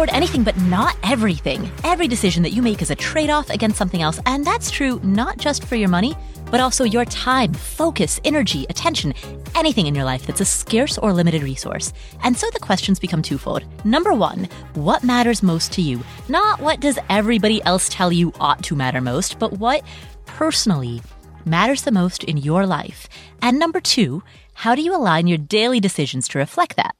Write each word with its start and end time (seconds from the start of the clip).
afford 0.00 0.16
anything, 0.16 0.42
but 0.42 0.56
not 0.62 0.96
everything. 1.02 1.70
Every 1.84 2.08
decision 2.08 2.42
that 2.44 2.54
you 2.54 2.62
make 2.62 2.80
is 2.80 2.90
a 2.90 2.94
trade 2.94 3.28
off 3.28 3.50
against 3.50 3.76
something 3.76 4.00
else, 4.00 4.18
and 4.24 4.46
that's 4.46 4.70
true 4.70 4.98
not 5.02 5.36
just 5.36 5.66
for 5.66 5.76
your 5.76 5.90
money, 5.90 6.14
but 6.50 6.58
also 6.58 6.84
your 6.84 7.04
time, 7.04 7.52
focus, 7.52 8.18
energy, 8.24 8.64
attention, 8.70 9.12
anything 9.54 9.86
in 9.86 9.94
your 9.94 10.06
life 10.06 10.26
that's 10.26 10.40
a 10.40 10.44
scarce 10.46 10.96
or 10.96 11.12
limited 11.12 11.42
resource. 11.42 11.92
And 12.24 12.34
so 12.34 12.48
the 12.54 12.60
questions 12.60 12.98
become 12.98 13.20
twofold. 13.20 13.62
Number 13.84 14.14
one, 14.14 14.48
what 14.72 15.04
matters 15.04 15.42
most 15.42 15.70
to 15.72 15.82
you? 15.82 16.00
Not 16.30 16.62
what 16.62 16.80
does 16.80 16.98
everybody 17.10 17.62
else 17.64 17.90
tell 17.90 18.10
you 18.10 18.32
ought 18.40 18.62
to 18.64 18.74
matter 18.74 19.02
most, 19.02 19.38
but 19.38 19.58
what 19.58 19.82
personally 20.24 21.02
matters 21.44 21.82
the 21.82 21.92
most 21.92 22.24
in 22.24 22.38
your 22.38 22.64
life. 22.64 23.06
And 23.42 23.58
number 23.58 23.80
two, 23.80 24.22
how 24.54 24.74
do 24.74 24.80
you 24.80 24.96
align 24.96 25.26
your 25.26 25.36
daily 25.36 25.78
decisions 25.78 26.26
to 26.28 26.38
reflect 26.38 26.76
that? 26.76 26.96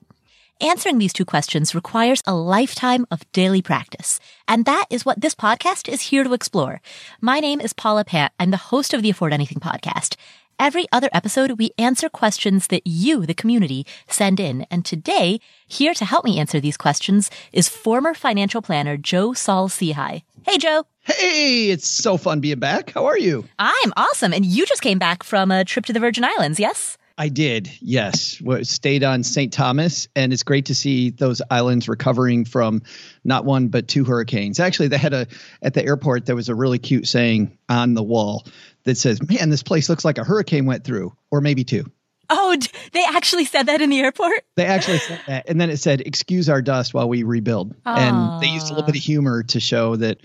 Answering 0.62 0.98
these 0.98 1.14
two 1.14 1.24
questions 1.24 1.74
requires 1.74 2.20
a 2.27 2.34
lifetime 2.34 3.06
of 3.10 3.24
daily 3.32 3.62
practice. 3.62 4.20
And 4.46 4.66
that 4.66 4.84
is 4.91 5.06
what 5.06 5.23
this 5.23 5.34
podcast 5.34 5.88
is 5.88 6.02
here 6.02 6.23
to 6.23 6.34
explore. 6.34 6.82
My 7.18 7.41
name 7.41 7.62
is 7.62 7.73
Paula 7.73 8.05
Pant. 8.05 8.30
I'm 8.38 8.51
the 8.51 8.59
host 8.59 8.92
of 8.92 9.01
the 9.01 9.09
Afford 9.09 9.32
Anything 9.32 9.59
podcast. 9.59 10.16
Every 10.59 10.84
other 10.92 11.09
episode, 11.15 11.52
we 11.52 11.70
answer 11.78 12.10
questions 12.10 12.66
that 12.66 12.87
you, 12.87 13.24
the 13.24 13.32
community, 13.32 13.87
send 14.06 14.38
in. 14.38 14.66
And 14.70 14.84
today, 14.84 15.41
here 15.66 15.95
to 15.95 16.04
help 16.04 16.27
me 16.27 16.38
answer 16.38 16.60
these 16.60 16.77
questions 16.77 17.30
is 17.54 17.70
former 17.70 18.12
financial 18.12 18.60
planner 18.60 18.98
Joe 18.98 19.32
Saul 19.32 19.70
Sehy. 19.70 20.24
Hey, 20.42 20.59
Joe. 20.59 20.84
Hey, 21.04 21.70
it's 21.70 21.88
so 21.88 22.18
fun 22.18 22.40
being 22.40 22.59
back. 22.59 22.90
How 22.90 23.06
are 23.06 23.18
you? 23.18 23.48
I'm 23.59 23.95
awesome. 23.96 24.34
And 24.34 24.45
you 24.45 24.66
just 24.66 24.82
came 24.82 24.98
back 24.98 25.23
from 25.23 25.51
a 25.51 25.65
trip 25.65 25.87
to 25.87 25.95
the 25.95 26.01
Virgin 26.01 26.24
Islands, 26.24 26.60
yes? 26.60 26.98
I 27.20 27.29
did, 27.29 27.70
yes. 27.83 28.40
Stayed 28.63 29.04
on 29.04 29.24
St. 29.24 29.52
Thomas, 29.52 30.09
and 30.16 30.32
it's 30.32 30.43
great 30.43 30.65
to 30.66 30.74
see 30.74 31.10
those 31.10 31.43
islands 31.51 31.87
recovering 31.87 32.46
from 32.46 32.80
not 33.24 33.45
one 33.45 33.68
but 33.68 33.88
two 33.88 34.04
hurricanes. 34.04 34.59
Actually, 34.59 34.88
they 34.88 34.96
had 34.96 35.13
a 35.13 35.26
at 35.60 35.74
the 35.74 35.85
airport. 35.85 36.24
There 36.24 36.35
was 36.35 36.48
a 36.48 36.54
really 36.54 36.79
cute 36.79 37.07
saying 37.07 37.59
on 37.68 37.93
the 37.93 38.02
wall 38.02 38.46
that 38.85 38.96
says, 38.96 39.21
"Man, 39.21 39.51
this 39.51 39.63
place 39.63 39.91
looks 39.91 40.02
like 40.02 40.16
a 40.16 40.24
hurricane 40.24 40.65
went 40.65 40.82
through, 40.82 41.15
or 41.30 41.43
maybe 41.43 41.63
two. 41.63 41.85
Oh, 42.30 42.57
they 42.93 43.04
actually 43.04 43.45
said 43.45 43.65
that 43.65 43.82
in 43.82 43.91
the 43.91 44.01
airport. 44.01 44.46
They 44.57 44.65
actually 44.65 45.01
said 45.01 45.21
that, 45.26 45.46
and 45.46 45.60
then 45.60 45.68
it 45.68 45.76
said, 45.76 46.01
"Excuse 46.01 46.48
our 46.48 46.63
dust 46.63 46.95
while 46.95 47.10
we 47.10 47.23
rebuild." 47.23 47.74
Aww. 47.82 47.98
And 47.98 48.43
they 48.43 48.48
used 48.48 48.68
a 48.68 48.71
little 48.71 48.87
bit 48.87 48.96
of 48.96 49.02
humor 49.02 49.43
to 49.43 49.60
show 49.60 49.96
that 49.96 50.21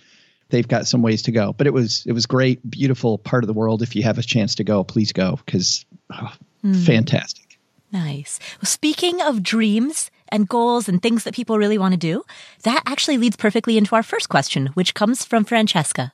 they've 0.47 0.66
got 0.66 0.88
some 0.88 1.01
ways 1.01 1.23
to 1.23 1.33
go. 1.33 1.51
But 1.51 1.67
it 1.67 1.73
was 1.73 2.05
it 2.05 2.13
was 2.13 2.25
great, 2.25 2.69
beautiful 2.69 3.17
part 3.17 3.43
of 3.43 3.47
the 3.47 3.53
world. 3.53 3.81
If 3.81 3.97
you 3.97 4.03
have 4.03 4.17
a 4.17 4.23
chance 4.23 4.55
to 4.55 4.63
go, 4.63 4.85
please 4.85 5.11
go 5.11 5.38
because. 5.45 5.85
Oh, 6.13 6.31
Mm. 6.66 6.85
Fantastic. 6.85 7.59
Nice. 7.91 8.39
Well, 8.59 8.67
speaking 8.67 9.21
of 9.21 9.44
dreams 9.44 10.09
and 10.30 10.49
goals 10.49 10.89
and 10.89 11.02
things 11.02 11.23
that 11.23 11.35
people 11.35 11.59
really 11.59 11.77
want 11.77 11.94
to 11.94 11.97
do, 11.97 12.23
that 12.63 12.81
actually 12.88 13.17
leads 13.17 13.35
perfectly 13.35 13.77
into 13.77 13.95
our 13.95 14.03
first 14.03 14.30
question, 14.30 14.67
which 14.73 14.95
comes 14.95 15.23
from 15.23 15.45
Franchesca. 15.45 16.11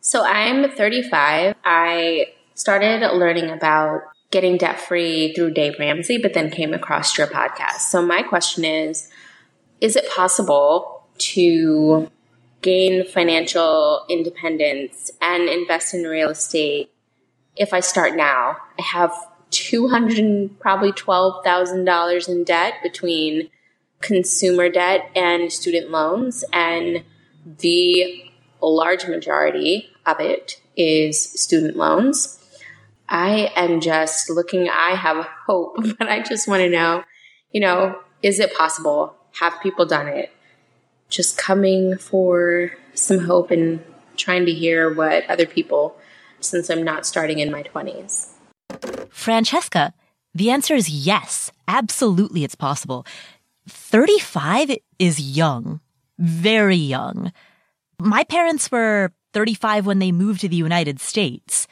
So 0.00 0.24
I'm 0.24 0.70
35. 0.70 1.56
I 1.64 2.26
started 2.54 3.00
learning 3.12 3.50
about 3.50 4.02
getting 4.30 4.56
debt 4.56 4.80
free 4.80 5.34
through 5.34 5.54
Dave 5.54 5.74
Ramsey, 5.78 6.18
but 6.18 6.32
then 6.32 6.50
came 6.50 6.72
across 6.72 7.18
your 7.18 7.26
podcast. 7.26 7.80
So 7.90 8.00
my 8.00 8.22
question 8.22 8.64
is 8.64 9.10
Is 9.80 9.96
it 9.96 10.08
possible 10.08 11.04
to 11.18 12.10
gain 12.62 13.04
financial 13.04 14.04
independence 14.08 15.10
and 15.20 15.48
invest 15.48 15.94
in 15.94 16.04
real 16.04 16.30
estate 16.30 16.90
if 17.60 17.74
I 17.74 17.80
start 17.80 18.16
now, 18.16 18.56
I 18.78 18.82
have 18.82 19.12
two 19.50 19.88
hundred 19.88 20.58
probably 20.58 20.92
twelve 20.92 21.44
thousand 21.44 21.84
dollars 21.84 22.26
in 22.26 22.42
debt 22.42 22.74
between 22.82 23.50
consumer 24.00 24.70
debt 24.70 25.10
and 25.14 25.52
student 25.52 25.90
loans, 25.90 26.42
and 26.54 27.04
the 27.44 28.24
large 28.62 29.06
majority 29.06 29.90
of 30.06 30.20
it 30.20 30.60
is 30.74 31.22
student 31.22 31.76
loans. 31.76 32.38
I 33.10 33.52
am 33.54 33.80
just 33.80 34.30
looking, 34.30 34.70
I 34.70 34.94
have 34.94 35.26
hope, 35.46 35.76
but 35.98 36.08
I 36.08 36.22
just 36.22 36.48
want 36.48 36.60
to 36.60 36.70
know, 36.70 37.04
you 37.52 37.60
know, 37.60 37.98
is 38.22 38.40
it 38.40 38.54
possible? 38.54 39.14
Have 39.40 39.60
people 39.62 39.84
done 39.84 40.08
it? 40.08 40.32
Just 41.10 41.36
coming 41.36 41.98
for 41.98 42.72
some 42.94 43.18
hope 43.18 43.50
and 43.50 43.84
trying 44.16 44.46
to 44.46 44.52
hear 44.52 44.92
what 44.94 45.28
other 45.28 45.46
people 45.46 45.96
since 46.40 46.70
I'm 46.70 46.82
not 46.82 47.06
starting 47.06 47.38
in 47.38 47.50
my 47.50 47.62
20s? 47.62 48.28
Franchesca, 49.10 49.92
the 50.34 50.50
answer 50.50 50.74
is 50.74 50.88
yes. 50.88 51.50
Absolutely, 51.68 52.44
it's 52.44 52.54
possible. 52.54 53.06
35 53.68 54.76
is 54.98 55.20
young, 55.20 55.80
very 56.18 56.76
young. 56.76 57.32
My 58.00 58.24
parents 58.24 58.70
were 58.70 59.12
35 59.32 59.86
when 59.86 59.98
they 59.98 60.12
moved 60.12 60.40
to 60.40 60.48
the 60.48 60.56
United 60.56 61.00
States, 61.00 61.66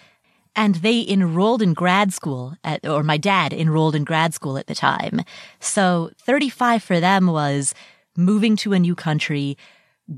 and 0.55 0.77
they 0.77 1.07
enrolled 1.09 1.63
in 1.63 1.73
grad 1.75 2.13
school 2.13 2.55
at, 2.65 2.87
or 2.87 3.03
my 3.03 3.17
dad 3.17 3.53
enrolled 3.53 3.95
in 3.95 4.05
grad 4.05 4.35
school 4.35 4.59
at 4.59 4.67
the 4.67 4.75
time. 4.75 5.23
So 5.61 6.11
35 6.23 6.83
for 6.83 7.01
them 7.01 7.27
was 7.27 7.75
moving 8.17 8.57
to 8.57 8.73
a 8.73 8.79
new 8.79 8.95
country, 8.95 9.57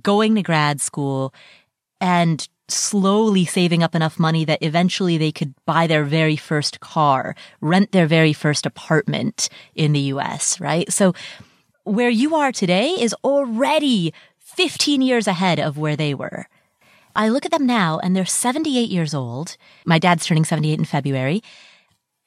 going 0.02 0.34
to 0.34 0.42
grad 0.42 0.80
school, 0.80 1.34
and 2.00 2.48
slowly 2.72 3.44
saving 3.44 3.82
up 3.82 3.94
enough 3.94 4.18
money 4.18 4.44
that 4.44 4.62
eventually 4.62 5.18
they 5.18 5.32
could 5.32 5.54
buy 5.66 5.86
their 5.86 6.04
very 6.04 6.36
first 6.36 6.80
car, 6.80 7.34
rent 7.60 7.92
their 7.92 8.06
very 8.06 8.32
first 8.32 8.66
apartment 8.66 9.48
in 9.74 9.92
the 9.92 10.00
US, 10.12 10.60
right? 10.60 10.90
So 10.92 11.12
where 11.84 12.10
you 12.10 12.34
are 12.34 12.52
today 12.52 12.90
is 12.90 13.14
already 13.24 14.12
15 14.38 15.02
years 15.02 15.26
ahead 15.26 15.58
of 15.58 15.78
where 15.78 15.96
they 15.96 16.14
were. 16.14 16.46
I 17.16 17.28
look 17.28 17.44
at 17.44 17.50
them 17.50 17.66
now 17.66 17.98
and 17.98 18.14
they're 18.14 18.26
78 18.26 18.88
years 18.88 19.14
old. 19.14 19.56
My 19.84 19.98
dad's 19.98 20.26
turning 20.26 20.44
78 20.44 20.78
in 20.78 20.84
February. 20.84 21.42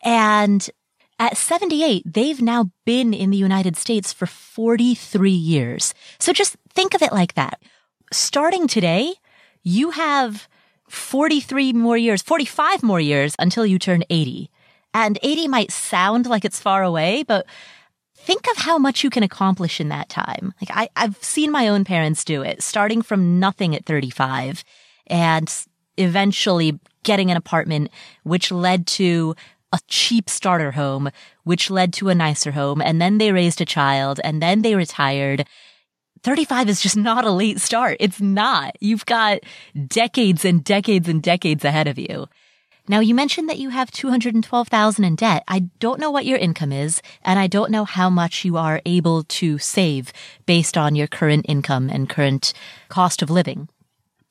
And 0.04 0.70
at 1.20 1.38
78, 1.38 2.04
they've 2.06 2.42
now 2.42 2.72
been 2.86 3.14
in 3.14 3.30
the 3.30 3.38
United 3.38 3.78
States 3.78 4.12
for 4.12 4.26
43 4.26 5.32
years. 5.32 5.94
So 6.20 6.34
just 6.34 6.58
think 6.70 6.94
of 6.94 7.02
it 7.02 7.14
like 7.14 7.36
that. 7.36 7.62
Starting 8.12 8.68
today, 8.68 9.14
you 9.64 9.92
have 9.92 10.48
43 10.90 11.74
more 11.74 11.98
years, 11.98 12.22
45 12.22 12.84
more 12.84 13.00
years 13.00 13.36
until 13.40 13.66
you 13.66 13.80
turn 13.80 14.04
80. 14.10 14.50
And 14.94 15.18
80 15.24 15.48
might 15.48 15.72
sound 15.72 16.28
like 16.28 16.46
it's 16.46 16.60
far 16.60 16.84
away, 16.84 17.24
but 17.24 17.48
think 18.16 18.48
of 18.52 18.58
how 18.58 18.78
much 18.78 19.04
you 19.04 19.10
can 19.10 19.24
accomplish 19.24 19.82
in 19.82 19.90
that 19.90 20.10
time. 20.10 20.54
Like 20.62 20.70
I, 20.72 20.90
I've 20.96 21.22
seen 21.24 21.52
my 21.52 21.68
own 21.68 21.84
parents 21.84 22.24
do 22.24 22.42
it, 22.42 22.62
starting 22.62 23.02
from 23.02 23.40
nothing 23.40 23.76
at 23.76 23.86
35 23.86 24.64
and 25.08 25.52
eventually 25.98 26.80
getting 27.04 27.32
an 27.32 27.38
apartment, 27.38 27.90
which 28.24 28.52
led 28.52 28.88
to 28.88 29.36
a 29.72 29.80
cheap 29.88 30.30
starter 30.30 30.72
home, 30.72 31.10
which 31.44 31.70
led 31.70 31.92
to 31.94 32.10
a 32.10 32.16
nicer 32.16 32.52
home. 32.52 32.82
And 32.82 33.02
then 33.02 33.18
they 33.18 33.32
raised 33.32 33.60
a 33.60 33.66
child 33.66 34.22
and 34.24 34.42
then 34.42 34.62
they 34.62 34.76
retired 34.76 35.46
35 36.24 36.70
is 36.70 36.82
just 36.82 36.96
not 36.96 37.26
a 37.26 37.32
late 37.32 37.60
start. 37.60 37.98
It's 38.00 38.22
not. 38.22 38.78
You've 38.80 39.06
got 39.06 39.40
decades 39.88 40.46
and 40.46 40.64
decades 40.64 41.10
and 41.10 41.22
decades 41.22 41.66
ahead 41.66 41.88
of 41.88 42.00
you. 42.00 42.28
Now 42.88 43.00
you 43.00 43.14
mentioned 43.14 43.50
that 43.50 43.60
you 43.60 43.70
have 43.70 43.92
212,000 43.92 45.04
in 45.06 45.16
debt. 45.16 45.44
I 45.48 45.60
don't 45.80 46.00
know 46.00 46.12
what 46.12 46.26
your 46.26 46.38
income 46.38 46.72
is 46.72 47.02
and 47.24 47.40
I 47.40 47.48
don't 47.48 47.72
know 47.72 47.86
how 47.86 48.10
much 48.10 48.44
you 48.44 48.58
are 48.58 48.82
able 48.86 49.24
to 49.24 49.58
save 49.58 50.12
based 50.46 50.78
on 50.78 50.96
your 50.96 51.08
current 51.08 51.46
income 51.48 51.90
and 51.90 52.10
current 52.10 52.54
cost 52.90 53.22
of 53.22 53.30
living. 53.30 53.70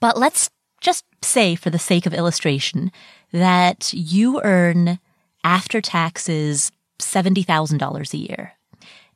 But 0.00 0.18
let's 0.18 0.50
just 0.80 1.04
say 1.22 1.54
for 1.54 1.70
the 1.70 1.78
sake 1.78 2.06
of 2.06 2.12
illustration 2.12 2.90
that 3.32 3.92
you 3.92 4.40
earn 4.42 4.98
after 5.44 5.80
taxes 5.80 6.72
$70,000 6.98 8.12
a 8.12 8.16
year 8.16 8.52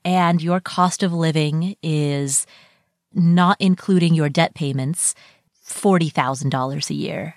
and 0.06 0.40
your 0.40 0.60
cost 0.60 1.02
of 1.02 1.12
living 1.12 1.76
is 1.82 2.46
not 3.16 3.56
including 3.60 4.14
your 4.14 4.28
debt 4.28 4.54
payments, 4.54 5.14
$40,000 5.66 6.90
a 6.90 6.94
year. 6.94 7.36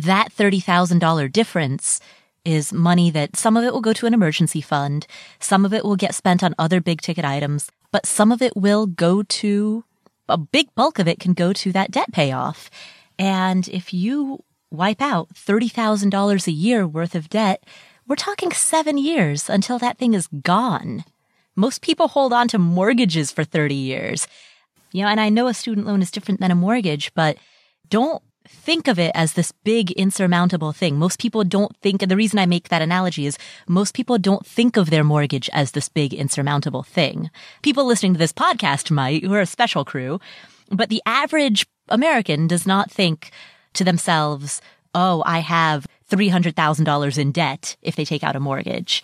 That 0.00 0.34
$30,000 0.34 1.32
difference 1.32 2.00
is 2.44 2.72
money 2.72 3.10
that 3.10 3.36
some 3.36 3.56
of 3.56 3.64
it 3.64 3.72
will 3.72 3.80
go 3.80 3.92
to 3.94 4.06
an 4.06 4.14
emergency 4.14 4.60
fund, 4.60 5.06
some 5.38 5.64
of 5.64 5.72
it 5.72 5.84
will 5.84 5.96
get 5.96 6.14
spent 6.14 6.42
on 6.42 6.54
other 6.58 6.80
big 6.80 7.00
ticket 7.00 7.24
items, 7.24 7.70
but 7.90 8.04
some 8.06 8.30
of 8.32 8.42
it 8.42 8.56
will 8.56 8.86
go 8.86 9.22
to 9.22 9.84
a 10.28 10.36
big 10.36 10.74
bulk 10.74 10.98
of 10.98 11.08
it 11.08 11.20
can 11.20 11.32
go 11.32 11.52
to 11.52 11.72
that 11.72 11.90
debt 11.90 12.12
payoff. 12.12 12.70
And 13.18 13.68
if 13.68 13.94
you 13.94 14.42
wipe 14.70 15.00
out 15.00 15.28
$30,000 15.34 16.46
a 16.46 16.52
year 16.52 16.86
worth 16.86 17.14
of 17.14 17.28
debt, 17.28 17.64
we're 18.06 18.16
talking 18.16 18.52
seven 18.52 18.98
years 18.98 19.48
until 19.48 19.78
that 19.78 19.98
thing 19.98 20.14
is 20.14 20.26
gone. 20.26 21.04
Most 21.56 21.82
people 21.82 22.08
hold 22.08 22.32
on 22.32 22.48
to 22.48 22.58
mortgages 22.58 23.30
for 23.30 23.44
30 23.44 23.74
years. 23.74 24.26
You 24.94 25.02
know, 25.02 25.08
and 25.08 25.20
I 25.20 25.28
know 25.28 25.48
a 25.48 25.54
student 25.54 25.88
loan 25.88 26.02
is 26.02 26.12
different 26.12 26.38
than 26.38 26.52
a 26.52 26.54
mortgage, 26.54 27.12
but 27.14 27.36
don't 27.88 28.22
think 28.46 28.86
of 28.86 28.96
it 28.96 29.10
as 29.12 29.32
this 29.32 29.50
big 29.50 29.90
insurmountable 29.90 30.70
thing. 30.70 31.00
Most 31.00 31.18
people 31.18 31.42
don't 31.42 31.76
think, 31.78 32.00
and 32.00 32.08
the 32.08 32.16
reason 32.16 32.38
I 32.38 32.46
make 32.46 32.68
that 32.68 32.80
analogy 32.80 33.26
is 33.26 33.36
most 33.66 33.92
people 33.92 34.18
don't 34.18 34.46
think 34.46 34.76
of 34.76 34.90
their 34.90 35.02
mortgage 35.02 35.50
as 35.52 35.72
this 35.72 35.88
big 35.88 36.14
insurmountable 36.14 36.84
thing. 36.84 37.28
People 37.62 37.86
listening 37.86 38.12
to 38.12 38.18
this 38.18 38.32
podcast 38.32 38.92
might, 38.92 39.24
who 39.24 39.34
are 39.34 39.40
a 39.40 39.46
special 39.46 39.84
crew, 39.84 40.20
but 40.70 40.90
the 40.90 41.02
average 41.06 41.66
American 41.88 42.46
does 42.46 42.64
not 42.64 42.88
think 42.88 43.32
to 43.72 43.82
themselves, 43.82 44.60
oh, 44.94 45.24
I 45.26 45.40
have 45.40 45.88
$300,000 46.08 47.18
in 47.18 47.32
debt 47.32 47.76
if 47.82 47.96
they 47.96 48.04
take 48.04 48.22
out 48.22 48.36
a 48.36 48.40
mortgage. 48.40 49.02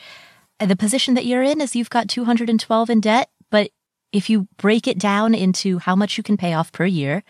The 0.60 0.76
position 0.76 1.14
that 1.14 1.26
you're 1.26 1.42
in 1.42 1.60
is 1.60 1.74
you've 1.74 1.90
got 1.90 2.08
212 2.08 2.90
in 2.90 3.00
debt, 3.00 3.28
but 3.50 3.70
if 4.12 4.30
you 4.30 4.48
break 4.56 4.86
it 4.88 4.98
down 4.98 5.34
into 5.34 5.78
how 5.78 5.94
much 5.94 6.16
you 6.16 6.22
can 6.22 6.36
pay 6.36 6.54
off 6.54 6.72
per 6.72 6.84
year, 6.84 7.22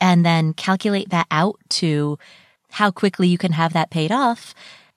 and 0.00 0.24
then 0.24 0.52
calculate 0.52 1.10
that 1.10 1.26
out 1.30 1.58
to 1.68 2.18
how 2.70 2.90
quickly 2.90 3.28
you 3.28 3.38
can 3.38 3.52
have 3.52 3.72
that 3.72 3.90
paid 3.90 4.12
off, 4.12 4.54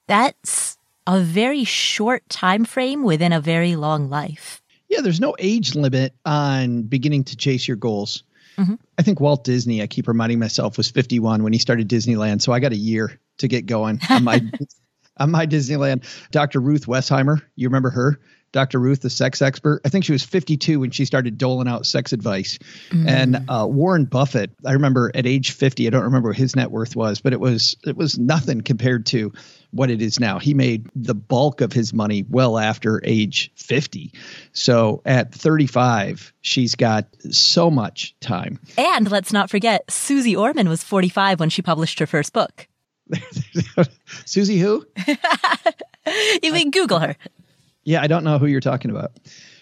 that's 0.07 0.77
a 1.07 1.19
very 1.19 1.63
short 1.63 2.27
time 2.29 2.65
frame 2.65 3.03
within 3.03 3.33
a 3.33 3.41
very 3.41 3.75
long 3.75 4.09
life. 4.09 4.61
Yeah, 4.89 5.01
there's 5.01 5.21
no 5.21 5.35
age 5.39 5.73
limit 5.73 6.13
on 6.25 6.83
beginning 6.83 7.23
to 7.25 7.37
chase 7.37 7.67
your 7.67 7.77
goals. 7.77 8.23
Mm-hmm. 8.57 8.75
I 8.97 9.01
think 9.01 9.19
Walt 9.19 9.43
Disney, 9.43 9.81
I 9.81 9.87
keep 9.87 10.07
reminding 10.07 10.39
myself, 10.39 10.77
was 10.77 10.91
51 10.91 11.43
when 11.43 11.53
he 11.53 11.59
started 11.59 11.87
Disneyland. 11.87 12.41
So 12.41 12.51
I 12.51 12.59
got 12.59 12.73
a 12.73 12.77
year 12.77 13.19
to 13.37 13.47
get 13.47 13.65
going 13.65 13.99
on 14.09 14.23
my 14.23 14.41
on 15.17 15.31
my 15.31 15.47
Disneyland. 15.47 16.03
Dr. 16.31 16.59
Ruth 16.59 16.85
Westheimer, 16.85 17.41
you 17.55 17.67
remember 17.67 17.89
her? 17.89 18.19
Dr. 18.51 18.79
Ruth, 18.79 19.01
the 19.01 19.09
sex 19.09 19.41
expert. 19.41 19.81
I 19.85 19.89
think 19.89 20.05
she 20.05 20.11
was 20.11 20.23
52 20.23 20.79
when 20.79 20.91
she 20.91 21.05
started 21.05 21.37
doling 21.37 21.67
out 21.67 21.85
sex 21.85 22.11
advice. 22.13 22.59
Mm. 22.89 23.07
And 23.07 23.49
uh, 23.49 23.67
Warren 23.67 24.05
Buffett, 24.05 24.51
I 24.65 24.73
remember 24.73 25.11
at 25.13 25.25
age 25.25 25.51
50, 25.51 25.87
I 25.87 25.89
don't 25.89 26.03
remember 26.03 26.29
what 26.29 26.37
his 26.37 26.55
net 26.55 26.71
worth 26.71 26.95
was, 26.95 27.21
but 27.21 27.33
it 27.33 27.39
was 27.39 27.75
it 27.85 27.95
was 27.95 28.17
nothing 28.17 28.61
compared 28.61 29.05
to 29.07 29.31
what 29.71 29.89
it 29.89 30.01
is 30.01 30.19
now. 30.19 30.37
He 30.37 30.53
made 30.53 30.89
the 30.95 31.15
bulk 31.15 31.61
of 31.61 31.71
his 31.71 31.93
money 31.93 32.25
well 32.29 32.57
after 32.57 33.01
age 33.05 33.51
50. 33.55 34.11
So 34.51 35.01
at 35.05 35.33
35, 35.33 36.33
she's 36.41 36.75
got 36.75 37.07
so 37.31 37.71
much 37.71 38.15
time. 38.19 38.59
And 38.77 39.09
let's 39.09 39.31
not 39.31 39.49
forget, 39.49 39.89
Susie 39.89 40.35
Orman 40.35 40.67
was 40.67 40.83
45 40.83 41.39
when 41.39 41.49
she 41.49 41.61
published 41.61 41.99
her 41.99 42.07
first 42.07 42.33
book. 42.33 42.67
Susie 44.25 44.59
who? 44.59 44.85
you 46.43 46.51
can 46.51 46.71
Google 46.71 46.99
her. 46.99 47.15
Yeah, 47.83 48.01
I 48.01 48.07
don't 48.07 48.23
know 48.23 48.37
who 48.37 48.45
you're 48.45 48.59
talking 48.59 48.91
about. 48.91 49.11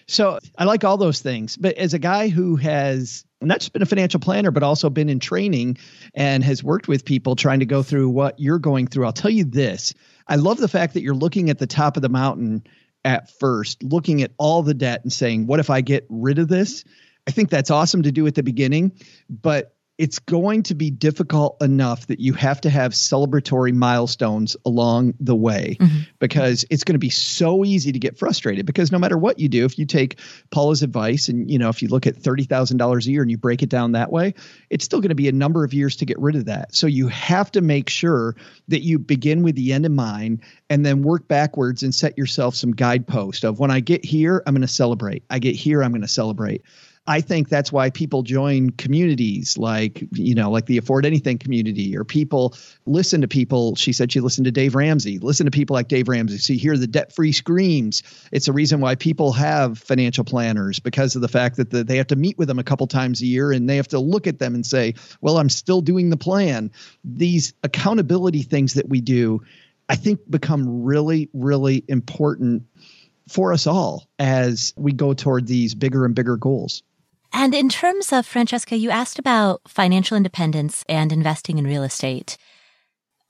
So 0.07 0.39
I 0.57 0.63
like 0.63 0.83
all 0.83 0.97
those 0.97 1.21
things. 1.21 1.55
But 1.55 1.75
as 1.75 1.93
a 1.93 1.99
guy 1.99 2.29
who 2.29 2.55
has 2.55 3.23
not 3.41 3.59
just 3.59 3.73
been 3.73 3.81
a 3.81 3.85
financial 3.85 4.19
planner, 4.19 4.51
but 4.51 4.63
also 4.63 4.89
been 4.89 5.07
in 5.07 5.19
training 5.19 5.77
and 6.13 6.43
has 6.43 6.63
worked 6.63 6.87
with 6.87 7.05
people 7.05 7.35
trying 7.35 7.59
to 7.59 7.65
go 7.65 7.83
through 7.83 8.09
what 8.09 8.39
you're 8.39 8.59
going 8.59 8.87
through, 8.87 9.05
I'll 9.05 9.13
tell 9.13 9.31
you 9.31 9.45
this. 9.45 9.93
I 10.27 10.35
love 10.35 10.57
the 10.57 10.67
fact 10.67 10.95
that 10.95 11.03
you're 11.03 11.13
looking 11.13 11.49
at 11.49 11.59
the 11.59 11.67
top 11.67 11.95
of 11.95 12.01
the 12.01 12.09
mountain 12.09 12.63
at 13.05 13.29
first, 13.39 13.83
looking 13.83 14.21
at 14.23 14.31
all 14.37 14.63
the 14.63 14.73
debt 14.73 15.01
and 15.03 15.13
saying, 15.13 15.47
what 15.47 15.59
if 15.59 15.69
I 15.69 15.81
get 15.81 16.05
rid 16.09 16.39
of 16.39 16.47
this? 16.47 16.83
I 17.27 17.31
think 17.31 17.49
that's 17.49 17.71
awesome 17.71 18.03
to 18.03 18.11
do 18.11 18.25
at 18.27 18.35
the 18.35 18.43
beginning. 18.43 18.93
But 19.29 19.75
it's 19.99 20.17
going 20.17 20.63
to 20.63 20.73
be 20.73 20.89
difficult 20.89 21.61
enough 21.61 22.07
that 22.07 22.19
you 22.19 22.33
have 22.33 22.59
to 22.61 22.69
have 22.69 22.93
celebratory 22.93 23.73
milestones 23.73 24.57
along 24.65 25.13
the 25.19 25.35
way 25.35 25.77
mm-hmm. 25.79 25.99
because 26.17 26.65
it's 26.71 26.83
going 26.83 26.95
to 26.95 26.99
be 26.99 27.11
so 27.11 27.63
easy 27.63 27.91
to 27.91 27.99
get 27.99 28.17
frustrated 28.17 28.65
because 28.65 28.91
no 28.91 28.97
matter 28.97 29.17
what 29.17 29.37
you 29.37 29.47
do 29.47 29.65
if 29.65 29.77
you 29.77 29.85
take 29.85 30.17
paula's 30.49 30.81
advice 30.81 31.29
and 31.29 31.51
you 31.51 31.59
know 31.59 31.69
if 31.69 31.81
you 31.83 31.89
look 31.89 32.07
at 32.07 32.15
$30000 32.15 33.05
a 33.05 33.11
year 33.11 33.21
and 33.21 33.29
you 33.29 33.37
break 33.37 33.61
it 33.61 33.69
down 33.69 33.91
that 33.91 34.11
way 34.11 34.33
it's 34.69 34.85
still 34.85 35.01
going 35.01 35.09
to 35.09 35.15
be 35.15 35.27
a 35.27 35.33
number 35.33 35.63
of 35.63 35.73
years 35.73 35.97
to 35.97 36.05
get 36.05 36.19
rid 36.19 36.35
of 36.35 36.45
that. 36.45 36.73
So 36.73 36.87
you 36.87 37.07
have 37.09 37.51
to 37.51 37.61
make 37.61 37.89
sure 37.89 38.35
that 38.67 38.81
you 38.81 38.99
begin 38.99 39.43
with 39.43 39.55
the 39.55 39.73
end 39.73 39.85
in 39.85 39.95
mind 39.95 40.41
and 40.69 40.85
then 40.85 41.03
work 41.03 41.27
backwards 41.27 41.83
and 41.83 41.93
set 41.93 42.17
yourself 42.17 42.55
some 42.55 42.71
guidepost 42.71 43.43
of 43.43 43.59
when 43.59 43.71
i 43.71 43.79
get 43.79 44.05
here 44.05 44.43
i'm 44.45 44.53
going 44.53 44.61
to 44.61 44.67
celebrate. 44.67 45.23
I 45.29 45.39
get 45.39 45.55
here 45.55 45.83
i'm 45.83 45.91
going 45.91 46.01
to 46.01 46.07
celebrate 46.07 46.63
I 47.09 47.21
think 47.21 47.49
that's 47.49 47.71
why 47.71 47.89
people 47.89 48.21
join 48.21 48.69
communities 48.69 49.57
like, 49.57 50.07
you 50.11 50.35
know, 50.35 50.51
like 50.51 50.67
the 50.67 50.77
Afford 50.77 51.07
Anything 51.07 51.39
community, 51.39 51.97
or 51.97 52.03
people 52.03 52.53
listen 52.85 53.21
to 53.21 53.27
people. 53.27 53.75
She 53.75 53.93
said 53.93 54.11
she 54.11 54.19
listened 54.19 54.45
to 54.45 54.51
Dave 54.51 54.75
Ramsey. 54.75 55.17
Listen 55.17 55.45
to 55.45 55.51
people 55.51 55.73
like 55.73 55.87
Dave 55.87 56.07
Ramsey. 56.07 56.37
So 56.37 56.53
you 56.53 56.59
hear 56.59 56.77
the 56.77 56.85
debt 56.85 57.11
free 57.11 57.31
screams. 57.31 58.03
It's 58.31 58.47
a 58.47 58.53
reason 58.53 58.79
why 58.79 58.93
people 58.93 59.33
have 59.33 59.79
financial 59.79 60.23
planners 60.23 60.77
because 60.77 61.15
of 61.15 61.23
the 61.23 61.27
fact 61.27 61.57
that 61.57 61.71
the, 61.71 61.83
they 61.83 61.97
have 61.97 62.05
to 62.07 62.15
meet 62.15 62.37
with 62.37 62.47
them 62.47 62.59
a 62.59 62.63
couple 62.63 62.85
times 62.85 63.23
a 63.23 63.25
year 63.25 63.51
and 63.51 63.67
they 63.67 63.77
have 63.77 63.87
to 63.87 63.99
look 63.99 64.27
at 64.27 64.37
them 64.37 64.53
and 64.53 64.63
say, 64.63 64.93
well, 65.19 65.39
I'm 65.39 65.49
still 65.49 65.81
doing 65.81 66.11
the 66.11 66.17
plan. 66.17 66.71
These 67.03 67.55
accountability 67.63 68.43
things 68.43 68.75
that 68.75 68.87
we 68.87 69.01
do, 69.01 69.41
I 69.89 69.95
think, 69.95 70.29
become 70.29 70.83
really, 70.83 71.27
really 71.33 71.83
important 71.87 72.67
for 73.27 73.51
us 73.51 73.65
all 73.65 74.07
as 74.19 74.75
we 74.77 74.91
go 74.91 75.15
toward 75.15 75.47
these 75.47 75.73
bigger 75.73 76.05
and 76.05 76.13
bigger 76.13 76.37
goals. 76.37 76.83
And 77.31 77.53
in 77.53 77.69
terms 77.69 78.11
of 78.11 78.27
Franchesca, 78.27 78.79
you 78.79 78.89
asked 78.89 79.19
about 79.19 79.61
financial 79.67 80.17
independence 80.17 80.83
and 80.89 81.11
investing 81.11 81.57
in 81.57 81.65
real 81.65 81.83
estate. 81.83 82.37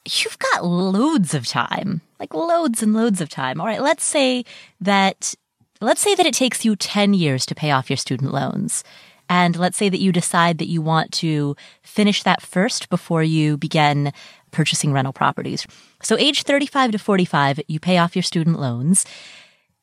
You've 0.05 0.39
got 0.39 0.65
loads 0.65 1.33
of 1.33 1.45
time, 1.45 2.01
like 2.19 2.33
loads 2.33 2.81
and 2.81 2.93
loads 2.93 3.21
of 3.21 3.29
time. 3.29 3.59
All 3.59 3.67
right. 3.67 3.81
Let's 3.81 4.03
say 4.03 4.45
that, 4.79 5.35
let's 5.81 6.01
say 6.01 6.15
that 6.15 6.25
it 6.25 6.33
takes 6.33 6.63
you 6.63 6.75
10 6.75 7.13
years 7.13 7.45
to 7.47 7.55
pay 7.55 7.71
off 7.71 7.89
your 7.89 7.97
student 7.97 8.33
loans. 8.33 8.83
And 9.29 9.55
let's 9.55 9.77
say 9.77 9.89
that 9.89 9.99
you 9.99 10.11
decide 10.11 10.57
that 10.57 10.69
you 10.69 10.81
want 10.81 11.11
to 11.13 11.55
finish 11.83 12.23
that 12.23 12.41
first 12.41 12.89
before 12.89 13.21
you 13.21 13.57
begin 13.57 14.11
purchasing 14.51 14.91
rental 14.91 15.13
properties. 15.13 15.67
So 16.01 16.17
age 16.17 16.43
35 16.43 16.93
to 16.93 16.97
45, 16.97 17.59
you 17.67 17.79
pay 17.79 17.99
off 17.99 18.15
your 18.15 18.23
student 18.23 18.59
loans. 18.59 19.05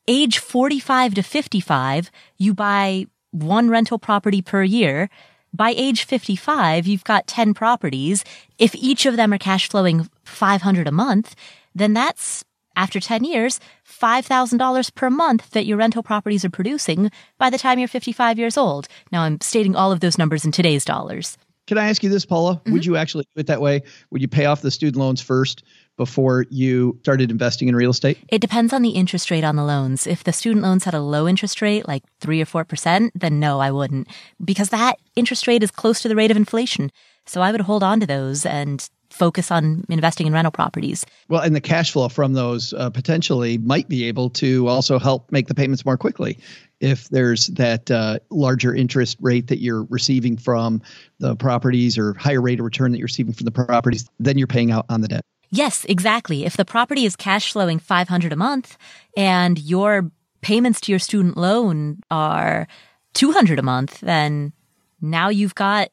Age 0.09 0.39
45 0.39 1.15
to 1.15 1.23
55, 1.23 2.11
you 2.37 2.53
buy 2.53 3.07
one 3.43 3.69
rental 3.69 3.99
property 3.99 4.41
per 4.41 4.63
year. 4.63 5.09
By 5.53 5.73
age 5.75 6.03
55, 6.03 6.87
you've 6.87 7.03
got 7.03 7.27
10 7.27 7.53
properties. 7.53 8.23
If 8.59 8.75
each 8.75 9.05
of 9.05 9.15
them 9.15 9.33
are 9.33 9.37
cash 9.37 9.69
flowing 9.69 10.09
500 10.25 10.87
a 10.87 10.91
month, 10.91 11.35
then 11.73 11.93
that's 11.93 12.43
after 12.75 12.99
10 12.99 13.23
years, 13.23 13.59
$5,000 13.89 14.95
per 14.95 15.09
month 15.09 15.49
that 15.51 15.65
your 15.65 15.77
rental 15.77 16.03
properties 16.03 16.45
are 16.45 16.49
producing 16.49 17.11
by 17.37 17.49
the 17.49 17.57
time 17.57 17.79
you're 17.79 17.87
55 17.87 18.37
years 18.37 18.57
old. 18.57 18.87
Now 19.11 19.23
I'm 19.23 19.41
stating 19.41 19.75
all 19.75 19.91
of 19.91 19.99
those 19.99 20.17
numbers 20.17 20.45
in 20.45 20.51
today's 20.51 20.85
dollars. 20.85 21.37
Can 21.65 21.77
I 21.77 21.89
ask 21.89 22.01
you 22.01 22.09
this, 22.09 22.25
Paula? 22.25 22.55
Mm-hmm. 22.55 22.71
Would 22.73 22.85
you 22.85 22.95
actually 22.95 23.25
do 23.35 23.41
it 23.41 23.47
that 23.47 23.61
way? 23.61 23.81
Would 24.11 24.21
you 24.21 24.27
pay 24.27 24.45
off 24.45 24.61
the 24.61 24.71
student 24.71 24.97
loans 24.97 25.21
first 25.21 25.63
before 25.97 26.45
you 26.49 26.97
started 27.01 27.31
investing 27.31 27.67
in 27.67 27.75
real 27.75 27.91
estate? 27.91 28.17
It 28.29 28.39
depends 28.39 28.71
on 28.71 28.81
the 28.81 28.91
interest 28.91 29.29
rate 29.29 29.43
on 29.43 29.55
the 29.55 29.63
loans. 29.63 30.07
If 30.07 30.23
the 30.23 30.33
student 30.33 30.63
loans 30.63 30.83
had 30.85 30.93
a 30.93 31.01
low 31.01 31.27
interest 31.27 31.61
rate, 31.61 31.87
like 31.87 32.03
3 32.21 32.41
or 32.41 32.45
4%, 32.45 33.11
then 33.15 33.39
no, 33.39 33.59
I 33.59 33.71
wouldn't. 33.71 34.07
Because 34.43 34.69
that 34.69 34.97
interest 35.15 35.47
rate 35.47 35.63
is 35.63 35.71
close 35.71 36.01
to 36.01 36.07
the 36.07 36.15
rate 36.15 36.31
of 36.31 36.37
inflation. 36.37 36.91
So 37.25 37.41
I 37.41 37.51
would 37.51 37.61
hold 37.61 37.83
on 37.83 37.99
to 37.99 38.05
those 38.05 38.45
and 38.45 38.87
focus 39.09 39.51
on 39.51 39.83
investing 39.89 40.27
in 40.27 40.33
rental 40.33 40.51
properties. 40.51 41.05
Well, 41.29 41.41
and 41.41 41.55
the 41.55 41.61
cash 41.61 41.91
flow 41.91 42.09
from 42.09 42.33
those 42.33 42.73
uh, 42.73 42.89
potentially 42.89 43.57
might 43.57 43.87
be 43.87 44.05
able 44.05 44.29
to 44.31 44.67
also 44.67 44.99
help 44.99 45.31
make 45.31 45.47
the 45.47 45.55
payments 45.55 45.85
more 45.85 45.97
quickly 45.97 46.37
if 46.79 47.09
there's 47.09 47.47
that 47.47 47.89
uh, 47.89 48.19
larger 48.29 48.73
interest 48.73 49.17
rate 49.19 49.47
that 49.47 49.59
you're 49.59 49.83
receiving 49.85 50.37
from 50.37 50.81
the 51.19 51.35
properties 51.35 51.97
or 51.97 52.13
higher 52.13 52.41
rate 52.41 52.59
of 52.59 52.65
return 52.65 52.91
that 52.91 52.99
you're 52.99 53.05
receiving 53.05 53.33
from 53.33 53.45
the 53.45 53.51
properties, 53.51 54.07
then 54.19 54.37
you're 54.37 54.47
paying 54.47 54.71
out 54.71 54.85
on 54.89 55.01
the 55.01 55.07
debt. 55.07 55.25
Yes, 55.49 55.85
exactly. 55.85 56.45
If 56.45 56.57
the 56.57 56.65
property 56.65 57.05
is 57.05 57.15
cash 57.15 57.51
flowing 57.53 57.79
500 57.79 58.33
a 58.33 58.35
month 58.35 58.77
and 59.15 59.59
your 59.59 60.11
payments 60.41 60.81
to 60.81 60.91
your 60.91 60.99
student 60.99 61.37
loan 61.37 62.01
are 62.11 62.67
200 63.13 63.57
a 63.57 63.63
month, 63.63 63.99
then 64.01 64.53
now 65.01 65.29
you've 65.29 65.55
got 65.55 65.89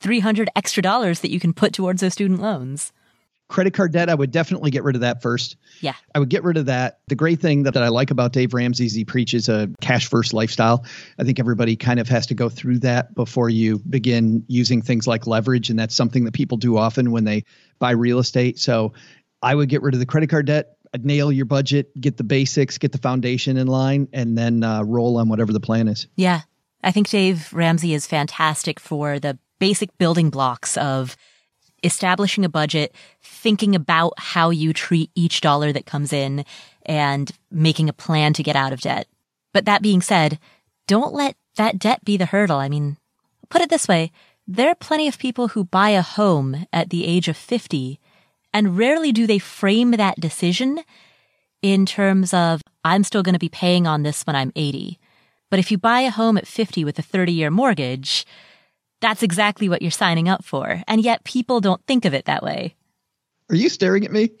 300 0.00 0.48
extra 0.56 0.82
dollars 0.82 1.20
that 1.20 1.30
you 1.30 1.40
can 1.40 1.52
put 1.52 1.72
towards 1.72 2.00
those 2.00 2.12
student 2.12 2.40
loans. 2.40 2.92
Credit 3.48 3.72
card 3.72 3.92
debt, 3.92 4.10
I 4.10 4.14
would 4.14 4.30
definitely 4.30 4.70
get 4.70 4.84
rid 4.84 4.94
of 4.94 5.00
that 5.00 5.22
first. 5.22 5.56
Yeah. 5.80 5.94
I 6.14 6.18
would 6.18 6.28
get 6.28 6.44
rid 6.44 6.58
of 6.58 6.66
that. 6.66 7.00
The 7.08 7.14
great 7.14 7.40
thing 7.40 7.62
that, 7.62 7.74
that 7.74 7.82
I 7.82 7.88
like 7.88 8.10
about 8.10 8.32
Dave 8.32 8.52
Ramsey 8.52 8.86
is 8.86 8.92
he 8.92 9.04
preaches 9.04 9.48
a 9.48 9.70
cash 9.80 10.08
first 10.08 10.34
lifestyle. 10.34 10.84
I 11.18 11.24
think 11.24 11.40
everybody 11.40 11.74
kind 11.74 11.98
of 11.98 12.08
has 12.08 12.26
to 12.26 12.34
go 12.34 12.48
through 12.48 12.80
that 12.80 13.14
before 13.14 13.48
you 13.48 13.78
begin 13.88 14.44
using 14.48 14.82
things 14.82 15.06
like 15.06 15.26
leverage. 15.26 15.70
And 15.70 15.78
that's 15.78 15.94
something 15.94 16.24
that 16.24 16.34
people 16.34 16.58
do 16.58 16.76
often 16.76 17.10
when 17.10 17.24
they 17.24 17.44
buy 17.78 17.92
real 17.92 18.18
estate. 18.18 18.58
So 18.58 18.92
I 19.42 19.54
would 19.54 19.68
get 19.70 19.82
rid 19.82 19.94
of 19.94 20.00
the 20.00 20.06
credit 20.06 20.28
card 20.28 20.46
debt, 20.46 20.76
I'd 20.92 21.04
nail 21.04 21.32
your 21.32 21.46
budget, 21.46 21.98
get 22.00 22.16
the 22.16 22.24
basics, 22.24 22.78
get 22.78 22.92
the 22.92 22.98
foundation 22.98 23.56
in 23.56 23.66
line, 23.66 24.08
and 24.12 24.36
then 24.36 24.62
uh, 24.62 24.82
roll 24.82 25.18
on 25.18 25.28
whatever 25.28 25.52
the 25.52 25.60
plan 25.60 25.88
is. 25.88 26.06
Yeah. 26.16 26.42
I 26.82 26.92
think 26.92 27.08
Dave 27.08 27.52
Ramsey 27.52 27.94
is 27.94 28.06
fantastic 28.06 28.78
for 28.78 29.18
the 29.18 29.38
basic 29.58 29.96
building 29.98 30.30
blocks 30.30 30.76
of 30.76 31.16
establishing 31.82 32.44
a 32.44 32.48
budget, 32.48 32.94
thinking 33.22 33.74
about 33.74 34.14
how 34.18 34.50
you 34.50 34.72
treat 34.72 35.10
each 35.14 35.40
dollar 35.40 35.72
that 35.72 35.86
comes 35.86 36.12
in, 36.12 36.44
and 36.84 37.30
making 37.50 37.88
a 37.88 37.92
plan 37.92 38.32
to 38.34 38.42
get 38.42 38.56
out 38.56 38.72
of 38.72 38.80
debt. 38.80 39.06
But 39.52 39.64
that 39.64 39.82
being 39.82 40.02
said, 40.02 40.38
don't 40.86 41.14
let 41.14 41.36
that 41.56 41.78
debt 41.78 42.04
be 42.04 42.16
the 42.16 42.26
hurdle. 42.26 42.58
I 42.58 42.68
mean, 42.68 42.96
put 43.48 43.62
it 43.62 43.70
this 43.70 43.88
way. 43.88 44.10
there 44.46 44.70
are 44.70 44.74
plenty 44.74 45.06
of 45.08 45.18
people 45.18 45.48
who 45.48 45.64
buy 45.64 45.90
a 45.90 46.00
home 46.00 46.66
at 46.72 46.88
the 46.88 47.04
age 47.04 47.28
of 47.28 47.36
50 47.36 48.00
and 48.52 48.78
rarely 48.78 49.12
do 49.12 49.26
they 49.26 49.38
frame 49.38 49.90
that 49.92 50.18
decision 50.18 50.80
in 51.60 51.84
terms 51.84 52.32
of, 52.32 52.62
I'm 52.84 53.04
still 53.04 53.22
going 53.22 53.34
to 53.34 53.38
be 53.38 53.48
paying 53.50 53.86
on 53.86 54.04
this 54.04 54.22
when 54.22 54.36
I'm 54.36 54.52
80. 54.56 54.98
But 55.50 55.58
if 55.58 55.70
you 55.70 55.78
buy 55.78 56.00
a 56.00 56.10
home 56.10 56.38
at 56.38 56.46
50 56.46 56.84
with 56.84 56.98
a 56.98 57.02
30 57.02 57.32
year 57.32 57.50
mortgage, 57.50 58.24
that's 59.00 59.22
exactly 59.22 59.68
what 59.68 59.82
you're 59.82 59.90
signing 59.90 60.28
up 60.28 60.44
for. 60.44 60.82
And 60.86 61.02
yet 61.02 61.24
people 61.24 61.60
don't 61.60 61.84
think 61.86 62.04
of 62.04 62.14
it 62.14 62.26
that 62.26 62.42
way. 62.42 62.74
Are 63.50 63.56
you 63.56 63.68
staring 63.68 64.04
at 64.04 64.12
me? 64.12 64.30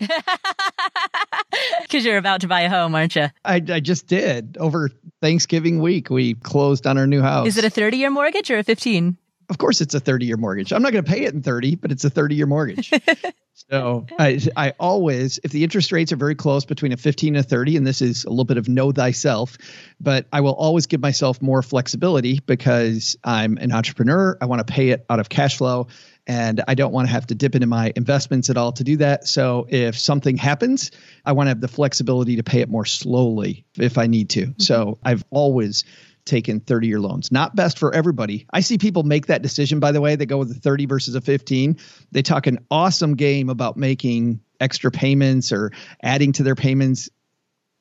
Because 1.82 2.04
you're 2.04 2.18
about 2.18 2.42
to 2.42 2.48
buy 2.48 2.60
a 2.62 2.68
home, 2.68 2.94
aren't 2.94 3.16
you? 3.16 3.28
I, 3.44 3.54
I 3.54 3.80
just 3.80 4.06
did. 4.06 4.58
Over 4.60 4.90
Thanksgiving 5.22 5.80
week, 5.80 6.10
we 6.10 6.34
closed 6.34 6.86
on 6.86 6.98
our 6.98 7.06
new 7.06 7.22
house. 7.22 7.48
Is 7.48 7.56
it 7.56 7.64
a 7.64 7.70
30 7.70 7.96
year 7.96 8.10
mortgage 8.10 8.50
or 8.50 8.58
a 8.58 8.62
15? 8.62 9.16
Of 9.48 9.58
course, 9.58 9.80
it's 9.80 9.94
a 9.94 10.00
30 10.00 10.26
year 10.26 10.36
mortgage. 10.36 10.72
I'm 10.72 10.82
not 10.82 10.92
going 10.92 11.04
to 11.04 11.10
pay 11.10 11.24
it 11.24 11.34
in 11.34 11.42
30, 11.42 11.76
but 11.76 11.90
it's 11.90 12.04
a 12.04 12.10
30 12.10 12.34
year 12.34 12.46
mortgage. 12.46 12.92
so 13.54 14.06
I, 14.18 14.40
I 14.56 14.74
always, 14.78 15.40
if 15.42 15.52
the 15.52 15.64
interest 15.64 15.90
rates 15.90 16.12
are 16.12 16.16
very 16.16 16.34
close 16.34 16.64
between 16.64 16.92
a 16.92 16.96
15 16.96 17.36
and 17.36 17.44
a 17.44 17.48
30, 17.48 17.76
and 17.78 17.86
this 17.86 18.02
is 18.02 18.24
a 18.24 18.30
little 18.30 18.44
bit 18.44 18.58
of 18.58 18.68
know 18.68 18.92
thyself, 18.92 19.56
but 20.00 20.26
I 20.32 20.42
will 20.42 20.54
always 20.54 20.86
give 20.86 21.00
myself 21.00 21.40
more 21.40 21.62
flexibility 21.62 22.40
because 22.44 23.16
I'm 23.24 23.56
an 23.58 23.72
entrepreneur. 23.72 24.36
I 24.40 24.46
want 24.46 24.66
to 24.66 24.70
pay 24.70 24.90
it 24.90 25.06
out 25.08 25.18
of 25.18 25.28
cash 25.28 25.56
flow 25.56 25.88
and 26.28 26.62
I 26.68 26.74
don't 26.74 26.92
want 26.92 27.08
to 27.08 27.12
have 27.12 27.26
to 27.28 27.34
dip 27.34 27.54
into 27.54 27.66
my 27.66 27.90
investments 27.96 28.50
at 28.50 28.58
all 28.58 28.72
to 28.72 28.84
do 28.84 28.98
that. 28.98 29.26
So 29.26 29.66
if 29.70 29.98
something 29.98 30.36
happens, 30.36 30.90
I 31.24 31.32
want 31.32 31.46
to 31.46 31.48
have 31.48 31.62
the 31.62 31.68
flexibility 31.68 32.36
to 32.36 32.42
pay 32.42 32.60
it 32.60 32.68
more 32.68 32.84
slowly 32.84 33.64
if 33.78 33.96
I 33.96 34.06
need 34.06 34.28
to. 34.30 34.42
Mm-hmm. 34.42 34.60
So 34.60 34.98
I've 35.02 35.24
always 35.30 35.84
taken 36.28 36.60
30 36.60 36.86
year 36.86 37.00
loans. 37.00 37.32
Not 37.32 37.56
best 37.56 37.78
for 37.78 37.94
everybody. 37.94 38.46
I 38.52 38.60
see 38.60 38.78
people 38.78 39.02
make 39.02 39.26
that 39.26 39.42
decision, 39.42 39.80
by 39.80 39.92
the 39.92 40.00
way. 40.00 40.16
They 40.16 40.26
go 40.26 40.38
with 40.38 40.50
a 40.50 40.54
30 40.54 40.86
versus 40.86 41.14
a 41.14 41.20
15. 41.20 41.78
They 42.12 42.22
talk 42.22 42.46
an 42.46 42.64
awesome 42.70 43.16
game 43.16 43.48
about 43.48 43.76
making 43.76 44.40
extra 44.60 44.90
payments 44.90 45.52
or 45.52 45.72
adding 46.02 46.32
to 46.32 46.42
their 46.42 46.54
payments, 46.54 47.08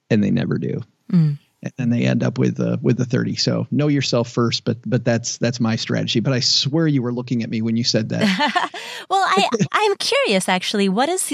and 0.09 0.23
they 0.23 0.31
never 0.31 0.57
do. 0.57 0.81
Mm. 1.11 1.37
And 1.63 1.73
then 1.77 1.89
they 1.89 2.05
end 2.05 2.23
up 2.23 2.37
with 2.37 2.59
uh, 2.59 2.77
with 2.81 2.97
the 2.97 3.05
30. 3.05 3.35
So 3.35 3.67
know 3.71 3.87
yourself 3.87 4.29
first, 4.29 4.63
but 4.63 4.77
but 4.85 5.03
that's 5.03 5.37
that's 5.37 5.59
my 5.59 5.75
strategy. 5.75 6.19
But 6.19 6.33
I 6.33 6.39
swear 6.39 6.87
you 6.87 7.01
were 7.01 7.13
looking 7.13 7.43
at 7.43 7.49
me 7.49 7.61
when 7.61 7.75
you 7.75 7.83
said 7.83 8.09
that. 8.09 8.71
well, 9.09 9.23
I 9.27 9.49
I'm 9.71 9.95
curious 9.95 10.47
actually. 10.47 10.87
What 10.87 11.09
is 11.09 11.33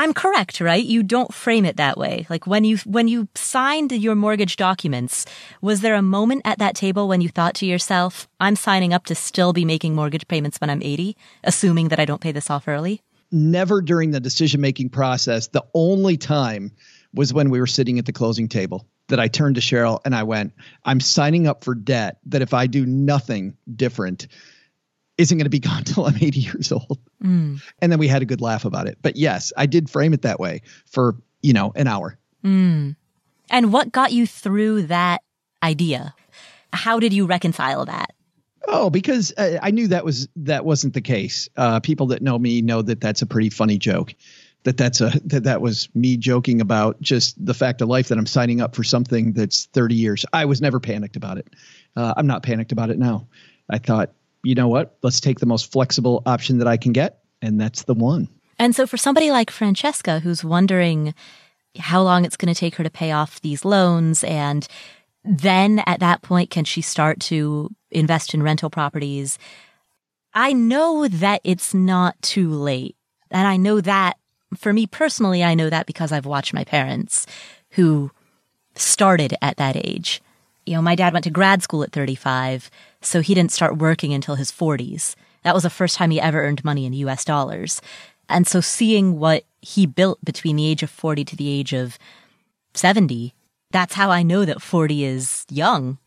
I'm 0.00 0.14
correct, 0.14 0.62
right? 0.62 0.82
You 0.82 1.02
don't 1.02 1.34
frame 1.34 1.66
it 1.66 1.76
that 1.76 1.98
way. 1.98 2.26
Like 2.30 2.46
when 2.46 2.64
you 2.64 2.78
when 2.86 3.06
you 3.06 3.28
signed 3.34 3.92
your 3.92 4.14
mortgage 4.14 4.56
documents, 4.56 5.26
was 5.60 5.82
there 5.82 5.94
a 5.94 6.00
moment 6.00 6.40
at 6.46 6.58
that 6.58 6.74
table 6.74 7.06
when 7.06 7.20
you 7.20 7.28
thought 7.28 7.54
to 7.56 7.66
yourself, 7.66 8.26
"I'm 8.40 8.56
signing 8.56 8.94
up 8.94 9.04
to 9.06 9.14
still 9.14 9.52
be 9.52 9.66
making 9.66 9.94
mortgage 9.94 10.26
payments 10.26 10.58
when 10.58 10.70
I'm 10.70 10.82
80, 10.82 11.18
assuming 11.44 11.88
that 11.88 12.00
I 12.00 12.06
don't 12.06 12.22
pay 12.22 12.32
this 12.32 12.48
off 12.48 12.66
early?" 12.66 13.02
Never 13.30 13.82
during 13.82 14.12
the 14.12 14.20
decision-making 14.20 14.88
process. 14.88 15.48
The 15.48 15.66
only 15.74 16.16
time 16.16 16.72
was 17.12 17.34
when 17.34 17.50
we 17.50 17.60
were 17.60 17.66
sitting 17.66 17.98
at 17.98 18.06
the 18.06 18.12
closing 18.12 18.48
table 18.48 18.86
that 19.08 19.20
I 19.20 19.28
turned 19.28 19.56
to 19.56 19.60
Cheryl 19.60 20.00
and 20.06 20.14
I 20.14 20.22
went, 20.22 20.54
"I'm 20.82 21.00
signing 21.00 21.46
up 21.46 21.62
for 21.62 21.74
debt 21.74 22.16
that 22.24 22.40
if 22.40 22.54
I 22.54 22.66
do 22.66 22.86
nothing 22.86 23.54
different, 23.76 24.28
isn't 25.20 25.36
going 25.36 25.44
to 25.44 25.50
be 25.50 25.60
gone 25.60 25.84
till 25.84 26.06
I'm 26.06 26.16
80 26.16 26.40
years 26.40 26.72
old. 26.72 26.98
Mm. 27.22 27.62
And 27.80 27.92
then 27.92 27.98
we 27.98 28.08
had 28.08 28.22
a 28.22 28.26
good 28.26 28.40
laugh 28.40 28.64
about 28.64 28.86
it. 28.86 28.98
But 29.02 29.16
yes, 29.16 29.52
I 29.56 29.66
did 29.66 29.90
frame 29.90 30.14
it 30.14 30.22
that 30.22 30.40
way 30.40 30.62
for, 30.86 31.16
you 31.42 31.52
know, 31.52 31.72
an 31.76 31.86
hour. 31.86 32.18
Mm. 32.44 32.96
And 33.50 33.72
what 33.72 33.92
got 33.92 34.12
you 34.12 34.26
through 34.26 34.82
that 34.82 35.22
idea? 35.62 36.14
How 36.72 36.98
did 36.98 37.12
you 37.12 37.26
reconcile 37.26 37.84
that? 37.84 38.14
Oh, 38.66 38.90
because 38.90 39.32
uh, 39.36 39.58
I 39.62 39.70
knew 39.70 39.88
that 39.88 40.04
was 40.04 40.28
that 40.36 40.64
wasn't 40.64 40.94
the 40.94 41.00
case. 41.00 41.48
Uh, 41.56 41.80
people 41.80 42.06
that 42.08 42.22
know 42.22 42.38
me 42.38 42.62
know 42.62 42.82
that 42.82 43.00
that's 43.00 43.22
a 43.22 43.26
pretty 43.26 43.50
funny 43.50 43.78
joke. 43.78 44.14
That 44.62 44.76
that's 44.76 45.00
a 45.00 45.10
that 45.24 45.44
that 45.44 45.60
was 45.60 45.88
me 45.94 46.16
joking 46.16 46.60
about 46.60 47.00
just 47.00 47.44
the 47.44 47.54
fact 47.54 47.80
of 47.80 47.88
life 47.88 48.08
that 48.08 48.18
I'm 48.18 48.26
signing 48.26 48.60
up 48.60 48.76
for 48.76 48.84
something 48.84 49.32
that's 49.32 49.64
30 49.66 49.94
years. 49.94 50.26
I 50.32 50.44
was 50.44 50.60
never 50.60 50.78
panicked 50.78 51.16
about 51.16 51.38
it. 51.38 51.48
Uh, 51.96 52.14
I'm 52.16 52.26
not 52.26 52.42
panicked 52.42 52.70
about 52.70 52.90
it 52.90 52.98
now. 52.98 53.26
I 53.70 53.78
thought 53.78 54.12
you 54.42 54.54
know 54.54 54.68
what? 54.68 54.96
Let's 55.02 55.20
take 55.20 55.40
the 55.40 55.46
most 55.46 55.70
flexible 55.72 56.22
option 56.26 56.58
that 56.58 56.68
I 56.68 56.76
can 56.76 56.92
get. 56.92 57.20
And 57.42 57.60
that's 57.60 57.84
the 57.84 57.94
one. 57.94 58.28
And 58.58 58.76
so 58.76 58.86
for 58.86 58.96
somebody 58.96 59.30
like 59.30 59.50
Franchesca, 59.50 60.20
who's 60.20 60.44
wondering 60.44 61.14
how 61.78 62.02
long 62.02 62.24
it's 62.24 62.36
going 62.36 62.52
to 62.52 62.58
take 62.58 62.74
her 62.74 62.84
to 62.84 62.90
pay 62.90 63.12
off 63.12 63.40
these 63.40 63.64
loans, 63.64 64.24
and 64.24 64.66
then 65.24 65.82
at 65.86 66.00
that 66.00 66.22
point, 66.22 66.50
can 66.50 66.64
she 66.64 66.82
start 66.82 67.20
to 67.20 67.70
invest 67.90 68.34
in 68.34 68.42
rental 68.42 68.68
properties? 68.68 69.38
I 70.34 70.52
know 70.52 71.08
that 71.08 71.40
it's 71.44 71.72
not 71.72 72.20
too 72.22 72.50
late. 72.50 72.96
And 73.30 73.46
I 73.46 73.56
know 73.56 73.80
that 73.80 74.16
for 74.56 74.72
me 74.72 74.86
personally, 74.86 75.44
I 75.44 75.54
know 75.54 75.70
that 75.70 75.86
because 75.86 76.12
I've 76.12 76.26
watched 76.26 76.54
my 76.54 76.64
parents 76.64 77.26
who 77.70 78.10
started 78.74 79.34
at 79.40 79.56
that 79.56 79.76
age. 79.76 80.22
You 80.66 80.74
know, 80.74 80.82
my 80.82 80.94
dad 80.94 81.12
went 81.12 81.24
to 81.24 81.30
grad 81.30 81.62
school 81.62 81.82
at 81.82 81.92
35 81.92 82.70
so 83.00 83.20
he 83.20 83.34
didn't 83.34 83.52
start 83.52 83.78
working 83.78 84.12
until 84.12 84.34
his 84.34 84.50
40s. 84.50 85.14
That 85.42 85.54
was 85.54 85.62
the 85.62 85.70
first 85.70 85.96
time 85.96 86.10
he 86.10 86.20
ever 86.20 86.42
earned 86.42 86.64
money 86.64 86.86
in 86.86 86.92
US 86.92 87.24
dollars. 87.24 87.80
And 88.28 88.46
so 88.46 88.60
seeing 88.60 89.18
what 89.18 89.44
he 89.60 89.86
built 89.86 90.24
between 90.24 90.56
the 90.56 90.66
age 90.66 90.82
of 90.82 90.90
40 90.90 91.24
to 91.24 91.36
the 91.36 91.48
age 91.48 91.72
of 91.72 91.98
70, 92.74 93.34
that's 93.70 93.94
how 93.94 94.10
I 94.10 94.22
know 94.22 94.44
that 94.44 94.62
40 94.62 95.04
is 95.04 95.46
young. 95.50 95.98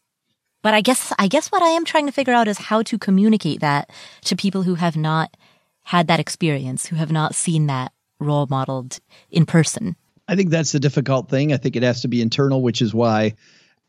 But 0.62 0.74
I 0.74 0.82
guess, 0.82 1.12
I 1.20 1.28
guess 1.28 1.52
what 1.52 1.62
I 1.62 1.70
am 1.70 1.84
trying 1.84 2.06
to 2.06 2.12
figure 2.12 2.34
out 2.34 2.48
is 2.48 2.58
how 2.58 2.84
to 2.84 2.98
communicate 2.98 3.60
that 3.60 3.90
to 4.26 4.36
people 4.36 4.64
who 4.64 4.76
have 4.76 4.96
not 4.96 5.36
had 5.84 6.08
that 6.08 6.22
experience, 6.22 6.86
who 6.86 6.96
have 6.96 7.12
not 7.12 7.36
seen 7.36 7.68
that 7.68 7.92
role 8.20 8.48
modeled 8.50 9.00
in 9.30 9.46
person. 9.46 9.98
I 10.28 10.38
think 10.38 10.50
that's 10.50 10.72
the 10.72 10.80
difficult 10.80 11.30
thing. 11.30 11.52
I 11.52 11.58
think 11.58 11.76
it 11.76 11.84
has 11.84 12.02
to 12.02 12.08
be 12.08 12.22
internal, 12.22 12.62
which 12.62 12.82
is 12.82 12.94
why 12.94 13.34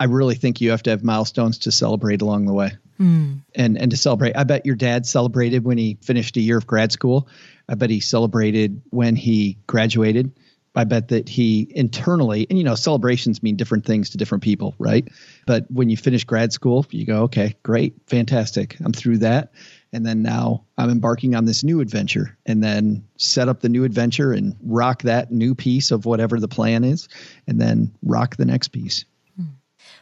I 0.00 0.06
really 0.06 0.34
think 0.34 0.60
you 0.60 0.70
have 0.72 0.82
to 0.84 0.90
have 0.90 1.04
milestones 1.04 1.58
to 1.58 1.70
celebrate 1.70 2.22
along 2.22 2.46
the 2.46 2.52
way. 2.52 2.72
Mm. 3.00 3.40
And 3.54 3.78
and 3.78 3.90
to 3.90 3.96
celebrate. 3.96 4.36
I 4.36 4.44
bet 4.44 4.66
your 4.66 4.76
dad 4.76 5.06
celebrated 5.06 5.64
when 5.64 5.78
he 5.78 5.98
finished 6.02 6.36
a 6.36 6.40
year 6.40 6.56
of 6.56 6.66
grad 6.66 6.92
school. 6.92 7.28
I 7.68 7.74
bet 7.74 7.90
he 7.90 8.00
celebrated 8.00 8.82
when 8.90 9.16
he 9.16 9.58
graduated. 9.66 10.32
I 10.76 10.84
bet 10.84 11.08
that 11.08 11.28
he 11.28 11.68
internally, 11.70 12.46
and 12.50 12.58
you 12.58 12.64
know, 12.64 12.74
celebrations 12.74 13.42
mean 13.42 13.56
different 13.56 13.86
things 13.86 14.10
to 14.10 14.18
different 14.18 14.42
people, 14.42 14.74
right? 14.78 15.06
But 15.46 15.70
when 15.70 15.88
you 15.88 15.96
finish 15.96 16.24
grad 16.24 16.52
school, 16.52 16.84
you 16.90 17.06
go, 17.06 17.22
okay, 17.22 17.54
great, 17.62 17.94
fantastic. 18.06 18.76
I'm 18.84 18.92
through 18.92 19.18
that. 19.18 19.52
And 19.92 20.04
then 20.04 20.22
now 20.22 20.64
I'm 20.76 20.90
embarking 20.90 21.36
on 21.36 21.44
this 21.44 21.62
new 21.62 21.80
adventure 21.80 22.36
and 22.44 22.64
then 22.64 23.06
set 23.16 23.48
up 23.48 23.60
the 23.60 23.68
new 23.68 23.84
adventure 23.84 24.32
and 24.32 24.56
rock 24.64 25.02
that 25.02 25.30
new 25.30 25.54
piece 25.54 25.92
of 25.92 26.04
whatever 26.04 26.40
the 26.40 26.48
plan 26.48 26.82
is 26.82 27.08
and 27.46 27.60
then 27.60 27.94
rock 28.02 28.36
the 28.36 28.44
next 28.44 28.68
piece. 28.68 29.04
Hmm. 29.36 29.44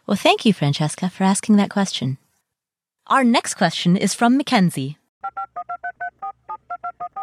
Well, 0.07 0.17
thank 0.17 0.47
you, 0.47 0.55
Franchesca, 0.55 1.11
for 1.13 1.25
asking 1.25 1.57
that 1.57 1.69
question. 1.69 2.17
Our 3.13 3.25
next 3.25 3.57
question 3.57 3.99
is 3.99 4.15
from 4.15 4.39
Mackenzie. 4.39 4.97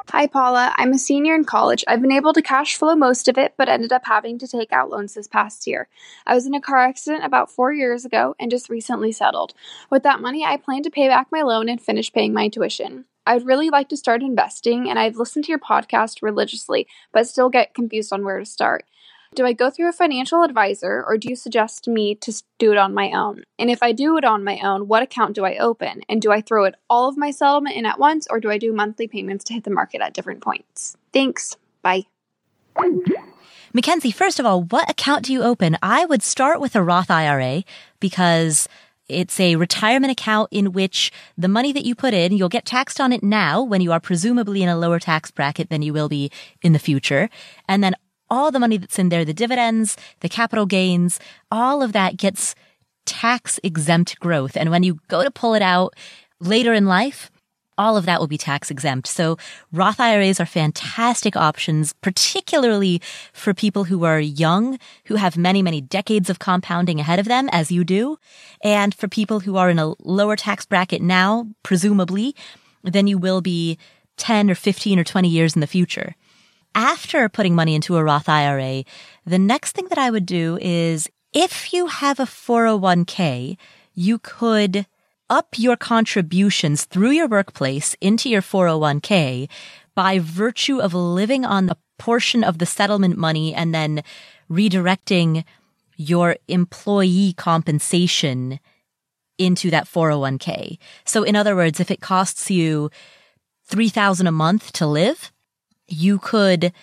Hi, 0.09 0.27
Paula. 0.27 0.71
I'm 0.77 0.91
a 0.91 0.99
senior 0.99 1.33
in 1.33 1.45
college. 1.45 1.83
I've 1.87 1.99
been 1.99 2.11
able 2.11 2.31
to 2.33 2.43
cash 2.43 2.75
flow 2.75 2.95
most 2.95 3.27
of 3.27 3.39
it, 3.39 3.55
but 3.57 3.69
ended 3.69 3.91
up 3.91 4.03
having 4.05 4.37
to 4.37 4.47
take 4.47 4.71
out 4.71 4.91
loans 4.91 5.15
this 5.15 5.27
past 5.27 5.65
year. 5.65 5.87
I 6.27 6.35
was 6.35 6.45
in 6.45 6.53
a 6.53 6.61
car 6.61 6.77
accident 6.77 7.25
about 7.25 7.49
four 7.49 7.73
years 7.73 8.05
ago 8.05 8.35
and 8.39 8.51
just 8.51 8.69
recently 8.69 9.11
settled. 9.11 9.55
With 9.89 10.03
that 10.03 10.21
money, 10.21 10.45
I 10.45 10.57
plan 10.57 10.83
to 10.83 10.91
pay 10.91 11.07
back 11.07 11.29
my 11.31 11.41
loan 11.41 11.67
and 11.67 11.81
finish 11.81 12.13
paying 12.13 12.33
my 12.33 12.49
tuition. 12.49 13.05
I'd 13.25 13.47
really 13.47 13.71
like 13.71 13.89
to 13.89 13.97
start 13.97 14.21
investing, 14.21 14.91
and 14.91 14.99
I've 14.99 15.17
listened 15.17 15.45
to 15.45 15.51
your 15.51 15.57
podcast 15.57 16.21
religiously, 16.21 16.85
but 17.11 17.27
still 17.27 17.49
get 17.49 17.73
confused 17.73 18.13
on 18.13 18.23
where 18.23 18.37
to 18.37 18.45
start. 18.45 18.85
Do 19.35 19.45
I 19.45 19.53
go 19.53 19.69
through 19.69 19.87
a 19.89 19.93
financial 19.93 20.43
advisor 20.43 21.03
or 21.07 21.17
do 21.17 21.29
you 21.29 21.35
suggest 21.35 21.87
me 21.87 22.15
to 22.15 22.43
do 22.57 22.71
it 22.71 22.77
on 22.77 22.93
my 22.93 23.11
own? 23.11 23.43
And 23.59 23.69
if 23.69 23.83
I 23.83 23.91
do 23.91 24.17
it 24.17 24.25
on 24.25 24.43
my 24.43 24.59
own, 24.63 24.87
what 24.87 25.03
account 25.03 25.35
do 25.35 25.45
I 25.45 25.57
open? 25.57 26.01
And 26.09 26.21
do 26.21 26.31
I 26.31 26.41
throw 26.41 26.65
it 26.65 26.75
all 26.89 27.07
of 27.07 27.17
my 27.17 27.31
settlement 27.31 27.75
in 27.75 27.85
at 27.85 27.99
once 27.99 28.27
or 28.29 28.39
do 28.39 28.49
I 28.49 28.57
do 28.57 28.73
monthly 28.73 29.07
payments 29.07 29.43
to 29.45 29.53
hit 29.53 29.63
the 29.63 29.71
market 29.71 30.01
at 30.01 30.13
different 30.13 30.41
points? 30.41 30.97
Thanks. 31.13 31.55
Bye. 31.81 32.07
Mackenzie, 33.71 34.11
first 34.11 34.39
of 34.39 34.45
all, 34.45 34.63
what 34.63 34.89
account 34.89 35.25
do 35.25 35.33
you 35.33 35.43
open? 35.43 35.77
I 35.81 36.05
would 36.05 36.23
start 36.23 36.59
with 36.59 36.75
a 36.75 36.83
Roth 36.83 37.11
IRA 37.11 37.63
because 37.99 38.67
it's 39.07 39.39
a 39.39 39.55
retirement 39.57 40.11
account 40.11 40.49
in 40.51 40.71
which 40.71 41.11
the 41.37 41.47
money 41.47 41.71
that 41.73 41.85
you 41.85 41.93
put 41.93 42.13
in, 42.13 42.35
you'll 42.35 42.49
get 42.49 42.65
taxed 42.65 42.99
on 42.99 43.13
it 43.13 43.23
now 43.23 43.61
when 43.61 43.81
you 43.81 43.91
are 43.91 43.99
presumably 43.99 44.63
in 44.63 44.69
a 44.69 44.77
lower 44.77 44.99
tax 44.99 45.29
bracket 45.29 45.69
than 45.69 45.81
you 45.81 45.93
will 45.93 46.09
be 46.09 46.31
in 46.61 46.73
the 46.73 46.79
future. 46.79 47.29
And 47.67 47.83
then 47.83 47.95
all 48.29 48.51
the 48.51 48.59
money 48.59 48.77
that's 48.77 48.99
in 48.99 49.09
there, 49.09 49.25
the 49.25 49.33
dividends, 49.33 49.97
the 50.21 50.29
capital 50.29 50.65
gains, 50.65 51.19
all 51.51 51.81
of 51.81 51.93
that 51.93 52.17
gets 52.17 52.55
tax 53.05 53.59
exempt 53.63 54.19
growth. 54.19 54.55
And 54.55 54.69
when 54.69 54.83
you 54.83 54.99
go 55.07 55.23
to 55.23 55.31
pull 55.31 55.53
it 55.55 55.61
out 55.61 55.95
later 56.39 56.73
in 56.73 56.85
life, 56.85 57.31
all 57.79 57.95
of 57.95 58.05
that 58.05 58.19
will 58.19 58.27
be 58.27 58.37
tax 58.37 58.69
exempt. 58.69 59.07
So 59.07 59.37
Roth 59.71 60.01
IRAs 60.01 60.39
are 60.39 60.45
fantastic 60.45 61.37
options, 61.37 61.93
particularly 61.93 63.01
for 63.31 63.53
people 63.53 63.85
who 63.85 64.03
are 64.03 64.19
young, 64.19 64.77
who 65.05 65.15
have 65.15 65.37
many, 65.37 65.61
many 65.61 65.79
decades 65.79 66.29
of 66.29 66.39
compounding 66.39 66.99
ahead 66.99 67.19
of 67.19 67.25
them, 67.25 67.47
as 67.53 67.71
you 67.71 67.85
do. 67.85 68.17
And 68.61 68.93
for 68.93 69.07
people 69.07 69.39
who 69.39 69.55
are 69.55 69.69
in 69.69 69.79
a 69.79 69.93
lower 70.03 70.35
tax 70.35 70.65
bracket 70.65 71.01
now, 71.01 71.47
presumably, 71.63 72.35
than 72.83 73.07
you 73.07 73.17
will 73.17 73.39
be 73.39 73.77
10 74.17 74.51
or 74.51 74.55
15 74.55 74.99
or 74.99 75.05
20 75.05 75.29
years 75.29 75.55
in 75.55 75.61
the 75.61 75.67
future. 75.67 76.15
After 76.75 77.27
putting 77.29 77.55
money 77.55 77.75
into 77.75 77.97
a 77.97 78.03
Roth 78.03 78.29
IRA, 78.29 78.83
the 79.25 79.39
next 79.39 79.73
thing 79.73 79.87
that 79.89 79.97
I 79.97 80.11
would 80.11 80.25
do 80.25 80.57
is 80.61 81.09
if 81.33 81.73
you 81.73 81.87
have 81.87 82.19
a 82.19 82.25
401k, 82.25 83.57
you 83.93 84.19
could 84.19 84.85
up 85.29 85.57
your 85.57 85.75
contributions 85.75 86.85
through 86.85 87.11
your 87.11 87.27
workplace 87.27 87.95
into 88.01 88.29
your 88.29 88.41
401k 88.41 89.47
by 89.93 90.19
virtue 90.19 90.79
of 90.79 90.93
living 90.93 91.45
on 91.45 91.69
a 91.69 91.77
portion 91.97 92.43
of 92.43 92.57
the 92.57 92.65
settlement 92.65 93.17
money 93.17 93.53
and 93.53 93.75
then 93.75 94.01
redirecting 94.49 95.43
your 95.97 96.37
employee 96.47 97.33
compensation 97.33 98.59
into 99.37 99.69
that 99.69 99.85
401k. 99.85 100.77
So 101.05 101.23
in 101.23 101.35
other 101.35 101.55
words, 101.55 101.79
if 101.79 101.91
it 101.91 102.01
costs 102.01 102.49
you 102.49 102.89
3000 103.65 104.25
a 104.25 104.31
month 104.31 104.71
to 104.73 104.87
live, 104.87 105.31
you 105.91 106.19
could 106.19 106.73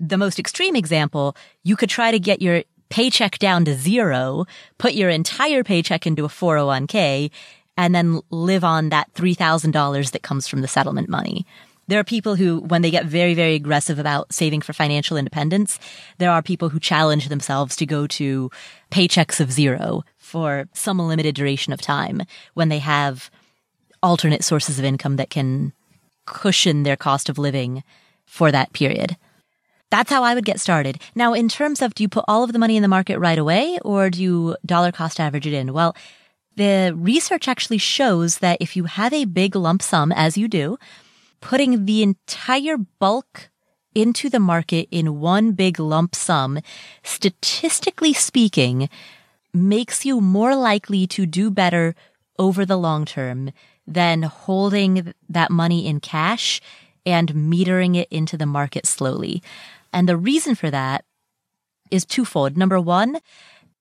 the 0.00 0.18
most 0.18 0.38
extreme 0.38 0.76
example, 0.76 1.36
you 1.64 1.76
could 1.76 1.90
try 1.90 2.10
to 2.10 2.18
get 2.18 2.40
your 2.40 2.62
paycheck 2.88 3.38
down 3.38 3.64
to 3.64 3.74
zero, 3.74 4.46
put 4.78 4.94
your 4.94 5.10
entire 5.10 5.64
paycheck 5.64 6.06
into 6.06 6.24
a 6.24 6.28
401k, 6.28 7.30
and 7.76 7.94
then 7.94 8.20
live 8.30 8.64
on 8.64 8.88
that 8.88 9.12
$3,000 9.14 10.10
that 10.10 10.22
comes 10.22 10.48
from 10.48 10.62
the 10.62 10.68
settlement 10.68 11.08
money. 11.08 11.46
There 11.86 11.98
are 11.98 12.04
people 12.04 12.34
who, 12.34 12.60
when 12.60 12.82
they 12.82 12.90
get 12.90 13.06
very, 13.06 13.34
very 13.34 13.54
aggressive 13.54 13.98
about 13.98 14.32
saving 14.32 14.60
for 14.60 14.74
financial 14.74 15.16
independence, 15.16 15.78
there 16.18 16.30
are 16.30 16.42
people 16.42 16.68
who 16.68 16.80
challenge 16.80 17.28
themselves 17.28 17.76
to 17.76 17.86
go 17.86 18.06
to 18.08 18.50
paychecks 18.90 19.40
of 19.40 19.50
zero 19.50 20.02
for 20.18 20.68
some 20.74 20.98
limited 20.98 21.34
duration 21.34 21.72
of 21.72 21.80
time 21.80 22.22
when 22.52 22.68
they 22.68 22.78
have 22.80 23.30
alternate 24.02 24.44
sources 24.44 24.78
of 24.78 24.84
income 24.84 25.16
that 25.16 25.30
can 25.30 25.72
cushion 26.26 26.82
their 26.82 26.96
cost 26.96 27.30
of 27.30 27.38
living 27.38 27.82
for 28.28 28.52
that 28.52 28.72
period. 28.72 29.16
That's 29.90 30.10
how 30.10 30.22
I 30.22 30.34
would 30.34 30.44
get 30.44 30.60
started. 30.60 31.00
Now, 31.14 31.32
in 31.32 31.48
terms 31.48 31.80
of 31.80 31.94
do 31.94 32.02
you 32.02 32.08
put 32.08 32.26
all 32.28 32.44
of 32.44 32.52
the 32.52 32.58
money 32.58 32.76
in 32.76 32.82
the 32.82 32.88
market 32.88 33.18
right 33.18 33.38
away 33.38 33.78
or 33.82 34.10
do 34.10 34.22
you 34.22 34.56
dollar 34.64 34.92
cost 34.92 35.18
average 35.18 35.46
it 35.46 35.54
in? 35.54 35.72
Well, 35.72 35.96
the 36.56 36.92
research 36.94 37.48
actually 37.48 37.78
shows 37.78 38.38
that 38.38 38.58
if 38.60 38.76
you 38.76 38.84
have 38.84 39.12
a 39.12 39.24
big 39.24 39.56
lump 39.56 39.80
sum, 39.80 40.12
as 40.12 40.36
you 40.36 40.46
do, 40.46 40.76
putting 41.40 41.86
the 41.86 42.02
entire 42.02 42.76
bulk 42.76 43.48
into 43.94 44.28
the 44.28 44.40
market 44.40 44.88
in 44.90 45.20
one 45.20 45.52
big 45.52 45.80
lump 45.80 46.14
sum, 46.14 46.60
statistically 47.02 48.12
speaking, 48.12 48.90
makes 49.54 50.04
you 50.04 50.20
more 50.20 50.54
likely 50.54 51.06
to 51.06 51.24
do 51.24 51.50
better 51.50 51.94
over 52.38 52.66
the 52.66 52.76
long 52.76 53.04
term 53.04 53.52
than 53.86 54.22
holding 54.22 55.14
that 55.28 55.50
money 55.50 55.86
in 55.86 55.98
cash 55.98 56.60
and 57.08 57.32
metering 57.32 57.96
it 57.96 58.08
into 58.10 58.36
the 58.36 58.46
market 58.46 58.86
slowly. 58.86 59.42
And 59.92 60.06
the 60.06 60.16
reason 60.16 60.54
for 60.54 60.70
that 60.70 61.04
is 61.90 62.04
twofold. 62.04 62.56
Number 62.56 62.78
one, 62.78 63.18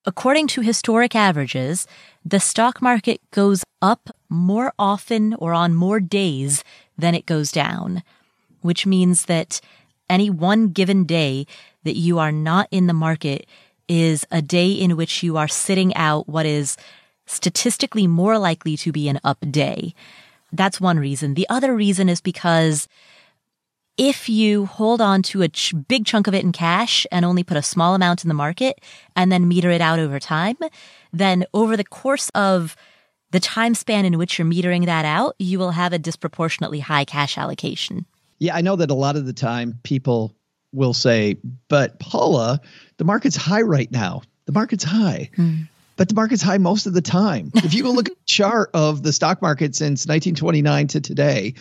according 0.06 0.48
to 0.48 0.62
historic 0.62 1.14
averages, 1.14 1.86
the 2.24 2.40
stock 2.40 2.82
market 2.82 3.20
goes 3.32 3.64
up 3.82 4.10
more 4.30 4.74
often 4.80 5.34
or 5.34 5.54
on 5.54 5.76
more 5.76 6.00
days 6.00 6.64
than 6.98 7.14
it 7.14 7.26
goes 7.26 7.52
down, 7.52 8.02
which 8.62 8.86
means 8.86 9.26
that 9.26 9.60
any 10.10 10.30
one 10.30 10.70
given 10.70 11.04
day 11.04 11.46
that 11.84 11.98
you 11.98 12.18
are 12.18 12.32
not 12.32 12.70
in 12.72 12.88
the 12.88 12.94
market 12.94 13.46
is 13.90 14.26
a 14.32 14.42
day 14.42 14.72
in 14.72 14.96
which 14.96 15.22
you 15.24 15.36
are 15.36 15.48
sitting 15.48 15.94
out 15.96 16.28
what 16.30 16.46
is 16.46 16.78
statistically 17.26 18.08
more 18.08 18.38
likely 18.38 18.78
to 18.78 18.92
be 18.92 19.10
an 19.10 19.20
up 19.24 19.38
day. 19.52 19.94
That's 20.52 20.80
one 20.80 20.98
reason. 20.98 21.34
The 21.34 21.48
other 21.50 21.76
reason 21.76 22.08
is 22.08 22.22
because 22.22 22.88
if 23.98 24.30
you 24.30 24.66
hold 24.68 25.02
on 25.02 25.24
to 25.24 25.42
a 25.42 25.50
ch- 25.50 25.74
big 25.88 26.06
chunk 26.06 26.28
of 26.28 26.34
it 26.34 26.44
in 26.44 26.52
cash 26.52 27.06
and 27.12 27.26
only 27.26 27.44
put 27.44 27.58
a 27.58 27.62
small 27.62 27.96
amount 27.96 28.24
in 28.24 28.28
the 28.28 28.34
market 28.34 28.80
and 29.16 29.32
then 29.32 29.48
meter 29.48 29.70
it 29.72 29.82
out 29.82 30.00
over 30.00 30.20
time, 30.20 30.58
then 31.12 31.46
over 31.54 31.76
the 31.76 31.84
course 31.84 32.30
of 32.36 32.76
the 33.32 33.40
time 33.40 33.74
span 33.76 34.06
in 34.06 34.18
which 34.18 34.38
you're 34.38 34.48
metering 34.48 34.86
that 34.86 35.04
out, 35.04 35.36
you 35.40 35.60
will 35.60 35.72
have 35.72 35.94
a 35.94 36.00
disproportionately 36.00 36.80
high 36.80 37.06
cash 37.06 37.38
allocation. 37.38 38.06
Yeah, 38.40 38.56
I 38.56 38.62
know 38.62 38.76
that 38.76 38.92
a 38.92 38.96
lot 38.96 39.16
of 39.16 39.26
the 39.26 39.34
time 39.34 39.80
people 39.84 40.36
will 40.72 40.94
say, 40.94 41.38
but 41.70 42.00
Paula, 42.00 42.62
the 42.98 43.04
market's 43.04 43.36
high 43.36 43.62
right 43.62 43.92
now. 43.92 44.22
The 44.46 44.52
market's 44.52 44.84
high. 44.84 45.30
Mm. 45.38 45.68
But 45.98 46.10
the 46.10 46.16
market's 46.16 46.44
high 46.44 46.60
most 46.60 46.86
of 46.86 46.94
the 46.94 47.02
time. 47.02 47.52
If 47.56 47.74
you 47.74 47.84
go 47.84 47.92
look 47.92 48.08
at 48.08 48.16
the 48.16 48.22
chart 48.26 48.70
of 48.74 49.04
the 49.04 49.12
stock 49.12 49.42
market 49.42 49.76
since 49.76 50.06
1929 50.06 50.88
to 50.90 51.02
today, 51.02 51.56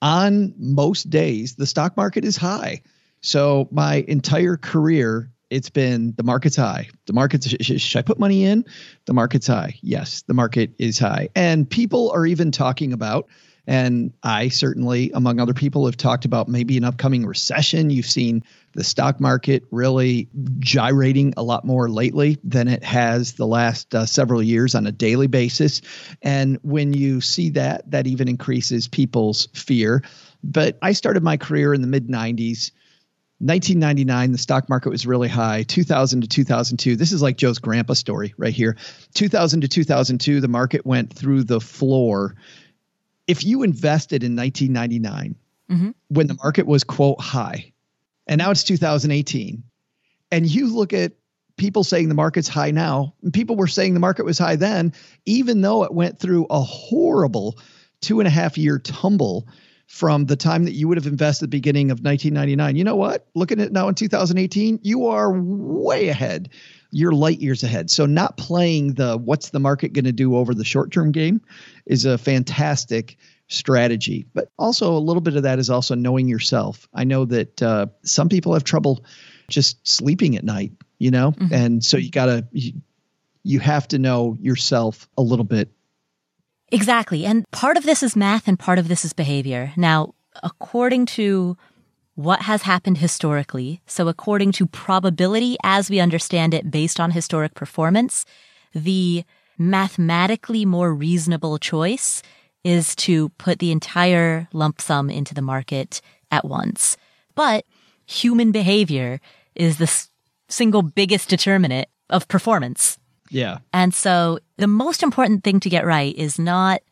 on 0.00 0.54
most 0.58 1.10
days, 1.10 1.54
the 1.54 1.66
stock 1.66 1.96
market 1.96 2.24
is 2.24 2.36
high. 2.36 2.82
So 3.20 3.68
my 3.70 4.04
entire 4.08 4.56
career, 4.56 5.30
it's 5.50 5.70
been 5.70 6.14
the 6.16 6.22
market's 6.22 6.56
high. 6.56 6.88
The 7.06 7.12
market's, 7.12 7.48
should 7.48 7.98
I 7.98 8.02
put 8.02 8.18
money 8.18 8.44
in? 8.44 8.64
The 9.04 9.12
market's 9.12 9.46
high. 9.46 9.78
Yes, 9.82 10.22
the 10.22 10.34
market 10.34 10.72
is 10.78 10.98
high. 10.98 11.28
And 11.36 11.68
people 11.68 12.10
are 12.12 12.26
even 12.26 12.50
talking 12.50 12.94
about, 12.94 13.28
and 13.66 14.12
I 14.22 14.48
certainly, 14.48 15.12
among 15.12 15.38
other 15.38 15.54
people, 15.54 15.84
have 15.86 15.96
talked 15.96 16.24
about 16.24 16.48
maybe 16.48 16.76
an 16.78 16.84
upcoming 16.84 17.26
recession. 17.26 17.90
You've 17.90 18.06
seen 18.06 18.42
the 18.74 18.84
stock 18.84 19.20
market 19.20 19.64
really 19.70 20.28
gyrating 20.58 21.34
a 21.36 21.42
lot 21.42 21.64
more 21.64 21.88
lately 21.88 22.38
than 22.44 22.68
it 22.68 22.82
has 22.82 23.34
the 23.34 23.46
last 23.46 23.94
uh, 23.94 24.06
several 24.06 24.42
years 24.42 24.74
on 24.74 24.86
a 24.86 24.92
daily 24.92 25.26
basis. 25.26 25.82
And 26.22 26.58
when 26.62 26.92
you 26.92 27.20
see 27.20 27.50
that, 27.50 27.90
that 27.90 28.06
even 28.06 28.28
increases 28.28 28.88
people's 28.88 29.48
fear. 29.54 30.02
But 30.42 30.78
I 30.82 30.92
started 30.92 31.22
my 31.22 31.36
career 31.36 31.74
in 31.74 31.80
the 31.80 31.88
mid 31.88 32.08
90s. 32.08 32.72
1999, 33.38 34.30
the 34.30 34.38
stock 34.38 34.68
market 34.68 34.90
was 34.90 35.04
really 35.04 35.28
high. 35.28 35.64
2000 35.64 36.20
to 36.20 36.28
2002, 36.28 36.94
this 36.94 37.10
is 37.10 37.22
like 37.22 37.36
Joe's 37.36 37.58
grandpa 37.58 37.94
story 37.94 38.34
right 38.36 38.54
here. 38.54 38.76
2000 39.14 39.62
to 39.62 39.68
2002, 39.68 40.40
the 40.40 40.46
market 40.46 40.86
went 40.86 41.12
through 41.12 41.42
the 41.42 41.60
floor 41.60 42.36
if 43.26 43.44
you 43.44 43.62
invested 43.62 44.24
in 44.24 44.36
1999 44.36 45.36
mm-hmm. 45.70 45.90
when 46.08 46.26
the 46.26 46.34
market 46.42 46.66
was 46.66 46.84
quote 46.84 47.20
high, 47.20 47.72
and 48.26 48.38
now 48.38 48.50
it's 48.50 48.64
2018, 48.64 49.62
and 50.30 50.46
you 50.46 50.74
look 50.74 50.92
at 50.92 51.12
people 51.56 51.84
saying 51.84 52.08
the 52.08 52.14
market's 52.14 52.48
high 52.48 52.70
now, 52.70 53.14
and 53.22 53.32
people 53.32 53.56
were 53.56 53.66
saying 53.66 53.94
the 53.94 54.00
market 54.00 54.24
was 54.24 54.38
high 54.38 54.56
then, 54.56 54.92
even 55.26 55.60
though 55.60 55.84
it 55.84 55.92
went 55.92 56.18
through 56.18 56.46
a 56.50 56.60
horrible 56.60 57.58
two 58.00 58.20
and 58.20 58.26
a 58.26 58.30
half 58.30 58.58
year 58.58 58.78
tumble 58.78 59.46
from 59.86 60.24
the 60.24 60.36
time 60.36 60.64
that 60.64 60.72
you 60.72 60.88
would 60.88 60.96
have 60.96 61.06
invested 61.06 61.50
beginning 61.50 61.90
of 61.90 62.00
1999. 62.00 62.76
You 62.76 62.84
know 62.84 62.96
what? 62.96 63.26
Looking 63.34 63.60
at 63.60 63.66
it 63.66 63.72
now 63.72 63.88
in 63.88 63.94
2018, 63.94 64.80
you 64.82 65.08
are 65.08 65.30
way 65.30 66.08
ahead. 66.08 66.48
You're 66.90 67.12
light 67.12 67.40
years 67.40 67.62
ahead. 67.62 67.90
So 67.90 68.06
not 68.06 68.38
playing 68.38 68.94
the 68.94 69.18
what's 69.18 69.50
the 69.50 69.60
market 69.60 69.92
going 69.92 70.06
to 70.06 70.12
do 70.12 70.36
over 70.36 70.54
the 70.54 70.64
short 70.64 70.92
term 70.92 71.12
game 71.12 71.42
is 71.84 72.06
a 72.06 72.16
fantastic 72.16 73.18
strategy. 73.48 74.26
But 74.34 74.50
also 74.58 74.92
a 74.92 74.98
little 74.98 75.20
bit 75.20 75.36
of 75.36 75.42
that 75.42 75.58
is 75.58 75.70
also 75.70 75.94
knowing 75.94 76.28
yourself. 76.28 76.88
I 76.94 77.04
know 77.04 77.24
that 77.26 77.62
uh, 77.62 77.86
some 78.04 78.28
people 78.28 78.54
have 78.54 78.64
trouble 78.64 79.04
just 79.48 79.86
sleeping 79.86 80.36
at 80.36 80.44
night, 80.44 80.72
you 80.98 81.10
know, 81.10 81.32
mm-hmm. 81.32 81.52
and 81.52 81.84
so 81.84 81.96
you 81.96 82.10
gotta 82.10 82.46
you, 82.52 82.72
you 83.44 83.60
have 83.60 83.88
to 83.88 83.98
know 83.98 84.36
yourself 84.40 85.08
a 85.18 85.22
little 85.22 85.44
bit 85.44 85.70
Exactly. 86.72 87.26
And 87.26 87.48
part 87.50 87.76
of 87.76 87.84
this 87.84 88.02
is 88.02 88.16
math 88.16 88.48
and 88.48 88.58
part 88.58 88.78
of 88.78 88.88
this 88.88 89.04
is 89.04 89.12
behavior. 89.12 89.72
Now, 89.76 90.14
according 90.42 91.04
to 91.06 91.56
what 92.14 92.42
has 92.42 92.62
happened 92.62 92.98
historically, 92.98 93.82
so 93.86 94.08
according 94.08 94.52
to 94.52 94.66
probability 94.66 95.58
as 95.62 95.90
we 95.90 96.00
understand 96.00 96.54
it 96.54 96.70
based 96.70 96.98
on 96.98 97.10
historic 97.10 97.52
performance, 97.52 98.24
the 98.74 99.24
mathematically 99.58 100.64
more 100.64 100.94
reasonable 100.94 101.58
choice 101.58 102.22
is 102.64 102.94
to 102.96 103.28
put 103.30 103.58
the 103.58 103.72
entire 103.72 104.48
lump 104.52 104.80
sum 104.80 105.10
into 105.10 105.34
the 105.34 105.42
market 105.42 106.00
at 106.30 106.44
once. 106.44 106.96
But 107.34 107.64
human 108.06 108.52
behavior 108.52 109.20
is 109.54 109.78
the 109.78 110.06
single 110.48 110.82
biggest 110.82 111.28
determinant 111.28 111.88
of 112.10 112.28
performance. 112.28 112.98
Yeah. 113.30 113.58
And 113.72 113.94
so 113.94 114.38
the 114.58 114.66
most 114.66 115.02
important 115.02 115.42
thing 115.42 115.60
to 115.60 115.70
get 115.70 115.86
right 115.86 116.14
is 116.16 116.38
not 116.38 116.82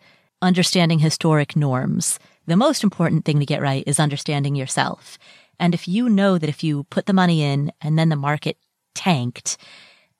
understanding 0.42 0.98
historic 0.98 1.54
norms. 1.54 2.18
The 2.46 2.56
most 2.56 2.82
important 2.82 3.24
thing 3.24 3.38
to 3.38 3.46
get 3.46 3.60
right 3.60 3.84
is 3.86 4.00
understanding 4.00 4.56
yourself. 4.56 5.18
And 5.58 5.74
if 5.74 5.86
you 5.86 6.08
know 6.08 6.38
that 6.38 6.48
if 6.48 6.64
you 6.64 6.84
put 6.84 7.04
the 7.06 7.12
money 7.12 7.42
in 7.42 7.70
and 7.82 7.98
then 7.98 8.08
the 8.08 8.16
market 8.16 8.56
tanked 8.94 9.58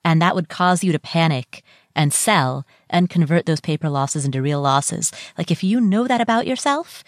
and 0.05 0.21
that 0.21 0.35
would 0.35 0.49
cause 0.49 0.83
you 0.83 0.91
to 0.91 0.99
panic 0.99 1.63
and 1.95 2.13
sell 2.13 2.65
and 2.91 3.09
convert 3.09 3.45
those 3.45 3.61
paper 3.61 3.89
losses 3.89 4.25
into 4.25 4.41
real 4.41 4.61
losses, 4.61 5.11
like 5.37 5.49
if 5.49 5.63
you 5.63 5.81
know 5.81 6.07
that 6.07 6.21
about 6.21 6.45
yourself, 6.45 7.03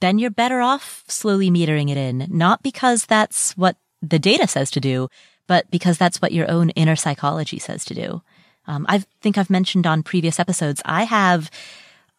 then 0.00 0.18
you're 0.18 0.30
better 0.30 0.60
off 0.60 1.04
slowly 1.06 1.50
metering 1.50 1.90
it 1.90 1.96
in, 1.96 2.26
not 2.30 2.62
because 2.62 3.06
that's 3.06 3.56
what 3.56 3.76
the 4.00 4.18
data 4.18 4.46
says 4.46 4.70
to 4.70 4.80
do, 4.80 5.08
but 5.46 5.70
because 5.70 5.98
that's 5.98 6.22
what 6.22 6.32
your 6.32 6.50
own 6.50 6.70
inner 6.70 6.96
psychology 6.96 7.58
says 7.58 7.84
to 7.84 7.94
do. 7.94 8.22
Um, 8.66 8.86
I 8.88 9.04
think 9.20 9.36
I've 9.36 9.50
mentioned 9.50 9.86
on 9.86 10.02
previous 10.02 10.38
episodes, 10.38 10.80
I 10.84 11.04
have 11.04 11.50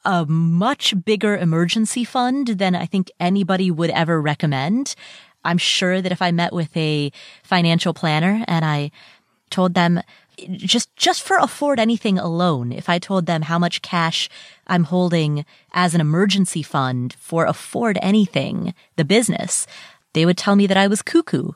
a 0.06 0.26
much 0.26 0.94
bigger 1.06 1.38
emergency 1.38 2.04
fund 2.04 2.48
than 2.48 2.76
I 2.76 2.86
think 2.86 3.10
anybody 3.20 3.72
would 3.72 3.90
ever 3.92 4.22
recommend. 4.22 4.96
I'm 5.46 5.58
sure 5.58 6.02
that 6.02 6.12
if 6.12 6.22
I 6.22 6.32
met 6.32 6.54
with 6.54 6.76
a 6.76 7.12
financial 7.44 7.94
planner 7.94 8.44
and 8.48 8.66
I 8.66 8.92
told 9.50 9.74
them 9.74 10.02
just 10.50 10.96
just 10.96 11.22
for 11.24 11.38
afford 11.38 11.80
anything 11.80 12.18
alone 12.18 12.72
if 12.72 12.90
i 12.90 13.00
told 13.00 13.26
them 13.26 13.44
how 13.44 13.60
much 13.60 13.82
cash 13.82 14.30
i'm 14.68 14.86
holding 14.86 15.46
as 15.74 15.94
an 15.94 16.02
emergency 16.02 16.64
fund 16.64 17.16
for 17.20 17.46
afford 17.46 17.98
anything 18.02 18.74
the 18.96 19.06
business 19.06 19.68
they 20.14 20.26
would 20.26 20.38
tell 20.38 20.56
me 20.56 20.68
that 20.68 20.78
i 20.78 20.88
was 20.88 21.02
cuckoo. 21.02 21.52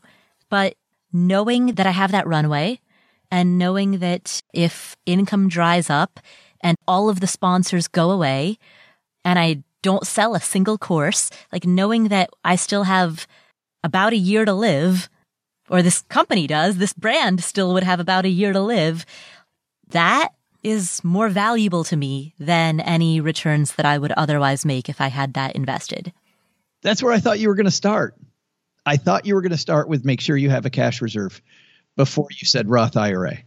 But 0.50 0.76
knowing 1.12 1.74
that 1.76 1.88
i 1.88 1.92
have 1.92 2.12
that 2.12 2.28
runway 2.28 2.80
and 3.32 3.58
knowing 3.58 4.00
that 4.00 4.42
if 4.54 4.96
income 5.06 5.50
dries 5.50 5.90
up 5.90 6.20
and 6.62 6.78
all 6.88 7.10
of 7.10 7.20
the 7.20 7.28
sponsors 7.28 7.88
go 7.88 8.12
away 8.12 8.58
and 9.24 9.40
i 9.40 9.64
don't 9.82 10.08
sell 10.08 10.36
a 10.36 10.42
single 10.42 10.78
course 10.78 11.30
like 11.52 11.66
knowing 11.66 12.10
that 12.10 12.30
i 12.44 12.56
still 12.56 12.84
have 12.84 13.28
about 13.84 14.14
a 14.14 14.18
year 14.18 14.44
to 14.44 14.54
live 14.54 15.10
or 15.70 15.82
this 15.82 16.02
company 16.04 16.48
does, 16.48 16.78
this 16.78 16.94
brand 16.94 17.44
still 17.44 17.74
would 17.74 17.84
have 17.84 18.00
about 18.00 18.26
a 18.26 18.30
year 18.30 18.54
to 18.54 18.62
live. 18.62 19.06
That 19.90 20.30
is 20.64 21.04
more 21.04 21.30
valuable 21.30 21.84
to 21.86 21.96
me 21.96 22.34
than 22.40 22.80
any 22.80 23.22
returns 23.22 23.76
that 23.76 23.86
I 23.86 23.98
would 23.98 24.12
otherwise 24.14 24.66
make 24.66 24.90
if 24.90 25.00
I 25.00 25.08
had 25.08 25.34
that 25.34 25.56
invested. 25.56 26.12
That's 26.82 27.02
where 27.02 27.14
I 27.14 27.20
thought 27.20 27.40
you 27.40 27.48
were 27.48 27.56
going 27.56 27.66
to 27.66 27.72
start. 27.72 28.16
I 28.86 28.98
thought 28.98 29.26
you 29.26 29.36
were 29.36 29.42
going 29.42 29.52
to 29.52 29.58
start 29.58 29.90
with 29.90 30.06
make 30.06 30.22
sure 30.22 30.38
you 30.38 30.50
have 30.50 30.66
a 30.66 30.70
cash 30.70 31.02
reserve 31.02 31.42
before 31.96 32.28
you 32.32 32.46
said 32.46 32.70
Roth 32.70 32.96
IRA 32.96 33.40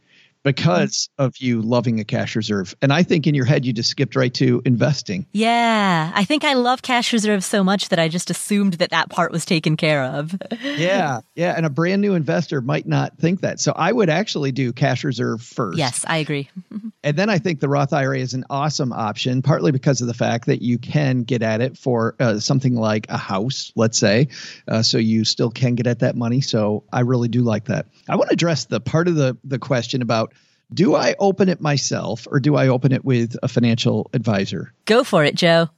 because 0.43 1.09
of 1.19 1.37
you 1.39 1.61
loving 1.61 2.01
a 2.01 2.05
cash 2.05 2.37
reserve. 2.37 2.75
And 2.81 2.93
I 2.93 3.03
think 3.03 3.27
in 3.27 3.35
your 3.35 3.45
head, 3.45 3.67
you 3.67 3.73
just 3.73 3.91
skipped 3.91 4.17
right 4.17 4.33
to 4.35 4.63
investing. 4.65 5.27
Yeah. 5.33 6.13
I 6.15 6.25
think 6.25 6.45
I 6.45 6.55
love 6.55 6.83
cash 6.83 7.13
reserves 7.13 7.45
so 7.47 7.63
much 7.63 7.91
that 7.91 7.99
I 7.99 8.09
just 8.09 8.31
assumed 8.31 8.75
that 8.75 8.91
that 8.91 9.11
part 9.11 9.33
was 9.33 9.45
taken 9.45 9.77
care 9.77 10.03
of. 10.03 10.35
yeah. 10.63 11.21
Yeah. 11.35 11.55
And 11.57 11.67
a 11.67 11.71
brand 11.71 12.01
new 12.01 12.15
investor 12.15 12.61
might 12.61 12.87
not 12.87 13.19
think 13.19 13.43
that. 13.43 13.61
So 13.61 13.73
I 13.75 13.93
would 13.93 14.09
actually 14.09 14.53
do 14.53 14.73
cash 14.73 15.05
reserve 15.05 15.43
first. 15.43 15.79
Yes, 15.79 16.05
I 16.09 16.19
agree. 16.19 16.49
and 17.05 17.17
then 17.17 17.29
I 17.29 17.39
think 17.39 17.61
the 17.61 17.69
Roth 17.69 17.93
IRA 17.93 18.19
is 18.19 18.35
an 18.35 18.45
awesome 18.49 18.93
option, 18.93 19.43
partly 19.43 19.73
because 19.73 20.01
of 20.01 20.07
the 20.07 20.15
fact 20.15 20.47
that 20.47 20.63
you 20.63 20.79
can 20.79 21.23
get 21.23 21.43
at 21.43 21.61
it 21.61 21.77
for 21.77 22.15
uh, 22.19 22.39
something 22.39 22.75
like 22.75 23.07
a 23.11 23.19
house, 23.19 23.73
let's 23.77 23.99
say. 23.99 24.29
Uh, 24.67 24.83
so 24.83 24.97
you 24.97 25.25
still 25.25 25.51
can 25.51 25.75
get 25.75 25.87
at 25.87 25.99
that 25.99 26.17
money. 26.17 26.41
So 26.41 26.85
I 26.93 27.01
really 27.01 27.29
do 27.29 27.43
like 27.43 27.67
that. 27.67 27.87
I 28.09 28.17
want 28.17 28.31
to 28.31 28.35
address 28.35 28.65
the 28.65 28.81
part 28.81 29.09
of 29.09 29.17
the, 29.17 29.37
the 29.45 29.59
question 29.59 30.01
about 30.03 30.31
do 30.73 30.95
I 30.95 31.15
open 31.19 31.49
it 31.49 31.61
myself 31.61 32.27
or 32.31 32.41
do 32.41 32.57
I 32.57 32.69
open 32.69 32.93
it 32.93 33.05
with 33.05 33.37
a 33.43 33.49
financial 33.49 34.11
advisor? 34.13 34.73
Go 34.85 35.05
for 35.05 35.25
it, 35.25 35.35
Joe. 35.35 35.69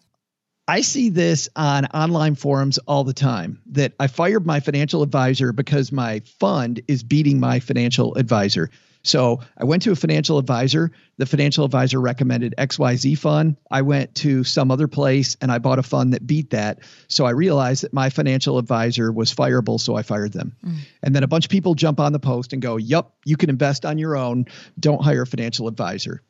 I 0.68 0.82
see 0.82 1.08
this 1.08 1.48
on 1.56 1.86
online 1.86 2.36
forums 2.36 2.78
all 2.86 3.02
the 3.02 3.12
time 3.12 3.60
that 3.72 3.94
I 3.98 4.06
fired 4.06 4.46
my 4.46 4.60
financial 4.60 5.02
advisor 5.02 5.52
because 5.52 5.90
my 5.90 6.20
fund 6.38 6.80
is 6.86 7.02
beating 7.02 7.40
my 7.40 7.58
financial 7.58 8.14
advisor. 8.14 8.70
So 9.02 9.40
I 9.58 9.64
went 9.64 9.82
to 9.82 9.92
a 9.92 9.96
financial 9.96 10.38
advisor. 10.38 10.92
The 11.18 11.26
financial 11.26 11.64
advisor 11.64 12.00
recommended 12.00 12.54
XYZ 12.56 13.18
fund. 13.18 13.56
I 13.70 13.82
went 13.82 14.14
to 14.16 14.44
some 14.44 14.70
other 14.70 14.88
place 14.88 15.36
and 15.40 15.50
I 15.50 15.58
bought 15.58 15.78
a 15.78 15.82
fund 15.82 16.12
that 16.12 16.26
beat 16.26 16.50
that. 16.50 16.80
So 17.08 17.24
I 17.24 17.30
realized 17.30 17.82
that 17.82 17.92
my 17.92 18.10
financial 18.10 18.58
advisor 18.58 19.10
was 19.10 19.34
fireable. 19.34 19.80
So 19.80 19.96
I 19.96 20.02
fired 20.02 20.32
them. 20.32 20.54
Mm. 20.64 20.76
And 21.02 21.14
then 21.14 21.24
a 21.24 21.28
bunch 21.28 21.46
of 21.46 21.50
people 21.50 21.74
jump 21.74 21.98
on 21.98 22.12
the 22.12 22.20
post 22.20 22.52
and 22.52 22.62
go, 22.62 22.76
Yep, 22.76 23.10
you 23.24 23.36
can 23.36 23.50
invest 23.50 23.84
on 23.84 23.98
your 23.98 24.16
own. 24.16 24.46
Don't 24.78 25.02
hire 25.02 25.22
a 25.22 25.26
financial 25.26 25.66
advisor. 25.66 26.22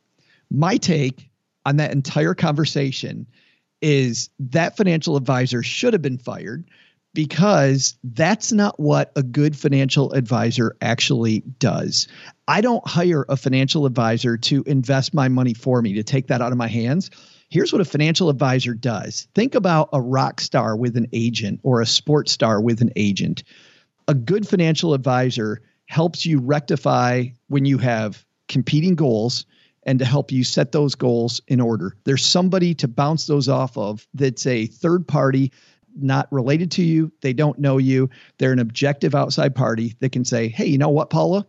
My 0.49 0.77
take 0.77 1.29
on 1.65 1.77
that 1.77 1.91
entire 1.91 2.33
conversation 2.33 3.27
is 3.81 4.29
that 4.39 4.77
financial 4.77 5.17
advisor 5.17 5.61
should 5.61 5.93
have 5.93 6.01
been 6.01 6.17
fired 6.17 6.65
because 7.13 7.95
that's 8.03 8.51
not 8.51 8.79
what 8.79 9.11
a 9.15 9.23
good 9.23 9.55
financial 9.55 10.13
advisor 10.13 10.75
actually 10.81 11.41
does. 11.59 12.07
I 12.47 12.61
don't 12.61 12.85
hire 12.85 13.25
a 13.29 13.37
financial 13.37 13.85
advisor 13.85 14.37
to 14.37 14.63
invest 14.67 15.13
my 15.13 15.29
money 15.29 15.53
for 15.53 15.81
me, 15.81 15.93
to 15.93 16.03
take 16.03 16.27
that 16.27 16.41
out 16.41 16.51
of 16.51 16.57
my 16.57 16.67
hands. 16.67 17.09
Here's 17.49 17.71
what 17.71 17.81
a 17.81 17.85
financial 17.85 18.29
advisor 18.29 18.73
does 18.73 19.27
think 19.33 19.55
about 19.55 19.89
a 19.93 20.01
rock 20.01 20.41
star 20.41 20.75
with 20.75 20.97
an 20.97 21.07
agent 21.13 21.61
or 21.63 21.81
a 21.81 21.85
sports 21.85 22.31
star 22.31 22.59
with 22.59 22.81
an 22.81 22.91
agent. 22.95 23.43
A 24.07 24.13
good 24.13 24.47
financial 24.47 24.93
advisor 24.93 25.61
helps 25.85 26.25
you 26.25 26.39
rectify 26.39 27.25
when 27.47 27.65
you 27.65 27.77
have 27.77 28.25
competing 28.49 28.95
goals 28.95 29.45
and 29.83 29.99
to 29.99 30.05
help 30.05 30.31
you 30.31 30.43
set 30.43 30.71
those 30.71 30.95
goals 30.95 31.41
in 31.47 31.61
order. 31.61 31.95
There's 32.03 32.25
somebody 32.25 32.73
to 32.75 32.87
bounce 32.87 33.27
those 33.27 33.49
off 33.49 33.77
of 33.77 34.05
that's 34.13 34.45
a 34.47 34.65
third 34.65 35.07
party 35.07 35.51
not 35.95 36.31
related 36.31 36.71
to 36.71 36.83
you. 36.83 37.11
They 37.21 37.33
don't 37.33 37.59
know 37.59 37.77
you. 37.77 38.09
They're 38.37 38.51
an 38.51 38.59
objective 38.59 39.13
outside 39.13 39.55
party 39.55 39.95
that 39.99 40.11
can 40.11 40.25
say, 40.25 40.47
hey, 40.47 40.65
you 40.65 40.77
know 40.77 40.89
what, 40.89 41.09
Paula? 41.09 41.45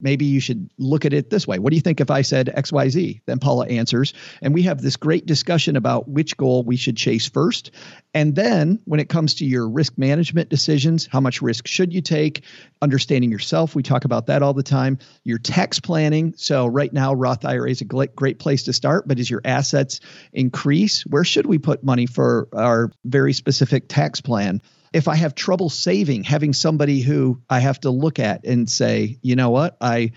Maybe 0.00 0.24
you 0.24 0.40
should 0.40 0.70
look 0.78 1.04
at 1.04 1.12
it 1.12 1.30
this 1.30 1.46
way. 1.46 1.58
What 1.58 1.70
do 1.70 1.76
you 1.76 1.82
think 1.82 2.00
if 2.00 2.10
I 2.10 2.22
said 2.22 2.52
XYZ? 2.56 3.20
Then 3.26 3.38
Paula 3.38 3.66
answers, 3.66 4.14
and 4.42 4.54
we 4.54 4.62
have 4.62 4.80
this 4.80 4.96
great 4.96 5.26
discussion 5.26 5.76
about 5.76 6.08
which 6.08 6.36
goal 6.36 6.62
we 6.62 6.76
should 6.76 6.96
chase 6.96 7.28
first. 7.28 7.70
And 8.14 8.34
then 8.34 8.80
when 8.84 9.00
it 9.00 9.08
comes 9.08 9.34
to 9.36 9.44
your 9.44 9.68
risk 9.68 9.98
management 9.98 10.48
decisions, 10.48 11.06
how 11.10 11.20
much 11.20 11.42
risk 11.42 11.66
should 11.66 11.92
you 11.92 12.00
take? 12.00 12.44
Understanding 12.80 13.30
yourself, 13.30 13.74
we 13.74 13.82
talk 13.82 14.04
about 14.04 14.26
that 14.26 14.42
all 14.42 14.54
the 14.54 14.62
time. 14.62 14.98
Your 15.24 15.38
tax 15.38 15.80
planning. 15.80 16.34
So, 16.36 16.66
right 16.66 16.92
now, 16.92 17.14
Roth 17.14 17.44
IRA 17.44 17.70
is 17.70 17.80
a 17.80 17.84
great 17.84 18.38
place 18.38 18.64
to 18.64 18.72
start, 18.72 19.08
but 19.08 19.18
as 19.18 19.28
your 19.28 19.42
assets 19.44 20.00
increase, 20.32 21.02
where 21.02 21.24
should 21.24 21.46
we 21.46 21.58
put 21.58 21.82
money 21.82 22.06
for 22.06 22.48
our 22.52 22.90
very 23.04 23.32
specific 23.32 23.88
tax 23.88 24.20
plan? 24.20 24.62
If 24.92 25.08
I 25.08 25.16
have 25.16 25.34
trouble 25.34 25.68
saving, 25.68 26.24
having 26.24 26.52
somebody 26.52 27.00
who 27.00 27.40
I 27.48 27.60
have 27.60 27.80
to 27.80 27.90
look 27.90 28.18
at 28.18 28.44
and 28.44 28.68
say, 28.68 29.18
you 29.22 29.36
know 29.36 29.50
what, 29.50 29.76
I 29.80 30.12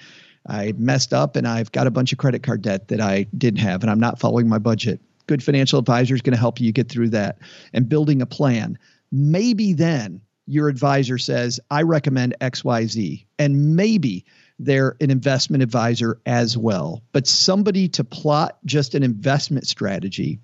I 0.48 0.74
messed 0.76 1.14
up 1.14 1.36
and 1.36 1.48
I've 1.48 1.72
got 1.72 1.88
a 1.88 1.92
bunch 1.92 2.12
of 2.12 2.18
credit 2.18 2.42
card 2.44 2.64
debt 2.64 2.88
that 2.88 3.00
I 3.00 3.24
didn't 3.38 3.60
have 3.60 3.84
and 3.84 3.92
I'm 3.92 4.00
not 4.00 4.20
following 4.20 4.50
my 4.50 4.58
budget. 4.58 5.00
Good 5.28 5.44
financial 5.44 5.80
advisor 5.80 6.16
is 6.16 6.22
going 6.22 6.34
to 6.34 6.40
help 6.40 6.60
you 6.60 6.72
get 6.72 6.90
through 6.90 7.10
that 7.10 7.38
and 7.74 7.88
building 7.88 8.22
a 8.22 8.26
plan. 8.26 8.80
Maybe 9.12 9.74
then 9.74 10.22
your 10.48 10.68
advisor 10.68 11.18
says, 11.18 11.60
I 11.70 11.84
recommend 11.84 12.36
XYZ. 12.42 13.26
And 13.38 13.76
maybe 13.76 14.26
they're 14.58 14.96
an 15.00 15.12
investment 15.12 15.64
advisor 15.64 16.20
as 16.26 16.58
well. 16.58 17.04
But 17.12 17.28
somebody 17.28 17.90
to 17.90 18.04
plot 18.04 18.58
just 18.66 18.96
an 18.96 19.04
investment 19.04 19.68
strategy 19.68 20.40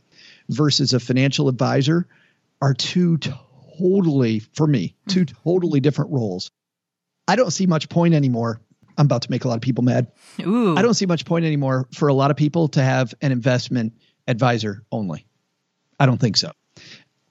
versus 0.49 0.93
a 0.93 0.99
financial 0.99 1.49
advisor 1.49 2.07
are 2.61 2.73
two 2.73 3.17
totally, 3.77 4.39
for 4.39 4.67
me, 4.67 4.95
two 5.07 5.25
mm. 5.25 5.33
totally 5.43 5.79
different 5.79 6.11
roles. 6.11 6.51
I 7.27 7.35
don't 7.35 7.51
see 7.51 7.65
much 7.65 7.89
point 7.89 8.13
anymore. 8.13 8.61
I'm 8.97 9.05
about 9.05 9.21
to 9.23 9.31
make 9.31 9.45
a 9.45 9.47
lot 9.47 9.55
of 9.55 9.61
people 9.61 9.83
mad. 9.83 10.11
Ooh. 10.41 10.75
I 10.75 10.81
don't 10.81 10.95
see 10.95 11.05
much 11.05 11.25
point 11.25 11.45
anymore 11.45 11.87
for 11.93 12.07
a 12.07 12.13
lot 12.13 12.31
of 12.31 12.37
people 12.37 12.67
to 12.69 12.83
have 12.83 13.13
an 13.21 13.31
investment 13.31 13.93
advisor 14.27 14.83
only. 14.91 15.25
I 15.99 16.05
don't 16.05 16.19
think 16.19 16.37
so. 16.37 16.51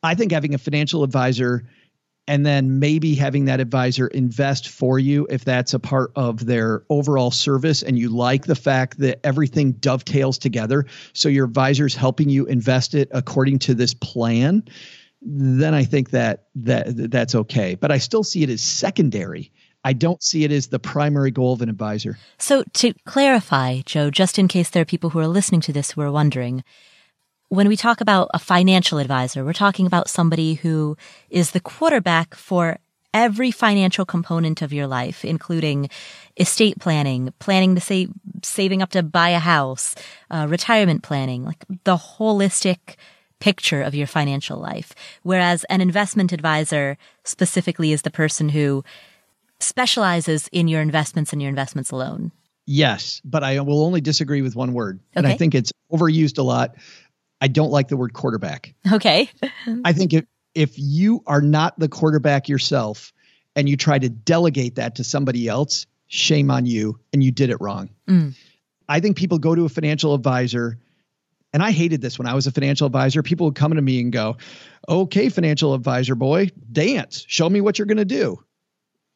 I 0.02 0.14
think 0.14 0.32
having 0.32 0.54
a 0.54 0.58
financial 0.58 1.02
advisor 1.02 1.64
and 2.28 2.44
then 2.44 2.78
maybe 2.78 3.14
having 3.14 3.44
that 3.44 3.60
advisor 3.60 4.08
invest 4.08 4.68
for 4.68 4.98
you 4.98 5.26
if 5.30 5.44
that's 5.44 5.74
a 5.74 5.78
part 5.78 6.10
of 6.16 6.46
their 6.46 6.82
overall 6.90 7.30
service 7.30 7.82
and 7.82 7.98
you 7.98 8.08
like 8.08 8.46
the 8.46 8.54
fact 8.54 8.98
that 8.98 9.20
everything 9.24 9.72
dovetails 9.72 10.38
together 10.38 10.86
so 11.12 11.28
your 11.28 11.44
advisor 11.44 11.86
is 11.86 11.94
helping 11.94 12.28
you 12.28 12.44
invest 12.46 12.94
it 12.94 13.08
according 13.12 13.58
to 13.60 13.74
this 13.74 13.94
plan 13.94 14.62
then 15.22 15.74
I 15.74 15.84
think 15.84 16.10
that 16.10 16.46
that 16.56 17.10
that's 17.10 17.34
okay. 17.34 17.74
But 17.74 17.90
I 17.90 17.98
still 17.98 18.24
see 18.24 18.42
it 18.42 18.50
as 18.50 18.62
secondary. 18.62 19.52
I 19.84 19.92
don't 19.92 20.22
see 20.22 20.44
it 20.44 20.50
as 20.50 20.68
the 20.68 20.80
primary 20.80 21.30
goal 21.30 21.52
of 21.52 21.62
an 21.62 21.68
advisor. 21.68 22.18
So 22.38 22.64
to 22.74 22.92
clarify, 23.04 23.82
Joe, 23.84 24.10
just 24.10 24.38
in 24.38 24.48
case 24.48 24.70
there 24.70 24.82
are 24.82 24.86
people 24.86 25.10
who 25.10 25.20
are 25.20 25.28
listening 25.28 25.60
to 25.62 25.72
this 25.72 25.92
who 25.92 26.00
are 26.00 26.10
wondering, 26.10 26.64
when 27.48 27.68
we 27.68 27.76
talk 27.76 28.00
about 28.00 28.28
a 28.34 28.38
financial 28.40 28.98
advisor, 28.98 29.44
we're 29.44 29.52
talking 29.52 29.86
about 29.86 30.10
somebody 30.10 30.54
who 30.54 30.96
is 31.30 31.52
the 31.52 31.60
quarterback 31.60 32.34
for 32.34 32.78
every 33.14 33.50
financial 33.50 34.04
component 34.04 34.60
of 34.60 34.72
your 34.72 34.86
life, 34.86 35.24
including 35.24 35.88
estate 36.36 36.78
planning, 36.78 37.32
planning 37.38 37.74
to 37.74 37.80
save, 37.80 38.10
saving 38.42 38.82
up 38.82 38.90
to 38.90 39.02
buy 39.02 39.30
a 39.30 39.38
house, 39.38 39.94
uh, 40.30 40.46
retirement 40.50 41.02
planning, 41.02 41.44
like 41.44 41.64
the 41.84 41.96
holistic 41.96 42.96
picture 43.40 43.82
of 43.82 43.94
your 43.94 44.06
financial 44.06 44.58
life. 44.58 44.94
Whereas 45.22 45.64
an 45.64 45.80
investment 45.80 46.32
advisor 46.32 46.96
specifically 47.24 47.92
is 47.92 48.02
the 48.02 48.10
person 48.10 48.48
who 48.48 48.84
specializes 49.60 50.48
in 50.52 50.68
your 50.68 50.80
investments 50.80 51.32
and 51.32 51.40
your 51.40 51.48
investments 51.48 51.90
alone. 51.90 52.32
Yes, 52.66 53.20
but 53.24 53.44
I 53.44 53.60
will 53.60 53.84
only 53.84 54.00
disagree 54.00 54.42
with 54.42 54.56
one 54.56 54.72
word. 54.72 54.98
Okay. 54.98 55.18
And 55.18 55.26
I 55.26 55.36
think 55.36 55.54
it's 55.54 55.72
overused 55.92 56.38
a 56.38 56.42
lot. 56.42 56.74
I 57.40 57.48
don't 57.48 57.70
like 57.70 57.88
the 57.88 57.96
word 57.96 58.12
quarterback. 58.12 58.74
Okay. 58.92 59.30
I 59.84 59.92
think 59.92 60.12
if, 60.12 60.24
if 60.54 60.72
you 60.76 61.22
are 61.26 61.42
not 61.42 61.78
the 61.78 61.88
quarterback 61.88 62.48
yourself 62.48 63.12
and 63.54 63.68
you 63.68 63.76
try 63.76 63.98
to 63.98 64.08
delegate 64.08 64.74
that 64.76 64.96
to 64.96 65.04
somebody 65.04 65.48
else, 65.48 65.86
shame 66.08 66.50
on 66.50 66.66
you 66.66 66.98
and 67.12 67.22
you 67.22 67.30
did 67.30 67.50
it 67.50 67.58
wrong. 67.60 67.90
Mm. 68.08 68.34
I 68.88 69.00
think 69.00 69.16
people 69.16 69.38
go 69.38 69.54
to 69.54 69.64
a 69.64 69.68
financial 69.68 70.14
advisor 70.14 70.78
And 71.56 71.62
I 71.62 71.70
hated 71.70 72.02
this 72.02 72.18
when 72.18 72.28
I 72.28 72.34
was 72.34 72.46
a 72.46 72.52
financial 72.52 72.86
advisor. 72.86 73.22
People 73.22 73.46
would 73.46 73.54
come 73.54 73.72
to 73.72 73.80
me 73.80 73.98
and 73.98 74.12
go, 74.12 74.36
Okay, 74.90 75.30
financial 75.30 75.72
advisor 75.72 76.14
boy, 76.14 76.50
dance. 76.70 77.24
Show 77.28 77.48
me 77.48 77.62
what 77.62 77.78
you're 77.78 77.86
going 77.86 77.96
to 77.96 78.04
do. 78.04 78.44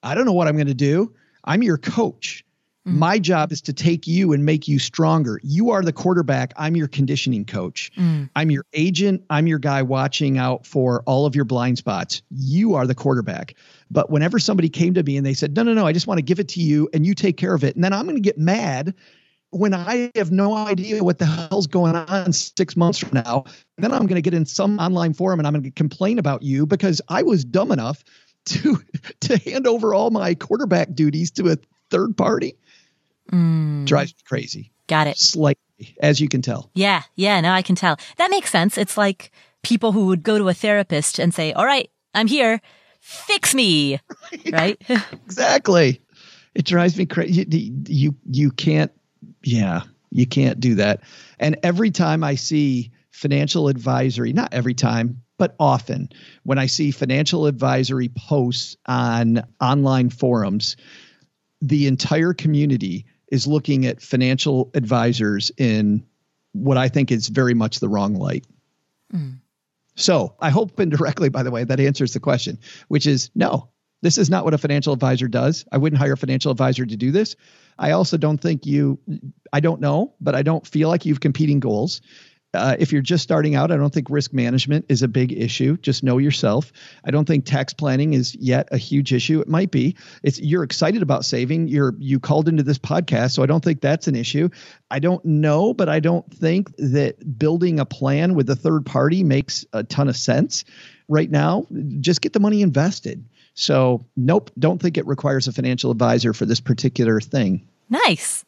I 0.03 0.15
don't 0.15 0.25
know 0.25 0.33
what 0.33 0.49
I'm 0.49 0.55
going 0.55 0.67
to 0.67 0.73
do. 0.73 1.13
I'm 1.45 1.63
your 1.63 1.77
coach. 1.77 2.43
Mm. 2.89 2.93
My 2.95 3.19
job 3.19 3.53
is 3.53 3.61
to 3.61 3.75
take 3.75 4.07
you 4.07 4.33
and 4.33 4.47
make 4.47 4.67
you 4.67 4.79
stronger. 4.79 5.39
You 5.43 5.69
are 5.73 5.83
the 5.83 5.93
quarterback. 5.93 6.55
I'm 6.57 6.77
your 6.77 6.89
conditioning 6.89 7.45
coach. 7.45 7.93
Mm. 7.99 8.31
I'm 8.35 8.51
your 8.51 8.65
agent. 8.73 9.23
I'm 9.29 9.47
your 9.47 9.59
guy 9.59 9.83
watching 9.83 10.39
out 10.39 10.65
for 10.65 11.03
all 11.05 11.27
of 11.27 11.37
your 11.37 11.45
blind 11.45 11.77
spots. 11.77 12.23
You 12.31 12.75
are 12.75 12.87
the 12.87 12.95
quarterback. 12.95 13.55
But 13.91 14.09
whenever 14.09 14.39
somebody 14.39 14.71
came 14.71 14.95
to 14.95 15.03
me 15.03 15.19
and 15.19 15.27
they 15.27 15.35
said, 15.35 15.55
No, 15.55 15.63
no, 15.63 15.75
no, 15.75 15.87
I 15.87 15.93
just 15.93 16.07
want 16.07 16.17
to 16.17 16.23
give 16.23 16.41
it 16.41 16.49
to 16.49 16.63
you 16.63 16.89
and 16.95 17.05
you 17.05 17.15
take 17.15 17.37
care 17.37 17.53
of 17.53 17.65
it. 17.65 17.75
And 17.75 17.85
then 17.85 17.93
I'm 17.93 18.05
going 18.05 18.17
to 18.17 18.23
get 18.23 18.39
mad 18.39 18.95
when 19.51 19.75
I 19.75 20.11
have 20.15 20.31
no 20.31 20.55
idea 20.55 21.03
what 21.03 21.19
the 21.19 21.27
hell's 21.27 21.67
going 21.67 21.97
on 21.97 22.33
six 22.33 22.77
months 22.77 22.99
from 22.99 23.23
now. 23.25 23.45
Then 23.79 23.93
I'm 23.93 24.07
going 24.07 24.17
to 24.17 24.23
get 24.23 24.35
in 24.35 24.47
some 24.47 24.79
online 24.79 25.13
forum 25.13 25.41
and 25.41 25.47
I'm 25.47 25.53
going 25.53 25.65
to 25.65 25.71
complain 25.71 26.19
about 26.19 26.43
you 26.43 26.67
because 26.67 27.01
I 27.09 27.23
was 27.23 27.45
dumb 27.45 27.73
enough 27.73 28.05
to 28.47 28.81
to 29.21 29.39
hand 29.39 29.67
over 29.67 29.95
all 29.95 30.11
my 30.11 30.35
quarterback 30.35 30.95
duties 30.95 31.31
to 31.33 31.51
a 31.51 31.57
third 31.91 32.17
party. 32.17 32.57
Mm. 33.31 33.87
Drives 33.87 34.13
me 34.13 34.23
crazy. 34.25 34.73
Got 34.87 35.07
it. 35.07 35.19
Slightly, 35.19 35.95
as 36.01 36.21
you 36.21 36.29
can 36.29 36.43
tell. 36.43 36.71
Yeah, 36.75 37.03
yeah, 37.15 37.41
no, 37.41 37.53
I 37.53 37.63
can 37.63 37.77
tell. 37.77 37.97
That 38.17 38.31
makes 38.31 38.51
sense. 38.51 38.77
It's 38.79 38.97
like 38.97 39.31
people 39.63 39.93
who 39.93 40.07
would 40.07 40.23
go 40.23 40.39
to 40.39 40.49
a 40.49 40.55
therapist 40.55 41.19
and 41.19 41.33
say, 41.33 41.53
"All 41.53 41.65
right, 41.65 41.91
I'm 42.15 42.27
here. 42.27 42.61
Fix 43.01 43.55
me." 43.55 44.01
right? 44.53 44.81
exactly. 44.89 46.01
It 46.55 46.65
drives 46.65 46.97
me 46.97 47.07
crazy. 47.07 47.47
You, 47.49 47.85
you 47.87 48.15
you 48.29 48.51
can't 48.51 48.91
yeah, 49.43 49.83
you 50.11 50.27
can't 50.27 50.61
do 50.61 50.77
that. 50.77 51.01
And 51.39 51.59
every 51.63 51.91
time 51.91 52.25
I 52.25 52.35
see 52.35 52.91
financial 53.11 53.69
advisory, 53.69 54.33
not 54.33 54.53
every 54.53 54.75
time, 54.75 55.23
but 55.39 55.55
often 55.59 56.11
when 56.43 56.59
I 56.59 56.67
see 56.67 56.91
financial 56.91 57.47
advisory 57.47 58.09
posts 58.09 58.77
on 58.87 59.43
online 59.61 60.11
forums, 60.11 60.77
the 61.63 61.87
entire 61.87 62.35
community 62.35 63.07
is 63.31 63.47
looking 63.47 63.87
at 63.87 64.03
financial 64.03 64.71
advisors 64.75 65.51
in 65.57 66.05
what 66.53 66.77
I 66.77 66.89
think 66.89 67.11
is 67.11 67.29
very 67.29 67.55
much 67.55 67.81
the 67.81 67.89
wrong 67.89 68.15
light. 68.15 68.45
Mm. 69.15 69.39
So 69.97 70.35
I 70.41 70.51
hope 70.51 70.79
indirectly, 70.81 71.29
by 71.29 71.43
the 71.43 71.51
way, 71.51 71.65
that 71.65 71.81
answers 71.81 72.13
the 72.13 72.21
question, 72.21 72.59
which 72.89 73.07
is 73.07 73.31
no, 73.35 73.69
this 74.03 74.19
is 74.19 74.31
not 74.31 74.45
what 74.45 74.55
a 74.55 74.59
financial 74.59 74.93
advisor 74.93 75.29
does. 75.29 75.65
I 75.71 75.79
wouldn't 75.79 76.01
hire 76.01 76.15
a 76.15 76.17
financial 76.17 76.51
advisor 76.51 76.85
to 76.85 76.97
do 76.97 77.11
this. 77.11 77.37
I 77.79 77.93
also 77.93 78.17
don't 78.17 78.39
think 78.39 78.67
you, 78.67 78.99
I 79.53 79.61
don't 79.61 79.81
know, 79.81 80.15
but 80.21 80.35
I 80.35 80.43
don't 80.43 80.67
feel 80.67 80.89
like 80.89 81.07
you've 81.07 81.21
competing 81.21 81.61
goals. 81.61 82.01
Uh, 82.53 82.75
if 82.81 82.93
you're 82.93 83.01
just 83.01 83.23
starting 83.23 83.55
out, 83.55 83.71
I 83.71 83.77
don't 83.77 83.95
think 83.95 84.11
risk 84.11 84.33
management 84.33 84.87
is 84.89 85.03
a 85.03 85.09
big 85.09 85.33
issue. 85.33 85.77
Just 85.77 86.03
know 86.03 86.19
yourself. 86.19 86.73
I 87.05 87.13
don't 87.13 87.25
think 87.25 87.45
tax 87.45 87.73
planning 87.73 88.13
is 88.13 88.35
yet 88.35 88.69
a 88.73 88.77
huge 88.77 89.13
issue. 89.13 89.41
It 89.41 89.49
might 89.49 89.71
be. 89.71 89.97
It's 90.25 90.41
you're 90.41 90.65
excited 90.65 91.03
about 91.03 91.25
saving. 91.25 91.69
You're 91.69 91.95
you 91.99 92.19
called 92.19 92.49
into 92.49 92.65
this 92.65 92.79
podcast, 92.79 93.33
so 93.33 93.45
I 93.45 93.47
don't 93.47 93.63
think 93.63 93.81
that's 93.81 94.09
an 94.09 94.17
issue. 94.17 94.49
I 94.91 94.99
don't 94.99 95.25
know, 95.25 95.73
but 95.73 95.89
I 95.89 96.01
don't 96.01 96.29
think 96.35 96.75
that 96.79 97.39
building 97.39 97.79
a 97.79 97.87
plan 97.87 98.35
with 98.35 98.51
a 98.51 98.57
third 98.57 98.85
party 98.85 99.23
makes 99.23 99.65
a 99.73 99.85
ton 99.85 100.09
of 100.09 100.17
sense 100.17 100.65
right 101.07 101.31
now. 101.31 101.69
Just 102.01 102.21
get 102.21 102.33
the 102.33 102.41
money 102.41 102.63
invested. 102.63 103.25
So, 103.55 104.07
nope, 104.17 104.51
don't 104.59 104.81
think 104.81 104.97
it 104.97 105.07
requires 105.07 105.49
a 105.49 105.53
financial 105.53 105.91
advisor 105.91 106.33
for 106.33 106.47
this 106.47 106.61
particular 106.61 107.21
thing. 107.21 107.67
Nice. 107.89 108.45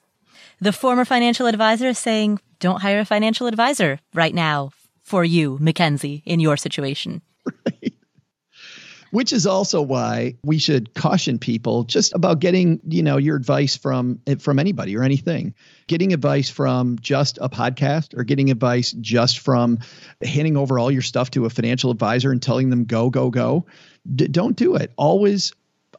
The 0.60 0.72
former 0.72 1.04
financial 1.04 1.46
advisor 1.46 1.88
is 1.88 1.98
saying, 1.98 2.40
don't 2.60 2.80
hire 2.80 3.00
a 3.00 3.04
financial 3.04 3.46
advisor 3.46 3.98
right 4.14 4.34
now 4.34 4.70
for 5.02 5.24
you, 5.24 5.58
Mackenzie, 5.60 6.22
in 6.24 6.40
your 6.40 6.56
situation. 6.56 7.22
Right 7.66 7.92
which 9.12 9.30
is 9.32 9.46
also 9.46 9.80
why 9.80 10.34
we 10.42 10.58
should 10.58 10.94
caution 10.94 11.38
people 11.38 11.84
just 11.84 12.14
about 12.14 12.40
getting 12.40 12.80
you 12.88 13.02
know 13.02 13.18
your 13.18 13.36
advice 13.36 13.76
from 13.76 14.18
eh, 14.26 14.34
from 14.36 14.58
anybody 14.58 14.96
or 14.96 15.04
anything 15.04 15.54
getting 15.86 16.12
advice 16.12 16.50
from 16.50 16.98
just 16.98 17.38
a 17.40 17.48
podcast 17.48 18.18
or 18.18 18.24
getting 18.24 18.50
advice 18.50 18.92
just 19.00 19.38
from 19.38 19.78
handing 20.22 20.56
over 20.56 20.78
all 20.78 20.90
your 20.90 21.02
stuff 21.02 21.30
to 21.30 21.44
a 21.44 21.50
financial 21.50 21.90
advisor 21.90 22.32
and 22.32 22.42
telling 22.42 22.70
them 22.70 22.84
go 22.84 23.10
go 23.10 23.30
go 23.30 23.64
D- 24.14 24.28
don't 24.28 24.56
do 24.56 24.76
it 24.76 24.92
always 24.96 25.52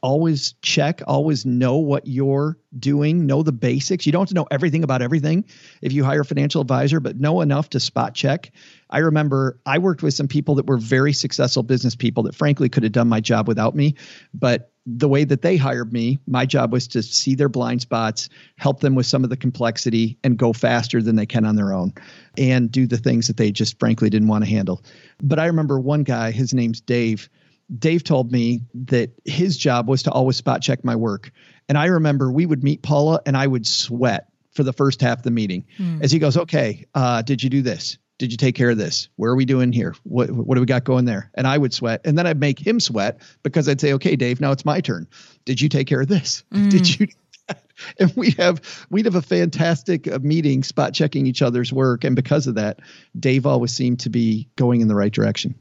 always 0.04 0.52
check, 0.60 1.00
always 1.06 1.46
know 1.46 1.78
what 1.78 2.06
you're 2.06 2.58
doing, 2.78 3.24
know 3.24 3.42
the 3.42 3.52
basics. 3.52 4.04
You 4.04 4.12
don't 4.12 4.20
have 4.22 4.28
to 4.28 4.34
know 4.34 4.46
everything 4.50 4.84
about 4.84 5.00
everything 5.00 5.46
if 5.80 5.94
you 5.94 6.04
hire 6.04 6.20
a 6.20 6.24
financial 6.26 6.60
advisor, 6.60 7.00
but 7.00 7.18
know 7.18 7.40
enough 7.40 7.70
to 7.70 7.80
spot 7.80 8.14
check. 8.14 8.52
I 8.90 8.98
remember 8.98 9.58
I 9.64 9.78
worked 9.78 10.02
with 10.02 10.12
some 10.12 10.28
people 10.28 10.56
that 10.56 10.66
were 10.66 10.76
very 10.76 11.14
successful 11.14 11.62
business 11.62 11.96
people 11.96 12.22
that 12.24 12.34
frankly 12.34 12.68
could 12.68 12.82
have 12.82 12.92
done 12.92 13.08
my 13.08 13.20
job 13.20 13.48
without 13.48 13.74
me, 13.74 13.94
but 14.34 14.72
the 14.84 15.08
way 15.08 15.24
that 15.24 15.40
they 15.40 15.56
hired 15.56 15.90
me, 15.90 16.18
my 16.26 16.44
job 16.44 16.70
was 16.70 16.86
to 16.88 17.02
see 17.02 17.34
their 17.34 17.48
blind 17.48 17.80
spots, 17.80 18.28
help 18.58 18.80
them 18.80 18.94
with 18.94 19.06
some 19.06 19.24
of 19.24 19.30
the 19.30 19.38
complexity, 19.38 20.18
and 20.22 20.36
go 20.36 20.52
faster 20.52 21.00
than 21.00 21.16
they 21.16 21.24
can 21.24 21.46
on 21.46 21.56
their 21.56 21.72
own 21.72 21.94
and 22.36 22.70
do 22.70 22.86
the 22.86 22.98
things 22.98 23.26
that 23.28 23.38
they 23.38 23.50
just 23.50 23.78
frankly 23.78 24.10
didn't 24.10 24.28
want 24.28 24.44
to 24.44 24.50
handle. 24.50 24.82
But 25.22 25.38
I 25.38 25.46
remember 25.46 25.80
one 25.80 26.02
guy, 26.02 26.30
his 26.30 26.52
name's 26.52 26.82
Dave 26.82 27.30
Dave 27.78 28.04
told 28.04 28.30
me 28.32 28.60
that 28.74 29.10
his 29.24 29.56
job 29.56 29.88
was 29.88 30.02
to 30.04 30.10
always 30.10 30.36
spot 30.36 30.62
check 30.62 30.84
my 30.84 30.96
work. 30.96 31.30
And 31.68 31.78
I 31.78 31.86
remember 31.86 32.30
we 32.30 32.46
would 32.46 32.62
meet 32.62 32.82
Paula 32.82 33.20
and 33.26 33.36
I 33.36 33.46
would 33.46 33.66
sweat 33.66 34.28
for 34.52 34.62
the 34.62 34.72
first 34.72 35.00
half 35.00 35.18
of 35.18 35.24
the 35.24 35.30
meeting 35.30 35.64
mm. 35.78 36.02
as 36.02 36.12
he 36.12 36.18
goes, 36.18 36.36
Okay, 36.36 36.86
uh, 36.94 37.22
did 37.22 37.42
you 37.42 37.50
do 37.50 37.62
this? 37.62 37.98
Did 38.18 38.30
you 38.30 38.36
take 38.36 38.54
care 38.54 38.70
of 38.70 38.78
this? 38.78 39.08
Where 39.16 39.32
are 39.32 39.36
we 39.36 39.44
doing 39.44 39.72
here? 39.72 39.94
What, 40.04 40.30
what 40.30 40.54
do 40.54 40.60
we 40.60 40.66
got 40.66 40.84
going 40.84 41.04
there? 41.04 41.30
And 41.34 41.46
I 41.46 41.58
would 41.58 41.74
sweat. 41.74 42.02
And 42.04 42.16
then 42.16 42.26
I'd 42.26 42.38
make 42.38 42.64
him 42.64 42.78
sweat 42.78 43.20
because 43.42 43.68
I'd 43.68 43.80
say, 43.80 43.94
Okay, 43.94 44.16
Dave, 44.16 44.40
now 44.40 44.52
it's 44.52 44.64
my 44.64 44.80
turn. 44.80 45.08
Did 45.44 45.60
you 45.60 45.68
take 45.68 45.86
care 45.86 46.00
of 46.00 46.08
this? 46.08 46.44
Mm. 46.54 46.70
Did 46.70 47.00
you? 47.00 47.08
and 47.98 48.12
we 48.16 48.30
have 48.32 48.86
we'd 48.90 49.04
have 49.04 49.16
a 49.16 49.22
fantastic 49.22 50.06
uh, 50.06 50.18
meeting 50.20 50.62
spot 50.62 50.94
checking 50.94 51.26
each 51.26 51.42
other's 51.42 51.72
work 51.72 52.04
and 52.04 52.16
because 52.16 52.46
of 52.46 52.54
that 52.54 52.80
dave 53.18 53.46
always 53.46 53.72
seemed 53.72 54.00
to 54.00 54.08
be 54.08 54.48
going 54.56 54.80
in 54.80 54.88
the 54.88 54.94
right 54.94 55.12
direction 55.12 55.54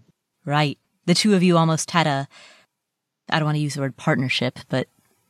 right 0.46 0.78
the 1.06 1.14
two 1.14 1.34
of 1.34 1.44
you 1.44 1.58
almost 1.58 1.92
had 1.92 2.08
a 2.08 2.28
I 3.30 3.40
don't 3.40 3.46
want 3.46 3.56
to 3.56 3.62
use 3.62 3.76
the 3.76 3.82
word 3.82 3.96
partnership, 3.96 4.60
but 4.70 4.88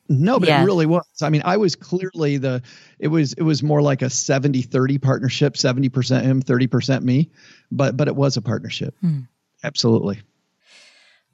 no, 0.09 0.39
but 0.39 0.49
yeah. 0.49 0.62
it 0.62 0.65
really 0.65 0.86
was. 0.86 1.05
I 1.21 1.29
mean, 1.29 1.41
I 1.45 1.57
was 1.57 1.75
clearly 1.75 2.38
the 2.38 2.62
it 2.99 3.07
was 3.07 3.33
it 3.33 3.43
was 3.43 3.63
more 3.63 3.81
like 3.81 4.01
a 4.01 4.05
70-30 4.05 5.01
partnership, 5.01 5.53
70% 5.53 6.21
him, 6.23 6.41
30% 6.41 7.03
me, 7.03 7.29
but 7.71 7.95
but 7.95 8.07
it 8.07 8.15
was 8.15 8.36
a 8.38 8.41
partnership. 8.41 8.95
Hmm. 9.01 9.21
Absolutely. 9.63 10.21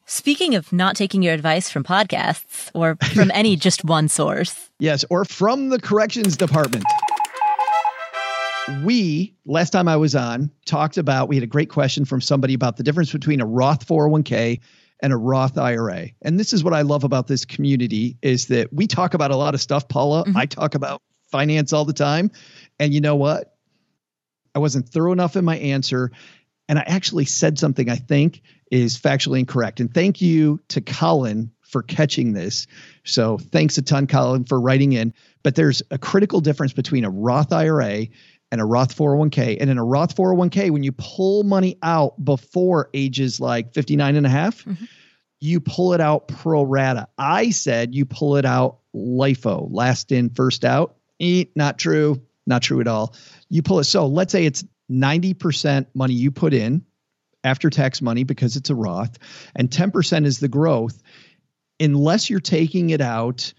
Speaking 0.05 0.55
of 0.55 0.73
not 0.73 0.95
taking 0.95 1.21
your 1.21 1.33
advice 1.33 1.69
from 1.69 1.83
podcasts 1.83 2.71
or 2.73 2.95
from 3.13 3.31
any 3.33 3.55
just 3.55 3.85
one 3.85 4.07
source. 4.07 4.69
Yes, 4.79 5.05
or 5.09 5.23
from 5.25 5.69
the 5.69 5.79
corrections 5.79 6.35
department 6.35 6.85
we 8.83 9.35
last 9.45 9.71
time 9.71 9.87
I 9.87 9.97
was 9.97 10.15
on 10.15 10.51
talked 10.65 10.97
about 10.97 11.27
we 11.27 11.35
had 11.35 11.43
a 11.43 11.47
great 11.47 11.69
question 11.69 12.05
from 12.05 12.21
somebody 12.21 12.53
about 12.53 12.77
the 12.77 12.83
difference 12.83 13.11
between 13.11 13.41
a 13.41 13.45
Roth 13.45 13.87
401k 13.87 14.59
and 15.01 15.13
a 15.13 15.17
Roth 15.17 15.57
IRA. 15.57 16.09
And 16.21 16.39
this 16.39 16.53
is 16.53 16.63
what 16.63 16.73
I 16.73 16.81
love 16.81 17.03
about 17.03 17.27
this 17.27 17.45
community 17.45 18.17
is 18.21 18.47
that 18.47 18.73
we 18.73 18.87
talk 18.87 19.13
about 19.13 19.31
a 19.31 19.35
lot 19.35 19.53
of 19.53 19.61
stuff, 19.61 19.87
Paula. 19.87 20.23
Mm-hmm. 20.23 20.37
I 20.37 20.45
talk 20.45 20.75
about 20.75 21.01
finance 21.31 21.73
all 21.73 21.85
the 21.85 21.93
time. 21.93 22.31
And 22.79 22.93
you 22.93 23.01
know 23.01 23.15
what? 23.15 23.55
I 24.55 24.59
wasn't 24.59 24.89
thorough 24.89 25.11
enough 25.11 25.35
in 25.35 25.45
my 25.45 25.57
answer. 25.57 26.11
And 26.67 26.77
I 26.77 26.83
actually 26.85 27.25
said 27.25 27.57
something 27.57 27.89
I 27.89 27.95
think 27.95 28.41
is 28.71 28.99
factually 28.99 29.39
incorrect. 29.39 29.79
And 29.79 29.93
thank 29.93 30.21
you 30.21 30.59
to 30.69 30.81
Colin 30.81 31.51
for 31.61 31.83
catching 31.83 32.33
this. 32.33 32.67
So 33.05 33.37
thanks 33.37 33.77
a 33.77 33.81
ton, 33.81 34.07
Colin, 34.07 34.43
for 34.43 34.59
writing 34.59 34.93
in. 34.93 35.13
But 35.43 35.55
there's 35.55 35.81
a 35.91 35.97
critical 35.97 36.41
difference 36.41 36.73
between 36.73 37.05
a 37.05 37.09
Roth 37.09 37.53
IRA 37.53 38.07
and 38.51 38.61
a 38.61 38.65
Roth 38.65 38.95
401k. 38.95 39.57
And 39.59 39.69
in 39.69 39.77
a 39.77 39.83
Roth 39.83 40.15
401k, 40.15 40.71
when 40.71 40.83
you 40.83 40.91
pull 40.91 41.43
money 41.43 41.77
out 41.83 42.23
before 42.23 42.89
ages 42.93 43.39
like 43.39 43.73
59 43.73 44.15
and 44.15 44.25
a 44.25 44.29
half, 44.29 44.65
mm-hmm. 44.65 44.85
you 45.39 45.59
pull 45.59 45.93
it 45.93 46.01
out 46.01 46.27
pro 46.27 46.63
rata. 46.63 47.07
I 47.17 47.51
said 47.51 47.93
you 47.93 48.05
pull 48.05 48.37
it 48.37 48.45
out 48.45 48.79
LIFO, 48.95 49.67
last 49.71 50.11
in, 50.11 50.29
first 50.29 50.65
out. 50.65 50.95
Eh, 51.19 51.45
not 51.55 51.77
true. 51.77 52.21
Not 52.47 52.63
true 52.63 52.81
at 52.81 52.87
all. 52.87 53.15
You 53.49 53.61
pull 53.61 53.79
it. 53.79 53.83
So 53.83 54.07
let's 54.07 54.31
say 54.31 54.45
it's 54.45 54.63
90% 54.91 55.85
money 55.93 56.13
you 56.13 56.31
put 56.31 56.53
in 56.53 56.83
after 57.43 57.69
tax 57.69 58.01
money 58.01 58.23
because 58.23 58.55
it's 58.55 58.69
a 58.69 58.75
Roth, 58.75 59.17
and 59.55 59.69
10% 59.69 60.25
is 60.25 60.39
the 60.39 60.47
growth. 60.47 61.01
Unless 61.79 62.29
you're 62.29 62.39
taking 62.39 62.89
it 62.89 63.01
out, 63.01 63.53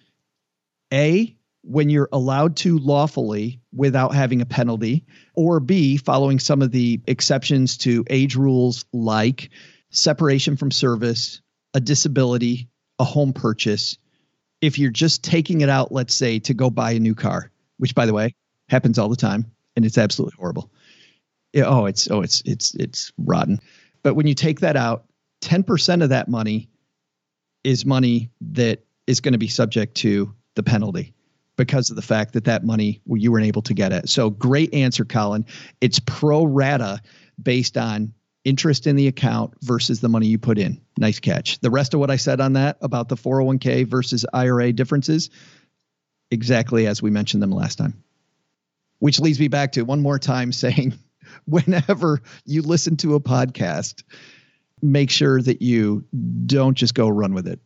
A, 0.93 1.37
when 1.63 1.91
you're 1.91 2.09
allowed 2.13 2.57
to 2.57 2.79
lawfully 2.79 3.61
without 3.73 4.15
having 4.15 4.41
a 4.41 4.47
penalty, 4.47 5.05
or 5.35 5.61
B, 5.61 5.97
following 5.97 6.39
some 6.39 6.63
of 6.63 6.71
the 6.71 7.01
exceptions 7.07 7.77
to 7.79 8.05
age 8.09 8.37
rules 8.37 8.85
like 8.93 9.51
separation 9.91 10.57
from 10.57 10.71
service, 10.71 11.43
a 11.75 11.81
disability, 11.81 12.69
a 12.99 13.05
home 13.05 13.33
purchase. 13.33 13.99
If 14.61 14.79
you're 14.79 14.91
just 14.91 15.23
taking 15.23 15.61
it 15.61 15.69
out, 15.69 15.93
let's 15.93 16.15
say, 16.15 16.39
to 16.41 16.55
go 16.55 16.71
buy 16.71 16.93
a 16.93 16.99
new 16.99 17.15
car, 17.15 17.51
which 17.79 17.95
by 17.95 18.07
the 18.07 18.15
way 18.15 18.35
happens 18.69 18.99
all 18.99 19.09
the 19.09 19.17
time 19.17 19.51
and 19.77 19.85
it's 19.85 19.99
absolutely 19.99 20.37
horrible. 20.39 20.71
Yeah, 21.53 21.65
oh, 21.67 21.87
it's 21.87 22.11
oh, 22.11 22.23
it's 22.23 22.43
it's 22.45 22.75
it's 22.75 23.13
rotten. 23.19 23.61
But 24.03 24.15
when 24.15 24.27
you 24.27 24.35
take 24.35 24.61
that 24.61 24.77
out, 24.77 25.05
10% 25.43 26.03
of 26.03 26.11
that 26.11 26.29
money 26.29 26.69
is 27.65 27.85
money 27.85 28.31
that 28.53 28.85
is 29.07 29.21
going 29.21 29.33
to 29.33 29.39
be 29.39 29.49
subject 29.49 29.97
to 29.97 30.35
the 30.55 30.63
penalty 30.63 31.15
because 31.61 31.91
of 31.91 31.97
the 31.97 32.03
fact 32.03 32.33
that 32.33 32.45
that 32.45 32.65
money 32.65 33.03
you 33.07 33.31
weren't 33.31 33.45
able 33.45 33.61
to 33.61 33.75
get 33.75 33.93
it. 33.93 34.09
So 34.09 34.31
great 34.31 34.73
answer, 34.73 35.05
Colin. 35.05 35.45
It's 35.83 36.01
pro 36.01 36.45
rata 36.45 37.03
based 37.41 37.77
on 37.77 38.15
interest 38.45 38.87
in 38.87 38.97
the 38.97 39.09
account 39.09 39.53
versus 39.61 40.01
the 40.01 40.09
money 40.09 40.27
you 40.27 40.39
put 40.39 40.57
in. 40.57 40.81
Nice 40.97 41.21
catch. 41.21 41.59
The 41.61 41.71
rest 41.71 41.93
of 41.93 42.01
what 42.01 42.11
I 42.11 42.17
said 42.17 42.41
on 42.41 42.55
that 42.55 42.79
about 42.81 43.11
the 43.11 43.17
401k 43.17 43.87
versus 43.87 44.25
IRA 44.33 44.73
differences, 44.73 45.29
exactly 46.31 46.87
as 46.87 47.03
we 47.03 47.11
mentioned 47.11 47.43
them 47.43 47.51
last 47.51 47.77
time. 47.77 48.03
Which 48.99 49.21
leads 49.21 49.39
me 49.39 49.49
back 49.49 49.73
to 49.73 49.83
one 49.83 50.01
more 50.01 50.19
time 50.19 50.53
saying 50.53 50.95
whenever 51.45 52.23
you 52.47 52.63
listen 52.63 52.97
to 52.99 53.17
a 53.17 53.21
podcast, 53.21 54.03
make 54.81 55.11
sure 55.11 55.43
that 55.43 55.61
you 55.61 56.07
don't 56.47 56.75
just 56.75 56.95
go 56.95 57.11
run 57.11 57.35
with 57.35 57.47
it. 57.47 57.61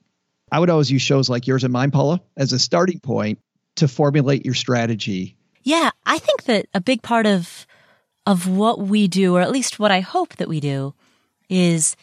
I 0.50 0.59
would 0.59 0.70
always 0.70 0.90
use 0.90 1.02
shows 1.02 1.28
like 1.28 1.46
yours 1.46 1.62
and 1.62 1.72
mine, 1.72 1.92
Paula, 1.92 2.20
as 2.37 2.52
a 2.52 2.59
starting 2.59 2.98
point 2.98 3.38
to 3.76 3.88
formulate 3.88 4.44
your 4.44 4.54
strategy. 4.54 5.37
Yeah, 5.62 5.90
I 6.04 6.18
think 6.18 6.44
that 6.44 6.66
a 6.74 6.80
big 6.80 7.02
part 7.02 7.26
of 7.26 7.66
of 8.26 8.48
what 8.48 8.80
we 8.80 9.06
do, 9.06 9.37
or 9.37 9.42
at 9.42 9.50
least 9.50 9.78
what 9.78 9.90
I 9.90 10.00
hope 10.00 10.37
that 10.37 10.48
we 10.48 10.58
do, 10.58 10.94
is 11.50 11.94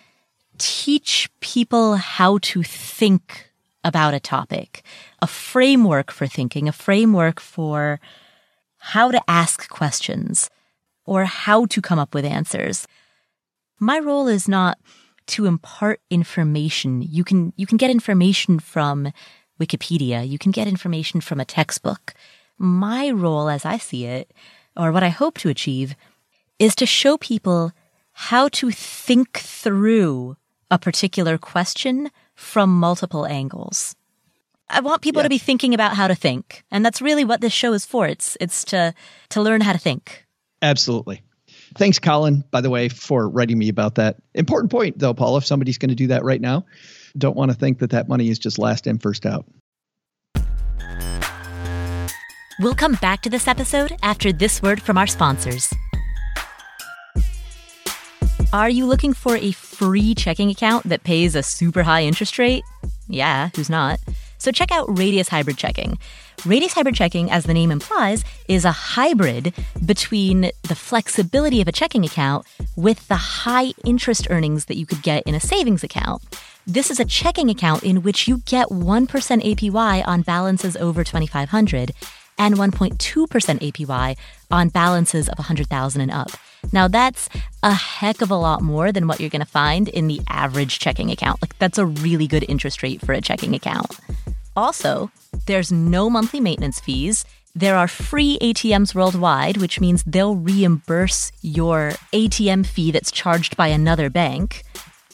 teach 0.60 1.30
people 1.40 1.96
how 1.96 2.38
to 2.40 2.62
think 2.62 3.52
about 3.84 4.14
a 4.14 4.20
topic, 4.20 4.84
a 5.22 5.28
framework 5.28 6.12
for 6.12 6.28
thinking, 6.28 6.68
a 6.68 6.72
framework 6.72 7.40
for 7.40 8.00
how 8.78 9.10
to 9.10 9.22
ask 9.28 9.68
questions 9.70 10.50
or 11.06 11.26
how 11.26 11.66
to 11.66 11.82
come 11.82 11.98
up 11.98 12.14
with 12.14 12.26
answers. 12.26 12.88
My 13.80 13.98
role 13.98 14.28
is 14.28 14.48
not 14.48 14.78
to 15.28 15.48
impart 15.48 16.00
information. 16.10 17.02
You 17.02 17.24
can, 17.24 17.54
you 17.56 17.66
can 17.66 17.78
get 17.78 17.90
information 17.90 18.60
from 18.60 19.12
Wikipedia. 19.62 20.28
You 20.28 20.38
can 20.38 20.52
get 20.52 20.68
information 20.68 21.22
from 21.22 21.40
a 21.40 21.46
textbook. 21.46 22.14
My 22.58 23.10
role, 23.12 23.50
as 23.50 23.66
I 23.66 23.78
see 23.78 24.06
it, 24.06 24.32
or 24.76 24.92
what 24.92 25.04
I 25.04 25.10
hope 25.10 25.38
to 25.40 25.50
achieve, 25.50 25.96
is 26.60 26.76
to 26.76 26.86
show 26.86 27.18
people 27.18 27.72
how 28.14 28.50
to 28.50 28.72
think 28.72 29.40
through 29.40 30.38
a 30.70 30.80
particular 30.80 31.38
question 31.38 32.10
from 32.36 32.70
multiple 32.80 33.26
angles. 33.26 33.96
I 34.70 34.80
want 34.80 35.02
people 35.02 35.20
yeah. 35.20 35.24
to 35.24 35.30
be 35.30 35.38
thinking 35.38 35.74
about 35.74 35.96
how 35.96 36.08
to 36.08 36.16
think. 36.16 36.64
And 36.72 36.86
that's 36.86 37.02
really 37.02 37.26
what 37.26 37.42
this 37.42 37.54
show 37.54 37.74
is 37.74 37.86
for. 37.86 38.08
It's 38.08 38.38
it's 38.40 38.64
to 38.66 38.94
to 39.30 39.42
learn 39.42 39.62
how 39.62 39.74
to 39.74 39.80
think. 39.80 40.26
Absolutely. 40.62 41.22
Thanks, 41.76 42.00
Colin, 42.00 42.44
by 42.52 42.62
the 42.62 42.70
way, 42.70 42.90
for 42.90 43.30
writing 43.30 43.58
me 43.58 43.70
about 43.70 43.96
that. 43.96 44.18
Important 44.34 44.72
point, 44.72 45.00
though, 45.00 45.14
Paul. 45.14 45.38
If 45.38 45.46
somebody's 45.46 45.78
going 45.78 45.90
to 45.90 45.96
do 45.96 46.08
that 46.08 46.24
right 46.24 46.42
now, 46.42 46.66
don't 47.18 47.36
want 47.36 47.52
to 47.52 47.58
think 47.58 47.80
that 47.80 47.90
that 47.92 48.08
money 48.08 48.30
is 48.30 48.40
just 48.40 48.60
last 48.60 48.88
in, 48.88 48.98
first 49.00 49.26
out. 49.26 49.46
We'll 52.60 52.76
come 52.76 52.94
back 52.96 53.22
to 53.24 53.30
this 53.30 53.48
episode 53.48 53.98
after 54.04 54.32
this 54.32 54.62
word 54.62 54.82
from 54.82 54.98
our 54.98 55.08
sponsors. 55.08 55.74
Are 58.54 58.70
you 58.70 58.86
looking 58.86 59.14
for 59.14 59.38
a 59.38 59.54
free 59.54 60.14
checking 60.14 60.50
account 60.50 60.88
that 60.90 61.04
pays 61.04 61.36
a 61.36 61.42
super 61.42 61.84
high 61.84 62.04
interest 62.04 62.38
rate? 62.38 62.64
Yeah, 63.08 63.50
who's 63.56 63.70
not? 63.70 64.00
So 64.38 64.52
check 64.52 64.72
out 64.72 64.98
Radius 64.98 65.30
Hybrid 65.30 65.58
Checking. 65.58 65.98
Radius 66.46 66.74
Hybrid 66.74 66.96
Checking, 66.96 67.32
as 67.32 67.46
the 67.46 67.54
name 67.54 67.72
implies, 67.72 68.26
is 68.48 68.66
a 68.66 68.72
hybrid 68.72 69.54
between 69.86 70.52
the 70.64 70.76
flexibility 70.76 71.62
of 71.62 71.68
a 71.68 71.72
checking 71.72 72.04
account 72.04 72.46
with 72.76 73.08
the 73.08 73.16
high 73.16 73.72
interest 73.86 74.28
earnings 74.30 74.66
that 74.66 74.78
you 74.78 74.86
could 74.86 75.02
get 75.02 75.24
in 75.24 75.36
a 75.36 75.40
savings 75.40 75.84
account. 75.84 76.24
This 76.68 76.92
is 76.92 77.00
a 77.00 77.06
checking 77.06 77.50
account 77.50 77.84
in 77.84 78.04
which 78.04 78.28
you 78.28 78.38
get 78.46 78.68
1% 78.68 79.08
APY 79.08 80.08
on 80.08 80.22
balances 80.22 80.78
over 80.78 81.04
2500 81.04 81.92
and 82.38 82.56
1.2% 82.56 82.98
APY 82.98 84.18
on 84.52 84.70
balances 84.70 85.28
of 85.28 85.40
100,000 85.40 86.02
and 86.02 86.12
up. 86.12 86.30
Now, 86.72 86.88
that's 86.88 87.30
a 87.64 87.74
heck 87.74 88.22
of 88.22 88.30
a 88.30 88.36
lot 88.36 88.62
more 88.62 88.92
than 88.92 89.08
what 89.08 89.20
you're 89.20 89.32
going 89.32 89.42
to 89.42 89.46
find 89.46 89.90
in 89.90 90.08
the 90.08 90.22
average 90.28 90.78
checking 90.78 91.10
account. 91.10 91.42
Like, 91.42 91.58
that's 91.58 91.80
a 91.80 91.86
really 91.86 92.28
good 92.28 92.46
interest 92.48 92.84
rate 92.84 93.02
for 93.02 93.14
a 93.14 93.22
checking 93.22 93.56
account. 93.56 94.00
Also, 94.56 95.10
there's 95.48 95.72
no 95.72 96.10
monthly 96.12 96.40
maintenance 96.40 96.80
fees. 96.80 97.26
There 97.56 97.76
are 97.76 97.88
free 97.88 98.38
ATMs 98.40 98.94
worldwide, 98.94 99.58
which 99.58 99.80
means 99.80 100.04
they'll 100.04 100.36
reimburse 100.36 101.32
your 101.42 101.94
ATM 102.14 102.66
fee 102.68 102.92
that's 102.92 103.12
charged 103.12 103.58
by 103.58 103.68
another 103.68 104.10
bank. 104.10 104.64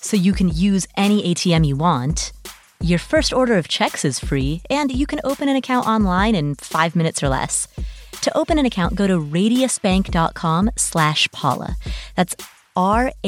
So 0.07 0.15
you 0.15 0.31
can 0.31 0.47
use 0.47 0.87
any 0.95 1.21
ATM 1.33 1.67
you 1.67 1.75
want. 1.75 2.31
Your 2.79 2.97
first 2.97 3.33
order 3.33 3.57
of 3.57 3.67
checks 3.67 4.05
is 4.05 4.19
free, 4.19 4.61
and 4.69 4.89
you 4.89 5.05
can 5.05 5.19
open 5.25 5.49
an 5.49 5.57
account 5.57 5.85
online 5.85 6.33
in 6.33 6.55
five 6.55 6.95
minutes 6.95 7.21
or 7.21 7.27
less. 7.27 7.67
To 8.21 8.37
open 8.37 8.57
an 8.57 8.65
account, 8.65 8.95
go 8.95 9.05
to 9.05 9.19
radiusbank.com 9.19 10.71
slash 10.77 11.27
Paula. 11.33 11.75
That's 12.15 12.37
R-A-D-I-U-S 12.77 13.19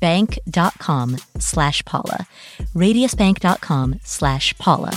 bank.com 0.00 1.16
slash 1.40 1.84
Paula. 1.84 2.28
Radiusbank.com 2.76 4.00
slash 4.04 4.56
Paula. 4.58 4.92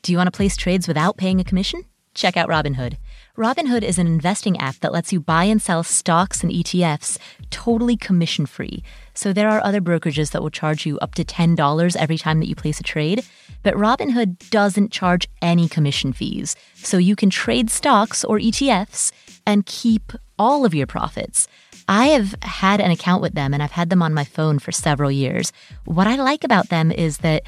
Do 0.00 0.12
you 0.12 0.16
want 0.16 0.28
to 0.28 0.36
place 0.36 0.56
trades 0.56 0.88
without 0.88 1.18
paying 1.18 1.38
a 1.38 1.44
commission? 1.44 1.84
Check 2.14 2.38
out 2.38 2.48
Robinhood. 2.48 2.96
Robinhood 3.38 3.84
is 3.84 4.00
an 4.00 4.08
investing 4.08 4.58
app 4.58 4.80
that 4.80 4.92
lets 4.92 5.12
you 5.12 5.20
buy 5.20 5.44
and 5.44 5.62
sell 5.62 5.84
stocks 5.84 6.42
and 6.42 6.50
ETFs 6.50 7.18
totally 7.50 7.96
commission 7.96 8.46
free. 8.46 8.82
So 9.14 9.32
there 9.32 9.48
are 9.48 9.62
other 9.62 9.80
brokerages 9.80 10.32
that 10.32 10.42
will 10.42 10.50
charge 10.50 10.84
you 10.84 10.98
up 10.98 11.14
to 11.14 11.24
$10 11.24 11.96
every 11.96 12.18
time 12.18 12.40
that 12.40 12.48
you 12.48 12.56
place 12.56 12.80
a 12.80 12.82
trade, 12.82 13.24
but 13.62 13.74
Robinhood 13.74 14.50
doesn't 14.50 14.90
charge 14.90 15.28
any 15.40 15.68
commission 15.68 16.12
fees. 16.12 16.56
So 16.74 16.98
you 16.98 17.14
can 17.14 17.30
trade 17.30 17.70
stocks 17.70 18.24
or 18.24 18.40
ETFs 18.40 19.12
and 19.46 19.64
keep 19.64 20.14
all 20.36 20.64
of 20.64 20.74
your 20.74 20.88
profits. 20.88 21.46
I 21.86 22.06
have 22.06 22.34
had 22.42 22.80
an 22.80 22.90
account 22.90 23.22
with 23.22 23.34
them 23.34 23.54
and 23.54 23.62
I've 23.62 23.70
had 23.70 23.88
them 23.88 24.02
on 24.02 24.12
my 24.12 24.24
phone 24.24 24.58
for 24.58 24.72
several 24.72 25.12
years. 25.12 25.52
What 25.84 26.08
I 26.08 26.16
like 26.16 26.42
about 26.42 26.70
them 26.70 26.90
is 26.90 27.18
that 27.18 27.44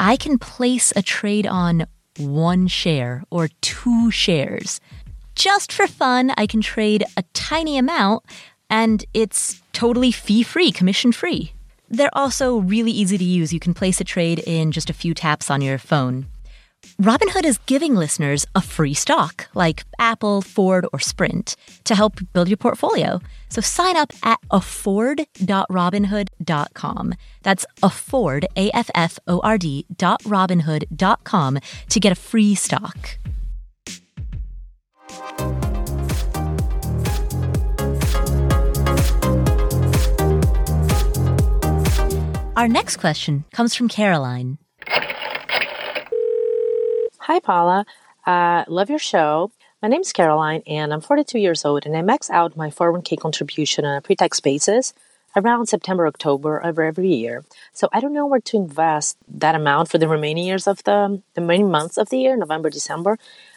I 0.00 0.16
can 0.16 0.38
place 0.38 0.92
a 0.96 1.02
trade 1.02 1.46
on 1.46 1.86
one 2.18 2.66
share 2.66 3.24
or 3.30 3.48
two 3.60 4.10
shares 4.10 4.80
just 5.34 5.72
for 5.72 5.86
fun, 5.86 6.32
I 6.36 6.46
can 6.46 6.60
trade 6.60 7.04
a 7.16 7.24
tiny 7.34 7.78
amount 7.78 8.24
and 8.68 9.04
it's 9.14 9.62
totally 9.72 10.12
fee 10.12 10.42
free, 10.42 10.72
commission 10.72 11.12
free. 11.12 11.52
They're 11.88 12.16
also 12.16 12.58
really 12.58 12.92
easy 12.92 13.18
to 13.18 13.24
use. 13.24 13.52
You 13.52 13.60
can 13.60 13.74
place 13.74 14.00
a 14.00 14.04
trade 14.04 14.38
in 14.46 14.70
just 14.70 14.90
a 14.90 14.94
few 14.94 15.12
taps 15.12 15.50
on 15.50 15.60
your 15.60 15.78
phone. 15.78 16.26
Robinhood 17.00 17.44
is 17.44 17.58
giving 17.66 17.94
listeners 17.94 18.46
a 18.54 18.62
free 18.62 18.94
stock 18.94 19.48
like 19.54 19.84
Apple, 19.98 20.40
Ford, 20.40 20.86
or 20.92 20.98
Sprint 20.98 21.56
to 21.84 21.94
help 21.94 22.20
build 22.32 22.48
your 22.48 22.56
portfolio. 22.56 23.20
So 23.48 23.60
sign 23.60 23.96
up 23.96 24.12
at 24.22 24.38
afford.robinhood.com. 24.50 27.14
That's 27.42 27.66
afford, 27.82 28.46
A 28.56 28.70
F 28.70 28.90
F 28.94 29.18
O 29.26 29.40
R 29.40 29.58
D, 29.58 29.84
dot 29.94 30.22
robinhood.com 30.22 31.58
to 31.88 32.00
get 32.00 32.12
a 32.12 32.16
free 32.16 32.54
stock. 32.54 33.18
Our 42.60 42.68
next 42.68 42.98
question 42.98 43.44
comes 43.52 43.74
from 43.74 43.88
Caroline. 43.88 44.58
Hi, 47.20 47.40
Paula. 47.40 47.86
Uh, 48.26 48.64
love 48.68 48.90
your 48.90 48.98
show. 48.98 49.50
My 49.80 49.88
name 49.88 50.02
is 50.02 50.12
Caroline, 50.12 50.62
and 50.66 50.92
I'm 50.92 51.00
42 51.00 51.38
years 51.38 51.64
old, 51.64 51.86
and 51.86 51.96
I 51.96 52.02
max 52.02 52.28
out 52.28 52.58
my 52.58 52.68
401k 52.68 53.18
contribution 53.18 53.86
on 53.86 53.96
a 53.96 54.02
pre-tax 54.02 54.40
basis 54.40 54.92
around 55.34 55.68
September, 55.68 56.06
October 56.06 56.58
of 56.58 56.78
every 56.78 57.14
year. 57.14 57.44
So 57.72 57.88
I 57.92 58.00
don't 58.00 58.12
know 58.12 58.26
where 58.26 58.40
to 58.40 58.56
invest 58.58 59.16
that 59.26 59.54
amount 59.54 59.88
for 59.88 59.96
the 59.96 60.08
remaining 60.08 60.44
years 60.44 60.66
of 60.66 60.84
the 60.84 61.22
the 61.32 61.40
remaining 61.40 61.70
months 61.70 61.96
of 61.96 62.10
the 62.10 62.18
year, 62.18 62.36
November, 62.36 62.68
December. 62.68 63.16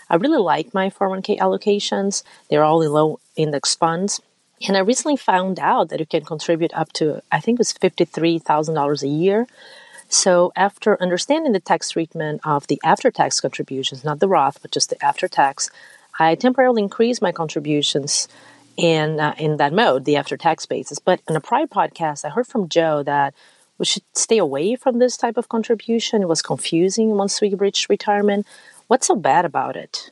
I 0.09 0.15
really 0.15 0.39
like 0.39 0.73
my 0.73 0.89
401k 0.89 1.39
allocations. 1.39 2.23
They're 2.49 2.63
all 2.63 2.81
in 2.81 2.91
low 2.91 3.19
index 3.35 3.75
funds. 3.75 4.21
And 4.67 4.77
I 4.77 4.81
recently 4.81 5.17
found 5.17 5.59
out 5.59 5.89
that 5.89 5.99
you 5.99 6.05
can 6.05 6.23
contribute 6.23 6.73
up 6.73 6.93
to, 6.93 7.21
I 7.31 7.39
think 7.39 7.57
it 7.57 7.59
was 7.59 7.73
$53,000 7.73 9.03
a 9.03 9.07
year. 9.07 9.47
So 10.07 10.53
after 10.55 11.01
understanding 11.01 11.53
the 11.53 11.59
tax 11.59 11.89
treatment 11.89 12.41
of 12.43 12.67
the 12.67 12.79
after 12.83 13.09
tax 13.11 13.41
contributions, 13.41 14.03
not 14.03 14.19
the 14.19 14.27
Roth, 14.27 14.61
but 14.61 14.71
just 14.71 14.89
the 14.89 15.03
after 15.03 15.27
tax, 15.27 15.69
I 16.19 16.35
temporarily 16.35 16.83
increased 16.83 17.21
my 17.21 17.31
contributions 17.31 18.27
in 18.77 19.19
uh, 19.19 19.33
in 19.37 19.57
that 19.57 19.73
mode, 19.73 20.05
the 20.05 20.15
after 20.15 20.37
tax 20.37 20.65
basis. 20.65 20.99
But 20.99 21.21
in 21.27 21.35
a 21.35 21.41
prior 21.41 21.65
podcast, 21.65 22.25
I 22.25 22.29
heard 22.29 22.47
from 22.47 22.69
Joe 22.69 23.03
that 23.03 23.33
we 23.77 23.85
should 23.85 24.03
stay 24.13 24.37
away 24.37 24.75
from 24.75 24.99
this 24.99 25.17
type 25.17 25.37
of 25.37 25.49
contribution. 25.49 26.21
It 26.21 26.27
was 26.27 26.41
confusing 26.41 27.17
once 27.17 27.41
we 27.41 27.53
reached 27.53 27.89
retirement. 27.89 28.45
What's 28.87 29.07
so 29.07 29.15
bad 29.15 29.45
about 29.45 29.75
it? 29.75 30.11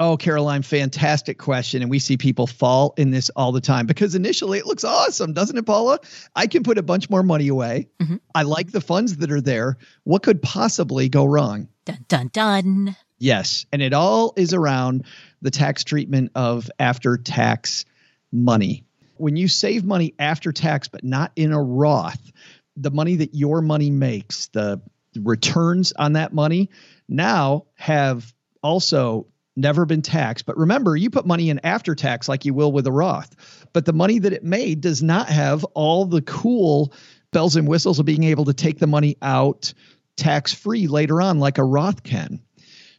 Oh, 0.00 0.16
Caroline, 0.16 0.62
fantastic 0.62 1.38
question. 1.38 1.80
And 1.80 1.90
we 1.90 2.00
see 2.00 2.16
people 2.16 2.48
fall 2.48 2.94
in 2.96 3.10
this 3.10 3.30
all 3.30 3.52
the 3.52 3.60
time 3.60 3.86
because 3.86 4.16
initially 4.16 4.58
it 4.58 4.66
looks 4.66 4.82
awesome, 4.82 5.32
doesn't 5.32 5.56
it, 5.56 5.66
Paula? 5.66 6.00
I 6.34 6.48
can 6.48 6.64
put 6.64 6.78
a 6.78 6.82
bunch 6.82 7.08
more 7.08 7.22
money 7.22 7.46
away. 7.46 7.88
Mm-hmm. 8.02 8.16
I 8.34 8.42
like 8.42 8.72
the 8.72 8.80
funds 8.80 9.18
that 9.18 9.30
are 9.30 9.40
there. 9.40 9.76
What 10.02 10.24
could 10.24 10.42
possibly 10.42 11.08
go 11.08 11.24
wrong? 11.24 11.68
Dun, 11.84 12.04
dun, 12.08 12.28
dun. 12.32 12.96
Yes. 13.18 13.66
And 13.72 13.80
it 13.80 13.92
all 13.92 14.34
is 14.36 14.52
around 14.52 15.04
the 15.42 15.52
tax 15.52 15.84
treatment 15.84 16.32
of 16.34 16.68
after 16.80 17.16
tax 17.16 17.84
money. 18.32 18.84
When 19.16 19.36
you 19.36 19.46
save 19.46 19.84
money 19.84 20.12
after 20.18 20.50
tax, 20.50 20.88
but 20.88 21.04
not 21.04 21.30
in 21.36 21.52
a 21.52 21.62
Roth, 21.62 22.32
the 22.76 22.90
money 22.90 23.16
that 23.16 23.32
your 23.32 23.62
money 23.62 23.90
makes, 23.90 24.48
the 24.48 24.80
returns 25.22 25.92
on 25.92 26.14
that 26.14 26.32
money 26.32 26.70
now 27.08 27.66
have 27.74 28.32
also 28.62 29.26
never 29.56 29.84
been 29.84 30.02
taxed. 30.02 30.46
But 30.46 30.56
remember, 30.56 30.96
you 30.96 31.10
put 31.10 31.26
money 31.26 31.50
in 31.50 31.60
after 31.64 31.94
tax 31.94 32.28
like 32.28 32.44
you 32.44 32.54
will 32.54 32.72
with 32.72 32.86
a 32.86 32.92
Roth. 32.92 33.66
But 33.72 33.84
the 33.84 33.92
money 33.92 34.18
that 34.18 34.32
it 34.32 34.44
made 34.44 34.80
does 34.80 35.02
not 35.02 35.28
have 35.28 35.64
all 35.74 36.06
the 36.06 36.22
cool 36.22 36.92
bells 37.32 37.56
and 37.56 37.68
whistles 37.68 37.98
of 37.98 38.06
being 38.06 38.24
able 38.24 38.46
to 38.46 38.54
take 38.54 38.78
the 38.78 38.86
money 38.86 39.16
out 39.22 39.72
tax 40.16 40.52
free 40.52 40.86
later 40.86 41.20
on, 41.20 41.38
like 41.38 41.58
a 41.58 41.64
Roth 41.64 42.02
can. 42.02 42.40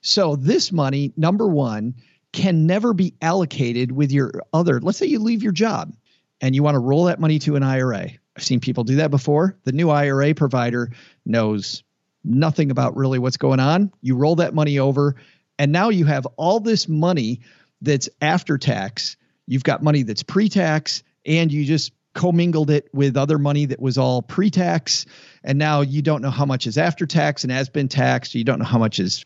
So, 0.02 0.36
this 0.36 0.72
money, 0.72 1.14
number 1.18 1.48
one, 1.48 1.96
can 2.32 2.68
never 2.68 2.94
be 2.94 3.16
allocated 3.22 3.92
with 3.92 4.12
your 4.12 4.44
other. 4.54 4.80
Let's 4.80 4.98
say 4.98 5.08
you 5.08 5.20
leave 5.20 5.42
your 5.42 5.54
job 5.54 5.96
and 6.42 6.54
you 6.54 6.62
want 6.62 6.76
to 6.76 6.80
roll 6.80 7.06
that 7.06 7.20
money 7.20 7.40
to 7.40 7.56
an 7.56 7.64
IRA. 7.64 8.12
I've 8.36 8.44
seen 8.44 8.60
people 8.60 8.84
do 8.84 8.98
that 8.98 9.10
before. 9.10 9.58
The 9.64 9.72
new 9.72 9.90
IRA 9.90 10.36
provider 10.36 10.92
knows 11.26 11.84
nothing 12.26 12.72
about 12.72 12.96
really 12.98 13.20
what's 13.20 13.38
going 13.38 13.60
on. 13.60 13.92
You 14.02 14.16
roll 14.16 14.38
that 14.38 14.54
money 14.54 14.80
over 14.80 15.16
and 15.58 15.72
now 15.72 15.90
you 15.90 16.06
have 16.06 16.26
all 16.38 16.60
this 16.60 16.88
money 16.88 17.42
that's 17.82 18.10
after 18.22 18.58
tax. 18.58 19.18
You've 19.48 19.64
got 19.64 19.84
money 19.84 20.04
that's 20.04 20.24
pre 20.24 20.50
tax, 20.50 21.04
and 21.26 21.52
you 21.52 21.66
just 21.66 21.92
commingled 22.14 22.70
it 22.70 22.90
with 22.94 23.18
other 23.18 23.38
money 23.38 23.66
that 23.66 23.82
was 23.82 23.98
all 23.98 24.22
pre 24.22 24.50
tax. 24.50 25.06
And 25.44 25.58
now 25.58 25.82
you 25.82 26.02
don't 26.02 26.22
know 26.22 26.30
how 26.30 26.46
much 26.46 26.68
is 26.68 26.78
after 26.78 27.06
tax 27.06 27.44
and 27.44 27.52
has 27.52 27.70
been 27.70 27.88
taxed. 27.88 28.36
You 28.36 28.44
don't 28.44 28.60
know 28.60 28.66
how 28.66 28.80
much 28.80 29.00
is, 29.00 29.26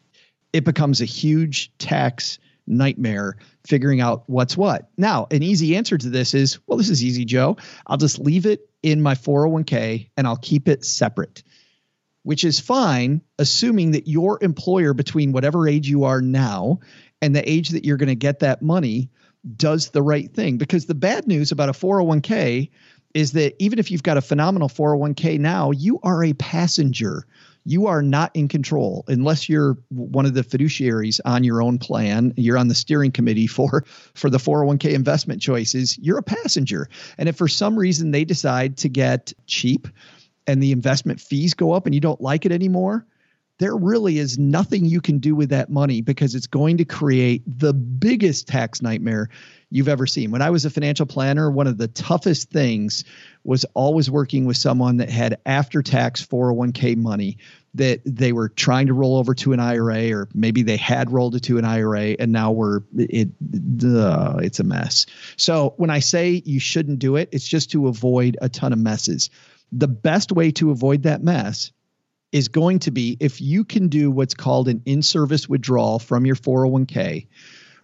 it 0.54 0.66
becomes 0.66 1.02
a 1.02 1.06
huge 1.06 1.72
tax 1.78 2.39
nightmare 2.68 3.38
figuring 3.66 4.02
out 4.02 4.24
what's 4.28 4.56
what. 4.56 4.89
Now, 4.97 5.28
an 5.32 5.41
easy 5.41 5.76
answer 5.76 5.97
to 5.97 6.10
this 6.10 6.34
is 6.34 6.60
well, 6.68 6.78
this 6.78 6.89
is 6.89 7.04
easy, 7.04 7.26
Joe. 7.26 7.58
I'll 7.88 7.97
just 7.97 8.20
leave 8.20 8.45
it 8.45 8.70
in 8.84 9.02
my 9.02 9.16
401k 9.16 10.10
and 10.16 10.28
I'll 10.28 10.38
keep 10.38 10.68
it 10.68 10.86
separate 10.86 11.43
which 12.30 12.43
is 12.43 12.59
fine, 12.59 13.21
assuming 13.39 13.89
that 13.93 14.07
your 14.07 14.38
employer, 14.43 14.93
between 14.93 15.32
whatever 15.32 15.67
age 15.67 15.89
you 15.89 16.03
are 16.03 16.21
now 16.21 16.80
and 17.23 17.36
the 17.36 17.49
age 17.49 17.69
that 17.69 17.84
you're 17.84 17.97
going 17.97 18.07
to 18.07 18.13
get 18.13 18.41
that 18.41 18.61
money, 18.61 19.09
does 19.55 19.89
the 19.89 20.03
right 20.03 20.32
thing. 20.32 20.59
Because 20.59 20.86
the 20.86 20.93
bad 20.93 21.25
news 21.25 21.51
about 21.51 21.69
a 21.69 21.71
401k 21.71 22.69
is 23.15 23.32
that 23.32 23.55
even 23.57 23.80
if 23.80 23.89
you've 23.89 24.03
got 24.03 24.17
a 24.17 24.21
phenomenal 24.21 24.69
401k 24.69 25.39
now, 25.39 25.71
you 25.71 25.99
are 26.03 26.23
a 26.23 26.34
passenger. 26.34 27.25
You 27.65 27.88
are 27.88 28.03
not 28.03 28.36
in 28.36 28.47
control 28.47 29.05
unless 29.07 29.49
you're 29.49 29.80
one 29.89 30.27
of 30.27 30.36
the 30.36 30.43
fiduciaries 30.43 31.19
on 31.25 31.43
your 31.43 31.63
own 31.63 31.80
plan. 31.80 32.36
You're 32.38 32.59
on 32.59 32.67
the 32.67 32.75
steering 32.75 33.11
committee 33.11 33.47
for 33.57 33.86
for 34.13 34.30
the 34.30 34.38
401k 34.38 34.93
investment 34.93 35.41
choices. 35.41 35.97
You're 35.97 36.19
a 36.19 36.23
passenger. 36.23 36.89
And 37.17 37.27
if 37.27 37.38
for 37.38 37.47
some 37.47 37.75
reason 37.75 38.11
they 38.11 38.23
decide 38.23 38.77
to 38.77 38.89
get 38.89 39.34
cheap 39.47 39.88
and 40.48 40.62
the 40.62 40.72
investment 40.72 41.20
fees 41.20 41.54
go 41.54 41.74
up 41.74 41.86
and 41.86 41.94
you 41.94 42.02
don't 42.02 42.22
like 42.22 42.46
it 42.46 42.52
anymore, 42.52 43.06
there 43.60 43.76
really 43.76 44.18
is 44.18 44.40
nothing 44.40 44.86
you 44.86 45.02
can 45.02 45.20
do 45.20 45.36
with 45.36 45.50
that 45.50 45.70
money 45.70 46.02
because 46.02 46.34
it's 46.34 46.48
going 46.48 46.78
to 46.78 46.86
create 46.86 47.44
the 47.46 47.74
biggest 47.74 48.48
tax 48.48 48.82
nightmare 48.82 49.30
you've 49.70 49.90
ever 49.90 50.08
seen. 50.08 50.32
When 50.32 50.42
I 50.42 50.50
was 50.50 50.64
a 50.66 50.70
financial 50.70 51.06
planner, 51.06 51.52
one 51.52 51.68
of 51.68 51.78
the 51.78 51.90
toughest 51.90 52.50
things 52.50 53.04
was 53.44 53.66
always 53.74 54.10
working 54.10 54.46
with 54.46 54.58
someone 54.58 54.98
that 54.98 55.10
had 55.10 55.40
after 55.46 55.84
tax 55.84 56.26
401k 56.26 56.96
money 56.96 57.38
that 57.76 58.02
they 58.06 58.32
were 58.32 58.50
trying 58.50 58.88
to 58.88 58.94
roll 58.94 59.18
over 59.18 59.36
to 59.36 59.54
an 59.54 59.60
IRA 59.60 60.12
or 60.12 60.28
maybe 60.34 60.64
they 60.64 60.78
had 60.78 61.12
rolled 61.12 61.36
it 61.36 61.44
to 61.44 61.58
an 61.58 61.66
IRA 61.66 62.16
and 62.18 62.32
now 62.32 62.52
we're 62.52 62.82
it 62.96 63.30
uh, 63.84 64.40
it's 64.42 64.60
a 64.60 64.64
mess. 64.64 65.06
So 65.36 65.74
when 65.78 65.90
I 65.90 66.00
say 66.00 66.42
you 66.46 66.60
shouldn't 66.60 67.00
do 67.00 67.18
it, 67.18 67.30
it's 67.32 67.48
just 67.48 67.72
to 67.72 67.88
avoid 67.88 68.38
a 68.42 68.50
ton 68.50 68.74
of 68.74 68.80
messes 68.80 69.30
the 69.72 69.88
best 69.88 70.32
way 70.32 70.51
to 70.51 70.72
avoid 70.72 71.03
that 71.03 71.24
mess 71.24 71.72
is 72.32 72.47
going 72.47 72.80
to 72.80 72.91
be 72.91 73.17
if 73.20 73.41
you 73.41 73.63
can 73.63 73.88
do 73.88 74.11
what's 74.11 74.34
called 74.34 74.67
an 74.67 74.82
in 74.86 75.01
service 75.01 75.49
withdrawal 75.49 75.99
from 75.99 76.26
your 76.26 76.36
401k, 76.36 77.28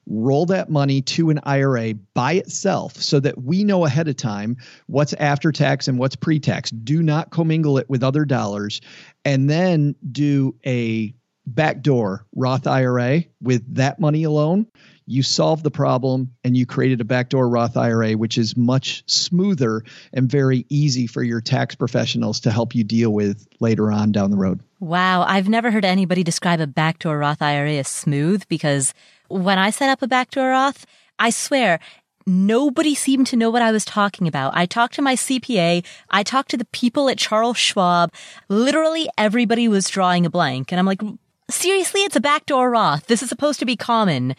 roll 0.07 0.45
that 0.45 0.69
money 0.69 1.01
to 1.01 1.31
an 1.31 1.39
IRA 1.43 1.95
by 2.13 2.33
itself 2.33 2.95
so 2.95 3.19
that 3.19 3.41
we 3.41 3.63
know 3.63 3.85
ahead 3.85 4.07
of 4.07 4.15
time 4.15 4.57
what's 4.85 5.13
after 5.13 5.51
tax 5.51 5.87
and 5.87 5.97
what's 5.97 6.15
pre 6.15 6.39
tax. 6.39 6.69
Do 6.69 7.01
not 7.01 7.31
commingle 7.31 7.77
it 7.77 7.89
with 7.89 8.03
other 8.03 8.25
dollars 8.25 8.81
and 9.23 9.49
then 9.49 9.95
do 10.11 10.55
a 10.65 11.13
backdoor 11.47 12.25
Roth 12.35 12.67
IRA 12.67 13.23
with 13.41 13.75
that 13.75 13.99
money 13.99 14.23
alone 14.23 14.67
you 15.07 15.21
solved 15.21 15.63
the 15.63 15.71
problem 15.71 16.31
and 16.43 16.57
you 16.57 16.65
created 16.65 16.99
a 16.99 17.03
backdoor 17.03 17.47
Roth 17.47 17.77
IRA, 17.77 18.13
which 18.13 18.37
is 18.37 18.57
much 18.57 19.03
smoother 19.05 19.83
and 20.13 20.29
very 20.29 20.65
easy 20.69 21.05
for 21.05 21.21
your 21.21 21.41
tax 21.41 21.75
professionals 21.75 22.39
to 22.41 22.51
help 22.51 22.73
you 22.73 22.83
deal 22.83 23.11
with 23.11 23.47
later 23.59 23.91
on 23.91 24.11
down 24.11 24.31
the 24.31 24.37
road. 24.37 24.61
Wow. 24.79 25.23
I've 25.23 25.47
never 25.47 25.69
heard 25.71 25.85
anybody 25.85 26.23
describe 26.23 26.59
a 26.59 26.67
backdoor 26.67 27.19
Roth 27.19 27.41
IRA 27.41 27.73
as 27.73 27.87
smooth 27.87 28.47
because 28.47 28.93
when 29.27 29.59
I 29.59 29.69
set 29.69 29.89
up 29.89 30.01
a 30.01 30.07
backdoor 30.07 30.49
Roth, 30.49 30.85
I 31.19 31.29
swear 31.29 31.79
nobody 32.27 32.95
seemed 32.95 33.27
to 33.27 33.35
know 33.35 33.51
what 33.51 33.61
I 33.61 33.71
was 33.71 33.85
talking 33.85 34.27
about. 34.27 34.55
I 34.55 34.65
talked 34.65 34.95
to 34.95 35.01
my 35.01 35.15
CPA. 35.15 35.85
I 36.09 36.23
talked 36.23 36.49
to 36.51 36.57
the 36.57 36.65
people 36.65 37.09
at 37.09 37.19
Charles 37.19 37.57
Schwab. 37.57 38.11
Literally 38.49 39.07
everybody 39.17 39.67
was 39.67 39.87
drawing 39.87 40.25
a 40.25 40.29
blank. 40.31 40.71
And 40.71 40.79
I'm 40.79 40.87
like, 40.87 41.01
seriously, 41.49 42.01
it's 42.01 42.15
a 42.15 42.21
backdoor 42.21 42.71
Roth. 42.71 43.05
This 43.05 43.21
is 43.21 43.29
supposed 43.29 43.59
to 43.59 43.65
be 43.65 43.75
common. 43.75 44.35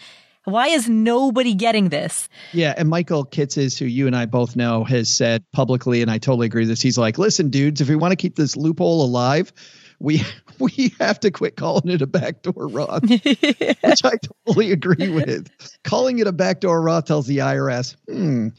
Why 0.46 0.68
is 0.68 0.88
nobody 0.88 1.54
getting 1.54 1.88
this? 1.88 2.28
Yeah, 2.52 2.72
and 2.76 2.88
Michael 2.88 3.26
Kitces, 3.26 3.76
who 3.76 3.84
you 3.84 4.06
and 4.06 4.14
I 4.14 4.26
both 4.26 4.54
know, 4.54 4.84
has 4.84 5.08
said 5.08 5.44
publicly, 5.52 6.02
and 6.02 6.10
I 6.10 6.18
totally 6.18 6.46
agree 6.46 6.62
with 6.62 6.68
this. 6.68 6.80
He's 6.80 6.96
like, 6.96 7.18
listen, 7.18 7.50
dudes, 7.50 7.80
if 7.80 7.88
we 7.88 7.96
want 7.96 8.12
to 8.12 8.16
keep 8.16 8.36
this 8.36 8.56
loophole 8.56 9.04
alive, 9.04 9.52
we 9.98 10.22
we 10.60 10.94
have 11.00 11.18
to 11.20 11.32
quit 11.32 11.56
calling 11.56 11.90
it 11.90 12.00
a 12.00 12.06
backdoor 12.06 12.68
Roth, 12.68 13.02
which 13.10 14.04
I 14.04 14.12
totally 14.46 14.70
agree 14.70 15.08
with. 15.08 15.50
Calling 15.82 16.20
it 16.20 16.28
a 16.28 16.32
backdoor 16.32 16.80
Roth 16.80 17.06
tells 17.06 17.26
the 17.26 17.38
IRS, 17.38 17.96
hmm, 18.06 18.50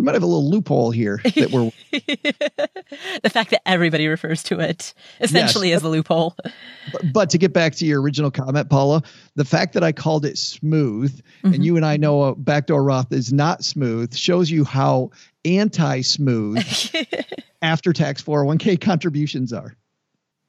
we 0.00 0.06
might 0.06 0.14
have 0.14 0.22
a 0.22 0.26
little 0.26 0.48
loophole 0.48 0.90
here 0.90 1.20
that 1.36 1.50
we're 1.50 1.70
the 3.22 3.28
fact 3.30 3.50
that 3.50 3.60
everybody 3.68 4.08
refers 4.08 4.42
to 4.42 4.58
it 4.58 4.94
essentially 5.20 5.68
yes. 5.68 5.76
as 5.76 5.82
a 5.82 5.90
loophole 5.90 6.34
but, 6.90 7.12
but, 7.12 7.30
to 7.30 7.36
get 7.36 7.52
back 7.52 7.74
to 7.74 7.84
your 7.84 8.00
original 8.00 8.30
comment 8.30 8.70
paula 8.70 9.02
the 9.34 9.44
fact 9.44 9.74
that 9.74 9.84
i 9.84 9.92
called 9.92 10.24
it 10.24 10.38
smooth 10.38 11.14
mm-hmm. 11.44 11.52
and 11.52 11.64
you 11.66 11.76
and 11.76 11.84
i 11.84 11.98
know 11.98 12.22
a 12.22 12.34
backdoor 12.34 12.82
roth 12.82 13.12
is 13.12 13.30
not 13.30 13.62
smooth 13.62 14.14
shows 14.14 14.50
you 14.50 14.64
how 14.64 15.10
anti-smooth 15.44 16.64
after 17.62 17.92
tax 17.92 18.22
401k 18.22 18.80
contributions 18.80 19.52
are 19.52 19.76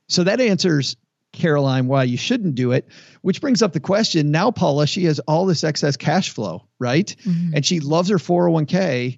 so 0.07 0.23
that 0.23 0.39
answers 0.39 0.95
Caroline 1.33 1.87
why 1.87 2.03
you 2.03 2.17
shouldn't 2.17 2.55
do 2.55 2.73
it, 2.73 2.89
which 3.21 3.39
brings 3.39 3.61
up 3.61 3.71
the 3.71 3.79
question. 3.79 4.31
Now, 4.31 4.51
Paula, 4.51 4.85
she 4.85 5.05
has 5.05 5.19
all 5.19 5.45
this 5.45 5.63
excess 5.63 5.95
cash 5.95 6.29
flow, 6.29 6.67
right? 6.77 7.15
Mm-hmm. 7.23 7.55
And 7.55 7.65
she 7.65 7.79
loves 7.79 8.09
her 8.09 8.17
401k 8.17 9.17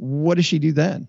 what 0.00 0.36
does 0.36 0.46
she 0.46 0.58
do 0.58 0.72
then? 0.72 1.06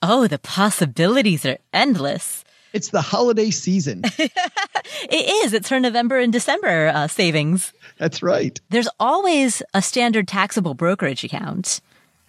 Oh, 0.00 0.26
the 0.26 0.38
possibilities 0.38 1.44
are 1.44 1.58
endless. 1.72 2.44
It's 2.72 2.88
the 2.88 3.02
holiday 3.02 3.50
season. 3.50 4.02
it 4.18 5.44
is. 5.44 5.52
It's 5.52 5.68
her 5.68 5.80
November 5.80 6.18
and 6.18 6.32
December 6.32 6.88
uh, 6.94 7.08
savings. 7.08 7.72
That's 7.98 8.22
right. 8.22 8.58
There's 8.70 8.88
always 8.98 9.62
a 9.74 9.82
standard 9.82 10.26
taxable 10.26 10.74
brokerage 10.74 11.24
account. 11.24 11.80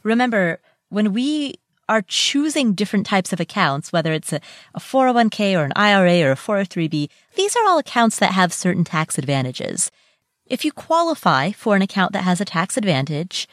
Remember, 0.04 0.60
when 0.90 1.14
we 1.14 1.56
are 1.88 2.02
choosing 2.02 2.74
different 2.74 3.06
types 3.06 3.32
of 3.32 3.40
accounts, 3.40 3.94
whether 3.94 4.14
it's 4.14 4.34
a, 4.34 4.42
a 4.74 4.80
401k 4.80 5.58
or 5.58 5.64
an 5.64 5.74
IRA 5.76 6.28
or 6.28 6.32
a 6.32 6.36
403b, 6.36 7.10
these 7.36 7.56
are 7.56 7.66
all 7.66 7.78
accounts 7.78 8.20
that 8.20 8.34
have 8.34 8.52
certain 8.52 8.84
tax 8.84 9.18
advantages. 9.18 9.92
If 10.46 10.66
you 10.66 10.72
qualify 10.72 11.52
for 11.52 11.76
an 11.76 11.82
account 11.82 12.14
that 12.14 12.24
has 12.24 12.42
a 12.42 12.46
tax 12.46 12.78
advantage, 12.78 13.48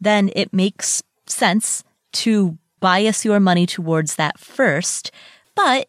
then 0.00 0.30
it 0.36 0.52
makes 0.52 1.02
sense 1.26 1.82
to 2.22 2.58
bias 2.80 3.24
your 3.24 3.40
money 3.40 3.66
towards 3.66 4.16
that 4.16 4.38
first, 4.38 5.10
but 5.54 5.88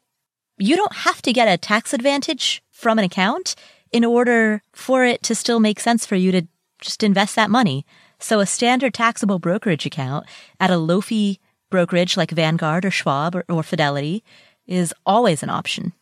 you 0.57 0.75
don't 0.75 0.95
have 0.95 1.21
to 1.23 1.33
get 1.33 1.47
a 1.47 1.57
tax 1.57 1.93
advantage 1.93 2.63
from 2.71 2.97
an 2.97 3.05
account 3.05 3.55
in 3.91 4.03
order 4.03 4.61
for 4.73 5.05
it 5.05 5.23
to 5.23 5.35
still 5.35 5.59
make 5.59 5.79
sense 5.79 6.05
for 6.05 6.15
you 6.15 6.31
to 6.31 6.47
just 6.81 7.03
invest 7.03 7.35
that 7.35 7.49
money. 7.49 7.85
So 8.19 8.39
a 8.39 8.45
standard 8.45 8.93
taxable 8.93 9.39
brokerage 9.39 9.85
account 9.85 10.25
at 10.59 10.71
a 10.71 10.77
low 10.77 11.01
fee 11.01 11.39
brokerage 11.69 12.17
like 12.17 12.31
Vanguard 12.31 12.85
or 12.85 12.91
Schwab 12.91 13.35
or, 13.35 13.45
or 13.49 13.63
Fidelity 13.63 14.23
is 14.65 14.93
always 15.05 15.43
an 15.43 15.49
option. 15.49 15.93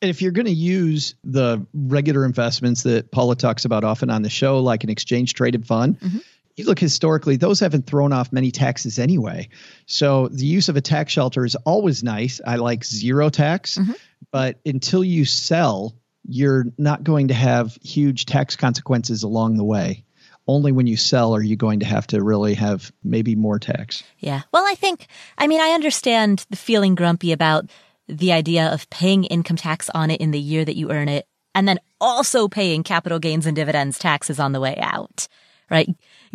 And 0.00 0.08
if 0.08 0.22
you're 0.22 0.32
going 0.32 0.46
to 0.46 0.52
use 0.52 1.14
the 1.24 1.64
regular 1.74 2.24
investments 2.24 2.84
that 2.84 3.10
Paula 3.10 3.34
talks 3.34 3.64
about 3.64 3.82
often 3.82 4.10
on 4.10 4.22
the 4.22 4.30
show, 4.30 4.60
like 4.60 4.84
an 4.84 4.90
exchange 4.90 5.34
traded 5.34 5.66
fund, 5.66 5.98
mm-hmm. 5.98 6.18
You 6.58 6.64
look 6.64 6.78
historically, 6.78 7.36
those 7.36 7.60
haven't 7.60 7.86
thrown 7.86 8.12
off 8.12 8.32
many 8.32 8.50
taxes 8.50 8.98
anyway. 8.98 9.48
So 9.86 10.28
the 10.28 10.46
use 10.46 10.68
of 10.68 10.76
a 10.76 10.80
tax 10.80 11.12
shelter 11.12 11.44
is 11.44 11.54
always 11.56 12.02
nice. 12.02 12.40
I 12.46 12.56
like 12.56 12.84
zero 12.84 13.30
tax, 13.30 13.78
mm-hmm. 13.78 13.92
but 14.30 14.58
until 14.66 15.04
you 15.04 15.24
sell, 15.24 15.94
you're 16.26 16.66
not 16.76 17.04
going 17.04 17.28
to 17.28 17.34
have 17.34 17.78
huge 17.82 18.26
tax 18.26 18.56
consequences 18.56 19.22
along 19.22 19.56
the 19.56 19.64
way 19.64 20.04
only 20.48 20.72
when 20.72 20.86
you 20.86 20.96
sell 20.96 21.36
are 21.36 21.42
you 21.42 21.56
going 21.56 21.80
to 21.80 21.86
have 21.86 22.06
to 22.06 22.22
really 22.22 22.54
have 22.54 22.90
maybe 23.04 23.36
more 23.36 23.58
tax. 23.58 24.02
Yeah. 24.18 24.40
Well, 24.50 24.64
I 24.66 24.74
think, 24.74 25.06
I 25.36 25.46
mean, 25.46 25.60
I 25.60 25.72
understand 25.72 26.46
the 26.48 26.56
feeling 26.56 26.94
grumpy 26.94 27.32
about 27.32 27.66
the 28.08 28.32
idea 28.32 28.72
of 28.72 28.88
paying 28.88 29.24
income 29.24 29.58
tax 29.58 29.90
on 29.90 30.10
it 30.10 30.20
in 30.22 30.30
the 30.30 30.40
year 30.40 30.64
that 30.64 30.76
you 30.76 30.90
earn 30.90 31.08
it 31.08 31.26
and 31.54 31.68
then 31.68 31.78
also 32.00 32.48
paying 32.48 32.82
capital 32.82 33.18
gains 33.18 33.44
and 33.44 33.54
dividends 33.54 33.98
taxes 33.98 34.40
on 34.40 34.52
the 34.52 34.60
way 34.60 34.76
out, 34.80 35.28
right? 35.70 35.88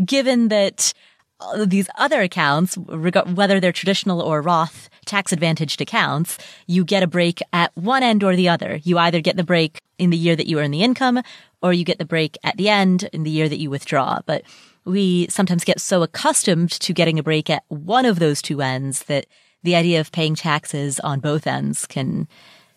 Given 0.03 0.47
that 0.49 0.93
uh, 1.39 1.65
these 1.65 1.89
other 1.97 2.21
accounts, 2.21 2.77
whether 2.77 3.59
they're 3.59 3.71
traditional 3.71 4.21
or 4.21 4.41
Roth 4.41 4.89
tax 5.05 5.31
advantaged 5.31 5.81
accounts, 5.81 6.37
you 6.67 6.83
get 6.83 7.03
a 7.03 7.07
break 7.07 7.41
at 7.51 7.75
one 7.75 8.03
end 8.03 8.23
or 8.23 8.35
the 8.35 8.49
other. 8.49 8.79
You 8.83 8.97
either 8.97 9.21
get 9.21 9.35
the 9.35 9.43
break 9.43 9.81
in 9.97 10.09
the 10.09 10.17
year 10.17 10.35
that 10.35 10.47
you 10.47 10.59
earn 10.59 10.71
the 10.71 10.83
income 10.83 11.21
or 11.61 11.73
you 11.73 11.83
get 11.83 11.97
the 11.97 12.05
break 12.05 12.37
at 12.43 12.57
the 12.57 12.69
end 12.69 13.09
in 13.13 13.23
the 13.23 13.29
year 13.29 13.49
that 13.49 13.59
you 13.59 13.69
withdraw. 13.69 14.19
But 14.25 14.43
we 14.85 15.27
sometimes 15.29 15.63
get 15.63 15.79
so 15.79 16.03
accustomed 16.03 16.71
to 16.71 16.93
getting 16.93 17.19
a 17.19 17.23
break 17.23 17.49
at 17.49 17.63
one 17.69 18.05
of 18.05 18.19
those 18.19 18.41
two 18.41 18.61
ends 18.61 19.03
that 19.03 19.25
the 19.63 19.75
idea 19.75 19.99
of 19.99 20.11
paying 20.11 20.35
taxes 20.35 20.99
on 20.99 21.19
both 21.19 21.47
ends 21.47 21.85
can 21.85 22.27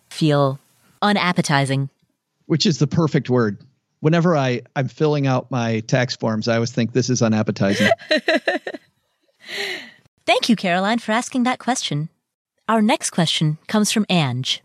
feel 0.09 0.59
unappetizing. 1.01 1.89
Which 2.45 2.65
is 2.65 2.79
the 2.79 2.87
perfect 2.87 3.29
word. 3.29 3.57
Whenever 3.99 4.37
I, 4.37 4.61
I'm 4.75 4.87
filling 4.87 5.25
out 5.25 5.49
my 5.49 5.79
tax 5.81 6.15
forms, 6.15 6.47
I 6.47 6.55
always 6.55 6.71
think 6.71 6.93
this 6.93 7.09
is 7.09 7.21
unappetizing. 7.21 7.89
Thank 10.25 10.49
you, 10.49 10.55
Caroline, 10.55 10.99
for 10.99 11.11
asking 11.13 11.43
that 11.43 11.57
question. 11.57 12.09
Our 12.67 12.81
next 12.81 13.11
question 13.11 13.57
comes 13.67 13.91
from 13.91 14.05
Ange. 14.09 14.61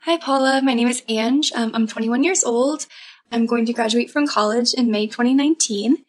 Hi, 0.00 0.16
Paula. 0.16 0.60
My 0.62 0.74
name 0.74 0.88
is 0.88 1.02
Ange. 1.08 1.52
Um, 1.54 1.70
I'm 1.74 1.86
21 1.86 2.24
years 2.24 2.44
old. 2.44 2.86
I'm 3.30 3.46
going 3.46 3.66
to 3.66 3.72
graduate 3.72 4.10
from 4.10 4.26
college 4.26 4.74
in 4.74 4.90
May 4.90 5.06
2019. 5.06 6.04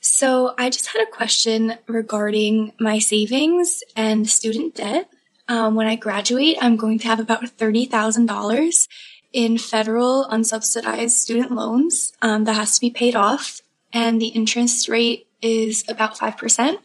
So 0.00 0.54
I 0.58 0.68
just 0.68 0.88
had 0.88 1.02
a 1.02 1.10
question 1.10 1.74
regarding 1.86 2.72
my 2.80 2.98
savings 2.98 3.82
and 3.96 4.28
student 4.28 4.74
debt. 4.74 5.08
Um, 5.48 5.74
when 5.74 5.86
I 5.86 5.96
graduate, 5.96 6.56
I'm 6.60 6.76
going 6.76 6.98
to 7.00 7.06
have 7.06 7.20
about 7.20 7.44
$30,000 7.44 8.88
in 9.32 9.58
federal 9.58 10.26
unsubsidized 10.30 11.12
student 11.12 11.52
loans 11.52 12.12
um, 12.22 12.44
that 12.44 12.54
has 12.54 12.74
to 12.76 12.80
be 12.80 12.90
paid 12.90 13.16
off, 13.16 13.60
and 13.92 14.20
the 14.20 14.28
interest 14.28 14.88
rate 14.88 15.26
is 15.40 15.84
about 15.88 16.16
5%. 16.16 16.78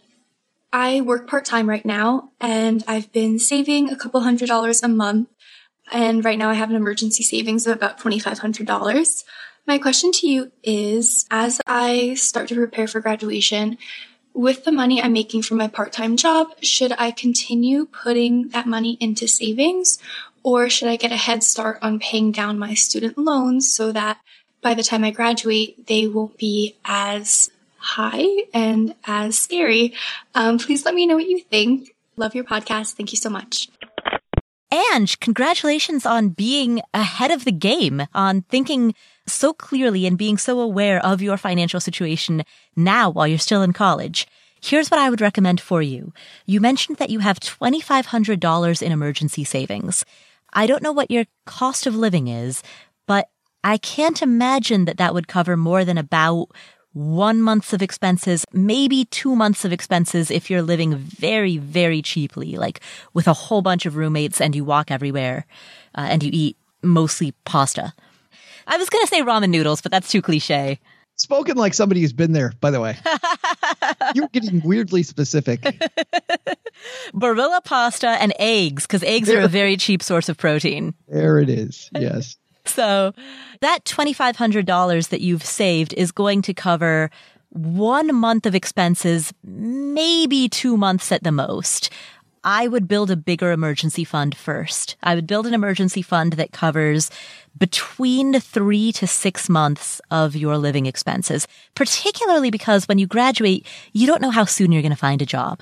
I 0.74 1.02
work 1.02 1.28
part 1.28 1.46
time 1.46 1.70
right 1.70 1.86
now, 1.86 2.32
and 2.42 2.84
I've 2.88 3.12
been 3.12 3.40
saving 3.40 3.90
a 3.90 3.96
couple 3.96 4.22
hundred 4.22 4.48
dollars 4.48 4.84
a 4.84 4.88
month 4.88 5.30
and 5.92 6.24
right 6.24 6.38
now 6.38 6.50
I 6.50 6.56
have 6.56 6.70
an 6.70 6.76
emergency 6.76 7.24
savings 7.24 7.66
of 7.66 7.76
about 7.76 8.00
$2,500. 8.00 9.24
My 9.66 9.78
question 9.78 10.12
to 10.14 10.28
you 10.28 10.52
is 10.64 11.26
as 11.32 11.62
I 11.66 12.14
start 12.16 12.50
to 12.50 12.56
prepare 12.56 12.88
for 12.88 13.00
graduation, 13.00 13.78
with 14.34 14.66
the 14.66 14.72
money 14.72 15.02
I'm 15.02 15.14
making 15.14 15.42
from 15.42 15.58
my 15.58 15.68
part 15.68 15.92
time 15.92 16.16
job, 16.16 16.50
should 16.62 16.94
I 16.98 17.12
continue 17.12 17.86
putting 17.86 18.50
that 18.50 18.68
money 18.68 18.98
into 19.00 19.28
savings 19.28 19.98
or 20.48 20.70
should 20.70 20.88
I 20.88 20.96
get 20.96 21.12
a 21.12 21.18
head 21.18 21.44
start 21.44 21.78
on 21.82 22.00
paying 22.00 22.32
down 22.32 22.58
my 22.58 22.74
student 22.74 23.18
loans 23.18 23.70
so 23.70 23.92
that 23.92 24.18
by 24.62 24.76
the 24.76 24.82
time 24.82 25.04
I 25.04 25.12
graduate, 25.12 25.88
they 25.88 26.08
won't 26.08 26.38
be 26.38 26.78
as 26.86 27.52
high 27.76 28.26
and 28.54 28.96
as 29.06 29.38
scary? 29.38 29.94
Um, 30.34 30.58
please 30.58 30.86
let 30.86 30.96
me 30.96 31.06
know 31.06 31.16
what 31.16 31.28
you 31.28 31.42
think. 31.42 31.94
Love 32.16 32.34
your 32.34 32.46
podcast. 32.46 32.94
Thank 32.94 33.12
you 33.12 33.18
so 33.18 33.30
much. 33.30 33.68
And 34.72 35.20
congratulations 35.20 36.06
on 36.06 36.30
being 36.30 36.82
ahead 36.94 37.32
of 37.32 37.44
the 37.44 37.52
game, 37.52 38.08
on 38.14 38.44
thinking 38.44 38.96
so 39.26 39.52
clearly 39.52 40.06
and 40.06 40.18
being 40.18 40.38
so 40.38 40.62
aware 40.62 41.06
of 41.06 41.22
your 41.22 41.36
financial 41.36 41.82
situation 41.82 42.46
now 42.74 43.10
while 43.10 43.28
you're 43.28 43.38
still 43.38 43.64
in 43.64 43.74
college. 43.74 44.28
Here's 44.62 44.90
what 44.90 45.00
I 45.02 45.10
would 45.10 45.20
recommend 45.20 45.60
for 45.60 45.82
you. 45.82 46.14
You 46.46 46.62
mentioned 46.62 47.00
that 47.00 47.10
you 47.10 47.20
have 47.20 47.42
$2,500 47.42 48.82
in 48.82 48.92
emergency 48.94 49.44
savings. 49.44 50.06
I 50.54 50.68
don't 50.68 50.84
know 50.84 50.92
what 50.92 51.12
your 51.12 51.26
cost 51.46 51.88
of 51.88 51.96
living 51.96 52.28
is, 52.28 52.64
but 53.08 53.30
I 53.64 53.78
can't 53.78 54.22
imagine 54.22 54.86
that 54.86 54.98
that 54.98 55.14
would 55.14 55.28
cover 55.28 55.58
more 55.58 55.84
than 55.84 55.98
about 55.98 56.50
one 56.94 57.42
month's 57.42 57.74
of 57.74 57.82
expenses, 57.82 58.44
maybe 58.54 59.06
two 59.06 59.36
months 59.36 59.64
of 59.64 59.72
expenses 59.72 60.32
if 60.32 60.50
you're 60.50 60.64
living 60.64 60.96
very, 60.96 61.58
very 61.58 62.02
cheaply, 62.02 62.56
like 62.56 62.82
with 63.14 63.28
a 63.28 63.34
whole 63.34 63.62
bunch 63.62 63.86
of 63.86 63.96
roommates 63.96 64.42
and 64.42 64.56
you 64.56 64.64
walk 64.64 64.90
everywhere 64.90 65.46
uh, 65.96 66.08
and 66.10 66.24
you 66.24 66.32
eat 66.34 66.58
mostly 66.82 67.34
pasta. 67.46 67.94
I 68.66 68.78
was 68.78 68.90
going 68.90 69.04
to 69.04 69.08
say 69.08 69.22
ramen 69.22 69.50
noodles, 69.50 69.82
but 69.82 69.92
that's 69.92 70.10
too 70.10 70.22
cliche. 70.22 70.80
Spoken 71.18 71.58
like 71.58 71.74
somebody 71.74 72.02
who's 72.02 72.14
been 72.14 72.32
there, 72.32 72.54
by 72.62 72.70
the 72.70 72.80
way. 72.80 72.96
You're 74.16 74.28
getting 74.30 74.62
weirdly 74.64 75.02
specific. 75.02 75.62
Barilla 77.14 77.64
pasta 77.64 78.08
and 78.08 78.34
eggs, 78.38 78.86
because 78.86 79.04
eggs 79.04 79.28
there. 79.28 79.42
are 79.42 79.46
a 79.46 79.48
very 79.48 79.78
cheap 79.78 80.04
source 80.04 80.30
of 80.30 80.38
protein. 80.38 80.94
There 81.08 81.40
it 81.40 81.50
is. 81.50 81.90
Yes. 82.00 82.38
So 82.66 83.14
that 83.62 83.86
$2,500 83.86 85.10
that 85.10 85.22
you've 85.22 85.44
saved 85.46 85.94
is 85.94 86.12
going 86.12 86.42
to 86.44 86.54
cover 86.54 87.10
one 87.50 88.14
month 88.14 88.46
of 88.46 88.54
expenses, 88.54 89.34
maybe 89.44 90.50
two 90.50 90.76
months 90.76 91.12
at 91.14 91.24
the 91.24 91.32
most. 91.32 91.90
I 92.48 92.70
would 92.70 92.88
build 92.88 93.12
a 93.12 93.18
bigger 93.18 93.52
emergency 93.52 94.06
fund 94.06 94.34
first. 94.34 94.96
I 95.04 95.16
would 95.16 95.28
build 95.28 95.48
an 95.48 95.54
emergency 95.54 96.02
fund 96.02 96.34
that 96.34 96.54
covers 96.54 97.12
between 97.58 98.40
three 98.40 98.94
to 98.94 99.06
six 99.06 99.50
months 99.50 100.00
of 100.12 100.34
your 100.34 100.58
living 100.58 100.86
expenses, 100.86 101.46
particularly 101.76 102.50
because 102.50 102.88
when 102.88 103.00
you 103.00 103.06
graduate, 103.06 103.68
you 103.92 104.08
don't 104.08 104.22
know 104.22 104.30
how 104.30 104.46
soon 104.46 104.72
you're 104.72 104.82
going 104.82 104.94
to 104.94 104.96
find 104.96 105.22
a 105.22 105.26
job. 105.26 105.62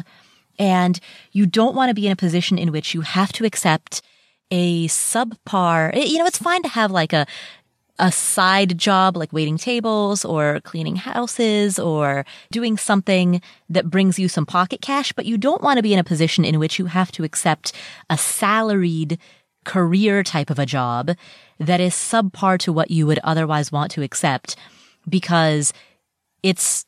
And 0.60 1.00
you 1.32 1.48
don't 1.48 1.76
want 1.76 1.90
to 1.90 1.96
be 1.96 2.06
in 2.06 2.12
a 2.12 2.16
position 2.16 2.60
in 2.60 2.72
which 2.72 2.94
you 2.94 3.02
have 3.02 3.34
to 3.34 3.46
accept 3.46 4.04
a 4.52 4.88
subpar, 4.88 5.92
you 6.08 6.20
know, 6.20 6.28
it's 6.28 6.38
fine 6.38 6.62
to 6.62 6.70
have 6.70 6.92
like 6.92 7.14
a, 7.14 7.26
a 7.98 8.12
side 8.12 8.78
job 8.78 9.16
like 9.16 9.32
waiting 9.32 9.58
tables 9.58 10.26
or 10.26 10.60
cleaning 10.62 10.98
houses 10.98 11.80
or 11.80 12.26
doing 12.52 12.78
something 12.78 13.42
that 13.70 13.90
brings 13.90 14.20
you 14.20 14.28
some 14.28 14.46
pocket 14.46 14.82
cash, 14.82 15.14
but 15.14 15.26
you 15.26 15.38
don't 15.38 15.62
want 15.62 15.78
to 15.78 15.84
be 15.84 15.94
in 15.94 16.00
a 16.00 16.04
position 16.04 16.44
in 16.44 16.60
which 16.60 16.78
you 16.78 16.88
have 16.88 17.12
to 17.14 17.24
accept 17.24 17.72
a 18.10 18.18
salaried 18.18 19.18
career 19.64 20.24
type 20.24 20.50
of 20.50 20.60
a 20.60 20.66
job 20.66 21.12
that 21.60 21.80
is 21.80 21.94
subpar 21.94 22.60
to 22.60 22.72
what 22.72 22.92
you 22.92 23.08
would 23.08 23.20
otherwise 23.24 23.72
want 23.72 23.92
to 23.92 24.04
accept 24.04 24.56
because 25.10 25.74
it's 26.44 26.86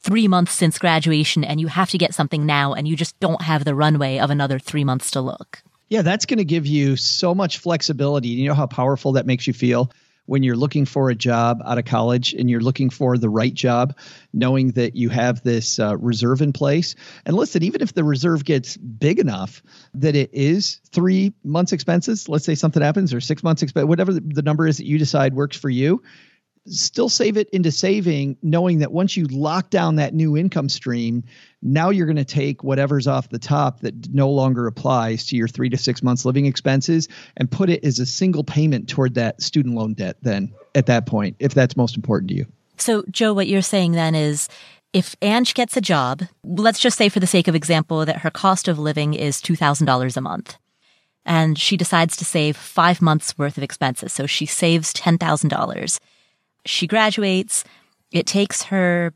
three 0.00 0.28
months 0.28 0.52
since 0.52 0.78
graduation 0.78 1.42
and 1.42 1.60
you 1.60 1.66
have 1.66 1.90
to 1.90 1.98
get 1.98 2.14
something 2.14 2.44
now 2.44 2.74
and 2.74 2.86
you 2.86 2.94
just 2.94 3.18
don't 3.20 3.42
have 3.42 3.64
the 3.64 3.74
runway 3.74 4.18
of 4.18 4.30
another 4.30 4.58
three 4.58 4.84
months 4.84 5.10
to 5.10 5.20
look. 5.20 5.63
Yeah, 5.88 6.02
that's 6.02 6.26
going 6.26 6.38
to 6.38 6.44
give 6.44 6.66
you 6.66 6.96
so 6.96 7.34
much 7.34 7.58
flexibility. 7.58 8.28
You 8.28 8.48
know 8.48 8.54
how 8.54 8.66
powerful 8.66 9.12
that 9.12 9.26
makes 9.26 9.46
you 9.46 9.52
feel 9.52 9.90
when 10.26 10.42
you're 10.42 10.56
looking 10.56 10.86
for 10.86 11.10
a 11.10 11.14
job 11.14 11.60
out 11.64 11.76
of 11.76 11.84
college 11.84 12.32
and 12.32 12.48
you're 12.48 12.60
looking 12.60 12.88
for 12.88 13.18
the 13.18 13.28
right 13.28 13.52
job, 13.52 13.96
knowing 14.32 14.70
that 14.72 14.96
you 14.96 15.10
have 15.10 15.42
this 15.42 15.78
uh, 15.78 15.96
reserve 15.98 16.40
in 16.40 16.52
place. 16.52 16.94
And 17.26 17.36
listen, 17.36 17.62
even 17.62 17.82
if 17.82 17.92
the 17.92 18.04
reserve 18.04 18.44
gets 18.44 18.76
big 18.76 19.18
enough 19.18 19.62
that 19.94 20.16
it 20.16 20.30
is 20.32 20.80
three 20.90 21.34
months 21.44 21.72
expenses, 21.72 22.28
let's 22.28 22.46
say 22.46 22.54
something 22.54 22.82
happens 22.82 23.12
or 23.12 23.20
six 23.20 23.42
months 23.42 23.62
expense, 23.62 23.86
whatever 23.86 24.14
the, 24.14 24.20
the 24.20 24.42
number 24.42 24.66
is 24.66 24.78
that 24.78 24.86
you 24.86 24.98
decide 24.98 25.34
works 25.34 25.58
for 25.58 25.68
you, 25.68 26.02
still 26.66 27.08
save 27.08 27.36
it 27.36 27.48
into 27.50 27.70
saving, 27.70 28.36
knowing 28.42 28.78
that 28.78 28.92
once 28.92 29.16
you 29.16 29.26
lock 29.26 29.70
down 29.70 29.96
that 29.96 30.14
new 30.14 30.36
income 30.36 30.68
stream, 30.68 31.22
now 31.62 31.90
you're 31.90 32.06
going 32.06 32.16
to 32.16 32.24
take 32.24 32.64
whatever's 32.64 33.06
off 33.06 33.28
the 33.28 33.38
top 33.38 33.80
that 33.80 34.12
no 34.12 34.30
longer 34.30 34.66
applies 34.66 35.26
to 35.26 35.36
your 35.36 35.48
three 35.48 35.68
to 35.68 35.76
six 35.76 36.02
months 36.02 36.24
living 36.24 36.46
expenses 36.46 37.08
and 37.36 37.50
put 37.50 37.68
it 37.68 37.84
as 37.84 37.98
a 37.98 38.06
single 38.06 38.44
payment 38.44 38.88
toward 38.88 39.14
that 39.14 39.42
student 39.42 39.74
loan 39.74 39.94
debt, 39.94 40.16
then 40.22 40.52
at 40.74 40.86
that 40.86 41.06
point, 41.06 41.36
if 41.38 41.54
that's 41.54 41.76
most 41.76 41.96
important 41.96 42.30
to 42.30 42.36
you. 42.36 42.46
So, 42.76 43.04
Joe, 43.10 43.32
what 43.32 43.46
you're 43.46 43.62
saying 43.62 43.92
then 43.92 44.14
is 44.14 44.48
if 44.92 45.14
Ange 45.22 45.54
gets 45.54 45.76
a 45.76 45.80
job, 45.80 46.22
let's 46.44 46.78
just 46.78 46.96
say 46.96 47.08
for 47.08 47.20
the 47.20 47.26
sake 47.26 47.48
of 47.48 47.54
example 47.54 48.04
that 48.04 48.18
her 48.18 48.30
cost 48.30 48.68
of 48.68 48.78
living 48.78 49.14
is 49.14 49.40
$2,000 49.40 50.16
a 50.16 50.20
month. 50.20 50.56
And 51.26 51.58
she 51.58 51.76
decides 51.76 52.16
to 52.18 52.24
save 52.24 52.56
five 52.56 53.00
months 53.00 53.38
worth 53.38 53.56
of 53.56 53.62
expenses. 53.62 54.12
So 54.12 54.26
she 54.26 54.44
saves 54.44 54.92
$10,000 54.92 55.98
she 56.64 56.86
graduates. 56.86 57.64
It 58.10 58.26
takes 58.26 58.64
her 58.64 59.12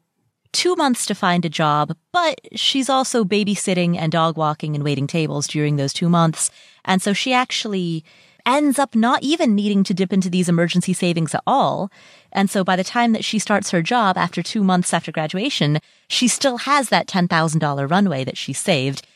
two 0.52 0.74
months 0.76 1.06
to 1.06 1.14
find 1.14 1.44
a 1.44 1.50
job, 1.50 1.94
but 2.12 2.40
she's 2.54 2.88
also 2.88 3.24
babysitting 3.24 3.96
and 3.96 4.10
dog 4.10 4.36
walking 4.36 4.74
and 4.74 4.84
waiting 4.84 5.06
tables 5.06 5.46
during 5.46 5.76
those 5.76 5.92
two 5.92 6.08
months. 6.08 6.50
And 6.84 7.02
so 7.02 7.12
she 7.12 7.32
actually 7.32 8.04
ends 8.46 8.78
up 8.78 8.94
not 8.94 9.22
even 9.22 9.54
needing 9.54 9.84
to 9.84 9.92
dip 9.92 10.12
into 10.12 10.30
these 10.30 10.48
emergency 10.48 10.94
savings 10.94 11.34
at 11.34 11.42
all. 11.46 11.90
And 12.32 12.48
so 12.50 12.64
by 12.64 12.76
the 12.76 12.84
time 12.84 13.12
that 13.12 13.24
she 13.24 13.38
starts 13.38 13.70
her 13.70 13.82
job 13.82 14.16
after 14.16 14.42
two 14.42 14.64
months 14.64 14.94
after 14.94 15.12
graduation, 15.12 15.80
she 16.08 16.28
still 16.28 16.58
has 16.58 16.88
that 16.88 17.06
$10,000 17.06 17.90
runway 17.90 18.24
that 18.24 18.38
she 18.38 18.54
saved. 18.54 19.06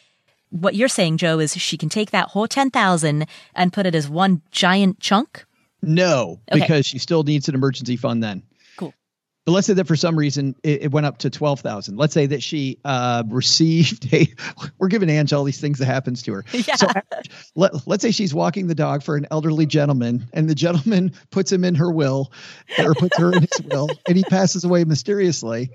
What 0.51 0.75
you're 0.75 0.89
saying, 0.89 1.17
Joe, 1.17 1.39
is 1.39 1.57
she 1.57 1.79
can 1.79 1.89
take 1.89 2.11
that 2.11 2.29
whole 2.29 2.47
10,000 2.47 3.27
and 3.55 3.73
put 3.73 3.87
it 3.87 3.95
as 3.95 4.09
one 4.09 4.43
giant 4.51 5.01
chunk? 5.01 5.47
No, 5.83 6.41
Okay. 6.51 6.61
because 6.61 6.87
she 6.87 6.99
still 6.99 7.23
needs 7.25 7.49
an 7.49 7.55
emergency 7.55 7.97
fund 7.97 8.23
then. 8.23 8.43
Cool. 8.77 8.95
But 9.45 9.53
let's 9.53 9.67
say 9.67 9.73
that 9.75 9.89
for 9.89 9.97
some 9.97 10.17
reason 10.17 10.55
it, 10.63 10.83
it 10.83 10.93
went 10.93 11.07
up 11.07 11.19
to 11.19 11.31
twelve 11.31 11.61
thousand. 11.61 11.97
Let's 11.97 12.15
say 12.15 12.27
that 12.27 12.43
she 12.43 12.79
uh, 12.85 13.25
received 13.29 14.13
a. 14.15 14.29
We're 14.79 14.89
giving 14.89 15.11
Ange 15.11 15.33
all 15.33 15.43
these 15.45 15.61
things 15.61 15.79
that 15.81 15.87
happens 15.87 16.23
to 16.23 16.35
her. 16.35 16.45
Yeah. 16.53 16.77
So 16.77 16.87
let, 17.57 17.87
let's 17.89 18.03
say 18.03 18.13
she's 18.13 18.33
walking 18.33 18.69
the 18.69 18.75
dog 18.77 19.03
for 19.03 19.17
an 19.17 19.27
elderly 19.33 19.67
gentleman, 19.67 20.29
and 20.33 20.49
the 20.49 20.55
gentleman 20.55 21.13
puts 21.31 21.51
him 21.51 21.65
in 21.65 21.75
her 21.75 21.91
will, 21.91 22.33
or 22.79 22.95
puts 22.95 23.19
her 23.19 23.33
in 23.33 23.41
his 23.43 23.61
will, 23.69 23.89
and 24.07 24.17
he 24.17 24.23
passes 24.25 24.63
away 24.65 24.85
mysteriously 24.85 25.71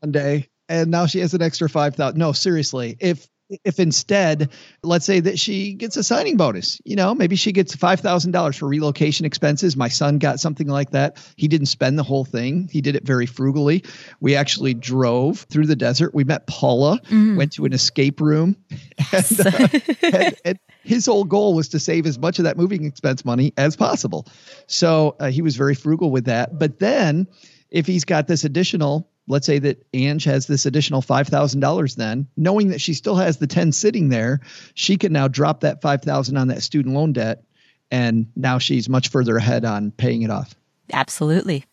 one 0.00 0.10
day, 0.10 0.48
and 0.68 0.90
now 0.90 1.06
she 1.06 1.20
has 1.20 1.32
an 1.34 1.42
extra 1.42 1.68
five 1.68 1.94
thousand. 1.94 2.18
No, 2.18 2.32
seriously, 2.32 2.96
if 2.98 3.28
if 3.64 3.78
instead, 3.78 4.50
let's 4.82 5.04
say 5.04 5.20
that 5.20 5.38
she 5.38 5.74
gets 5.74 5.96
a 5.96 6.02
signing 6.02 6.36
bonus, 6.36 6.80
you 6.84 6.96
know, 6.96 7.14
maybe 7.14 7.36
she 7.36 7.52
gets 7.52 7.76
$5,000 7.76 8.58
for 8.58 8.66
relocation 8.66 9.24
expenses. 9.24 9.76
My 9.76 9.88
son 9.88 10.18
got 10.18 10.40
something 10.40 10.66
like 10.66 10.90
that. 10.90 11.18
He 11.36 11.48
didn't 11.48 11.66
spend 11.66 11.98
the 11.98 12.02
whole 12.02 12.24
thing. 12.24 12.68
He 12.70 12.80
did 12.80 12.96
it 12.96 13.04
very 13.04 13.26
frugally. 13.26 13.84
We 14.20 14.34
actually 14.34 14.74
drove 14.74 15.40
through 15.40 15.66
the 15.66 15.76
desert. 15.76 16.14
We 16.14 16.24
met 16.24 16.46
Paula, 16.46 17.00
went 17.36 17.52
to 17.52 17.64
an 17.64 17.72
escape 17.72 18.20
room. 18.20 18.56
And, 19.12 19.40
uh, 19.40 19.68
and, 20.02 20.36
and 20.44 20.58
his 20.82 21.06
whole 21.06 21.24
goal 21.24 21.54
was 21.54 21.68
to 21.68 21.78
save 21.78 22.06
as 22.06 22.18
much 22.18 22.38
of 22.38 22.44
that 22.44 22.56
moving 22.56 22.84
expense 22.84 23.24
money 23.24 23.52
as 23.56 23.76
possible. 23.76 24.26
So 24.66 25.16
uh, 25.20 25.30
he 25.30 25.42
was 25.42 25.54
very 25.56 25.74
frugal 25.74 26.10
with 26.10 26.24
that. 26.24 26.58
But 26.58 26.78
then 26.78 27.28
if 27.70 27.86
he's 27.86 28.04
got 28.04 28.26
this 28.26 28.44
additional 28.44 29.08
let's 29.28 29.46
say 29.46 29.58
that 29.58 29.84
Ange 29.94 30.24
has 30.24 30.46
this 30.46 30.66
additional 30.66 31.02
$5,000 31.02 31.96
then, 31.96 32.26
knowing 32.36 32.68
that 32.68 32.80
she 32.80 32.94
still 32.94 33.16
has 33.16 33.38
the 33.38 33.46
10 33.46 33.72
sitting 33.72 34.08
there, 34.08 34.40
she 34.74 34.96
can 34.96 35.12
now 35.12 35.28
drop 35.28 35.60
that 35.60 35.82
5,000 35.82 36.36
on 36.36 36.48
that 36.48 36.62
student 36.62 36.94
loan 36.94 37.12
debt 37.12 37.42
and 37.90 38.26
now 38.34 38.58
she's 38.58 38.88
much 38.88 39.08
further 39.08 39.36
ahead 39.36 39.64
on 39.64 39.92
paying 39.92 40.22
it 40.22 40.30
off. 40.30 40.54
Absolutely. 40.92 41.64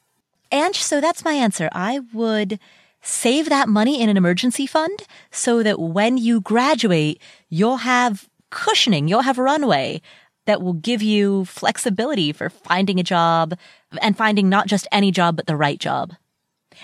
And 0.52 0.76
so 0.76 1.02
that's 1.02 1.26
my 1.26 1.34
answer. 1.34 1.70
I 1.72 2.00
would 2.14 2.60
save 3.02 3.50
that 3.50 3.68
money 3.68 4.02
in 4.02 4.10
an 4.10 4.18
emergency 4.18 4.68
fund 4.68 5.04
so 5.32 5.64
that 5.64 5.80
when 5.80 6.18
you 6.18 6.42
graduate, 6.42 7.20
you'll 7.50 7.78
have 7.78 8.30
cushioning, 8.50 9.08
you'll 9.08 9.22
have 9.22 9.38
runway 9.38 10.02
that 10.46 10.62
will 10.62 10.74
give 10.74 11.02
you 11.02 11.46
flexibility 11.46 12.32
for 12.32 12.50
finding 12.50 13.00
a 13.00 13.04
job 13.04 13.58
and 14.02 14.18
finding 14.18 14.50
not 14.50 14.68
just 14.68 14.88
any 14.92 15.12
job, 15.12 15.36
but 15.36 15.48
the 15.48 15.56
right 15.56 15.80
job. 15.80 16.14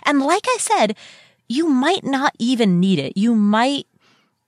And 0.04 0.22
like 0.22 0.46
I 0.46 0.58
said, 0.60 0.96
you 1.48 1.68
might 1.68 2.04
not 2.04 2.34
even 2.40 2.80
need 2.80 3.00
it. 3.00 3.18
You 3.18 3.36
might 3.36 3.88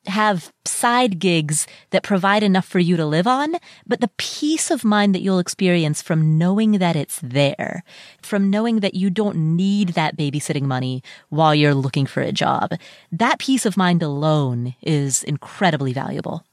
have 0.08 0.52
side 0.66 1.20
gigs 1.20 1.68
that 1.91 2.04
provide 2.04 2.41
enough 2.41 2.66
for 2.66 2.80
you 2.80 2.97
to 2.97 3.06
live 3.06 3.28
on, 3.28 3.56
but 3.86 4.02
the 4.02 4.10
peace 4.18 4.72
of 4.72 4.84
mind 4.84 5.14
that 5.14 5.22
you'll 5.22 5.39
experience 5.39 6.02
from 6.02 6.38
knowing 6.38 6.74
that 6.74 6.95
it's 6.95 7.20
there, 7.22 7.84
from 8.22 8.49
knowing 8.49 8.80
that 8.80 8.95
you 8.95 9.10
don't 9.10 9.56
need 9.56 9.89
that 9.89 10.18
babysitting 10.18 10.64
money 10.64 11.04
while 11.30 11.54
you're 11.54 11.76
looking 11.76 12.08
for 12.08 12.22
a 12.22 12.32
job, 12.32 12.74
that 13.12 13.39
peace 13.39 13.66
of 13.66 13.78
mind 13.78 14.02
alone 14.02 14.76
is 14.82 15.24
incredibly 15.24 15.93
valuable. 15.93 16.43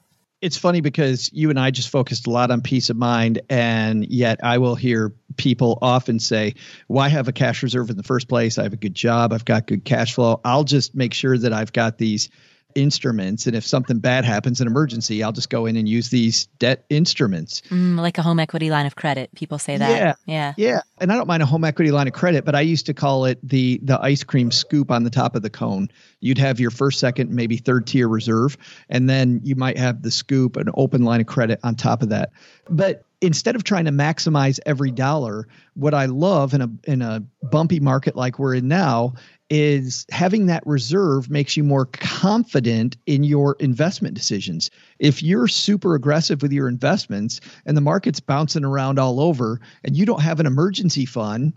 It's 0.41 0.57
funny 0.57 0.81
because 0.81 1.33
you 1.33 1.51
and 1.51 1.59
I 1.59 1.73
just 1.73 1.89
focused 1.89 2.29
a 2.29 2.31
lot 2.31 2.53
on 2.53 2.61
peace 2.61 2.91
of 2.91 2.97
mind, 2.97 3.41
and 3.51 4.07
yet 4.09 4.39
I 4.45 4.59
will 4.59 4.77
hear 4.77 5.13
people 5.37 5.79
often 5.83 6.21
say, 6.21 6.55
Why 6.87 7.09
have 7.09 7.27
a 7.27 7.33
cash 7.33 7.65
reserve 7.65 7.91
in 7.91 7.97
the 7.97 8.05
first 8.05 8.29
place? 8.29 8.57
I 8.57 8.63
have 8.63 8.73
a 8.73 8.77
good 8.77 8.95
job, 8.95 9.33
I've 9.33 9.45
got 9.45 9.67
good 9.67 9.85
cash 9.85 10.15
flow. 10.15 10.41
I'll 10.45 10.63
just 10.63 10.95
make 10.95 11.13
sure 11.13 11.37
that 11.37 11.53
I've 11.53 11.73
got 11.73 11.99
these 11.99 12.29
instruments. 12.75 13.47
And 13.47 13.57
if 13.57 13.67
something 13.67 13.99
bad 13.99 14.25
happens, 14.25 14.61
an 14.61 14.67
emergency, 14.67 15.23
I'll 15.23 15.33
just 15.33 15.51
go 15.51 15.67
in 15.67 15.77
and 15.77 15.89
use 15.89 16.11
these 16.11 16.47
debt 16.59 16.85
instruments. 16.91 17.63
Mm, 17.71 17.99
like 17.99 18.19
a 18.19 18.23
home 18.23 18.39
equity 18.39 18.71
line 18.71 18.87
of 18.87 18.97
credit. 18.97 19.31
People 19.35 19.59
say 19.59 19.77
that. 19.77 19.91
Yeah. 19.91 20.15
Yeah. 20.27 20.55
Yeah, 20.57 20.81
and 21.01 21.13
I 21.13 21.17
don't 21.17 21.27
mind 21.27 21.43
a 21.43 21.47
home 21.47 21.65
equity 21.65 21.91
line 21.91 22.07
of 22.07 22.13
credit, 22.13 22.45
but 22.45 22.55
I 22.55 22.61
used 22.61 22.87
to 22.87 22.95
call 22.95 23.25
it 23.25 23.39
the 23.43 23.81
the 23.83 24.01
ice 24.01 24.25
cream 24.25 24.51
scoop 24.51 24.91
on 24.91 25.05
the 25.05 25.11
top 25.11 25.35
of 25.35 25.43
the 25.43 25.51
cone. 25.51 25.89
You'd 26.21 26.39
have 26.39 26.61
your 26.61 26.71
first, 26.71 26.99
second, 26.99 27.31
maybe 27.31 27.57
third 27.57 27.87
tier 27.87 28.09
reserve, 28.09 28.57
and 28.89 29.09
then 29.09 29.41
you 29.45 29.55
might 29.57 29.79
have 29.79 30.03
the 30.03 30.11
scoop, 30.11 30.57
an 30.57 30.69
open 30.75 31.05
line 31.05 31.21
of 31.21 31.27
credit 31.27 31.61
on 31.63 31.75
top 31.75 32.03
of 32.03 32.09
that. 32.09 32.31
But 32.69 33.05
instead 33.21 33.57
of 33.57 33.65
trying 33.65 33.85
to 33.87 33.91
maximize 33.91 34.61
every 34.67 34.91
dollar, 34.91 35.49
what 35.75 35.95
I 35.95 36.07
love 36.07 36.55
in 36.55 36.63
a 36.63 36.71
in 36.85 37.03
a 37.03 37.23
bumpy 37.43 37.81
market 37.81 38.17
like 38.17 38.39
we're 38.39 38.55
in 38.55 38.69
now 38.69 39.15
is 39.51 40.05
having 40.11 40.47
that 40.47 40.67
reserve 40.67 41.31
makes 41.31 41.57
you 41.57 41.65
more 41.65 41.87
confident 41.87 42.97
in 43.07 43.25
your 43.25 43.57
investment 43.61 44.15
decisions. 44.15 44.71
If 44.99 45.23
you're 45.23 45.49
super 45.49 45.95
aggressive 45.95 46.43
with 46.43 46.53
your 46.53 46.69
investments 46.69 47.41
and 47.65 47.77
the 47.77 47.81
market's 47.81 48.21
bouncing 48.21 48.65
around 48.65 48.99
all 48.99 49.21
over 49.21 49.61
and 49.85 49.97
you 49.97 50.05
don't 50.05 50.21
have 50.21 50.41
an 50.41 50.47
emergency 50.47 51.07
fund, 51.07 51.55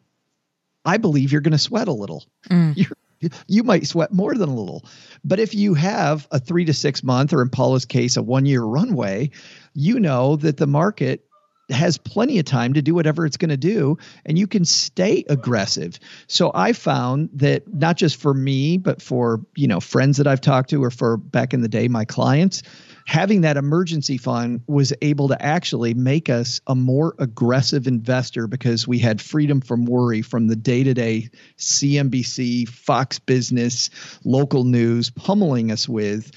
I 0.86 0.98
believe 0.98 1.32
you're 1.32 1.42
going 1.42 1.52
to 1.52 1.58
sweat 1.58 1.88
a 1.88 1.94
little. 1.94 2.26
Mm. 2.50 2.76
You're, 2.78 3.32
you 3.48 3.64
might 3.64 3.86
sweat 3.86 4.12
more 4.12 4.34
than 4.34 4.50
a 4.50 4.56
little. 4.56 4.84
But 5.24 5.40
if 5.40 5.54
you 5.54 5.74
have 5.76 6.28
a 6.32 6.40
three 6.40 6.66
to 6.66 6.74
six 6.74 7.04
month, 7.04 7.34
or 7.34 7.42
in 7.42 7.50
Paula's 7.50 7.86
case, 7.86 8.18
a 8.18 8.24
one 8.24 8.46
year 8.46 8.64
runway, 8.64 9.30
you 9.74 10.00
know 10.00 10.38
that 10.38 10.58
the 10.58 10.68
market 10.68 11.26
has 11.72 11.98
plenty 11.98 12.40
of 12.40 12.46
time 12.46 12.74
to 12.74 12.82
do 12.82 12.94
whatever 12.94 13.26
it's 13.26 13.38
going 13.38 13.50
to 13.50 13.58
do 13.58 13.98
and 14.26 14.38
you 14.38 14.48
can 14.48 14.66
stay 14.66 15.24
aggressive. 15.30 16.00
So 16.28 16.52
I 16.54 16.74
found 16.74 17.30
that 17.34 17.72
not 17.74 17.98
just 17.98 18.18
for 18.18 18.34
me 18.34 18.78
but 18.78 19.02
for, 19.02 19.42
you 19.56 19.68
know, 19.68 19.80
friends 19.80 20.18
that 20.18 20.28
I've 20.28 20.42
talked 20.42 20.70
to 20.72 20.84
or 20.84 20.92
for 20.92 21.18
back 21.18 21.54
in 21.54 21.62
the 21.62 21.68
day 21.68 21.88
my 21.88 22.06
clients, 22.06 22.64
having 23.06 23.42
that 23.42 23.58
emergency 23.58 24.18
fund 24.18 24.62
was 24.68 24.94
able 25.02 25.28
to 25.30 25.42
actually 25.42 25.94
make 25.94 26.30
us 26.30 26.62
a 26.68 26.76
more 26.76 27.16
aggressive 27.20 27.88
investor 27.88 28.48
because 28.48 28.88
we 28.88 29.00
had 29.00 29.22
freedom 29.22 29.62
from 29.62 29.86
worry 29.86 30.22
from 30.22 30.48
the 30.48 30.56
day-to-day 30.56 31.30
CNBC, 31.58 32.68
Fox 32.70 33.20
Business, 33.20 33.90
local 34.24 34.64
news 34.64 35.10
pummeling 35.10 35.72
us 35.72 35.90
with 35.90 36.32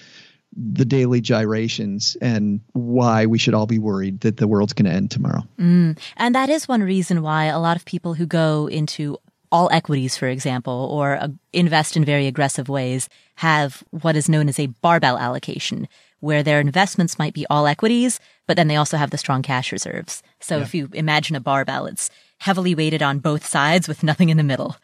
the 0.57 0.85
daily 0.85 1.21
gyrations 1.21 2.17
and 2.21 2.61
why 2.73 3.27
we 3.27 3.39
should 3.39 3.55
all 3.55 3.67
be 3.67 3.79
worried 3.79 4.21
that 4.21 4.37
the 4.37 4.47
world's 4.47 4.73
going 4.73 4.87
to 4.87 4.97
end 4.97 5.11
tomorrow. 5.11 5.43
And 5.59 6.35
that 6.35 6.49
is 6.49 6.69
one 6.69 6.83
reason 6.83 7.23
why 7.23 7.47
a 7.47 7.59
lot 7.59 7.77
of 7.77 7.85
people 7.85 8.15
who 8.15 8.27
go 8.27 8.69
into 8.69 9.19
all 9.51 9.69
equities, 9.73 10.17
for 10.17 10.27
example, 10.27 10.89
or 10.91 11.17
uh, 11.17 11.29
invest 11.53 11.97
in 11.97 12.05
very 12.05 12.27
aggressive 12.27 12.69
ways 12.69 13.09
have 13.37 13.85
what 13.91 14.17
is 14.17 14.29
known 14.29 14.49
as 14.49 14.59
a 14.59 14.67
barbell 14.67 15.17
allocation, 15.17 15.87
where 16.19 16.43
their 16.43 16.59
investments 16.59 17.19
might 17.19 17.35
be 17.35 17.47
all 17.49 17.67
equities, 17.67 18.19
but 18.49 18.57
then 18.57 18.67
they 18.67 18.77
also 18.77 18.97
have 18.97 19.11
the 19.11 19.19
strong 19.19 19.43
cash 19.43 19.71
reserves. 19.71 20.23
So 20.41 20.59
if 20.59 20.75
you 20.75 20.89
imagine 20.93 21.37
a 21.37 21.41
barbell, 21.41 21.87
it's 21.87 22.11
heavily 22.39 22.75
weighted 22.75 23.03
on 23.03 23.21
both 23.21 23.47
sides 23.47 23.87
with 23.87 24.03
nothing 24.03 24.29
in 24.29 24.37
the 24.37 24.43
middle. 24.43 24.77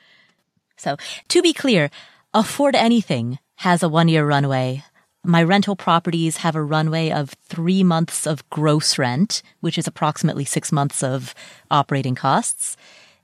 So 0.76 0.96
to 1.28 1.42
be 1.42 1.52
clear, 1.52 1.90
Afford 2.32 2.76
Anything 2.76 3.38
has 3.56 3.82
a 3.82 3.88
one 3.88 4.08
year 4.08 4.24
runway. 4.24 4.84
My 5.24 5.42
rental 5.42 5.76
properties 5.76 6.38
have 6.38 6.56
a 6.56 6.62
runway 6.62 7.10
of 7.10 7.30
three 7.42 7.84
months 7.84 8.26
of 8.26 8.48
gross 8.48 8.96
rent, 8.98 9.42
which 9.60 9.76
is 9.76 9.86
approximately 9.86 10.44
six 10.44 10.72
months 10.72 11.02
of 11.02 11.34
operating 11.70 12.14
costs. 12.14 12.76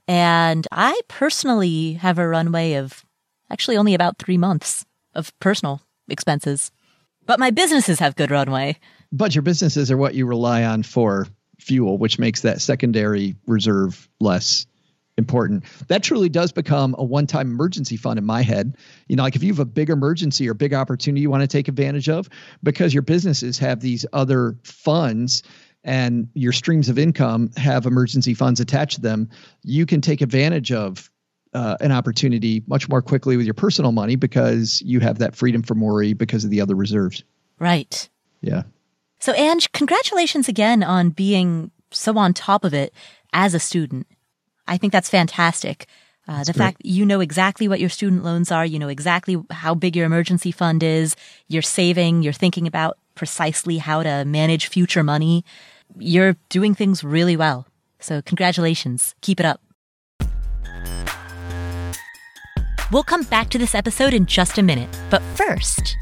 And 0.07 0.67
I 0.71 0.99
personally 1.07 1.93
have 1.93 2.19
a 2.19 2.27
runway 2.27 2.73
of 2.73 3.03
actually 3.51 3.77
only 3.77 3.95
about 3.95 4.19
three 4.19 4.37
months 4.37 4.85
of 5.15 5.37
personal 5.39 5.81
expenses. 6.07 6.71
But 7.25 7.39
my 7.39 7.49
businesses 7.49 7.99
have 7.99 8.15
good 8.15 8.31
runway. 8.31 8.77
But 9.11 9.33
your 9.33 9.41
businesses 9.41 9.89
are 9.91 9.97
what 9.97 10.15
you 10.15 10.25
rely 10.25 10.63
on 10.63 10.83
for 10.83 11.27
fuel, 11.59 11.97
which 11.97 12.19
makes 12.19 12.41
that 12.41 12.61
secondary 12.61 13.35
reserve 13.47 14.07
less 14.19 14.67
important. 15.17 15.63
That 15.87 16.03
truly 16.03 16.29
does 16.29 16.51
become 16.51 16.95
a 16.97 17.03
one 17.03 17.27
time 17.27 17.47
emergency 17.51 17.97
fund 17.97 18.19
in 18.19 18.25
my 18.25 18.41
head. 18.41 18.77
You 19.07 19.15
know, 19.15 19.23
like 19.23 19.35
if 19.35 19.43
you 19.43 19.51
have 19.51 19.59
a 19.59 19.65
big 19.65 19.89
emergency 19.89 20.47
or 20.47 20.53
big 20.53 20.73
opportunity 20.73 21.21
you 21.21 21.29
want 21.29 21.41
to 21.41 21.47
take 21.47 21.67
advantage 21.67 22.07
of, 22.07 22.29
because 22.63 22.93
your 22.93 23.03
businesses 23.03 23.57
have 23.57 23.79
these 23.79 24.05
other 24.13 24.55
funds 24.63 25.43
and 25.83 26.29
your 26.33 26.51
streams 26.51 26.89
of 26.89 26.99
income 26.99 27.49
have 27.57 27.85
emergency 27.85 28.33
funds 28.33 28.59
attached 28.59 28.95
to 28.95 29.01
them, 29.01 29.29
you 29.63 29.85
can 29.85 30.01
take 30.01 30.21
advantage 30.21 30.71
of 30.71 31.09
uh, 31.53 31.77
an 31.79 31.91
opportunity 31.91 32.63
much 32.67 32.89
more 32.89 33.01
quickly 33.01 33.37
with 33.37 33.45
your 33.45 33.53
personal 33.53 33.91
money 33.91 34.15
because 34.15 34.81
you 34.83 34.99
have 34.99 35.19
that 35.19 35.35
freedom 35.35 35.63
from 35.63 35.79
worry 35.79 36.13
because 36.13 36.43
of 36.43 36.51
the 36.51 36.61
other 36.61 36.75
reserves. 36.75 37.23
Right. 37.59 38.09
Yeah. 38.41 38.63
So, 39.19 39.33
Ange, 39.33 39.71
congratulations 39.71 40.47
again 40.47 40.83
on 40.83 41.09
being 41.09 41.71
so 41.91 42.17
on 42.17 42.33
top 42.33 42.63
of 42.63 42.73
it 42.73 42.93
as 43.33 43.55
a 43.55 43.59
student. 43.59 44.05
I 44.67 44.77
think 44.77 44.93
that's 44.93 45.09
fantastic. 45.09 45.87
Uh, 46.27 46.43
the 46.43 46.51
great. 46.51 46.57
fact 46.57 46.81
you 46.83 47.05
know 47.05 47.21
exactly 47.21 47.67
what 47.67 47.79
your 47.79 47.89
student 47.89 48.23
loans 48.23 48.51
are, 48.51 48.65
you 48.65 48.77
know 48.79 48.89
exactly 48.89 49.37
how 49.49 49.73
big 49.73 49.95
your 49.95 50.05
emergency 50.05 50.51
fund 50.51 50.83
is, 50.83 51.15
you're 51.47 51.61
saving, 51.61 52.21
you're 52.21 52.33
thinking 52.33 52.67
about 52.67 52.97
precisely 53.15 53.77
how 53.77 54.03
to 54.03 54.25
manage 54.25 54.67
future 54.67 55.03
money. 55.03 55.45
You're 55.97 56.35
doing 56.49 56.75
things 56.75 57.03
really 57.03 57.37
well. 57.37 57.65
So 57.99 58.21
congratulations. 58.21 59.15
Keep 59.21 59.39
it 59.39 59.45
up. 59.45 59.61
We'll 62.91 63.03
come 63.03 63.23
back 63.23 63.49
to 63.49 63.57
this 63.57 63.75
episode 63.75 64.13
in 64.13 64.25
just 64.25 64.57
a 64.57 64.63
minute. 64.63 64.89
But 65.09 65.21
first, 65.35 65.97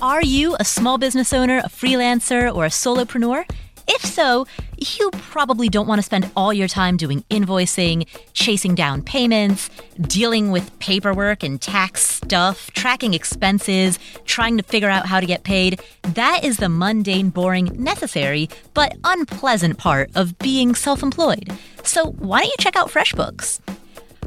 are 0.00 0.22
you 0.22 0.56
a 0.58 0.64
small 0.64 0.98
business 0.98 1.32
owner, 1.32 1.58
a 1.58 1.68
freelancer, 1.68 2.54
or 2.54 2.64
a 2.64 2.68
solopreneur? 2.68 3.44
If 3.88 4.04
so, 4.04 4.46
you 4.76 5.10
probably 5.12 5.68
don't 5.68 5.86
want 5.86 5.98
to 5.98 6.02
spend 6.02 6.30
all 6.36 6.52
your 6.52 6.68
time 6.68 6.98
doing 6.98 7.24
invoicing, 7.30 8.06
chasing 8.34 8.74
down 8.74 9.02
payments, 9.02 9.70
dealing 10.00 10.50
with 10.50 10.78
paperwork 10.78 11.42
and 11.42 11.60
tax 11.60 12.02
stuff, 12.02 12.70
tracking 12.72 13.14
expenses, 13.14 13.98
trying 14.26 14.58
to 14.58 14.62
figure 14.62 14.90
out 14.90 15.06
how 15.06 15.20
to 15.20 15.26
get 15.26 15.42
paid. 15.42 15.80
That 16.02 16.44
is 16.44 16.58
the 16.58 16.68
mundane, 16.68 17.30
boring, 17.30 17.70
necessary, 17.82 18.50
but 18.74 18.94
unpleasant 19.04 19.78
part 19.78 20.10
of 20.14 20.38
being 20.38 20.74
self 20.74 21.02
employed. 21.02 21.50
So 21.82 22.10
why 22.12 22.40
don't 22.40 22.48
you 22.48 22.56
check 22.58 22.76
out 22.76 22.90
FreshBooks? 22.90 23.60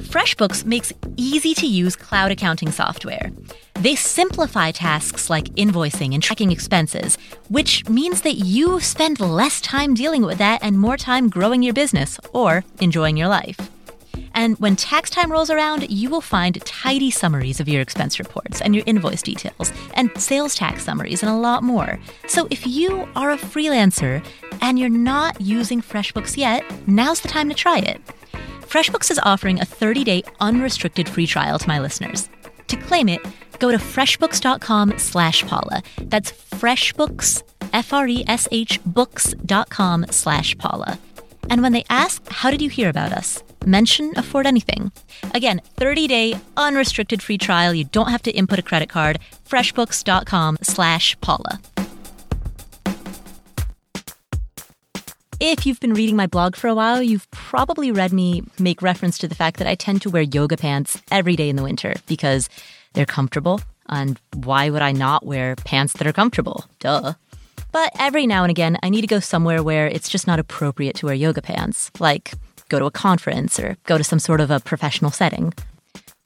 FreshBooks 0.02 0.66
makes 0.66 0.92
easy 1.16 1.54
to 1.54 1.68
use 1.68 1.96
cloud 1.96 2.32
accounting 2.32 2.72
software. 2.72 3.32
They 3.76 3.96
simplify 3.96 4.72
tasks 4.72 5.30
like 5.30 5.46
invoicing 5.56 6.14
and 6.14 6.22
tracking 6.22 6.52
expenses, 6.52 7.18
which 7.50 7.88
means 7.88 8.22
that 8.22 8.36
you 8.36 8.80
spend 8.80 9.20
less 9.20 9.62
time 9.62 9.94
dealing 9.94 10.24
with 10.24 10.40
that 10.40 10.64
and 10.64 10.80
more 10.80 10.98
time 10.98 11.30
growing 11.30 11.62
your 11.64 11.74
business 11.74 12.20
or 12.34 12.64
enjoying 12.80 13.16
your 13.16 13.28
life. 13.28 13.58
And 14.34 14.58
when 14.60 14.76
tax 14.76 15.10
time 15.10 15.32
rolls 15.32 15.50
around, 15.50 15.90
you 15.90 16.10
will 16.10 16.22
find 16.22 16.64
tidy 16.66 17.12
summaries 17.12 17.60
of 17.60 17.68
your 17.68 17.82
expense 17.82 18.18
reports 18.18 18.62
and 18.62 18.74
your 18.74 18.84
invoice 18.88 19.22
details 19.22 19.72
and 19.94 20.10
sales 20.20 20.56
tax 20.56 20.84
summaries 20.84 21.22
and 21.22 21.32
a 21.32 21.36
lot 21.36 21.64
more. 21.64 22.00
So 22.28 22.48
if 22.50 22.66
you 22.66 23.08
are 23.16 23.32
a 23.32 23.38
freelancer 23.38 24.26
and 24.62 24.80
you're 24.80 24.90
not 24.90 25.42
using 25.42 25.82
FreshBooks 25.82 26.38
yet, 26.38 26.64
now's 26.88 27.22
the 27.22 27.28
time 27.28 27.50
to 27.50 27.56
try 27.56 27.80
it. 27.80 28.02
FreshBooks 28.72 29.12
is 29.12 29.20
offering 29.24 29.60
a 29.60 29.66
30 29.66 30.06
day 30.06 30.24
unrestricted 30.40 31.10
free 31.10 31.28
trial 31.28 31.60
to 31.60 31.68
my 31.68 31.80
listeners. 31.80 32.30
To 32.70 32.78
claim 32.78 33.10
it, 33.10 33.20
go 33.60 33.70
to 33.70 33.78
freshbooks.com 33.78 34.98
slash 34.98 35.46
Paula. 35.46 35.84
That's 36.04 36.32
freshbooks, 36.32 37.44
F 37.74 37.92
R 37.92 38.08
E 38.08 38.24
S 38.28 38.48
H 38.50 38.80
books.com 38.86 40.06
slash 40.10 40.58
Paula. 40.58 40.98
And 41.50 41.62
when 41.62 41.74
they 41.74 41.84
ask, 41.90 42.26
how 42.30 42.50
did 42.50 42.62
you 42.62 42.70
hear 42.70 42.88
about 42.88 43.12
us? 43.12 43.44
Mention 43.66 44.14
Afford 44.16 44.48
Anything. 44.48 44.94
Again, 45.34 45.62
30 45.76 46.08
day 46.08 46.40
unrestricted 46.56 47.22
free 47.22 47.38
trial. 47.38 47.74
You 47.74 47.84
don't 47.84 48.10
have 48.10 48.24
to 48.24 48.32
input 48.32 48.58
a 48.58 48.62
credit 48.62 48.88
card. 48.88 49.20
Freshbooks.com 49.50 50.60
slash 50.62 51.20
Paula. 51.20 51.60
If 55.44 55.66
you've 55.66 55.80
been 55.80 55.96
reading 55.96 56.16
my 56.16 56.28
blog 56.28 56.56
for 56.56 56.68
a 56.68 56.76
while, 56.76 57.02
you've 57.02 57.28
probably 57.32 57.92
read 57.92 58.14
me 58.14 58.44
make 58.60 58.84
reference 58.84 59.18
to 59.18 59.28
the 59.28 59.34
fact 59.34 59.58
that 59.58 59.66
I 59.66 59.74
tend 59.74 60.04
to 60.04 60.12
wear 60.12 60.22
yoga 60.22 60.56
pants 60.56 61.02
every 61.10 61.36
day 61.36 61.50
in 61.50 61.56
the 61.56 61.64
winter 61.64 61.96
because 62.06 62.48
they're 62.94 63.08
comfortable. 63.08 63.60
And 63.90 64.20
why 64.36 64.70
would 64.70 64.84
I 64.84 64.92
not 64.92 65.26
wear 65.26 65.56
pants 65.56 65.94
that 65.94 66.06
are 66.06 66.14
comfortable? 66.14 66.66
Duh. 66.78 67.14
But 67.72 67.92
every 67.98 68.28
now 68.28 68.44
and 68.44 68.52
again, 68.52 68.78
I 68.84 68.90
need 68.90 69.02
to 69.02 69.08
go 69.08 69.20
somewhere 69.20 69.64
where 69.64 69.88
it's 69.88 70.10
just 70.10 70.28
not 70.28 70.38
appropriate 70.38 70.96
to 70.98 71.08
wear 71.08 71.16
yoga 71.16 71.42
pants, 71.42 71.90
like 71.98 72.34
go 72.70 72.78
to 72.78 72.86
a 72.86 72.92
conference 72.92 73.60
or 73.60 73.78
go 73.88 73.98
to 73.98 74.04
some 74.04 74.20
sort 74.20 74.42
of 74.42 74.52
a 74.52 74.60
professional 74.60 75.10
setting. 75.10 75.56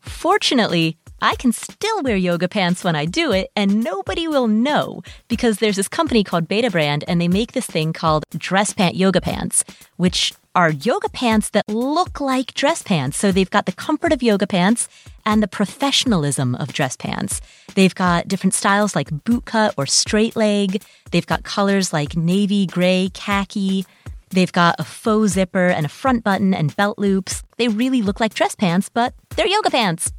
Fortunately, 0.02 0.98
I 1.26 1.34
can 1.34 1.54
still 1.54 2.04
wear 2.04 2.16
yoga 2.16 2.48
pants 2.48 2.84
when 2.84 2.96
I 2.96 3.06
do 3.06 3.32
it, 3.32 3.50
and 3.56 3.84
nobody 3.84 4.28
will 4.28 4.48
know 4.48 5.02
because 5.28 5.58
there's 5.58 5.76
this 5.76 5.88
company 5.88 6.24
called 6.24 6.48
Betabrand, 6.48 7.04
and 7.08 7.20
they 7.20 7.28
make 7.28 7.54
this 7.54 7.66
thing 7.66 7.94
called 7.94 8.26
dress 8.38 8.74
pant 8.74 8.94
yoga 8.94 9.20
pants, 9.22 9.64
which 9.98 10.34
are 10.54 10.70
yoga 10.70 11.10
pants 11.10 11.50
that 11.50 11.68
look 11.68 12.22
like 12.22 12.54
dress 12.54 12.84
pants. 12.84 13.18
So 13.18 13.32
they've 13.32 13.50
got 13.50 13.66
the 13.66 13.72
comfort 13.72 14.14
of 14.14 14.22
yoga 14.22 14.46
pants 14.46 14.88
and 15.26 15.42
the 15.42 15.48
professionalism 15.48 16.54
of 16.54 16.74
dress 16.74 16.96
pants. 16.96 17.42
They've 17.74 17.96
got 17.96 18.28
different 18.28 18.54
styles 18.54 18.96
like 18.96 19.10
bootcut 19.10 19.74
or 19.78 19.88
straight 19.88 20.36
leg. 20.36 20.84
They've 21.10 21.26
got 21.26 21.42
colors 21.42 21.92
like 21.92 22.16
navy, 22.16 22.68
gray, 22.68 23.10
khaki. 23.16 23.88
They've 24.30 24.54
got 24.54 24.76
a 24.78 24.84
faux 24.84 25.32
zipper 25.32 25.70
and 25.70 25.88
a 25.88 25.90
front 25.90 26.24
button 26.24 26.54
and 26.54 26.76
belt 26.76 27.00
loops. 27.00 27.42
They 27.58 27.68
really 27.68 28.04
look 28.04 28.20
like 28.20 28.36
dress 28.36 28.54
pants, 28.54 28.90
but 28.90 29.16
they're 29.36 29.48
yoga 29.48 29.72
pants 29.72 30.12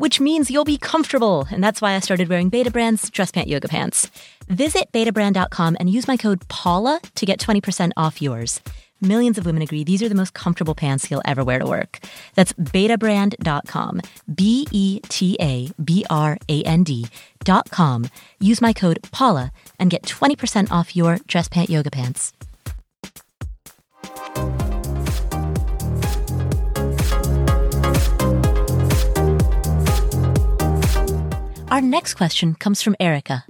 which 0.00 0.18
means 0.18 0.50
you'll 0.50 0.64
be 0.64 0.78
comfortable. 0.78 1.46
And 1.50 1.62
that's 1.62 1.82
why 1.82 1.92
I 1.92 2.00
started 2.00 2.30
wearing 2.30 2.50
Betabrand's 2.50 3.10
dress 3.10 3.30
pant 3.30 3.48
yoga 3.48 3.68
pants. 3.68 4.10
Visit 4.48 4.90
betabrand.com 4.92 5.76
and 5.78 5.90
use 5.90 6.08
my 6.08 6.16
code 6.16 6.48
PAULA 6.48 7.02
to 7.16 7.26
get 7.26 7.38
20% 7.38 7.92
off 7.98 8.22
yours. 8.22 8.62
Millions 9.02 9.36
of 9.36 9.44
women 9.44 9.60
agree 9.60 9.84
these 9.84 10.02
are 10.02 10.08
the 10.08 10.14
most 10.14 10.32
comfortable 10.32 10.74
pants 10.74 11.10
you'll 11.10 11.22
ever 11.26 11.44
wear 11.44 11.58
to 11.58 11.66
work. 11.66 11.98
That's 12.34 12.54
betabrand.com. 12.54 14.00
B 14.34 14.66
E 14.72 15.00
T 15.08 15.36
A 15.38 15.70
B 15.82 16.06
R 16.08 16.38
A 16.48 16.62
N 16.62 16.82
D.com. 16.82 18.06
Use 18.38 18.62
my 18.62 18.72
code 18.72 19.02
PAULA 19.12 19.52
and 19.78 19.90
get 19.90 20.04
20% 20.04 20.70
off 20.70 20.96
your 20.96 21.18
dress 21.26 21.48
pant 21.48 21.68
yoga 21.68 21.90
pants. 21.90 22.32
Our 31.70 31.80
next 31.80 32.14
question 32.14 32.56
comes 32.56 32.82
from 32.82 32.96
Erica. 32.98 33.44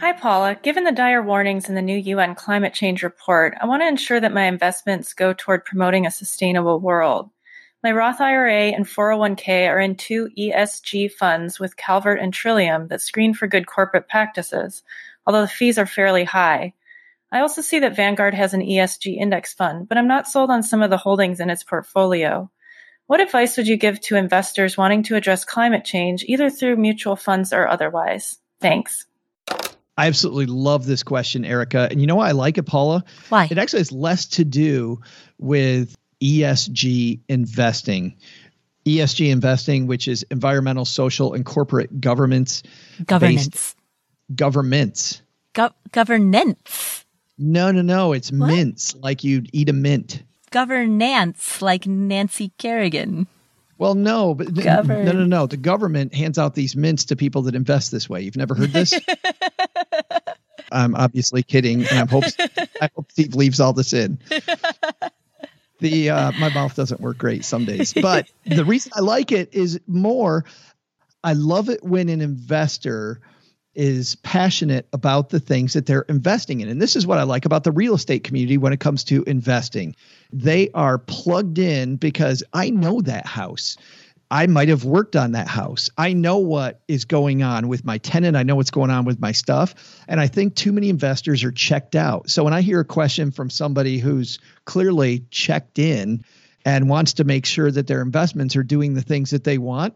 Hi, 0.00 0.12
Paula. 0.12 0.56
Given 0.60 0.82
the 0.82 0.90
dire 0.90 1.22
warnings 1.22 1.68
in 1.68 1.76
the 1.76 1.82
new 1.82 1.96
UN 1.96 2.34
climate 2.34 2.74
change 2.74 3.04
report, 3.04 3.56
I 3.60 3.66
want 3.66 3.82
to 3.82 3.86
ensure 3.86 4.18
that 4.18 4.34
my 4.34 4.46
investments 4.46 5.14
go 5.14 5.32
toward 5.32 5.64
promoting 5.64 6.04
a 6.04 6.10
sustainable 6.10 6.80
world. 6.80 7.30
My 7.84 7.92
Roth 7.92 8.20
IRA 8.20 8.70
and 8.72 8.84
401k 8.86 9.68
are 9.68 9.78
in 9.78 9.94
two 9.94 10.30
ESG 10.36 11.12
funds 11.12 11.60
with 11.60 11.76
Calvert 11.76 12.18
and 12.18 12.34
Trillium 12.34 12.88
that 12.88 13.00
screen 13.00 13.32
for 13.32 13.46
good 13.46 13.68
corporate 13.68 14.08
practices, 14.08 14.82
although 15.28 15.42
the 15.42 15.48
fees 15.48 15.78
are 15.78 15.86
fairly 15.86 16.24
high. 16.24 16.74
I 17.30 17.38
also 17.38 17.62
see 17.62 17.78
that 17.78 17.94
Vanguard 17.94 18.34
has 18.34 18.52
an 18.52 18.62
ESG 18.62 19.16
index 19.16 19.54
fund, 19.54 19.88
but 19.88 19.96
I'm 19.96 20.08
not 20.08 20.26
sold 20.26 20.50
on 20.50 20.64
some 20.64 20.82
of 20.82 20.90
the 20.90 20.96
holdings 20.96 21.38
in 21.38 21.50
its 21.50 21.62
portfolio. 21.62 22.50
What 23.06 23.20
advice 23.20 23.56
would 23.56 23.66
you 23.66 23.76
give 23.76 24.00
to 24.02 24.16
investors 24.16 24.76
wanting 24.78 25.02
to 25.04 25.16
address 25.16 25.44
climate 25.44 25.84
change, 25.84 26.24
either 26.26 26.48
through 26.48 26.76
mutual 26.76 27.16
funds 27.16 27.52
or 27.52 27.68
otherwise? 27.68 28.38
Thanks. 28.60 29.06
I 29.96 30.06
absolutely 30.06 30.46
love 30.46 30.86
this 30.86 31.02
question, 31.02 31.44
Erica. 31.44 31.88
And 31.90 32.00
you 32.00 32.06
know 32.06 32.16
why 32.16 32.28
I 32.28 32.32
like 32.32 32.58
it, 32.58 32.64
Paula? 32.64 33.04
Why? 33.28 33.46
It 33.50 33.58
actually 33.58 33.80
has 33.80 33.92
less 33.92 34.26
to 34.26 34.44
do 34.44 35.00
with 35.38 35.96
ESG 36.22 37.20
investing. 37.28 38.16
ESG 38.86 39.30
investing, 39.30 39.86
which 39.86 40.08
is 40.08 40.24
environmental, 40.30 40.84
social, 40.84 41.34
and 41.34 41.44
corporate 41.44 42.00
governments. 42.00 42.62
Governance. 43.04 43.76
Governments. 44.34 45.22
Go- 45.52 45.74
governance. 45.92 47.04
No, 47.38 47.70
no, 47.70 47.82
no. 47.82 48.12
It's 48.12 48.32
what? 48.32 48.48
mints, 48.48 48.94
like 48.96 49.24
you'd 49.24 49.50
eat 49.52 49.68
a 49.68 49.72
mint 49.72 50.22
governance 50.54 51.60
like 51.60 51.84
Nancy 51.84 52.52
Kerrigan. 52.58 53.26
Well, 53.76 53.96
no, 53.96 54.36
but 54.36 54.54
Govern. 54.54 55.04
no, 55.04 55.10
no, 55.10 55.24
no. 55.24 55.46
The 55.46 55.56
government 55.56 56.14
hands 56.14 56.38
out 56.38 56.54
these 56.54 56.76
mints 56.76 57.06
to 57.06 57.16
people 57.16 57.42
that 57.42 57.56
invest 57.56 57.90
this 57.90 58.08
way. 58.08 58.22
You've 58.22 58.36
never 58.36 58.54
heard 58.54 58.70
this? 58.70 58.94
I'm 60.72 60.94
obviously 60.94 61.42
kidding, 61.42 61.84
and 61.86 61.98
I 61.98 62.06
hope 62.06 62.24
I 62.80 62.88
hope 62.94 63.10
Steve 63.10 63.34
leaves 63.34 63.58
all 63.58 63.72
this 63.72 63.92
in. 63.92 64.18
The 65.80 66.10
uh, 66.10 66.32
my 66.38 66.50
mouth 66.50 66.76
doesn't 66.76 67.00
work 67.00 67.18
great 67.18 67.44
some 67.44 67.64
days, 67.64 67.92
but 67.92 68.30
the 68.46 68.64
reason 68.64 68.92
I 68.94 69.00
like 69.00 69.32
it 69.32 69.52
is 69.52 69.80
more. 69.88 70.44
I 71.24 71.32
love 71.32 71.68
it 71.68 71.82
when 71.82 72.08
an 72.10 72.20
investor 72.20 73.20
is 73.74 74.16
passionate 74.16 74.86
about 74.92 75.30
the 75.30 75.40
things 75.40 75.72
that 75.72 75.86
they're 75.86 76.02
investing 76.08 76.60
in. 76.60 76.68
And 76.68 76.80
this 76.80 76.96
is 76.96 77.06
what 77.06 77.18
I 77.18 77.24
like 77.24 77.44
about 77.44 77.64
the 77.64 77.72
real 77.72 77.94
estate 77.94 78.24
community 78.24 78.58
when 78.58 78.72
it 78.72 78.80
comes 78.80 79.04
to 79.04 79.24
investing. 79.24 79.96
They 80.32 80.70
are 80.72 80.98
plugged 80.98 81.58
in 81.58 81.96
because 81.96 82.42
I 82.52 82.70
know 82.70 83.00
that 83.02 83.26
house. 83.26 83.76
I 84.30 84.46
might 84.46 84.68
have 84.68 84.84
worked 84.84 85.16
on 85.16 85.32
that 85.32 85.48
house. 85.48 85.90
I 85.96 86.12
know 86.12 86.38
what 86.38 86.80
is 86.88 87.04
going 87.04 87.42
on 87.42 87.68
with 87.68 87.84
my 87.84 87.98
tenant. 87.98 88.36
I 88.36 88.42
know 88.42 88.56
what's 88.56 88.70
going 88.70 88.90
on 88.90 89.04
with 89.04 89.20
my 89.20 89.32
stuff. 89.32 89.74
And 90.08 90.18
I 90.18 90.26
think 90.26 90.54
too 90.54 90.72
many 90.72 90.88
investors 90.88 91.44
are 91.44 91.52
checked 91.52 91.94
out. 91.94 92.30
So 92.30 92.42
when 92.42 92.54
I 92.54 92.62
hear 92.62 92.80
a 92.80 92.84
question 92.84 93.30
from 93.30 93.50
somebody 93.50 93.98
who's 93.98 94.38
clearly 94.64 95.24
checked 95.30 95.78
in 95.78 96.24
and 96.64 96.88
wants 96.88 97.14
to 97.14 97.24
make 97.24 97.44
sure 97.46 97.70
that 97.70 97.86
their 97.86 98.00
investments 98.00 98.56
are 98.56 98.62
doing 98.62 98.94
the 98.94 99.02
things 99.02 99.30
that 99.30 99.44
they 99.44 99.58
want, 99.58 99.94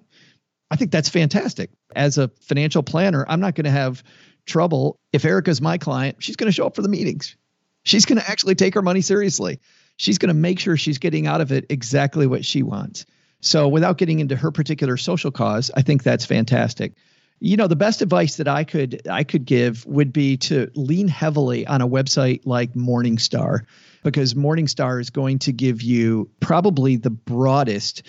I 0.71 0.77
think 0.77 0.91
that's 0.91 1.09
fantastic. 1.09 1.71
As 1.95 2.19
a 2.19 2.29
financial 2.43 2.83
planner, 2.83 3.25
I'm 3.29 3.41
not 3.41 3.55
going 3.55 3.64
to 3.64 3.71
have 3.71 4.03
trouble. 4.47 4.99
If 5.12 5.25
Erica's 5.25 5.61
my 5.61 5.79
client, 5.79 6.16
she's 6.21 6.37
going 6.37 6.49
to 6.49 6.53
show 6.53 6.66
up 6.66 6.77
for 6.77 6.83
the 6.83 6.89
meetings. 6.89 7.37
She's 7.85 8.05
going 8.05 8.21
to 8.21 8.29
actually 8.29 8.55
take 8.55 8.75
her 8.75 8.83
money 8.83 9.01
seriously. 9.01 9.61
She's 9.97 10.19
going 10.19 10.29
to 10.29 10.35
make 10.35 10.59
sure 10.61 10.77
she's 10.77 10.99
getting 10.99 11.27
out 11.27 11.41
of 11.41 11.53
it 11.53 11.66
exactly 11.71 12.27
what 12.27 12.45
she 12.45 12.62
wants. 12.62 13.07
So, 13.41 13.69
without 13.69 13.99
getting 13.99 14.21
into 14.21 14.37
her 14.37 14.51
particular 14.51 14.97
social 14.97 15.31
cause, 15.31 15.71
I 15.75 15.83
think 15.83 16.03
that's 16.03 16.25
fantastic. 16.25 16.95
You 17.41 17.57
know, 17.57 17.69
the 17.69 17.77
best 17.77 18.03
advice 18.03 18.37
that 18.37 18.49
I 18.49 18.64
could 18.64 19.07
I 19.09 19.23
could 19.23 19.45
give 19.45 19.87
would 19.87 20.12
be 20.12 20.37
to 20.39 20.71
lean 20.75 21.07
heavily 21.07 21.66
on 21.66 21.81
a 21.81 21.89
website 21.89 22.43
like 22.45 22.75
Morningstar 22.75 23.61
because 24.03 24.35
Morningstar 24.35 25.01
is 25.01 25.11
going 25.11 25.39
to 25.41 25.53
give 25.53 25.83
you 25.83 26.31
probably 26.41 26.97
the 26.97 27.11
broadest 27.11 28.03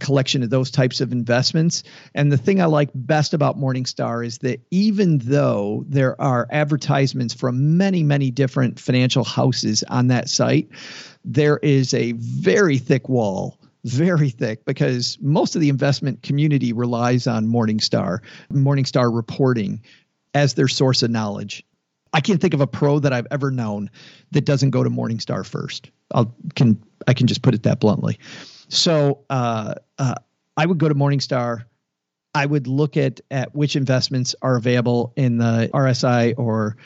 collection 0.00 0.42
of 0.42 0.50
those 0.50 0.70
types 0.70 1.00
of 1.00 1.12
investments. 1.12 1.82
And 2.14 2.30
the 2.30 2.36
thing 2.36 2.60
I 2.60 2.66
like 2.66 2.90
best 2.94 3.32
about 3.32 3.58
Morningstar 3.58 4.24
is 4.26 4.38
that 4.38 4.60
even 4.70 5.18
though 5.18 5.84
there 5.88 6.20
are 6.20 6.46
advertisements 6.50 7.32
from 7.32 7.76
many, 7.76 8.02
many 8.02 8.30
different 8.30 8.78
financial 8.78 9.24
houses 9.24 9.82
on 9.88 10.08
that 10.08 10.28
site, 10.28 10.68
there 11.24 11.58
is 11.58 11.94
a 11.94 12.12
very 12.12 12.78
thick 12.78 13.08
wall 13.08 13.58
very 13.84 14.30
thick 14.30 14.64
because 14.64 15.16
most 15.20 15.54
of 15.54 15.60
the 15.60 15.68
investment 15.68 16.22
community 16.22 16.72
relies 16.72 17.28
on 17.28 17.46
Morningstar, 17.46 18.18
Morningstar 18.52 19.14
reporting 19.14 19.80
as 20.34 20.54
their 20.54 20.66
source 20.66 21.04
of 21.04 21.10
knowledge. 21.10 21.64
I 22.12 22.20
can't 22.20 22.40
think 22.40 22.52
of 22.52 22.60
a 22.60 22.66
pro 22.66 22.98
that 22.98 23.12
I've 23.12 23.28
ever 23.30 23.52
known 23.52 23.90
that 24.32 24.44
doesn't 24.44 24.70
go 24.70 24.82
to 24.82 24.90
Morningstar 24.90 25.46
first. 25.46 25.90
I'll 26.12 26.34
can 26.56 26.82
I 27.06 27.14
can 27.14 27.28
just 27.28 27.42
put 27.42 27.54
it 27.54 27.62
that 27.62 27.78
bluntly. 27.78 28.18
So 28.68 29.24
uh, 29.30 29.74
uh, 29.98 30.14
I 30.56 30.66
would 30.66 30.78
go 30.78 30.88
to 30.88 30.94
Morningstar. 30.94 31.64
I 32.34 32.44
would 32.44 32.66
look 32.66 32.96
at 32.96 33.20
at 33.30 33.54
which 33.54 33.76
investments 33.76 34.34
are 34.42 34.56
available 34.56 35.12
in 35.16 35.38
the 35.38 35.70
RSI 35.72 36.34
or 36.38 36.76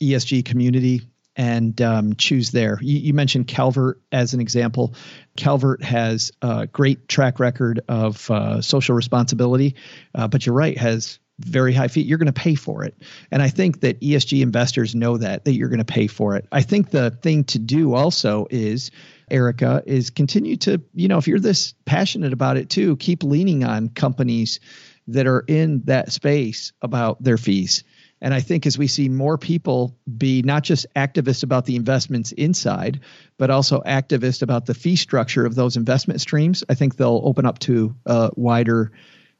ESG 0.00 0.44
community 0.44 1.02
and 1.38 1.80
um, 1.80 2.14
choose 2.16 2.50
there. 2.50 2.78
You, 2.82 2.98
you, 2.98 3.14
mentioned 3.14 3.46
Calvert 3.46 4.00
as 4.10 4.34
an 4.34 4.40
example. 4.40 4.94
Calvert 5.36 5.82
has 5.84 6.32
a 6.42 6.66
great 6.66 7.08
track 7.08 7.38
record 7.38 7.80
of 7.88 8.28
uh, 8.30 8.60
social 8.60 8.96
responsibility, 8.96 9.76
uh, 10.16 10.26
but 10.26 10.44
you're 10.44 10.54
right, 10.54 10.76
has 10.76 11.20
very 11.38 11.72
high 11.72 11.86
fee. 11.86 12.02
You're 12.02 12.18
going 12.18 12.26
to 12.26 12.32
pay 12.32 12.56
for 12.56 12.84
it. 12.84 13.00
And 13.30 13.40
I 13.40 13.48
think 13.48 13.80
that 13.80 14.00
ESG 14.00 14.42
investors 14.42 14.96
know 14.96 15.16
that, 15.16 15.44
that 15.44 15.52
you're 15.52 15.68
going 15.68 15.78
to 15.78 15.84
pay 15.84 16.08
for 16.08 16.34
it. 16.34 16.46
I 16.50 16.62
think 16.62 16.90
the 16.90 17.10
thing 17.10 17.44
to 17.44 17.60
do 17.60 17.94
also 17.94 18.48
is, 18.50 18.90
Erica, 19.30 19.82
is 19.86 20.10
continue 20.10 20.56
to, 20.58 20.80
you 20.94 21.08
know, 21.08 21.18
if 21.18 21.28
you're 21.28 21.40
this 21.40 21.74
passionate 21.84 22.32
about 22.32 22.56
it 22.56 22.70
too, 22.70 22.96
keep 22.96 23.22
leaning 23.22 23.64
on 23.64 23.88
companies 23.88 24.60
that 25.06 25.26
are 25.26 25.44
in 25.46 25.82
that 25.84 26.12
space 26.12 26.72
about 26.82 27.22
their 27.22 27.38
fees 27.38 27.84
and 28.20 28.34
I 28.34 28.40
think 28.40 28.66
as 28.66 28.76
we 28.76 28.86
see 28.86 29.08
more 29.08 29.38
people 29.38 29.96
be 30.16 30.42
not 30.42 30.64
just 30.64 30.86
activists 30.96 31.42
about 31.42 31.66
the 31.66 31.76
investments 31.76 32.32
inside, 32.32 33.00
but 33.36 33.50
also 33.50 33.80
activists 33.82 34.42
about 34.42 34.66
the 34.66 34.74
fee 34.74 34.96
structure 34.96 35.46
of 35.46 35.54
those 35.54 35.76
investment 35.76 36.20
streams, 36.20 36.64
I 36.68 36.74
think 36.74 36.96
they'll 36.96 37.22
open 37.24 37.46
up 37.46 37.58
to 37.60 37.94
a 38.06 38.30
wider 38.34 38.90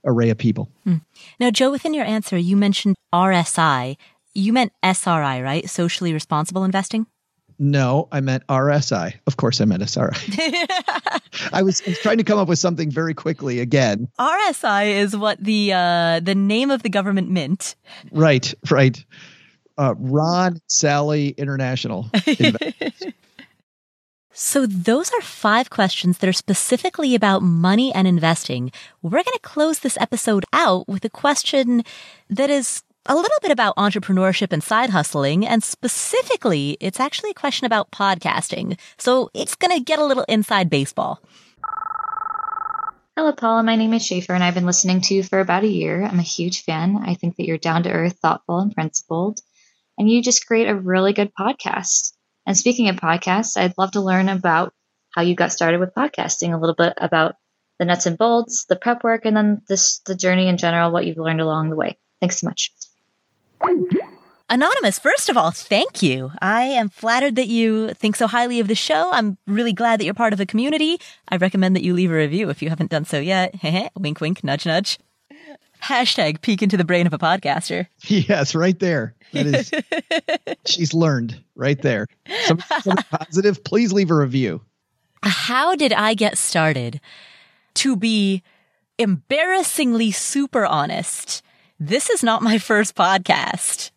array 0.05 0.31
of 0.31 0.39
people. 0.39 0.71
Hmm. 0.85 0.97
Now, 1.41 1.51
Joe, 1.51 1.71
within 1.71 1.95
your 1.95 2.05
answer, 2.05 2.39
you 2.39 2.57
mentioned 2.57 2.97
RSI. 3.13 3.97
You 4.35 4.53
meant 4.53 4.73
SRI, 4.85 5.43
right? 5.43 5.69
Socially 5.69 6.13
responsible 6.13 6.65
investing? 6.65 7.07
No, 7.59 8.07
I 8.13 8.21
meant 8.21 8.47
RSI. 8.47 9.15
Of 9.27 9.37
course, 9.37 9.61
I 9.61 9.65
meant 9.65 9.83
SRI. 9.83 10.13
I 11.53 11.63
was, 11.63 11.83
I 11.85 11.91
was 11.91 11.99
trying 11.99 12.19
to 12.19 12.25
come 12.25 12.39
up 12.39 12.47
with 12.47 12.61
something 12.61 12.91
very 12.91 13.15
quickly 13.15 13.59
again. 13.59 14.09
RSI 14.19 14.95
is 14.95 15.17
what 15.17 15.43
the 15.43 15.73
uh, 15.73 16.21
the 16.21 16.37
name 16.37 16.71
of 16.71 16.85
the 16.85 16.89
government 16.89 17.31
mint. 17.31 17.75
Right, 18.13 18.55
right. 18.71 19.05
Uh, 19.77 19.95
Ron 19.99 20.61
Sally 20.69 21.31
International. 21.31 22.09
so 24.33 24.67
those 24.67 25.13
are 25.13 25.21
five 25.21 25.71
questions 25.71 26.19
that 26.19 26.29
are 26.29 26.33
specifically 26.33 27.17
about 27.17 27.43
money 27.43 27.93
and 27.93 28.07
investing. 28.07 28.71
We're 29.03 29.11
going 29.11 29.25
to 29.25 29.41
close 29.43 29.81
this 29.81 29.99
episode 30.01 30.45
out 30.53 30.89
with 30.89 31.05
a 31.05 31.11
question 31.11 31.83
that 32.29 32.51
is 32.51 32.83
a 33.07 33.15
little 33.15 33.39
bit 33.41 33.51
about 33.51 33.77
entrepreneurship 33.77 34.53
and 34.53 34.63
side 34.63 34.91
hustling, 34.91 35.47
and 35.47 35.63
specifically, 35.63 36.77
it's 36.81 37.01
actually 37.01 37.31
a 37.31 37.35
question 37.35 37.67
about 37.67 37.91
podcasting. 37.91 38.79
So 38.99 39.31
it's 39.35 39.55
going 39.55 39.77
to 39.77 39.83
get 39.83 39.99
a 39.99 40.05
little 40.05 40.25
inside 40.29 40.71
baseball. 40.71 41.21
Hello, 43.17 43.33
Paula. 43.33 43.63
My 43.63 43.77
name 43.77 43.95
is 43.95 44.07
Schaffer, 44.07 44.33
and 44.33 44.45
I've 44.45 44.55
been 44.55 44.67
listening 44.67 45.01
to 45.01 45.15
you 45.15 45.23
for 45.23 45.41
about 45.41 45.65
a 45.65 45.69
year. 45.69 46.05
I'm 46.05 46.21
a 46.21 46.23
huge 46.23 46.63
fan. 46.63 47.03
I 47.05 47.15
think 47.15 47.37
that 47.37 47.47
you're 47.47 47.59
down 47.59 47.83
to 47.83 47.91
earth, 47.91 48.19
thoughtful, 48.23 48.61
and 48.61 48.73
principled, 48.73 49.41
and 49.99 50.09
you 50.09 50.23
just 50.23 50.47
create 50.47 50.69
a 50.69 50.75
really 50.77 51.13
good 51.13 51.33
podcast. 51.35 52.13
And 52.47 52.57
speaking 52.57 52.89
of 52.89 52.97
podcasts, 52.97 53.57
I'd 53.61 53.77
love 53.77 53.91
to 53.93 54.01
learn 54.01 54.29
about 54.29 54.73
how 55.15 55.23
you 55.23 55.35
got 55.35 55.53
started 55.53 55.81
with 55.81 55.95
podcasting, 55.95 56.55
a 56.55 56.59
little 56.59 56.77
bit 56.77 56.93
about 56.97 57.35
the 57.79 57.85
nuts 57.87 58.07
and 58.07 58.17
bolts, 58.17 58.67
the 58.67 58.77
prep 58.77 59.03
work, 59.03 59.25
and 59.25 59.37
then 59.37 59.63
this 59.69 60.01
the 60.07 60.15
journey 60.15 60.49
in 60.49 60.57
general, 60.57 60.93
what 60.93 61.05
you've 61.05 61.19
learned 61.19 61.41
along 61.41 61.71
the 61.71 61.77
way. 61.77 61.99
Thanks 62.21 62.41
so 62.41 62.47
much. 62.47 62.73
Anonymous, 64.51 64.99
first 64.99 65.29
of 65.29 65.37
all, 65.37 65.51
thank 65.51 66.03
you. 66.03 66.33
I 66.41 66.63
am 66.63 66.89
flattered 66.89 67.37
that 67.37 67.49
you 67.49 67.93
think 67.93 68.17
so 68.17 68.27
highly 68.27 68.61
of 68.61 68.69
the 68.69 68.75
show. 68.75 69.11
I'm 69.13 69.37
really 69.47 69.75
glad 69.75 70.01
that 70.01 70.07
you're 70.07 70.15
part 70.15 70.33
of 70.33 70.39
the 70.39 70.47
community. 70.47 70.99
I 71.29 71.37
recommend 71.37 71.77
that 71.77 71.83
you 71.83 71.93
leave 71.93 72.11
a 72.11 72.15
review 72.15 72.49
if 72.49 72.63
you 72.63 72.71
haven't 72.71 72.91
done 72.91 73.05
so 73.05 73.19
yet. 73.19 73.55
wink, 73.97 74.23
wink, 74.23 74.43
nudge, 74.43 74.65
nudge. 74.65 74.99
Hashtag 75.83 76.41
peek 76.41 76.63
into 76.63 76.79
the 76.79 76.85
brain 76.85 77.07
of 77.07 77.13
a 77.13 77.19
podcaster. 77.19 77.89
Yes, 78.05 78.55
right 78.55 78.79
there. 78.79 79.15
That 79.33 79.47
is, 79.47 79.71
she's 80.65 80.95
learned 80.95 81.39
right 81.55 81.81
there. 81.81 82.07
Something, 82.47 82.67
something 82.83 83.05
positive, 83.11 83.63
please 83.63 83.93
leave 83.93 84.11
a 84.11 84.15
review. 84.15 84.63
How 85.23 85.75
did 85.75 85.93
I 85.93 86.15
get 86.15 86.39
started? 86.39 87.01
To 87.75 87.97
be 87.97 88.43
embarrassingly 88.99 90.11
super 90.11 90.65
honest, 90.65 91.43
this 91.79 92.11
is 92.11 92.23
not 92.23 92.43
my 92.43 92.59
first 92.59 92.95
podcast. 92.95 93.91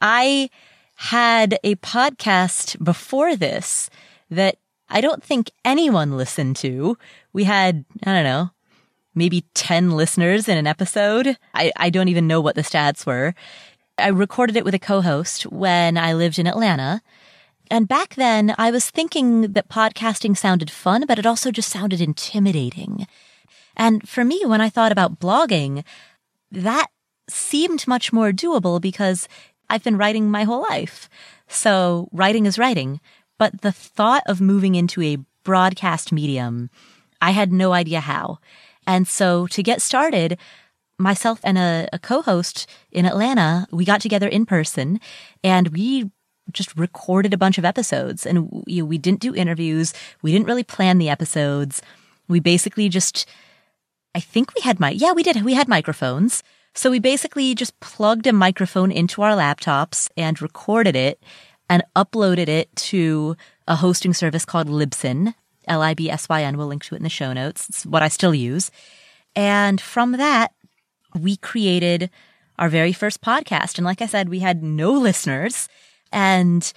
I 0.00 0.50
had 0.96 1.58
a 1.62 1.76
podcast 1.76 2.82
before 2.82 3.36
this 3.36 3.90
that 4.30 4.56
I 4.88 5.00
don't 5.00 5.22
think 5.22 5.50
anyone 5.64 6.16
listened 6.16 6.56
to. 6.56 6.96
We 7.32 7.44
had, 7.44 7.84
I 8.04 8.12
don't 8.12 8.24
know, 8.24 8.50
maybe 9.14 9.44
10 9.54 9.90
listeners 9.90 10.48
in 10.48 10.56
an 10.56 10.66
episode. 10.66 11.36
I, 11.54 11.72
I 11.76 11.90
don't 11.90 12.08
even 12.08 12.26
know 12.26 12.40
what 12.40 12.54
the 12.54 12.62
stats 12.62 13.04
were. 13.04 13.34
I 13.98 14.08
recorded 14.08 14.56
it 14.56 14.64
with 14.64 14.74
a 14.74 14.78
co-host 14.78 15.44
when 15.46 15.96
I 15.98 16.12
lived 16.12 16.38
in 16.38 16.46
Atlanta. 16.46 17.02
And 17.70 17.88
back 17.88 18.14
then 18.14 18.54
I 18.58 18.70
was 18.70 18.90
thinking 18.90 19.52
that 19.52 19.68
podcasting 19.68 20.36
sounded 20.36 20.70
fun, 20.70 21.04
but 21.06 21.18
it 21.18 21.26
also 21.26 21.50
just 21.50 21.70
sounded 21.70 22.00
intimidating. 22.00 23.06
And 23.76 24.08
for 24.08 24.24
me, 24.24 24.42
when 24.44 24.60
I 24.60 24.68
thought 24.68 24.92
about 24.92 25.18
blogging, 25.18 25.84
that 26.52 26.86
seemed 27.28 27.86
much 27.86 28.12
more 28.12 28.32
doable 28.32 28.80
because 28.80 29.28
I've 29.68 29.82
been 29.82 29.98
writing 29.98 30.30
my 30.30 30.44
whole 30.44 30.62
life. 30.62 31.08
So 31.48 32.08
writing 32.12 32.46
is 32.46 32.58
writing. 32.58 33.00
But 33.38 33.60
the 33.62 33.72
thought 33.72 34.22
of 34.26 34.40
moving 34.40 34.74
into 34.74 35.02
a 35.02 35.18
broadcast 35.44 36.12
medium, 36.12 36.70
I 37.20 37.30
had 37.32 37.52
no 37.52 37.72
idea 37.72 38.00
how. 38.00 38.38
And 38.86 39.06
so 39.06 39.46
to 39.48 39.62
get 39.62 39.82
started, 39.82 40.38
myself 40.98 41.40
and 41.44 41.58
a, 41.58 41.88
a 41.92 41.98
co-host 41.98 42.68
in 42.90 43.04
Atlanta, 43.04 43.66
we 43.70 43.84
got 43.84 44.00
together 44.00 44.28
in 44.28 44.46
person 44.46 45.00
and 45.44 45.68
we 45.68 46.10
just 46.52 46.76
recorded 46.78 47.34
a 47.34 47.38
bunch 47.38 47.58
of 47.58 47.64
episodes 47.64 48.24
and 48.24 48.64
we, 48.66 48.80
we 48.80 48.98
didn't 48.98 49.20
do 49.20 49.34
interviews. 49.34 49.92
We 50.22 50.32
didn't 50.32 50.46
really 50.46 50.62
plan 50.62 50.98
the 50.98 51.08
episodes. 51.08 51.82
We 52.28 52.40
basically 52.40 52.88
just, 52.88 53.26
I 54.14 54.20
think 54.20 54.54
we 54.54 54.62
had 54.62 54.80
my, 54.80 54.90
yeah, 54.90 55.12
we 55.12 55.22
did. 55.22 55.42
We 55.42 55.54
had 55.54 55.68
microphones 55.68 56.42
so 56.76 56.90
we 56.90 56.98
basically 56.98 57.54
just 57.54 57.78
plugged 57.80 58.26
a 58.26 58.32
microphone 58.32 58.92
into 58.92 59.22
our 59.22 59.32
laptops 59.32 60.10
and 60.16 60.40
recorded 60.42 60.94
it 60.94 61.22
and 61.68 61.82
uploaded 61.96 62.48
it 62.48 62.74
to 62.76 63.36
a 63.66 63.76
hosting 63.76 64.12
service 64.12 64.44
called 64.44 64.68
Libsyn, 64.68 65.34
L-I-B-S-Y-N. 65.66 66.56
We'll 66.56 66.66
link 66.66 66.84
to 66.84 66.94
it 66.94 66.98
in 66.98 67.02
the 67.02 67.08
show 67.08 67.32
notes. 67.32 67.68
It's 67.68 67.86
what 67.86 68.02
I 68.02 68.08
still 68.08 68.34
use. 68.34 68.70
And 69.34 69.80
from 69.80 70.12
that, 70.12 70.52
we 71.18 71.38
created 71.38 72.10
our 72.58 72.68
very 72.68 72.92
first 72.92 73.20
podcast. 73.20 73.78
And 73.78 73.84
like 73.84 74.02
I 74.02 74.06
said, 74.06 74.28
we 74.28 74.40
had 74.40 74.62
no 74.62 74.92
listeners. 74.92 75.68
And 76.12 76.72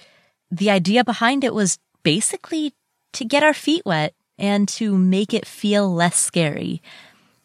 the 0.50 0.70
idea 0.70 1.04
behind 1.04 1.44
it 1.44 1.54
was 1.54 1.78
basically 2.02 2.74
to 3.12 3.24
get 3.24 3.42
our 3.42 3.54
feet 3.54 3.82
wet 3.84 4.14
and 4.38 4.66
to 4.68 4.96
make 4.96 5.34
it 5.34 5.46
feel 5.46 5.92
less 5.92 6.16
scary. 6.16 6.82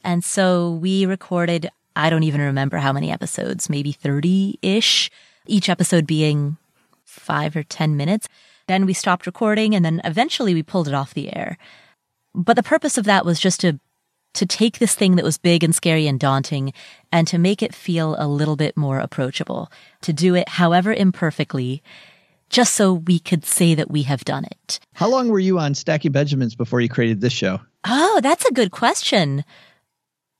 And 0.04 0.24
so 0.24 0.72
we 0.72 1.06
recorded 1.06 1.70
I 1.96 2.10
don't 2.10 2.24
even 2.24 2.42
remember 2.42 2.78
how 2.78 2.94
many 2.94 3.12
episodes, 3.12 3.70
maybe 3.70 3.92
30 3.92 4.60
ish, 4.62 5.10
each 5.48 5.70
episode 5.70 6.06
being 6.06 6.58
five 7.04 7.56
or 7.56 7.64
10 7.64 7.96
minutes. 7.96 8.28
Then 8.68 8.86
we 8.86 8.94
stopped 8.94 9.26
recording 9.26 9.76
and 9.76 9.86
then 9.86 10.02
eventually 10.04 10.54
we 10.54 10.64
pulled 10.64 10.88
it 10.88 10.94
off 10.94 11.14
the 11.14 11.36
air. 11.36 11.58
But 12.34 12.56
the 12.56 12.64
purpose 12.64 12.98
of 12.98 13.06
that 13.06 13.26
was 13.26 13.40
just 13.40 13.62
to, 13.62 13.80
to 14.34 14.46
take 14.46 14.80
this 14.80 14.96
thing 14.96 15.16
that 15.16 15.26
was 15.26 15.38
big 15.38 15.64
and 15.64 15.74
scary 15.74 16.08
and 16.08 16.20
daunting 16.20 16.74
and 17.12 17.28
to 17.28 17.38
make 17.38 17.64
it 17.64 17.74
feel 17.74 18.16
a 18.18 18.28
little 18.28 18.56
bit 18.56 18.76
more 18.76 19.00
approachable, 19.00 19.72
to 20.02 20.12
do 20.12 20.36
it 20.36 20.50
however 20.50 20.94
imperfectly 20.94 21.82
just 22.50 22.74
so 22.74 22.94
we 22.94 23.20
could 23.20 23.46
say 23.46 23.76
that 23.76 23.90
we 23.90 24.04
have 24.04 24.24
done 24.24 24.46
it. 24.46 24.80
How 24.94 25.10
long 25.10 25.30
were 25.30 25.40
you 25.40 25.60
on 25.60 25.74
Stacking 25.74 26.12
Benjamins 26.12 26.56
before 26.56 26.82
you 26.82 26.90
created 26.90 27.22
this 27.22 27.34
show? 27.34 27.60
Oh, 27.86 28.20
that's 28.22 28.46
a 28.46 28.54
good 28.54 28.72
question. 28.72 29.44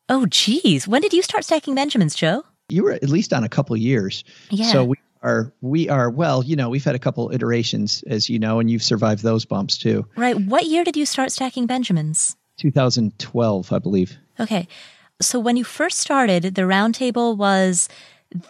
Oh, 0.08 0.26
geez. 0.28 0.88
When 0.88 1.02
did 1.02 1.14
you 1.14 1.22
start 1.22 1.44
stacking 1.44 1.76
Benjamins, 1.76 2.16
Joe? 2.16 2.44
You 2.70 2.84
were 2.84 2.92
at 2.92 3.10
least 3.10 3.34
on 3.34 3.44
a 3.44 3.50
couple 3.50 3.76
years. 3.78 4.24
Yeah. 4.50 4.68
So 4.68 4.84
we 4.86 4.96
are 5.22 5.52
we 5.62 5.90
are 5.90 6.10
well, 6.10 6.44
you 6.44 6.56
know, 6.56 6.70
we've 6.70 6.84
had 6.84 6.96
a 6.96 7.00
couple 7.00 7.32
iterations 7.32 8.04
as 8.08 8.30
you 8.30 8.38
know, 8.40 8.60
and 8.60 8.70
you've 8.70 8.84
survived 8.84 9.24
those 9.24 9.46
bumps 9.46 9.78
too. 9.78 10.08
Right. 10.16 10.40
What 10.40 10.66
year 10.66 10.84
did 10.84 10.96
you 10.96 11.06
start 11.06 11.32
stacking 11.32 11.66
Benjamins? 11.66 12.36
2012, 12.58 13.74
I 13.74 13.80
believe. 13.80 14.18
Okay. 14.40 14.68
So 15.22 15.40
when 15.40 15.58
you 15.58 15.64
first 15.64 16.00
started, 16.00 16.56
the 16.56 16.64
roundtable 16.64 17.36
was 17.38 17.90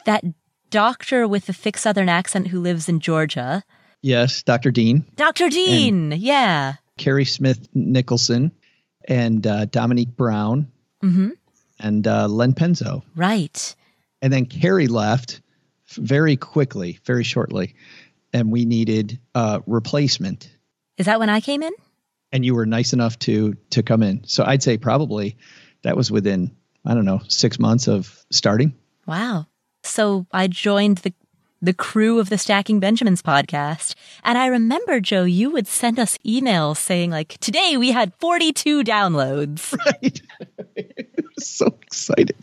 that 0.05 0.23
doctor 0.69 1.27
with 1.27 1.45
the 1.45 1.53
thick 1.53 1.77
southern 1.77 2.09
accent 2.09 2.47
who 2.47 2.59
lives 2.59 2.89
in 2.89 2.99
Georgia. 2.99 3.63
Yes, 4.01 4.43
Dr. 4.43 4.71
Dean. 4.71 5.05
Dr. 5.15 5.49
Dean, 5.49 6.11
yeah. 6.11 6.75
Carrie 6.97 7.25
Smith 7.25 7.67
Nicholson 7.73 8.51
and 9.07 9.45
uh, 9.45 9.65
Dominique 9.65 10.15
Brown 10.15 10.71
hmm 11.01 11.29
and 11.79 12.07
uh, 12.07 12.27
Len 12.27 12.53
Penzo. 12.53 13.03
Right. 13.15 13.75
And 14.21 14.31
then 14.31 14.45
Carrie 14.45 14.87
left 14.87 15.41
very 15.89 16.35
quickly, 16.35 16.99
very 17.05 17.23
shortly, 17.23 17.75
and 18.33 18.51
we 18.51 18.65
needed 18.65 19.19
uh, 19.33 19.59
replacement. 19.65 20.49
Is 20.97 21.05
that 21.05 21.19
when 21.19 21.29
I 21.29 21.41
came 21.41 21.63
in? 21.63 21.73
And 22.31 22.45
you 22.45 22.55
were 22.55 22.65
nice 22.65 22.93
enough 22.93 23.17
to 23.19 23.55
to 23.69 23.83
come 23.83 24.03
in. 24.03 24.23
So 24.25 24.43
I'd 24.43 24.63
say 24.63 24.77
probably 24.77 25.37
that 25.83 25.95
was 25.95 26.11
within 26.11 26.55
I 26.85 26.93
don't 26.93 27.05
know 27.05 27.21
six 27.27 27.59
months 27.59 27.87
of 27.87 28.25
starting. 28.31 28.73
Wow. 29.05 29.47
So 29.83 30.25
I 30.31 30.47
joined 30.47 30.97
the 30.99 31.13
the 31.65 31.73
crew 31.73 32.19
of 32.19 32.29
the 32.29 32.37
Stacking 32.37 32.79
Benjamins 32.79 33.21
podcast. 33.21 33.95
And 34.23 34.37
I 34.37 34.47
remember, 34.47 34.99
Joe, 34.99 35.23
you 35.23 35.49
would 35.49 35.67
send 35.67 35.99
us 35.99 36.17
emails 36.19 36.77
saying, 36.77 37.11
like, 37.11 37.37
today 37.39 37.75
we 37.77 37.91
had 37.91 38.13
42 38.19 38.83
downloads. 38.83 39.75
Right. 39.85 40.21
so 41.39 41.67
excited. 41.81 42.35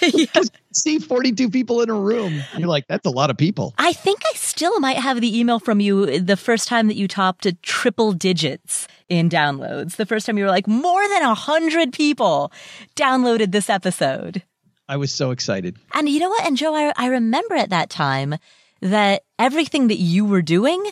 Yeah. 0.12 0.42
See 0.72 0.98
42 0.98 1.50
people 1.50 1.80
in 1.80 1.88
a 1.88 1.94
room. 1.94 2.42
You're 2.56 2.68
like, 2.68 2.86
that's 2.88 3.06
a 3.06 3.10
lot 3.10 3.30
of 3.30 3.36
people. 3.36 3.74
I 3.78 3.92
think 3.92 4.20
I 4.32 4.36
still 4.36 4.80
might 4.80 4.96
have 4.96 5.20
the 5.20 5.38
email 5.38 5.58
from 5.58 5.80
you 5.80 6.20
the 6.20 6.36
first 6.36 6.68
time 6.68 6.88
that 6.88 6.96
you 6.96 7.08
topped 7.08 7.46
a 7.46 7.52
triple 7.54 8.12
digits 8.12 8.86
in 9.08 9.28
downloads. 9.30 9.96
The 9.96 10.06
first 10.06 10.26
time 10.26 10.36
you 10.36 10.44
were 10.44 10.50
like, 10.50 10.66
more 10.66 11.08
than 11.08 11.22
a 11.22 11.34
hundred 11.34 11.92
people 11.92 12.52
downloaded 12.96 13.52
this 13.52 13.70
episode. 13.70 14.42
I 14.88 14.96
was 14.96 15.12
so 15.12 15.30
excited. 15.30 15.78
And 15.92 16.08
you 16.08 16.20
know 16.20 16.28
what? 16.28 16.44
And 16.44 16.56
Joe, 16.56 16.74
I, 16.74 16.92
I 16.96 17.06
remember 17.06 17.54
at 17.54 17.70
that 17.70 17.88
time 17.88 18.36
that 18.80 19.22
everything 19.38 19.88
that 19.88 19.98
you 19.98 20.24
were 20.24 20.42
doing 20.42 20.84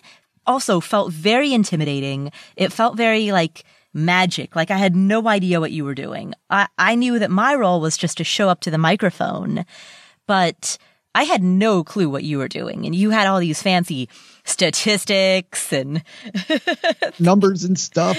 also 0.47 0.81
felt 0.81 1.13
very 1.13 1.53
intimidating. 1.53 2.33
It 2.57 2.73
felt 2.73 2.97
very 2.97 3.33
like 3.33 3.65
magic. 3.95 4.57
Like 4.57 4.71
I 4.71 4.79
had 4.79 4.97
no 4.97 5.29
idea 5.29 5.61
what 5.61 5.73
you 5.73 5.85
were 5.85 5.95
doing. 5.95 6.35
I, 6.51 6.69
I 6.79 6.95
knew 6.95 7.19
that 7.19 7.31
my 7.31 7.55
role 7.55 7.81
was 7.81 7.97
just 7.97 8.17
to 8.19 8.25
show 8.25 8.49
up 8.49 8.61
to 8.61 8.71
the 8.71 8.79
microphone, 8.79 9.65
but 10.27 10.79
I 11.15 11.25
had 11.25 11.43
no 11.43 11.85
clue 11.85 12.09
what 12.09 12.25
you 12.25 12.39
were 12.39 12.49
doing. 12.49 12.87
And 12.87 12.95
you 12.95 13.11
had 13.11 13.27
all 13.27 13.39
these 13.39 13.63
fancy 13.63 14.09
statistics 14.45 15.73
and 15.73 16.03
Numbers 17.19 17.65
and 17.65 17.79
stuff. 17.79 18.17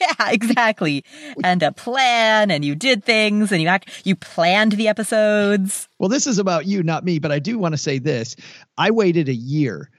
yeah, 0.00 0.30
exactly. 0.30 1.04
And 1.42 1.62
a 1.62 1.72
plan 1.72 2.50
and 2.50 2.64
you 2.64 2.74
did 2.74 3.04
things 3.04 3.50
and 3.50 3.62
you 3.62 3.68
act, 3.68 4.02
you 4.04 4.14
planned 4.14 4.72
the 4.72 4.88
episodes. 4.88 5.88
Well, 5.98 6.08
this 6.08 6.26
is 6.26 6.38
about 6.38 6.66
you, 6.66 6.82
not 6.82 7.04
me, 7.04 7.18
but 7.18 7.32
I 7.32 7.38
do 7.38 7.58
want 7.58 7.72
to 7.72 7.78
say 7.78 7.98
this. 7.98 8.36
I 8.76 8.90
waited 8.90 9.28
a 9.28 9.34
year 9.34 9.90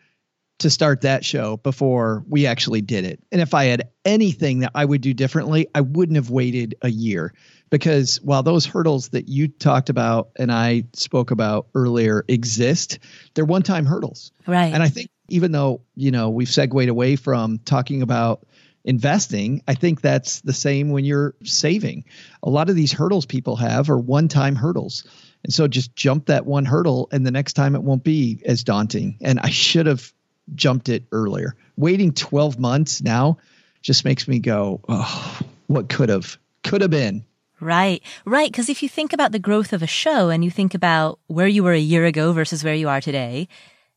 to 0.60 0.70
start 0.70 1.02
that 1.02 1.26
show 1.26 1.58
before 1.58 2.24
we 2.30 2.46
actually 2.46 2.82
did 2.82 3.04
it. 3.04 3.22
And 3.32 3.42
if 3.42 3.54
I 3.54 3.66
had 3.66 3.90
anything 4.06 4.60
that 4.60 4.72
I 4.74 4.86
would 4.86 5.02
do 5.02 5.14
differently, 5.14 5.68
I 5.76 5.82
wouldn't 5.82 6.16
have 6.16 6.30
waited 6.30 6.76
a 6.82 6.90
year 6.90 7.34
because 7.70 8.18
while 8.22 8.44
those 8.44 8.66
hurdles 8.66 9.10
that 9.10 9.28
you 9.28 9.48
talked 9.48 9.90
about 9.90 10.30
and 10.38 10.52
I 10.52 10.86
spoke 10.94 11.32
about 11.32 11.68
earlier 11.76 12.24
exist, 12.28 13.00
they're 13.34 13.46
one 13.46 13.64
time 13.64 13.86
hurdles. 13.86 14.32
Right. 14.48 14.74
And 14.74 14.84
I 14.84 14.90
think 14.90 15.10
even 15.30 15.52
though, 15.52 15.82
you 15.96 16.12
know, 16.12 16.30
we've 16.30 16.50
segued 16.50 16.90
away 16.90 17.16
from 17.16 17.60
talking 17.60 18.02
about 18.02 18.46
investing, 18.84 19.64
I 19.68 19.74
think 19.74 20.02
that's 20.02 20.42
the 20.42 20.54
same 20.54 20.92
when 20.92 21.06
you're 21.06 21.34
saving. 21.44 22.06
A 22.44 22.50
lot 22.50 22.70
of 22.70 22.76
these 22.76 22.94
hurdles 22.94 23.26
people 23.26 23.56
have 23.56 23.90
are 23.90 23.98
one 23.98 24.28
time 24.28 24.56
hurdles. 24.56 25.06
And 25.44 25.54
so 25.54 25.68
just 25.68 25.96
jump 25.96 26.28
that 26.28 26.46
one 26.46 26.66
hurdle 26.66 27.08
and 27.12 27.26
the 27.26 27.32
next 27.32 27.54
time 27.54 27.76
it 27.76 27.84
won't 27.84 28.04
be 28.04 28.42
as 28.46 28.64
daunting. 28.64 29.18
And 29.22 29.40
I 29.40 29.50
should 29.50 29.88
have 29.88 30.14
jumped 30.54 30.90
it 30.90 31.04
earlier. 31.12 31.56
Waiting 31.76 32.14
12 32.14 32.60
months 32.60 33.02
now 33.02 33.38
just 33.82 34.06
makes 34.06 34.28
me 34.28 34.40
go, 34.40 34.82
oh, 34.88 35.40
what 35.68 35.90
could 35.90 36.10
have, 36.10 36.38
could 36.64 36.82
have 36.82 36.92
been. 36.92 37.26
Right, 37.60 38.02
right. 38.26 38.52
Because 38.52 38.70
if 38.70 38.84
you 38.84 38.90
think 38.90 39.14
about 39.14 39.32
the 39.32 39.40
growth 39.40 39.72
of 39.72 39.82
a 39.82 39.88
show 39.88 40.30
and 40.30 40.44
you 40.44 40.52
think 40.52 40.74
about 40.74 41.20
where 41.28 41.48
you 41.48 41.64
were 41.64 41.74
a 41.74 41.80
year 41.80 42.06
ago 42.06 42.34
versus 42.34 42.64
where 42.64 42.76
you 42.76 42.90
are 42.90 43.02
today, 43.02 43.48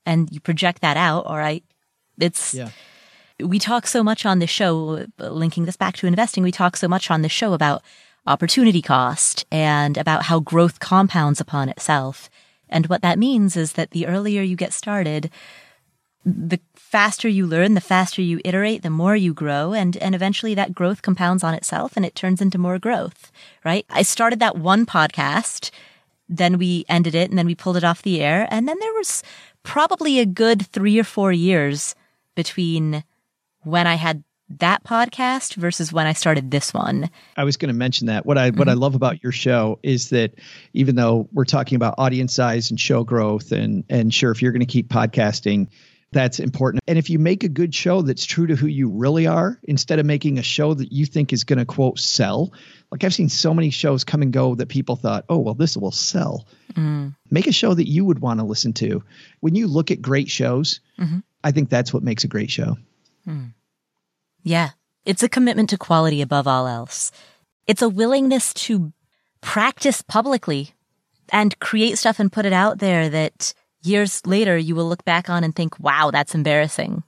and 0.07 0.31
you 0.33 0.41
project 0.41 0.81
that 0.81 0.97
out, 0.97 1.27
all 1.27 1.37
right, 1.37 1.65
it's. 2.19 2.55
Yeah. 2.55 2.71
We 3.41 3.61
talk 3.61 3.87
so 3.87 4.03
much 4.03 4.27
on 4.27 4.41
the 4.41 4.49
show, 4.49 5.07
linking 5.19 5.65
this 5.65 5.77
back 5.77 5.95
to 5.99 6.09
investing, 6.09 6.43
we 6.43 6.51
talk 6.51 6.77
so 6.77 6.89
much 6.89 7.09
on 7.09 7.23
the 7.23 7.29
show 7.29 7.53
about 7.53 7.85
opportunity 8.27 8.83
cost 8.83 9.47
and 9.53 9.97
about 9.97 10.25
how 10.25 10.41
growth 10.41 10.81
compounds 10.81 11.41
upon 11.41 11.69
itself. 11.69 12.29
And 12.69 12.87
what 12.87 13.03
that 13.03 13.17
means 13.19 13.57
is 13.57 13.75
that 13.75 13.93
the 13.93 14.09
earlier 14.09 14.43
you 14.43 14.57
get 14.57 14.73
started, 14.73 15.31
the 16.25 16.59
faster 16.89 17.29
you 17.29 17.47
learn, 17.47 17.75
the 17.75 17.83
faster 17.83 18.23
you 18.23 18.41
iterate, 18.47 18.81
the 18.81 18.89
more 18.89 19.15
you 19.15 19.35
grow, 19.35 19.75
and, 19.75 19.95
and 19.99 20.15
eventually 20.15 20.55
that 20.55 20.75
growth 20.75 21.03
compounds 21.03 21.45
on 21.45 21.53
itself 21.53 21.97
and 21.97 22.07
it 22.07 22.15
turns 22.15 22.41
into 22.41 22.57
more 22.57 22.79
growth, 22.79 23.31
right? 23.63 23.85
I 23.91 24.01
started 24.01 24.41
that 24.41 24.57
one 24.57 24.87
podcast, 24.87 25.71
then 26.31 26.57
we 26.57 26.87
ended 26.89 27.15
it, 27.15 27.29
and 27.29 27.39
then 27.39 27.45
we 27.45 27.55
pulled 27.55 27.77
it 27.77 27.85
off 27.85 28.01
the 28.01 28.23
air, 28.23 28.49
and 28.51 28.67
then 28.67 28.79
there 28.81 28.95
was 28.95 29.23
probably 29.65 30.19
a 30.19 30.25
good 30.25 30.67
three 30.67 30.99
or 30.99 31.05
four 31.05 31.31
years 31.31 31.95
between 32.35 33.05
when 33.65 33.87
I 33.87 33.97
had 33.97 34.25
that 34.49 34.83
podcast 34.83 35.57
versus 35.57 35.93
when 35.93 36.07
I 36.07 36.15
started 36.15 36.51
this 36.51 36.73
one. 36.73 37.11
I 37.37 37.45
was 37.45 37.59
going 37.59 37.69
to 37.69 37.75
mention 37.75 38.07
that. 38.07 38.25
What 38.25 38.39
I 38.39 38.49
what 38.49 38.61
mm-hmm. 38.61 38.71
I 38.71 38.73
love 38.73 38.95
about 38.95 39.23
your 39.23 39.33
show 39.33 39.79
is 39.83 40.09
that 40.09 40.33
even 40.73 40.95
though 40.95 41.29
we're 41.35 41.45
talking 41.45 41.77
about 41.77 41.97
audience 41.99 42.35
size 42.35 42.71
and 42.71 42.81
show 42.81 43.05
growth 43.05 43.53
and 43.53 43.85
and 43.91 44.15
sure 44.15 44.31
if 44.31 44.41
you're 44.41 44.53
going 44.53 44.61
to 44.61 44.67
keep 44.67 44.89
podcasting 44.89 45.69
that's 46.11 46.41
important. 46.41 46.83
And 46.89 46.99
if 46.99 47.11
you 47.11 47.19
make 47.19 47.45
a 47.45 47.49
good 47.49 47.75
show 47.75 48.03
that's 48.03 48.25
true 48.25 48.47
to 48.47 48.57
who 48.57 48.67
you 48.67 48.89
really 48.89 49.27
are, 49.27 49.59
instead 49.65 49.99
of 49.99 50.07
making 50.07 50.39
a 50.39 50.43
show 50.43 50.73
that 50.75 50.91
you 50.91 51.05
think 51.05 51.33
is 51.33 51.45
going 51.45 51.59
to 51.59 51.67
quote 51.67 51.99
sell, 51.99 52.53
like 52.91 53.05
I've 53.05 53.15
seen 53.15 53.29
so 53.29 53.53
many 53.53 53.71
shows 53.71 54.05
come 54.05 54.23
and 54.23 54.33
go 54.33 54.55
that 54.55 54.69
people 54.69 54.97
thought, 54.97 55.27
oh, 55.29 55.39
well, 55.39 55.55
this 55.55 55.77
will 55.77 55.93
sell. 55.93 56.47
Mm. 56.73 57.15
Make 57.31 57.47
a 57.47 57.53
show 57.53 57.75
that 57.75 57.89
you 57.89 58.05
would 58.07 58.21
want 58.21 58.41
to 58.41 58.47
listen 58.47 58.73
to. 58.75 59.03
When 59.41 59.55
you 59.55 59.67
look 59.67 59.91
at 59.91 60.01
great 60.01 60.31
shows, 60.31 60.81
mm-hmm. 60.99 61.19
I 61.45 61.51
think 61.53 61.69
that's 61.69 61.93
what 61.93 62.03
makes 62.03 62.25
a 62.25 62.29
great 62.29 62.51
show. 62.51 62.77
Mm. 63.27 63.53
Yeah. 64.43 64.71
It's 65.05 65.23
a 65.23 65.29
commitment 65.29 65.71
to 65.71 65.79
quality 65.79 66.23
above 66.23 66.47
all 66.47 66.67
else. 66.67 67.13
It's 67.67 67.83
a 67.83 67.89
willingness 67.89 68.55
to 68.55 68.93
practice 69.43 70.01
publicly 70.01 70.75
and 71.31 71.59
create 71.61 71.99
stuff 71.99 72.19
and 72.19 72.33
put 72.33 72.47
it 72.47 72.53
out 72.55 72.79
there 72.79 73.11
that 73.11 73.53
years 73.83 74.25
later 74.27 74.57
you 74.57 74.75
will 74.75 74.89
look 74.89 75.05
back 75.05 75.29
on 75.29 75.45
and 75.45 75.55
think, 75.55 75.79
wow, 75.81 76.11
that's 76.11 76.35
embarrassing. 76.35 77.03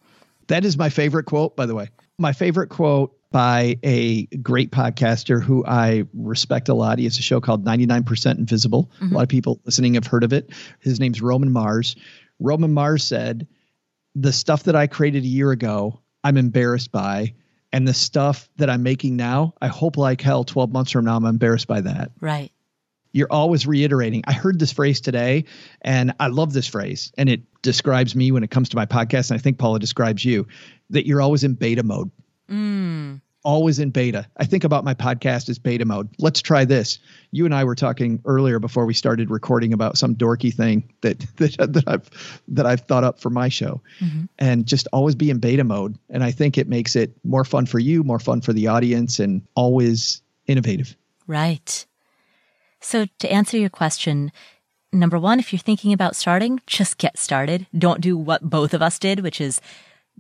That 0.48 0.64
is 0.64 0.76
my 0.76 0.88
favorite 0.88 1.24
quote, 1.24 1.56
by 1.56 1.66
the 1.66 1.74
way. 1.74 1.88
My 2.18 2.32
favorite 2.32 2.68
quote 2.68 3.16
by 3.30 3.78
a 3.84 4.26
great 4.26 4.72
podcaster 4.72 5.42
who 5.42 5.64
I 5.64 6.04
respect 6.12 6.68
a 6.68 6.74
lot. 6.74 6.98
He 6.98 7.04
has 7.04 7.18
a 7.18 7.22
show 7.22 7.40
called 7.40 7.64
99% 7.64 8.38
Invisible. 8.38 8.90
A 9.00 9.04
mm-hmm. 9.04 9.14
lot 9.14 9.22
of 9.22 9.28
people 9.28 9.60
listening 9.64 9.94
have 9.94 10.06
heard 10.06 10.24
of 10.24 10.32
it. 10.32 10.50
His 10.80 10.98
name's 10.98 11.22
Roman 11.22 11.52
Mars. 11.52 11.94
Roman 12.40 12.74
Mars 12.74 13.04
said, 13.04 13.46
The 14.16 14.32
stuff 14.32 14.64
that 14.64 14.74
I 14.74 14.88
created 14.88 15.22
a 15.22 15.28
year 15.28 15.52
ago, 15.52 16.00
I'm 16.24 16.36
embarrassed 16.36 16.90
by. 16.90 17.34
And 17.72 17.86
the 17.86 17.94
stuff 17.94 18.50
that 18.56 18.68
I'm 18.68 18.82
making 18.82 19.14
now, 19.14 19.54
I 19.62 19.68
hope 19.68 19.96
like 19.96 20.20
hell 20.20 20.42
12 20.42 20.72
months 20.72 20.90
from 20.90 21.04
now, 21.04 21.16
I'm 21.16 21.24
embarrassed 21.24 21.68
by 21.68 21.82
that. 21.82 22.10
Right. 22.20 22.50
You're 23.12 23.30
always 23.30 23.66
reiterating. 23.66 24.22
I 24.26 24.32
heard 24.32 24.58
this 24.58 24.72
phrase 24.72 25.00
today 25.00 25.44
and 25.82 26.14
I 26.20 26.28
love 26.28 26.52
this 26.52 26.66
phrase. 26.66 27.12
And 27.18 27.28
it 27.28 27.42
describes 27.62 28.14
me 28.14 28.30
when 28.32 28.42
it 28.42 28.50
comes 28.50 28.68
to 28.70 28.76
my 28.76 28.86
podcast. 28.86 29.30
And 29.30 29.38
I 29.38 29.42
think 29.42 29.58
Paula 29.58 29.78
describes 29.78 30.24
you 30.24 30.46
that 30.90 31.06
you're 31.06 31.20
always 31.20 31.44
in 31.44 31.54
beta 31.54 31.82
mode. 31.82 32.11
Mm. 32.50 33.20
Always 33.42 33.78
in 33.78 33.90
beta. 33.90 34.26
I 34.36 34.44
think 34.44 34.64
about 34.64 34.84
my 34.84 34.92
podcast 34.92 35.48
as 35.48 35.58
beta 35.58 35.86
mode. 35.86 36.11
Let's 36.18 36.42
try 36.42 36.66
this. 36.66 36.98
You 37.30 37.46
and 37.46 37.54
I 37.54 37.64
were 37.64 37.74
talking 37.74 38.20
earlier 38.26 38.58
before 38.58 38.84
we 38.84 38.92
started 38.92 39.30
recording 39.30 39.72
about 39.72 39.96
some 39.96 40.14
dorky 40.14 40.52
thing 40.52 40.92
that 41.00 41.20
that, 41.36 41.72
that 41.72 41.84
I've 41.88 42.42
that 42.48 42.66
I've 42.66 42.82
thought 42.82 43.02
up 43.02 43.18
for 43.18 43.30
my 43.30 43.48
show, 43.48 43.80
and 44.38 44.66
just 44.66 44.88
always 44.92 45.14
be 45.14 45.30
in 45.30 45.38
beta 45.38 45.64
mode. 45.64 45.96
And 46.11 46.22
I 46.22 46.32
think 46.32 46.58
it 46.58 46.68
makes 46.68 46.96
it 46.96 47.16
more 47.24 47.46
fun 47.46 47.64
for 47.64 47.78
you, 47.78 48.04
more 48.04 48.18
fun 48.18 48.42
for 48.42 48.52
the 48.52 48.66
audience, 48.66 49.18
and 49.18 49.40
always 49.54 50.20
innovative. 50.46 50.94
Right. 51.26 51.86
So 52.81 53.07
to 53.18 53.33
answer 53.33 53.57
your 53.57 53.70
question, 53.70 54.33
number 54.93 55.18
one, 55.18 55.39
if 55.39 55.53
you're 55.53 55.61
thinking 55.61 55.93
about 55.93 56.16
starting, 56.16 56.61
just 56.66 56.99
get 56.99 57.18
started. 57.18 57.66
Don't 57.76 58.01
do 58.01 58.16
what 58.16 58.43
both 58.43 58.74
of 58.74 58.83
us 58.83 58.99
did, 58.99 59.20
which 59.20 59.41
is 59.41 59.61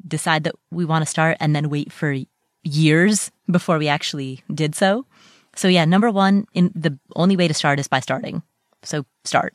decide 0.06 0.44
that 0.44 0.54
we 0.70 0.84
want 0.84 1.02
to 1.02 1.10
start 1.10 1.36
and 1.40 1.54
then 1.54 1.70
wait 1.70 1.92
for 1.92 2.16
years 2.62 3.30
before 3.50 3.78
we 3.78 3.88
actually 3.88 4.42
did 4.52 4.74
so. 4.74 5.06
So 5.56 5.68
yeah, 5.68 5.84
number 5.84 6.10
one, 6.10 6.46
in 6.52 6.70
the 6.74 6.98
only 7.16 7.36
way 7.36 7.48
to 7.48 7.54
start 7.54 7.80
is 7.80 7.88
by 7.88 8.00
starting. 8.00 8.42
So 8.82 9.04
start. 9.24 9.54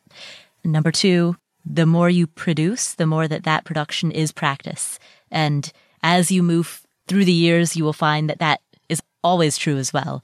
Number 0.64 0.92
two, 0.92 1.38
the 1.66 1.86
more 1.86 2.10
you 2.10 2.28
produce, 2.28 2.94
the 2.94 3.08
more 3.08 3.28
that 3.28 3.44
that 3.44 3.66
production 3.66 4.12
is 4.12 4.32
practice. 4.32 5.00
And 5.32 5.72
as 6.04 6.32
you 6.32 6.44
move 6.44 6.86
through 7.08 7.26
the 7.26 7.32
years, 7.32 7.76
you 7.76 7.84
will 7.84 7.94
find 7.94 8.30
that 8.30 8.40
that 8.40 8.62
is 8.90 9.02
always 9.24 9.58
true 9.58 9.78
as 9.78 9.94
well. 9.94 10.24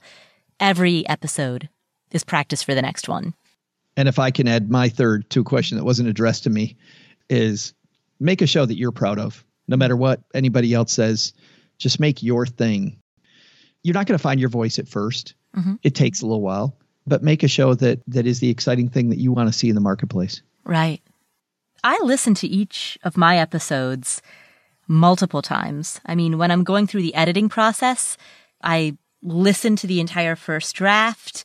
Every 0.60 1.08
episode 1.08 1.68
is 2.12 2.24
practice 2.24 2.62
for 2.62 2.74
the 2.74 2.82
next 2.82 3.08
one. 3.08 3.34
And 3.96 4.08
if 4.08 4.18
I 4.18 4.30
can 4.30 4.48
add 4.48 4.70
my 4.70 4.88
third 4.88 5.28
to 5.30 5.40
a 5.40 5.44
question 5.44 5.76
that 5.76 5.84
wasn't 5.84 6.08
addressed 6.08 6.44
to 6.44 6.50
me, 6.50 6.76
is 7.28 7.74
make 8.20 8.42
a 8.42 8.46
show 8.46 8.64
that 8.64 8.78
you're 8.78 8.92
proud 8.92 9.18
of. 9.18 9.44
No 9.68 9.76
matter 9.76 9.96
what 9.96 10.20
anybody 10.34 10.74
else 10.74 10.92
says, 10.92 11.32
just 11.78 12.00
make 12.00 12.22
your 12.22 12.46
thing. 12.46 12.98
You're 13.82 13.94
not 13.94 14.06
going 14.06 14.18
to 14.18 14.22
find 14.22 14.40
your 14.40 14.48
voice 14.48 14.78
at 14.78 14.86
1st 14.86 15.34
Mm-hmm. 15.56 15.74
It 15.82 15.94
takes 15.94 16.22
a 16.22 16.26
little 16.26 16.42
while, 16.42 16.76
but 17.06 17.22
make 17.22 17.42
a 17.42 17.48
show 17.48 17.74
that 17.74 18.00
that 18.06 18.26
is 18.26 18.40
the 18.40 18.50
exciting 18.50 18.88
thing 18.88 19.10
that 19.10 19.18
you 19.18 19.32
want 19.32 19.48
to 19.48 19.52
see 19.52 19.68
in 19.68 19.74
the 19.74 19.80
marketplace. 19.80 20.42
Right. 20.64 21.02
I 21.84 21.98
listen 22.02 22.34
to 22.34 22.46
each 22.46 22.98
of 23.02 23.16
my 23.16 23.38
episodes 23.38 24.22
multiple 24.88 25.42
times. 25.42 26.00
I 26.06 26.14
mean, 26.14 26.38
when 26.38 26.50
I'm 26.50 26.64
going 26.64 26.86
through 26.86 27.02
the 27.02 27.14
editing 27.14 27.48
process, 27.48 28.16
I 28.62 28.96
listen 29.22 29.76
to 29.76 29.86
the 29.86 30.00
entire 30.00 30.36
first 30.36 30.74
draft, 30.74 31.44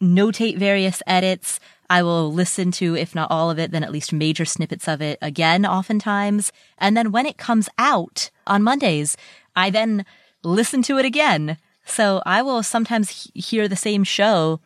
notate 0.00 0.58
various 0.58 1.02
edits. 1.06 1.60
I 1.90 2.02
will 2.02 2.32
listen 2.32 2.70
to, 2.72 2.96
if 2.96 3.14
not 3.14 3.30
all 3.30 3.50
of 3.50 3.58
it, 3.58 3.70
then 3.70 3.84
at 3.84 3.92
least 3.92 4.12
major 4.12 4.44
snippets 4.44 4.88
of 4.88 5.02
it 5.02 5.18
again, 5.20 5.66
oftentimes. 5.66 6.50
And 6.78 6.96
then 6.96 7.12
when 7.12 7.26
it 7.26 7.36
comes 7.36 7.68
out 7.78 8.30
on 8.46 8.62
Mondays, 8.62 9.16
I 9.54 9.70
then 9.70 10.04
listen 10.42 10.82
to 10.84 10.98
it 10.98 11.04
again. 11.04 11.58
So 11.84 12.22
I 12.24 12.42
will 12.42 12.62
sometimes 12.62 13.10
he- 13.34 13.40
hear 13.40 13.68
the 13.68 13.76
same 13.76 14.04
show 14.04 14.60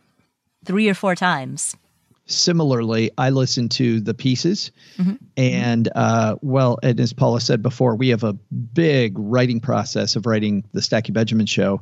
three 0.65 0.89
or 0.89 0.95
four 0.95 1.15
times. 1.15 1.77
Similarly, 2.27 3.11
I 3.17 3.31
listen 3.31 3.71
to 3.71 4.01
the 4.01 4.13
pieces, 4.13 4.71
and 5.39 5.89
uh, 5.95 6.37
well, 6.43 6.79
and 6.83 7.01
as 7.01 7.15
Paula 7.15 7.41
said 7.41 7.63
before, 7.63 7.97
we 7.97 8.11
have 8.11 8.23
a 8.23 8.35
big 8.35 9.15
writing 9.19 9.61
process 9.61 10.15
of 10.15 10.27
writing 10.27 10.63
the 10.75 10.83
Stacking 10.83 11.15
Benjamins 11.15 11.49
show. 11.49 11.81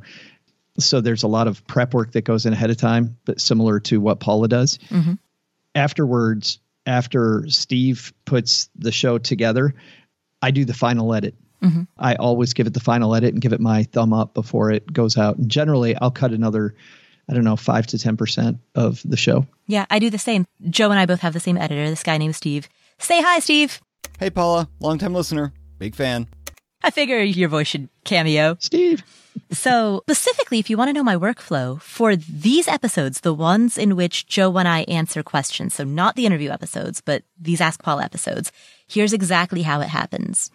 So 0.78 1.00
there's 1.00 1.22
a 1.22 1.28
lot 1.28 1.48
of 1.48 1.66
prep 1.66 1.94
work 1.94 2.12
that 2.12 2.24
goes 2.24 2.46
in 2.46 2.52
ahead 2.52 2.70
of 2.70 2.76
time, 2.76 3.16
but 3.24 3.40
similar 3.40 3.80
to 3.80 4.00
what 4.00 4.20
Paula 4.20 4.48
does. 4.48 4.78
Mm-hmm. 4.90 5.14
Afterwards, 5.74 6.58
after 6.86 7.44
Steve 7.48 8.12
puts 8.24 8.68
the 8.76 8.92
show 8.92 9.18
together, 9.18 9.74
I 10.42 10.50
do 10.50 10.64
the 10.64 10.74
final 10.74 11.14
edit. 11.14 11.34
Mm-hmm. 11.62 11.82
I 11.98 12.14
always 12.16 12.52
give 12.52 12.66
it 12.66 12.74
the 12.74 12.80
final 12.80 13.14
edit 13.14 13.32
and 13.32 13.40
give 13.40 13.52
it 13.52 13.60
my 13.60 13.84
thumb 13.84 14.12
up 14.12 14.34
before 14.34 14.70
it 14.70 14.92
goes 14.92 15.16
out. 15.16 15.36
And 15.38 15.50
generally, 15.50 15.96
I'll 15.96 16.10
cut 16.10 16.32
another, 16.32 16.74
I 17.28 17.34
don't 17.34 17.44
know, 17.44 17.56
five 17.56 17.86
to 17.88 17.98
ten 17.98 18.16
percent 18.16 18.58
of 18.74 19.02
the 19.04 19.16
show. 19.16 19.46
Yeah, 19.66 19.86
I 19.90 19.98
do 19.98 20.10
the 20.10 20.18
same. 20.18 20.46
Joe 20.68 20.90
and 20.90 21.00
I 21.00 21.06
both 21.06 21.20
have 21.20 21.32
the 21.32 21.40
same 21.40 21.56
editor, 21.56 21.88
this 21.88 22.02
guy 22.02 22.18
named 22.18 22.36
Steve. 22.36 22.68
Say 22.98 23.20
hi, 23.22 23.38
Steve. 23.40 23.80
Hey, 24.18 24.30
Paula, 24.30 24.68
longtime 24.80 25.14
listener, 25.14 25.52
big 25.78 25.94
fan. 25.94 26.28
I 26.86 26.90
figure 26.90 27.20
your 27.20 27.48
voice 27.48 27.66
should 27.66 27.88
cameo. 28.04 28.56
Steve. 28.60 29.02
So, 29.50 30.02
specifically, 30.08 30.60
if 30.60 30.70
you 30.70 30.76
want 30.76 30.88
to 30.88 30.92
know 30.92 31.02
my 31.02 31.16
workflow 31.16 31.82
for 31.82 32.14
these 32.14 32.68
episodes, 32.68 33.20
the 33.20 33.34
ones 33.34 33.76
in 33.76 33.96
which 33.96 34.26
Joe 34.28 34.56
and 34.56 34.68
I 34.68 34.82
answer 34.82 35.24
questions, 35.24 35.74
so 35.74 35.82
not 35.82 36.14
the 36.14 36.26
interview 36.26 36.50
episodes, 36.50 37.00
but 37.00 37.24
these 37.38 37.60
Ask 37.60 37.82
Paul 37.82 38.00
episodes, 38.00 38.52
here's 38.86 39.12
exactly 39.12 39.62
how 39.62 39.80
it 39.80 39.88
happens. 39.88 40.48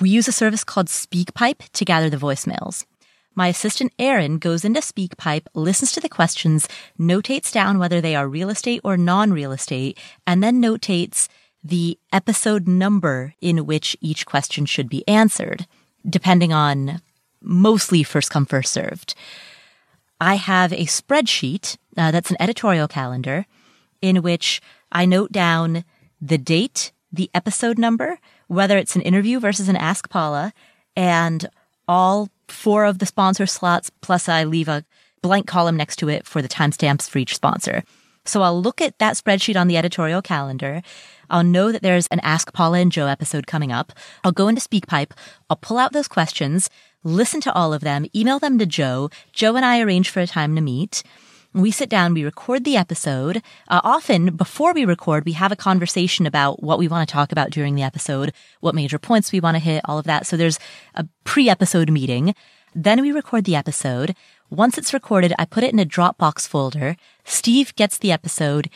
We 0.00 0.10
use 0.10 0.28
a 0.28 0.32
service 0.32 0.62
called 0.62 0.86
SpeakPipe 0.86 1.70
to 1.72 1.84
gather 1.84 2.08
the 2.08 2.16
voicemails. 2.16 2.86
My 3.34 3.48
assistant 3.48 3.92
Aaron 3.98 4.38
goes 4.38 4.64
into 4.64 4.80
SpeakPipe, 4.80 5.46
listens 5.54 5.90
to 5.92 6.00
the 6.00 6.08
questions, 6.08 6.68
notates 6.98 7.52
down 7.52 7.80
whether 7.80 8.00
they 8.00 8.14
are 8.14 8.28
real 8.28 8.48
estate 8.48 8.80
or 8.84 8.96
non-real 8.96 9.50
estate, 9.50 9.98
and 10.24 10.42
then 10.42 10.62
notates 10.62 11.28
the 11.62 11.98
episode 12.12 12.68
number 12.68 13.34
in 13.40 13.66
which 13.66 13.96
each 14.00 14.26
question 14.26 14.66
should 14.66 14.88
be 14.88 15.06
answered, 15.08 15.66
depending 16.08 16.52
on 16.52 17.00
mostly 17.40 18.02
first 18.02 18.30
come, 18.30 18.46
first 18.46 18.72
served. 18.72 19.14
I 20.20 20.34
have 20.36 20.72
a 20.72 20.86
spreadsheet 20.86 21.76
uh, 21.96 22.10
that's 22.10 22.30
an 22.30 22.36
editorial 22.40 22.88
calendar 22.88 23.46
in 24.00 24.22
which 24.22 24.60
I 24.90 25.04
note 25.04 25.32
down 25.32 25.84
the 26.20 26.38
date, 26.38 26.92
the 27.12 27.30
episode 27.34 27.78
number, 27.78 28.18
whether 28.48 28.78
it's 28.78 28.96
an 28.96 29.02
interview 29.02 29.40
versus 29.40 29.68
an 29.68 29.76
Ask 29.76 30.08
Paula, 30.08 30.52
and 30.96 31.48
all 31.86 32.28
four 32.48 32.84
of 32.84 32.98
the 32.98 33.06
sponsor 33.06 33.46
slots, 33.46 33.90
plus 34.00 34.28
I 34.28 34.44
leave 34.44 34.68
a 34.68 34.84
blank 35.22 35.46
column 35.46 35.76
next 35.76 35.96
to 35.96 36.08
it 36.08 36.26
for 36.26 36.42
the 36.42 36.48
timestamps 36.48 37.08
for 37.08 37.18
each 37.18 37.34
sponsor. 37.34 37.82
So 38.28 38.42
I'll 38.42 38.60
look 38.60 38.80
at 38.80 38.98
that 38.98 39.16
spreadsheet 39.16 39.58
on 39.58 39.68
the 39.68 39.76
editorial 39.76 40.22
calendar. 40.22 40.82
I'll 41.30 41.44
know 41.44 41.72
that 41.72 41.82
there's 41.82 42.06
an 42.08 42.20
Ask 42.20 42.52
Paula 42.52 42.78
and 42.78 42.92
Joe 42.92 43.06
episode 43.06 43.46
coming 43.46 43.72
up. 43.72 43.92
I'll 44.24 44.32
go 44.32 44.48
into 44.48 44.60
SpeakPipe. 44.60 45.12
I'll 45.48 45.56
pull 45.56 45.78
out 45.78 45.92
those 45.92 46.08
questions, 46.08 46.70
listen 47.04 47.40
to 47.42 47.52
all 47.52 47.72
of 47.72 47.82
them, 47.82 48.06
email 48.14 48.38
them 48.38 48.58
to 48.58 48.66
Joe. 48.66 49.10
Joe 49.32 49.56
and 49.56 49.64
I 49.64 49.80
arrange 49.80 50.10
for 50.10 50.20
a 50.20 50.26
time 50.26 50.54
to 50.56 50.60
meet. 50.60 51.02
We 51.54 51.70
sit 51.70 51.88
down, 51.88 52.12
we 52.12 52.24
record 52.24 52.64
the 52.64 52.76
episode. 52.76 53.42
Uh, 53.68 53.80
often, 53.82 54.36
before 54.36 54.74
we 54.74 54.84
record, 54.84 55.24
we 55.24 55.32
have 55.32 55.50
a 55.50 55.56
conversation 55.56 56.26
about 56.26 56.62
what 56.62 56.78
we 56.78 56.88
want 56.88 57.08
to 57.08 57.12
talk 57.12 57.32
about 57.32 57.50
during 57.50 57.74
the 57.74 57.82
episode, 57.82 58.32
what 58.60 58.74
major 58.74 58.98
points 58.98 59.32
we 59.32 59.40
want 59.40 59.54
to 59.54 59.58
hit, 59.58 59.80
all 59.86 59.98
of 59.98 60.04
that. 60.04 60.26
So 60.26 60.36
there's 60.36 60.58
a 60.94 61.06
pre 61.24 61.48
episode 61.48 61.90
meeting. 61.90 62.34
Then 62.74 63.00
we 63.00 63.12
record 63.12 63.44
the 63.44 63.56
episode. 63.56 64.14
Once 64.50 64.78
it's 64.78 64.94
recorded, 64.94 65.34
I 65.38 65.44
put 65.44 65.62
it 65.62 65.74
in 65.74 65.78
a 65.78 65.84
Dropbox 65.84 66.48
folder. 66.48 66.96
Steve 67.24 67.76
gets 67.76 67.98
the 67.98 68.10
episode. 68.10 68.70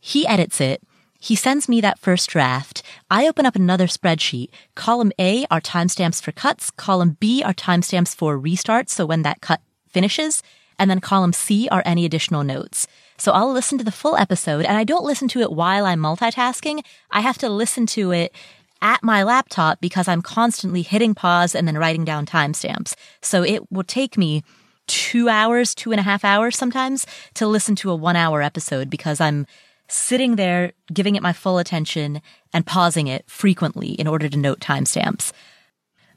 He 0.00 0.26
edits 0.26 0.60
it. 0.60 0.82
He 1.20 1.36
sends 1.36 1.68
me 1.68 1.80
that 1.80 2.00
first 2.00 2.28
draft. 2.28 2.82
I 3.08 3.28
open 3.28 3.46
up 3.46 3.54
another 3.54 3.86
spreadsheet. 3.86 4.48
Column 4.74 5.12
A 5.20 5.46
are 5.48 5.60
timestamps 5.60 6.20
for 6.20 6.32
cuts. 6.32 6.72
Column 6.72 7.16
B 7.20 7.40
are 7.44 7.54
timestamps 7.54 8.16
for 8.16 8.36
restarts. 8.36 8.90
So 8.90 9.06
when 9.06 9.22
that 9.22 9.40
cut 9.40 9.60
finishes. 9.88 10.42
And 10.76 10.90
then 10.90 11.00
column 11.00 11.32
C 11.32 11.68
are 11.68 11.84
any 11.84 12.04
additional 12.04 12.42
notes. 12.42 12.88
So 13.16 13.30
I'll 13.30 13.52
listen 13.52 13.78
to 13.78 13.84
the 13.84 13.92
full 13.92 14.16
episode 14.16 14.64
and 14.64 14.76
I 14.76 14.82
don't 14.82 15.04
listen 15.04 15.28
to 15.28 15.40
it 15.40 15.52
while 15.52 15.86
I'm 15.86 16.00
multitasking. 16.00 16.82
I 17.12 17.20
have 17.20 17.38
to 17.38 17.48
listen 17.48 17.86
to 17.86 18.10
it 18.10 18.34
at 18.80 19.04
my 19.04 19.22
laptop 19.22 19.80
because 19.80 20.08
I'm 20.08 20.22
constantly 20.22 20.82
hitting 20.82 21.14
pause 21.14 21.54
and 21.54 21.68
then 21.68 21.78
writing 21.78 22.04
down 22.04 22.26
timestamps. 22.26 22.96
So 23.20 23.44
it 23.44 23.70
will 23.70 23.84
take 23.84 24.18
me 24.18 24.42
two 24.86 25.28
hours, 25.28 25.74
two 25.74 25.92
and 25.92 26.00
a 26.00 26.04
half 26.04 26.24
hours 26.24 26.56
sometimes 26.56 27.06
to 27.34 27.46
listen 27.46 27.76
to 27.76 27.90
a 27.90 27.96
one 27.96 28.16
hour 28.16 28.42
episode 28.42 28.90
because 28.90 29.20
I'm 29.20 29.46
sitting 29.88 30.36
there 30.36 30.72
giving 30.92 31.16
it 31.16 31.22
my 31.22 31.32
full 31.32 31.58
attention 31.58 32.22
and 32.52 32.66
pausing 32.66 33.06
it 33.06 33.28
frequently 33.28 33.90
in 33.92 34.06
order 34.06 34.28
to 34.28 34.38
note 34.38 34.60
timestamps. 34.60 35.32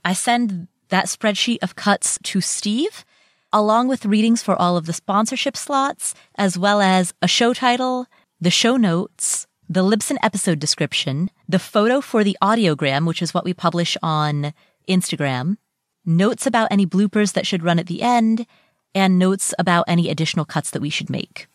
I 0.03 0.13
send 0.13 0.67
that 0.89 1.05
spreadsheet 1.05 1.59
of 1.61 1.75
cuts 1.75 2.17
to 2.23 2.41
Steve 2.41 3.03
along 3.51 3.87
with 3.87 4.05
readings 4.05 4.43
for 4.43 4.61
all 4.61 4.75
of 4.75 4.85
the 4.85 4.93
sponsorship 4.93 5.55
slots, 5.55 6.13
as 6.35 6.57
well 6.57 6.81
as 6.81 7.13
a 7.21 7.27
show 7.27 7.53
title, 7.53 8.05
the 8.41 8.51
show 8.51 8.75
notes, 8.75 9.47
the 9.69 9.81
Libsyn 9.81 10.17
episode 10.21 10.59
description, 10.59 11.31
the 11.47 11.57
photo 11.57 12.01
for 12.01 12.23
the 12.23 12.37
audiogram, 12.41 13.07
which 13.07 13.21
is 13.21 13.33
what 13.33 13.45
we 13.45 13.53
publish 13.53 13.95
on 14.03 14.53
Instagram, 14.89 15.57
notes 16.05 16.45
about 16.45 16.67
any 16.71 16.85
bloopers 16.85 17.33
that 17.33 17.47
should 17.47 17.63
run 17.63 17.79
at 17.79 17.87
the 17.87 18.01
end, 18.01 18.45
and 18.93 19.19
notes 19.19 19.53
about 19.59 19.85
any 19.87 20.09
additional 20.09 20.45
cuts 20.45 20.71
that 20.71 20.81
we 20.81 20.89
should 20.89 21.09
make. 21.09 21.47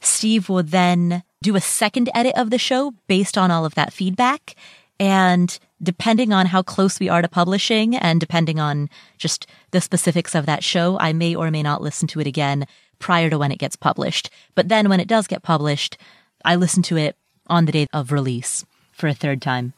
Steve 0.00 0.48
will 0.48 0.62
then 0.62 1.22
do 1.42 1.56
a 1.56 1.60
second 1.60 2.10
edit 2.14 2.34
of 2.36 2.50
the 2.50 2.58
show 2.58 2.94
based 3.06 3.38
on 3.38 3.50
all 3.50 3.64
of 3.64 3.74
that 3.74 3.92
feedback. 3.92 4.54
And 4.98 5.58
depending 5.82 6.32
on 6.32 6.46
how 6.46 6.62
close 6.62 7.00
we 7.00 7.08
are 7.08 7.22
to 7.22 7.28
publishing 7.28 7.96
and 7.96 8.20
depending 8.20 8.58
on 8.58 8.90
just 9.16 9.46
the 9.70 9.80
specifics 9.80 10.34
of 10.34 10.46
that 10.46 10.64
show, 10.64 10.98
I 10.98 11.12
may 11.12 11.34
or 11.34 11.50
may 11.50 11.62
not 11.62 11.80
listen 11.80 12.08
to 12.08 12.20
it 12.20 12.26
again 12.26 12.66
prior 12.98 13.30
to 13.30 13.38
when 13.38 13.52
it 13.52 13.58
gets 13.58 13.76
published. 13.76 14.28
But 14.54 14.68
then 14.68 14.88
when 14.88 15.00
it 15.00 15.08
does 15.08 15.26
get 15.26 15.42
published, 15.42 15.96
I 16.44 16.56
listen 16.56 16.82
to 16.84 16.96
it 16.96 17.16
on 17.46 17.64
the 17.64 17.72
day 17.72 17.86
of 17.92 18.12
release 18.12 18.66
for 18.92 19.08
a 19.08 19.14
third 19.14 19.40
time. 19.40 19.72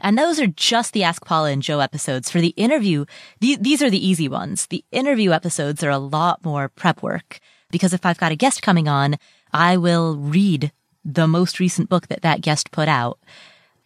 And 0.00 0.18
those 0.18 0.40
are 0.40 0.46
just 0.46 0.92
the 0.92 1.04
Ask 1.04 1.24
Paula 1.24 1.50
and 1.50 1.62
Joe 1.62 1.80
episodes. 1.80 2.30
For 2.30 2.40
the 2.40 2.54
interview, 2.56 3.04
the, 3.40 3.56
these 3.60 3.82
are 3.82 3.90
the 3.90 4.06
easy 4.06 4.28
ones. 4.28 4.66
The 4.66 4.84
interview 4.90 5.32
episodes 5.32 5.82
are 5.82 5.90
a 5.90 5.98
lot 5.98 6.44
more 6.44 6.68
prep 6.68 7.02
work 7.02 7.40
because 7.70 7.92
if 7.92 8.04
I've 8.04 8.18
got 8.18 8.32
a 8.32 8.36
guest 8.36 8.62
coming 8.62 8.88
on, 8.88 9.16
I 9.52 9.76
will 9.76 10.16
read 10.16 10.72
the 11.04 11.28
most 11.28 11.60
recent 11.60 11.88
book 11.88 12.08
that 12.08 12.22
that 12.22 12.40
guest 12.40 12.70
put 12.70 12.88
out. 12.88 13.18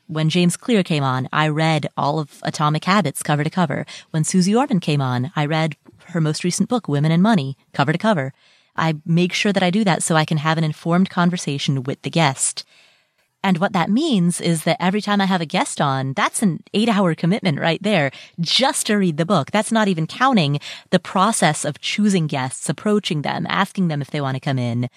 When 0.06 0.30
James 0.30 0.56
Clear 0.56 0.82
came 0.82 1.02
on, 1.02 1.28
I 1.32 1.48
read 1.48 1.86
all 1.96 2.18
of 2.18 2.40
Atomic 2.42 2.84
Habits 2.84 3.22
cover 3.22 3.44
to 3.44 3.50
cover. 3.50 3.84
When 4.10 4.24
Suze 4.24 4.48
Orman 4.48 4.80
came 4.80 5.02
on, 5.02 5.30
I 5.36 5.44
read 5.44 5.76
her 6.06 6.20
most 6.20 6.44
recent 6.44 6.68
book, 6.68 6.88
Women 6.88 7.12
and 7.12 7.22
Money, 7.22 7.58
cover 7.74 7.92
to 7.92 7.98
cover. 7.98 8.32
I 8.74 8.96
make 9.04 9.34
sure 9.34 9.52
that 9.52 9.62
I 9.62 9.70
do 9.70 9.84
that 9.84 10.02
so 10.02 10.16
I 10.16 10.24
can 10.24 10.38
have 10.38 10.56
an 10.56 10.64
informed 10.64 11.10
conversation 11.10 11.82
with 11.82 12.00
the 12.02 12.10
guest. 12.10 12.64
And 13.42 13.58
what 13.58 13.72
that 13.72 13.88
means 13.88 14.40
is 14.40 14.64
that 14.64 14.82
every 14.82 15.00
time 15.00 15.20
I 15.20 15.26
have 15.26 15.40
a 15.40 15.46
guest 15.46 15.80
on, 15.80 16.12
that's 16.14 16.42
an 16.42 16.62
eight 16.74 16.88
hour 16.88 17.14
commitment 17.14 17.60
right 17.60 17.82
there 17.82 18.10
just 18.40 18.86
to 18.86 18.96
read 18.96 19.16
the 19.16 19.26
book. 19.26 19.50
That's 19.50 19.70
not 19.72 19.88
even 19.88 20.06
counting 20.06 20.58
the 20.90 20.98
process 20.98 21.64
of 21.64 21.80
choosing 21.80 22.26
guests, 22.26 22.68
approaching 22.68 23.22
them, 23.22 23.46
asking 23.48 23.88
them 23.88 24.02
if 24.02 24.10
they 24.10 24.20
want 24.20 24.34
to 24.34 24.40
come 24.40 24.58
in, 24.58 24.90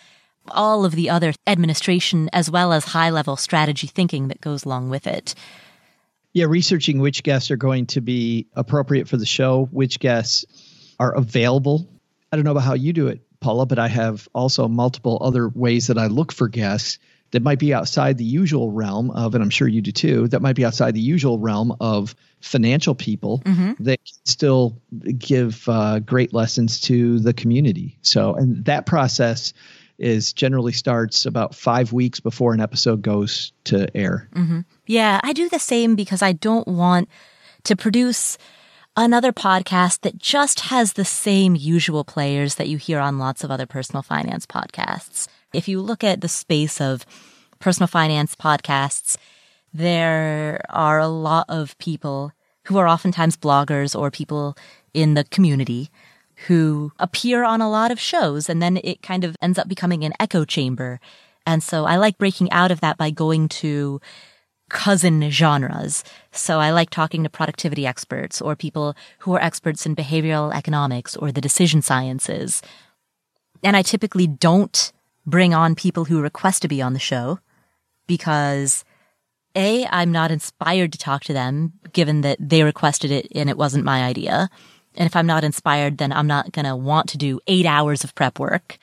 all 0.49 0.85
of 0.85 0.93
the 0.93 1.09
other 1.09 1.33
administration 1.45 2.29
as 2.33 2.49
well 2.49 2.73
as 2.73 2.85
high 2.85 3.11
level 3.11 3.35
strategy 3.35 3.87
thinking 3.87 4.27
that 4.29 4.41
goes 4.41 4.65
along 4.65 4.89
with 4.89 5.05
it. 5.05 5.35
Yeah, 6.33 6.45
researching 6.45 6.99
which 6.99 7.23
guests 7.23 7.51
are 7.51 7.57
going 7.57 7.85
to 7.87 8.01
be 8.01 8.47
appropriate 8.55 9.07
for 9.07 9.17
the 9.17 9.25
show, 9.25 9.67
which 9.71 9.99
guests 9.99 10.45
are 10.99 11.13
available. 11.13 11.87
I 12.31 12.37
don't 12.37 12.45
know 12.45 12.51
about 12.51 12.63
how 12.63 12.73
you 12.73 12.93
do 12.93 13.07
it, 13.07 13.21
Paula, 13.39 13.65
but 13.65 13.77
I 13.77 13.89
have 13.89 14.27
also 14.33 14.67
multiple 14.67 15.19
other 15.21 15.49
ways 15.49 15.87
that 15.87 15.97
I 15.97 16.07
look 16.07 16.31
for 16.31 16.47
guests 16.47 16.97
that 17.31 17.41
might 17.41 17.59
be 17.59 17.73
outside 17.73 18.17
the 18.17 18.23
usual 18.23 18.71
realm 18.71 19.11
of, 19.11 19.33
and 19.35 19.43
I'm 19.43 19.49
sure 19.49 19.67
you 19.67 19.81
do 19.81 19.91
too, 19.91 20.27
that 20.29 20.41
might 20.41 20.55
be 20.55 20.65
outside 20.65 20.93
the 20.93 21.01
usual 21.01 21.39
realm 21.39 21.75
of 21.79 22.15
financial 22.41 22.95
people 22.95 23.41
mm-hmm. 23.45 23.81
that 23.83 23.99
still 24.25 24.77
give 25.17 25.67
uh, 25.67 25.99
great 25.99 26.33
lessons 26.33 26.81
to 26.81 27.19
the 27.19 27.33
community. 27.33 27.97
So, 28.01 28.35
and 28.35 28.65
that 28.65 28.85
process 28.85 29.53
is 29.97 30.33
generally 30.33 30.73
starts 30.73 31.25
about 31.25 31.53
five 31.53 31.93
weeks 31.93 32.19
before 32.19 32.53
an 32.53 32.59
episode 32.59 33.01
goes 33.01 33.53
to 33.65 33.95
air. 33.95 34.27
Mm-hmm. 34.33 34.61
Yeah, 34.87 35.19
I 35.23 35.31
do 35.31 35.47
the 35.47 35.59
same 35.59 35.95
because 35.95 36.21
I 36.21 36.33
don't 36.33 36.67
want 36.67 37.07
to 37.65 37.75
produce 37.75 38.37
another 38.97 39.31
podcast 39.31 40.01
that 40.01 40.17
just 40.17 40.61
has 40.61 40.93
the 40.93 41.05
same 41.05 41.55
usual 41.55 42.03
players 42.03 42.55
that 42.55 42.67
you 42.67 42.77
hear 42.77 42.99
on 42.99 43.19
lots 43.19 43.43
of 43.43 43.51
other 43.51 43.65
personal 43.65 44.01
finance 44.01 44.45
podcasts. 44.45 45.27
If 45.53 45.67
you 45.67 45.81
look 45.81 46.03
at 46.03 46.21
the 46.21 46.27
space 46.27 46.79
of 46.79 47.05
personal 47.59 47.87
finance 47.87 48.35
podcasts, 48.35 49.17
there 49.73 50.61
are 50.69 50.99
a 50.99 51.07
lot 51.07 51.45
of 51.49 51.77
people 51.77 52.31
who 52.65 52.77
are 52.77 52.87
oftentimes 52.87 53.37
bloggers 53.37 53.97
or 53.97 54.11
people 54.11 54.55
in 54.93 55.13
the 55.13 55.23
community 55.25 55.89
who 56.47 56.91
appear 56.99 57.43
on 57.43 57.61
a 57.61 57.69
lot 57.69 57.91
of 57.91 57.99
shows 57.99 58.49
and 58.49 58.61
then 58.61 58.79
it 58.83 59.01
kind 59.01 59.23
of 59.23 59.35
ends 59.41 59.59
up 59.59 59.67
becoming 59.67 60.03
an 60.03 60.13
echo 60.19 60.43
chamber. 60.43 60.99
And 61.45 61.61
so 61.61 61.85
I 61.85 61.97
like 61.97 62.17
breaking 62.17 62.51
out 62.51 62.71
of 62.71 62.81
that 62.81 62.97
by 62.97 63.09
going 63.09 63.47
to 63.49 64.01
cousin 64.69 65.29
genres. 65.29 66.03
So 66.31 66.59
I 66.59 66.71
like 66.71 66.89
talking 66.89 67.23
to 67.23 67.29
productivity 67.29 67.85
experts 67.85 68.41
or 68.41 68.55
people 68.55 68.95
who 69.19 69.33
are 69.35 69.41
experts 69.41 69.85
in 69.85 69.95
behavioral 69.95 70.53
economics 70.55 71.15
or 71.15 71.31
the 71.31 71.41
decision 71.41 71.81
sciences. 71.81 72.61
And 73.63 73.75
I 73.75 73.81
typically 73.81 74.27
don't 74.27 74.91
bring 75.25 75.53
on 75.53 75.75
people 75.75 76.05
who 76.05 76.21
request 76.21 76.61
to 76.61 76.67
be 76.67 76.81
on 76.81 76.93
the 76.93 76.99
show 76.99 77.39
because 78.07 78.83
A, 79.55 79.85
I'm 79.87 80.11
not 80.11 80.31
inspired 80.31 80.91
to 80.93 80.97
talk 80.97 81.23
to 81.25 81.33
them 81.33 81.73
given 81.93 82.21
that 82.21 82.37
they 82.39 82.63
requested 82.63 83.11
it 83.11 83.27
and 83.33 83.49
it 83.49 83.57
wasn't 83.57 83.85
my 83.85 84.03
idea. 84.03 84.49
And 84.95 85.05
if 85.07 85.15
I'm 85.15 85.27
not 85.27 85.43
inspired, 85.43 85.97
then 85.97 86.11
I'm 86.11 86.27
not 86.27 86.51
going 86.51 86.65
to 86.65 86.75
want 86.75 87.07
to 87.09 87.17
do 87.17 87.39
eight 87.47 87.65
hours 87.65 88.03
of 88.03 88.15
prep 88.15 88.39
work. 88.39 88.77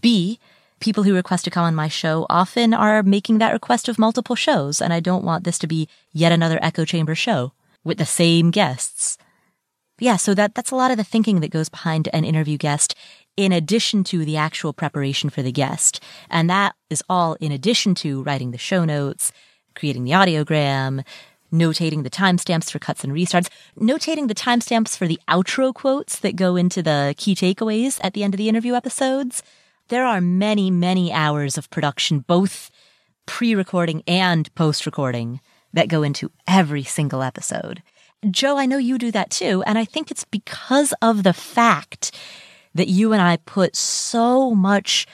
B, 0.00 0.38
people 0.80 1.02
who 1.02 1.14
request 1.14 1.44
to 1.44 1.50
come 1.50 1.64
on 1.64 1.74
my 1.74 1.88
show 1.88 2.26
often 2.30 2.74
are 2.74 3.02
making 3.02 3.38
that 3.38 3.52
request 3.52 3.88
of 3.88 3.98
multiple 3.98 4.36
shows, 4.36 4.80
and 4.80 4.92
I 4.92 5.00
don't 5.00 5.24
want 5.24 5.44
this 5.44 5.58
to 5.58 5.66
be 5.66 5.88
yet 6.12 6.32
another 6.32 6.58
echo 6.62 6.84
chamber 6.84 7.14
show 7.14 7.52
with 7.82 7.98
the 7.98 8.06
same 8.06 8.50
guests. 8.50 9.18
Yeah, 9.98 10.16
so 10.16 10.34
that, 10.34 10.54
that's 10.54 10.70
a 10.70 10.76
lot 10.76 10.90
of 10.90 10.96
the 10.96 11.04
thinking 11.04 11.40
that 11.40 11.50
goes 11.50 11.68
behind 11.68 12.08
an 12.12 12.24
interview 12.24 12.58
guest 12.58 12.94
in 13.36 13.52
addition 13.52 14.04
to 14.04 14.24
the 14.24 14.36
actual 14.36 14.72
preparation 14.72 15.30
for 15.30 15.42
the 15.42 15.52
guest. 15.52 16.02
And 16.30 16.48
that 16.48 16.74
is 16.90 17.02
all 17.08 17.34
in 17.34 17.52
addition 17.52 17.94
to 17.96 18.22
writing 18.22 18.50
the 18.50 18.58
show 18.58 18.84
notes, 18.84 19.32
creating 19.74 20.04
the 20.04 20.12
audiogram, 20.12 21.04
notating 21.52 22.02
the 22.02 22.10
timestamps 22.10 22.70
for 22.70 22.78
cuts 22.78 23.04
and 23.04 23.12
restarts, 23.12 23.48
notating 23.78 24.28
the 24.28 24.34
timestamps 24.34 24.96
for 24.96 25.06
the 25.06 25.20
outro 25.28 25.72
quotes 25.72 26.18
that 26.18 26.36
go 26.36 26.56
into 26.56 26.82
the 26.82 27.14
key 27.16 27.34
takeaways 27.34 28.00
at 28.02 28.14
the 28.14 28.24
end 28.24 28.34
of 28.34 28.38
the 28.38 28.48
interview 28.48 28.74
episodes. 28.74 29.42
There 29.88 30.04
are 30.04 30.20
many, 30.20 30.70
many 30.70 31.12
hours 31.12 31.56
of 31.56 31.70
production, 31.70 32.20
both 32.20 32.70
pre-recording 33.26 34.02
and 34.06 34.52
post-recording 34.54 35.40
that 35.72 35.88
go 35.88 36.02
into 36.02 36.32
every 36.46 36.82
single 36.82 37.22
episode. 37.22 37.82
Joe, 38.30 38.56
I 38.56 38.66
know 38.66 38.78
you 38.78 38.98
do 38.98 39.12
that 39.12 39.30
too. 39.30 39.62
And 39.66 39.78
I 39.78 39.84
think 39.84 40.10
it's 40.10 40.24
because 40.24 40.94
of 41.02 41.22
the 41.22 41.32
fact 41.32 42.16
that 42.76 42.88
you 42.88 43.12
and 43.12 43.22
I 43.22 43.38
put 43.38 43.76
so 43.76 44.54
much 44.54 45.06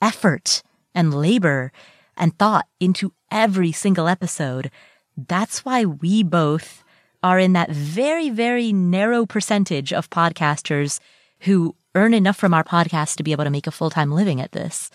effort 0.00 0.62
and 0.94 1.12
labor 1.12 1.72
and 2.16 2.36
thought 2.38 2.66
into 2.80 3.12
every 3.30 3.72
single 3.72 4.08
episode 4.08 4.70
that's 5.16 5.64
why 5.64 5.84
we 5.84 6.22
both 6.22 6.84
are 7.22 7.38
in 7.38 7.54
that 7.54 7.70
very, 7.70 8.30
very 8.30 8.72
narrow 8.72 9.24
percentage 9.24 9.92
of 9.92 10.10
podcasters 10.10 11.00
who 11.40 11.74
earn 11.94 12.12
enough 12.12 12.36
from 12.36 12.52
our 12.52 12.64
podcast 12.64 13.16
to 13.16 13.22
be 13.22 13.32
able 13.32 13.44
to 13.44 13.50
make 13.50 13.66
a 13.66 13.70
full 13.70 13.90
time 13.90 14.12
living 14.12 14.40
at 14.40 14.52
this. 14.52 14.90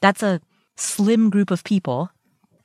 That's 0.00 0.22
a 0.22 0.40
slim 0.76 1.30
group 1.30 1.50
of 1.50 1.64
people. 1.64 2.10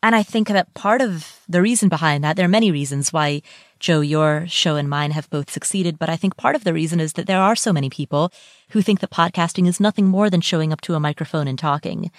And 0.04 0.16
I 0.16 0.22
think 0.22 0.48
that 0.50 0.74
part 0.76 1.02
of 1.02 1.40
the 1.50 1.62
reason 1.62 1.90
behind 1.90 2.24
that, 2.24 2.36
there 2.36 2.46
are 2.46 2.50
many 2.50 2.72
reasons 2.72 3.12
why, 3.12 3.42
Joe, 3.80 4.02
your 4.02 4.46
show 4.48 4.76
and 4.76 4.90
mine 4.90 5.12
have 5.12 5.30
both 5.30 5.50
succeeded. 5.50 6.00
But 6.00 6.10
I 6.10 6.16
think 6.16 6.38
part 6.38 6.56
of 6.56 6.64
the 6.64 6.74
reason 6.74 7.00
is 7.00 7.14
that 7.14 7.28
there 7.28 7.42
are 7.42 7.56
so 7.56 7.74
many 7.74 7.90
people 7.90 8.32
who 8.70 8.82
think 8.82 9.00
that 9.00 9.12
podcasting 9.12 9.68
is 9.68 9.80
nothing 9.80 10.08
more 10.08 10.30
than 10.30 10.42
showing 10.42 10.72
up 10.72 10.82
to 10.82 10.96
a 10.96 11.00
microphone 11.00 11.48
and 11.48 11.60
talking. 11.60 12.12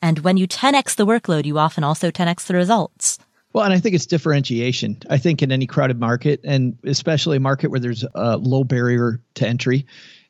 And 0.00 0.20
when 0.20 0.36
you 0.36 0.48
10x 0.48 0.96
the 0.96 1.06
workload, 1.06 1.44
you 1.44 1.58
often 1.58 1.84
also 1.84 2.10
10x 2.10 2.46
the 2.46 2.54
results. 2.54 3.18
Well, 3.52 3.64
and 3.64 3.72
I 3.72 3.78
think 3.78 3.94
it's 3.94 4.06
differentiation. 4.06 4.98
I 5.10 5.18
think 5.18 5.42
in 5.42 5.52
any 5.52 5.66
crowded 5.66 6.00
market, 6.00 6.40
and 6.42 6.78
especially 6.84 7.36
a 7.36 7.40
market 7.40 7.70
where 7.70 7.80
there's 7.80 8.04
a 8.14 8.36
low 8.38 8.64
barrier 8.64 9.20
to 9.34 9.46
entry, 9.46 9.86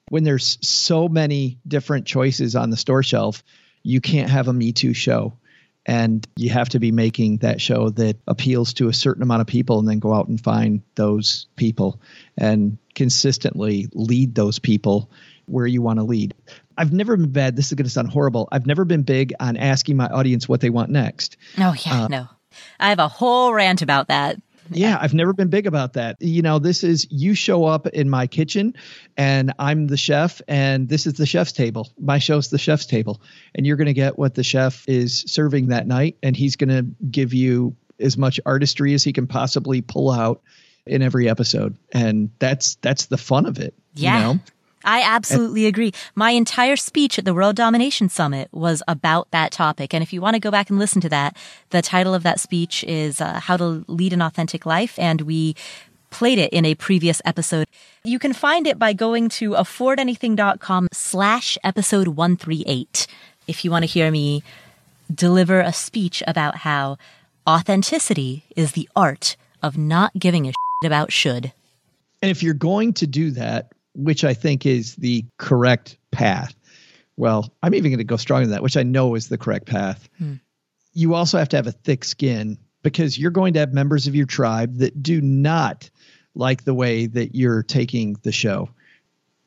when 0.09 0.25
there's 0.25 0.59
so 0.61 1.09
many 1.09 1.59
different 1.67 2.07
choices 2.07 2.57
on 2.57 2.71
the 2.71 2.77
store 2.77 3.03
shelf, 3.03 3.45
you 3.83 4.01
can't 4.01 4.31
have 4.31 4.49
a 4.49 4.53
Me 4.53 4.73
Too 4.73 4.93
show. 4.93 5.39
And 5.85 6.27
you 6.37 6.51
have 6.51 6.69
to 6.71 6.79
be 6.79 6.93
making 6.93 7.39
that 7.39 7.61
show 7.61 7.91
that 7.91 8.17
appeals 8.29 8.75
to 8.75 8.89
a 8.89 8.93
certain 8.93 9.23
amount 9.23 9.41
of 9.41 9.49
people 9.49 9.81
and 9.81 9.89
then 9.89 9.99
go 9.99 10.15
out 10.15 10.29
and 10.29 10.41
find 10.41 10.83
those 10.95 11.47
people 11.57 12.01
and 12.39 12.79
consistently 12.95 13.89
lead 13.93 14.35
those 14.35 14.61
people 14.61 15.11
where 15.47 15.67
you 15.67 15.83
want 15.83 15.99
to 15.99 16.05
lead. 16.05 16.35
I've 16.79 16.93
never 16.93 17.17
been 17.17 17.33
bad. 17.33 17.57
This 17.57 17.67
is 17.67 17.75
going 17.75 17.85
to 17.85 17.91
sound 17.91 18.09
horrible. 18.09 18.49
I've 18.53 18.67
never 18.67 18.85
been 18.85 19.03
big 19.03 19.35
on 19.41 19.57
asking 19.57 19.97
my 19.97 20.07
audience 20.07 20.49
what 20.49 20.61
they 20.61 20.71
want 20.71 20.91
next. 20.91 21.37
Oh, 21.59 21.75
yeah, 21.85 22.05
uh, 22.05 22.09
no. 22.09 22.29
I 22.79 22.91
have 22.91 22.99
a 22.99 23.09
whole 23.09 23.53
rant 23.53 23.83
about 23.83 24.09
that. 24.09 24.37
Yeah, 24.71 24.99
I've 25.01 25.15
never 25.15 25.33
been 25.33 25.49
big 25.49 25.67
about 25.67 25.95
that. 25.95 26.17
You 26.21 26.43
know, 26.43 26.59
this 26.59 26.85
is 26.85 27.07
you 27.11 27.35
show 27.35 27.65
up 27.65 27.87
in 27.89 28.09
my 28.09 28.27
kitchen 28.27 28.75
and 29.17 29.53
I'm 29.59 29.89
the 29.89 29.97
chef 29.97 30.41
and 30.49 30.89
this 30.89 31.07
is 31.07 31.15
the 31.15 31.27
chef's 31.27 31.53
table. 31.53 31.91
My 31.99 32.19
show's 32.19 32.51
the 32.51 32.59
chef's 32.59 32.87
table. 32.87 33.21
And 33.55 33.67
you're 33.67 33.77
going 33.77 33.87
to 33.87 33.93
get 33.93 34.19
what 34.19 34.35
the 34.35 34.45
chef 34.45 34.89
is 34.89 35.25
serving 35.27 35.69
that 35.69 35.87
night 35.87 36.17
and 36.23 36.37
he's 36.37 36.57
going 36.57 36.71
to 36.71 36.87
give 37.11 37.35
you 37.35 37.77
as 38.01 38.17
much 38.17 38.41
artistry 38.47 38.95
as 38.95 39.05
he 39.05 39.13
can 39.13 39.27
possibly 39.27 39.81
pull 39.81 40.11
out 40.11 40.43
in 40.87 41.03
every 41.03 41.29
episode. 41.29 41.77
And 41.93 42.31
that's 42.39 42.77
that's 42.77 43.07
the 43.07 43.19
fun 43.19 43.47
of 43.47 43.59
it. 43.59 43.75
Yeah. 43.95 44.17
You 44.17 44.35
know? 44.35 44.41
I 44.85 45.03
absolutely 45.03 45.67
agree. 45.67 45.93
My 46.15 46.31
entire 46.31 46.77
speech 46.77 47.19
at 47.19 47.25
the 47.25 47.35
World 47.35 47.57
Domination 47.57 48.09
Summit 48.09 48.49
was 48.53 48.83
about 48.89 49.31
that 49.31 49.53
topic. 49.53 49.95
And 49.95 50.03
if 50.03 50.13
you 50.13 50.21
want 50.21 50.35
to 50.35 50.41
go 50.41 50.51
back 50.51 50.71
and 50.71 50.79
listen 50.79 51.01
to 51.03 51.09
that, 51.09 51.37
the 51.71 51.83
title 51.83 52.15
of 52.15 52.23
that 52.23 52.41
speech 52.41 52.85
is 52.85 53.21
uh, 53.21 53.41
How 53.41 53.57
to 53.57 53.85
Lead 53.89 54.13
an 54.13 54.23
Authentic 54.23 54.67
Life. 54.67 54.99
And 54.99 55.23
we 55.23 55.55
played 56.11 56.39
it 56.39 56.53
in 56.53 56.65
a 56.65 56.75
previous 56.75 57.23
episode. 57.25 57.67
You 58.05 58.19
can 58.19 58.33
find 58.33 58.67
it 58.67 58.79
by 58.79 58.93
going 58.93 59.29
to 59.31 59.53
affordanything.com 59.53 60.89
slash 60.93 61.59
episode 61.65 62.09
138 62.09 63.07
if 63.47 63.65
you 63.65 63.71
want 63.71 63.83
to 63.83 63.91
hear 63.91 64.11
me 64.11 64.43
deliver 65.13 65.61
a 65.61 65.73
speech 65.73 66.23
about 66.27 66.59
how 66.59 66.97
authenticity 67.49 68.45
is 68.57 68.73
the 68.73 68.89
art 68.95 69.37
of 69.63 69.77
not 69.77 70.13
giving 70.19 70.47
a 70.47 70.51
shit 70.51 70.87
about 70.87 71.13
should. 71.13 71.53
And 72.21 72.31
if 72.31 72.43
you're 72.43 72.55
going 72.55 72.93
to 72.95 73.07
do 73.07 73.33
that, 73.33 73.73
which 73.95 74.25
I 74.25 74.35
think 74.35 74.67
is 74.67 74.97
the 74.97 75.25
correct 75.39 75.99
path. 76.11 76.55
Well, 77.17 77.53
I'm 77.63 77.75
even 77.75 77.91
going 77.91 77.99
to 77.99 78.05
go 78.05 78.17
stronger 78.17 78.47
than 78.47 78.53
that, 78.53 78.63
which 78.63 78.77
I 78.77 78.83
know 78.83 79.15
is 79.15 79.29
the 79.29 79.39
correct 79.39 79.67
path. 79.67 80.09
Hmm. 80.19 80.35
You 80.95 81.15
also 81.15 81.39
have 81.39 81.49
to 81.51 81.57
have 81.57 81.67
a 81.67 81.73
thick 81.73 82.05
skin 82.05 82.59
because 82.83 83.19
you're 83.19 83.31
going 83.31 83.55
to 83.55 83.61
have 83.61 83.73
members 83.73 84.07
of 84.07 84.15
your 84.15 84.27
tribe 84.27 84.79
that 84.79 85.03
do 85.03 85.21
not 85.21 85.89
like 86.35 86.65
the 86.65 86.75
way 86.75 87.07
that 87.07 87.35
you're 87.35 87.63
taking 87.63 88.17
the 88.23 88.33
show. 88.33 88.71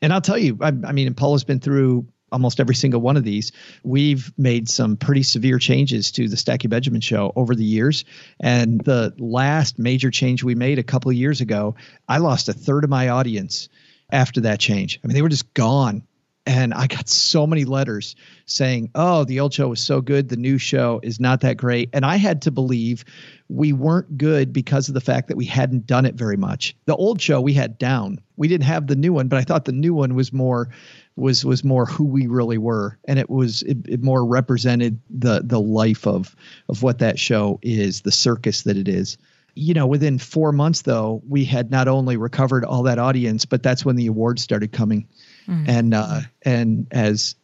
And 0.00 0.12
I'll 0.12 0.20
tell 0.20 0.38
you, 0.38 0.58
I, 0.60 0.68
I 0.68 0.92
mean, 0.92 1.06
and 1.06 1.16
Paul 1.16 1.32
has 1.32 1.44
been 1.44 1.60
through 1.60 2.06
almost 2.32 2.60
every 2.60 2.74
single 2.74 3.00
one 3.00 3.16
of 3.16 3.24
these. 3.24 3.52
We've 3.82 4.32
made 4.36 4.68
some 4.68 4.96
pretty 4.96 5.22
severe 5.22 5.58
changes 5.58 6.12
to 6.12 6.28
the 6.28 6.36
Stacking 6.36 6.70
Benjamins 6.70 7.04
show 7.04 7.32
over 7.36 7.54
the 7.54 7.64
years. 7.64 8.04
And 8.40 8.80
the 8.80 9.14
last 9.18 9.78
major 9.78 10.10
change 10.10 10.42
we 10.42 10.54
made 10.54 10.78
a 10.78 10.84
couple 10.84 11.10
of 11.10 11.16
years 11.16 11.40
ago, 11.40 11.76
I 12.08 12.18
lost 12.18 12.48
a 12.48 12.52
third 12.52 12.84
of 12.84 12.90
my 12.90 13.08
audience 13.08 13.68
after 14.10 14.42
that 14.42 14.60
change. 14.60 15.00
I 15.02 15.06
mean, 15.06 15.14
they 15.14 15.22
were 15.22 15.28
just 15.28 15.52
gone. 15.54 16.02
and 16.48 16.72
I 16.72 16.86
got 16.86 17.08
so 17.08 17.44
many 17.44 17.64
letters 17.64 18.14
saying, 18.46 18.90
"Oh, 18.94 19.24
the 19.24 19.40
old 19.40 19.52
show 19.52 19.66
was 19.66 19.80
so 19.80 20.00
good, 20.00 20.28
the 20.28 20.36
new 20.36 20.58
show 20.58 21.00
is 21.02 21.18
not 21.18 21.40
that 21.40 21.56
great." 21.56 21.90
And 21.92 22.06
I 22.06 22.16
had 22.16 22.42
to 22.42 22.52
believe 22.52 23.04
we 23.48 23.72
weren't 23.72 24.16
good 24.16 24.52
because 24.52 24.86
of 24.86 24.94
the 24.94 25.00
fact 25.00 25.26
that 25.26 25.36
we 25.36 25.44
hadn't 25.44 25.88
done 25.88 26.06
it 26.06 26.14
very 26.14 26.36
much. 26.36 26.76
The 26.84 26.94
old 26.94 27.20
show 27.20 27.40
we 27.40 27.52
had 27.52 27.78
down. 27.78 28.20
We 28.36 28.46
didn't 28.46 28.64
have 28.64 28.86
the 28.86 28.94
new 28.94 29.12
one, 29.12 29.26
but 29.26 29.40
I 29.40 29.42
thought 29.42 29.64
the 29.64 29.72
new 29.72 29.92
one 29.92 30.14
was 30.14 30.32
more 30.32 30.68
was 31.16 31.44
was 31.44 31.64
more 31.64 31.84
who 31.84 32.04
we 32.04 32.28
really 32.28 32.58
were, 32.58 32.96
and 33.06 33.18
it 33.18 33.28
was 33.28 33.62
it, 33.62 33.78
it 33.88 34.02
more 34.04 34.24
represented 34.24 35.00
the 35.10 35.42
the 35.44 35.60
life 35.60 36.06
of 36.06 36.36
of 36.68 36.80
what 36.80 37.00
that 37.00 37.18
show 37.18 37.58
is, 37.62 38.02
the 38.02 38.12
circus 38.12 38.62
that 38.62 38.76
it 38.76 38.86
is 38.86 39.18
you 39.56 39.72
know, 39.72 39.86
within 39.86 40.18
four 40.18 40.52
months, 40.52 40.82
though, 40.82 41.22
we 41.26 41.44
had 41.46 41.70
not 41.70 41.88
only 41.88 42.18
recovered 42.18 42.64
all 42.64 42.84
that 42.84 42.98
audience, 42.98 43.46
but 43.46 43.62
that's 43.62 43.84
when 43.84 43.96
the 43.96 44.06
awards 44.06 44.42
started 44.42 44.70
coming. 44.70 45.08
Mm-hmm. 45.48 45.70
And 45.70 45.94
uh, 45.94 46.20
and 46.42 46.86
as 46.90 47.34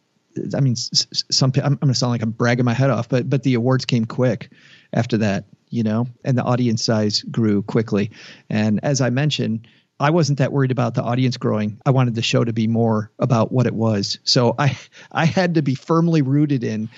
I 0.54 0.60
mean, 0.60 0.76
some 0.76 1.52
I'm, 1.56 1.64
I'm 1.64 1.74
going 1.76 1.92
to 1.92 1.98
sound 1.98 2.12
like 2.12 2.22
I'm 2.22 2.30
bragging 2.30 2.66
my 2.66 2.74
head 2.74 2.90
off, 2.90 3.08
but 3.08 3.28
but 3.28 3.42
the 3.42 3.54
awards 3.54 3.86
came 3.86 4.04
quick 4.04 4.50
after 4.92 5.18
that, 5.18 5.46
you 5.70 5.82
know, 5.82 6.06
and 6.22 6.36
the 6.36 6.42
audience 6.42 6.84
size 6.84 7.22
grew 7.22 7.62
quickly. 7.62 8.10
And 8.50 8.80
as 8.82 9.00
I 9.00 9.08
mentioned, 9.08 9.66
I 9.98 10.10
wasn't 10.10 10.38
that 10.38 10.52
worried 10.52 10.70
about 10.70 10.94
the 10.94 11.02
audience 11.02 11.38
growing. 11.38 11.80
I 11.86 11.92
wanted 11.92 12.14
the 12.14 12.22
show 12.22 12.44
to 12.44 12.52
be 12.52 12.66
more 12.66 13.10
about 13.18 13.52
what 13.52 13.66
it 13.66 13.74
was. 13.74 14.18
So 14.24 14.54
I 14.58 14.78
I 15.10 15.24
had 15.24 15.54
to 15.54 15.62
be 15.62 15.74
firmly 15.74 16.20
rooted 16.20 16.62
in 16.62 16.90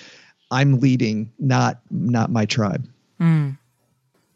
I'm 0.51 0.81
leading, 0.81 1.33
not 1.39 1.81
not 1.89 2.33
my 2.33 2.47
tribe. 2.47 2.89
Mm. 3.21 3.59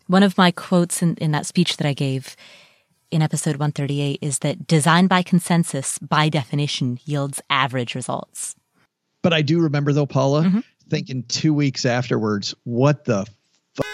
One 0.09 0.23
of 0.23 0.39
my 0.39 0.51
quotes 0.51 1.03
in, 1.03 1.17
in 1.17 1.33
that 1.33 1.45
speech 1.45 1.77
that 1.77 1.87
I 1.87 1.93
gave 1.93 2.35
in 3.11 3.21
episode 3.21 3.57
138 3.57 4.19
is 4.23 4.39
that 4.41 4.67
design 4.67 5.07
by 5.07 5.23
consensus, 5.23 5.99
by 5.99 6.31
definition, 6.31 6.99
yields 7.05 7.43
average 7.51 7.95
results. 7.95 8.57
But 9.23 9.35
I 9.35 9.43
do 9.43 9.61
remember, 9.61 9.93
though, 9.93 10.07
Paula, 10.07 10.45
mm-hmm. 10.45 10.61
thinking 10.89 11.25
two 11.25 11.53
weeks 11.53 11.85
afterwards, 11.85 12.55
what 12.65 13.05
the 13.05 13.27
fuck 13.75 13.87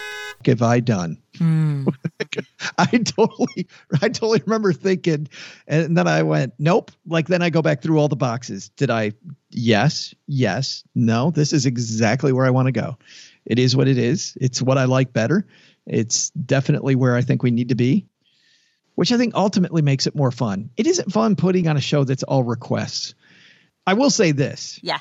have 0.47 0.63
I 0.63 0.79
done? 0.79 1.19
Mm. 1.39 1.93
I 2.79 2.87
totally, 2.87 3.67
I 4.01 4.09
totally 4.09 4.41
remember 4.47 4.73
thinking, 4.73 5.29
and 5.67 5.97
then 5.97 6.07
I 6.07 6.23
went, 6.23 6.55
nope. 6.61 6.93
Like 7.09 7.27
then 7.27 7.43
I 7.43 7.51
go 7.51 7.61
back 7.61 7.83
through 7.83 7.99
all 7.99 8.09
the 8.09 8.15
boxes. 8.15 8.69
Did 8.77 8.91
I? 8.91 9.13
Yes, 9.51 10.15
yes, 10.29 10.85
no. 10.95 11.33
This 11.33 11.53
is 11.53 11.67
exactly 11.67 12.33
where 12.33 12.47
I 12.47 12.51
want 12.51 12.67
to 12.67 12.73
go. 12.73 12.97
It 13.47 13.59
is 13.59 13.75
what 13.75 13.89
it 13.89 13.99
is. 13.99 14.39
It's 14.41 14.63
what 14.63 14.79
I 14.79 14.85
like 14.85 15.13
better. 15.13 15.47
It's 15.87 16.31
definitely 16.31 16.95
where 16.95 17.15
I 17.15 17.23
think 17.23 17.43
we 17.43 17.51
need 17.51 17.69
to 17.69 17.75
be, 17.75 18.07
which 18.95 19.13
I 19.13 19.19
think 19.19 19.35
ultimately 19.35 19.83
makes 19.83 20.07
it 20.07 20.15
more 20.15 20.31
fun. 20.31 20.71
It 20.77 20.87
isn't 20.87 21.13
fun 21.13 21.37
putting 21.37 21.69
on 21.69 21.77
a 21.77 21.81
show 21.81 22.05
that's 22.05 22.23
all 22.23 22.43
requests. 22.43 23.15
I 23.87 23.95
will 23.95 24.11
say 24.11 24.33
this. 24.33 24.81
Yeah. 24.83 24.99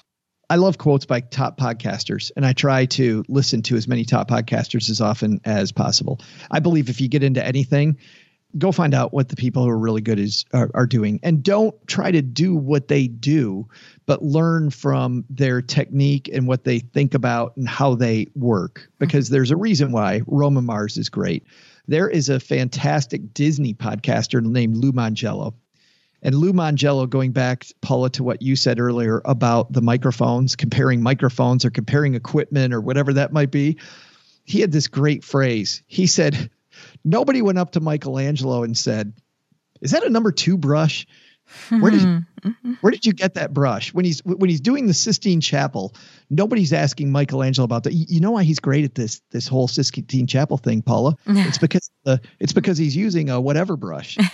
I 0.49 0.57
love 0.57 0.77
quotes 0.77 1.05
by 1.05 1.21
top 1.21 1.57
podcasters, 1.57 2.31
and 2.35 2.45
I 2.45 2.53
try 2.53 2.85
to 2.87 3.23
listen 3.27 3.61
to 3.63 3.75
as 3.75 3.87
many 3.87 4.03
top 4.03 4.29
podcasters 4.29 4.89
as 4.89 4.99
often 4.99 5.39
as 5.45 5.71
possible. 5.71 6.19
I 6.51 6.59
believe 6.59 6.89
if 6.89 6.99
you 6.99 7.07
get 7.07 7.23
into 7.23 7.43
anything, 7.43 7.97
go 8.57 8.71
find 8.71 8.93
out 8.93 9.13
what 9.13 9.29
the 9.29 9.35
people 9.35 9.63
who 9.63 9.69
are 9.69 9.77
really 9.77 10.01
good 10.01 10.19
is 10.19 10.45
are, 10.53 10.69
are, 10.73 10.85
doing. 10.85 11.19
And 11.23 11.43
don't 11.43 11.75
try 11.87 12.11
to 12.11 12.21
do 12.21 12.55
what 12.55 12.87
they 12.87 13.07
do 13.07 13.67
but 14.05 14.21
learn 14.21 14.69
from 14.69 15.25
their 15.29 15.61
technique 15.61 16.29
and 16.31 16.47
what 16.47 16.63
they 16.63 16.79
think 16.79 17.13
about 17.13 17.55
and 17.57 17.67
how 17.67 17.95
they 17.95 18.27
work. 18.35 18.79
Mm-hmm. 18.79 18.91
Because 18.99 19.29
there's 19.29 19.51
a 19.51 19.57
reason 19.57 19.91
why 19.91 20.21
roman 20.27 20.65
mars 20.65 20.97
is 20.97 21.09
great. 21.09 21.45
There 21.87 22.09
is 22.09 22.29
a 22.29 22.39
fantastic 22.39 23.33
disney 23.33 23.73
podcaster 23.73 24.41
named 24.41 24.77
lou 24.77 24.91
mongello 24.91 25.53
and 26.21 26.35
lou 26.35 26.53
mongello 26.53 27.09
going 27.09 27.31
back 27.31 27.65
paula 27.81 28.09
to 28.11 28.23
what 28.23 28.41
you 28.41 28.55
said 28.55 28.79
earlier 28.79 29.21
about 29.25 29.73
the 29.73 29.81
microphones 29.81 30.55
comparing 30.55 31.01
microphones 31.01 31.65
or 31.65 31.69
comparing 31.69 32.15
equipment 32.15 32.73
or 32.73 32.79
whatever 32.79 33.13
that 33.13 33.33
might 33.33 33.51
be 33.51 33.77
he 34.45 34.59
had 34.59 34.71
this 34.71 34.87
great 34.87 35.23
phrase. 35.23 35.83
He 35.87 36.07
said 36.07 36.49
Nobody 37.03 37.41
went 37.41 37.57
up 37.57 37.71
to 37.71 37.79
Michelangelo 37.79 38.63
and 38.63 38.77
said, 38.77 39.13
"Is 39.81 39.91
that 39.91 40.03
a 40.03 40.09
number 40.09 40.31
two 40.31 40.57
brush? 40.57 41.05
Where 41.69 41.91
did 41.91 42.01
mm-hmm. 42.01 42.73
where 42.81 42.91
did 42.91 43.05
you 43.05 43.13
get 43.13 43.33
that 43.33 43.53
brush?" 43.53 43.93
When 43.93 44.05
he's 44.05 44.19
when 44.23 44.49
he's 44.49 44.61
doing 44.61 44.87
the 44.87 44.93
Sistine 44.93 45.41
Chapel, 45.41 45.93
nobody's 46.29 46.71
asking 46.71 47.11
Michelangelo 47.11 47.65
about 47.65 47.83
that. 47.83 47.93
You 47.93 48.21
know 48.21 48.31
why 48.31 48.43
he's 48.43 48.59
great 48.59 48.85
at 48.85 48.95
this 48.95 49.21
this 49.31 49.47
whole 49.47 49.67
Sistine 49.67 50.27
Chapel 50.27 50.57
thing, 50.57 50.81
Paula? 50.81 51.17
it's 51.25 51.57
because 51.57 51.89
the 52.05 52.21
it's 52.39 52.53
because 52.53 52.77
he's 52.77 52.95
using 52.95 53.29
a 53.29 53.41
whatever 53.41 53.75
brush. 53.75 54.17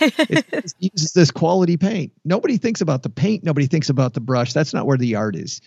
he 0.78 0.90
uses 0.92 1.12
this 1.12 1.30
quality 1.30 1.76
paint. 1.76 2.12
Nobody 2.24 2.56
thinks 2.56 2.80
about 2.80 3.02
the 3.02 3.10
paint. 3.10 3.42
Nobody 3.42 3.66
thinks 3.66 3.88
about 3.88 4.14
the 4.14 4.20
brush. 4.20 4.52
That's 4.52 4.72
not 4.72 4.86
where 4.86 4.98
the 4.98 5.16
art 5.16 5.34
is 5.36 5.60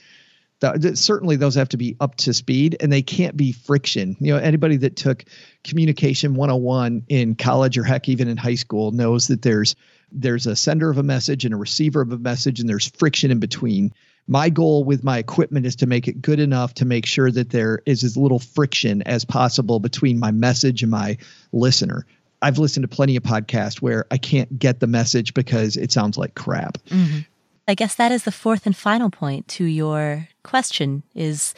certainly 0.96 1.36
those 1.36 1.56
have 1.56 1.70
to 1.70 1.78
be 1.78 1.96
up 2.00 2.16
to 2.16 2.34
speed 2.34 2.78
and 2.80 2.92
they 2.92 3.02
can't 3.02 3.36
be 3.36 3.52
friction. 3.52 4.16
You 4.20 4.34
know, 4.34 4.40
anybody 4.40 4.78
that 4.78 4.96
took 4.96 5.26
communication 5.64 6.36
101 6.36 7.06
in 7.10 7.36
college 7.36 7.78
or 7.78 7.84
heck 7.84 8.10
even 8.10 8.28
in 8.28 8.38
high 8.38 8.56
school 8.56 8.92
knows 8.92 9.28
that 9.28 9.42
there's 9.42 9.76
there's 10.16 10.46
a 10.46 10.56
sender 10.56 10.92
of 10.92 11.00
a 11.00 11.04
message 11.04 11.44
and 11.44 11.54
a 11.54 11.58
receiver 11.58 12.02
of 12.02 12.12
a 12.12 12.18
message 12.18 12.60
and 12.60 12.70
there's 12.70 12.88
friction 12.88 13.32
in 13.32 13.40
between. 13.40 13.92
My 14.28 14.50
goal 14.50 14.84
with 14.84 15.04
my 15.04 15.18
equipment 15.18 15.66
is 15.66 15.78
to 15.78 15.88
make 15.88 16.08
it 16.08 16.22
good 16.22 16.40
enough 16.40 16.76
to 16.76 16.86
make 16.86 17.06
sure 17.06 17.32
that 17.32 17.50
there 17.50 17.82
is 17.86 18.04
as 18.04 18.16
little 18.16 18.40
friction 18.40 19.02
as 19.02 19.26
possible 19.26 19.80
between 19.80 20.20
my 20.20 20.32
message 20.32 20.84
and 20.84 20.92
my 20.92 21.18
listener. 21.52 22.06
I've 22.42 22.60
listened 22.60 22.84
to 22.84 22.88
plenty 22.94 23.16
of 23.16 23.24
podcasts 23.24 23.82
where 23.82 24.06
I 24.12 24.18
can't 24.18 24.60
get 24.60 24.80
the 24.80 24.88
message 24.88 25.34
because 25.34 25.78
it 25.78 25.92
sounds 25.92 26.18
like 26.18 26.36
crap. 26.36 26.78
Mm-hmm. 26.90 27.20
I 27.68 27.76
guess 27.76 27.96
that 27.96 28.12
is 28.12 28.24
the 28.24 28.32
fourth 28.32 28.66
and 28.66 28.76
final 28.76 29.10
point 29.10 29.48
to 29.50 29.64
your 29.64 30.28
question 30.44 31.04
is 31.16 31.54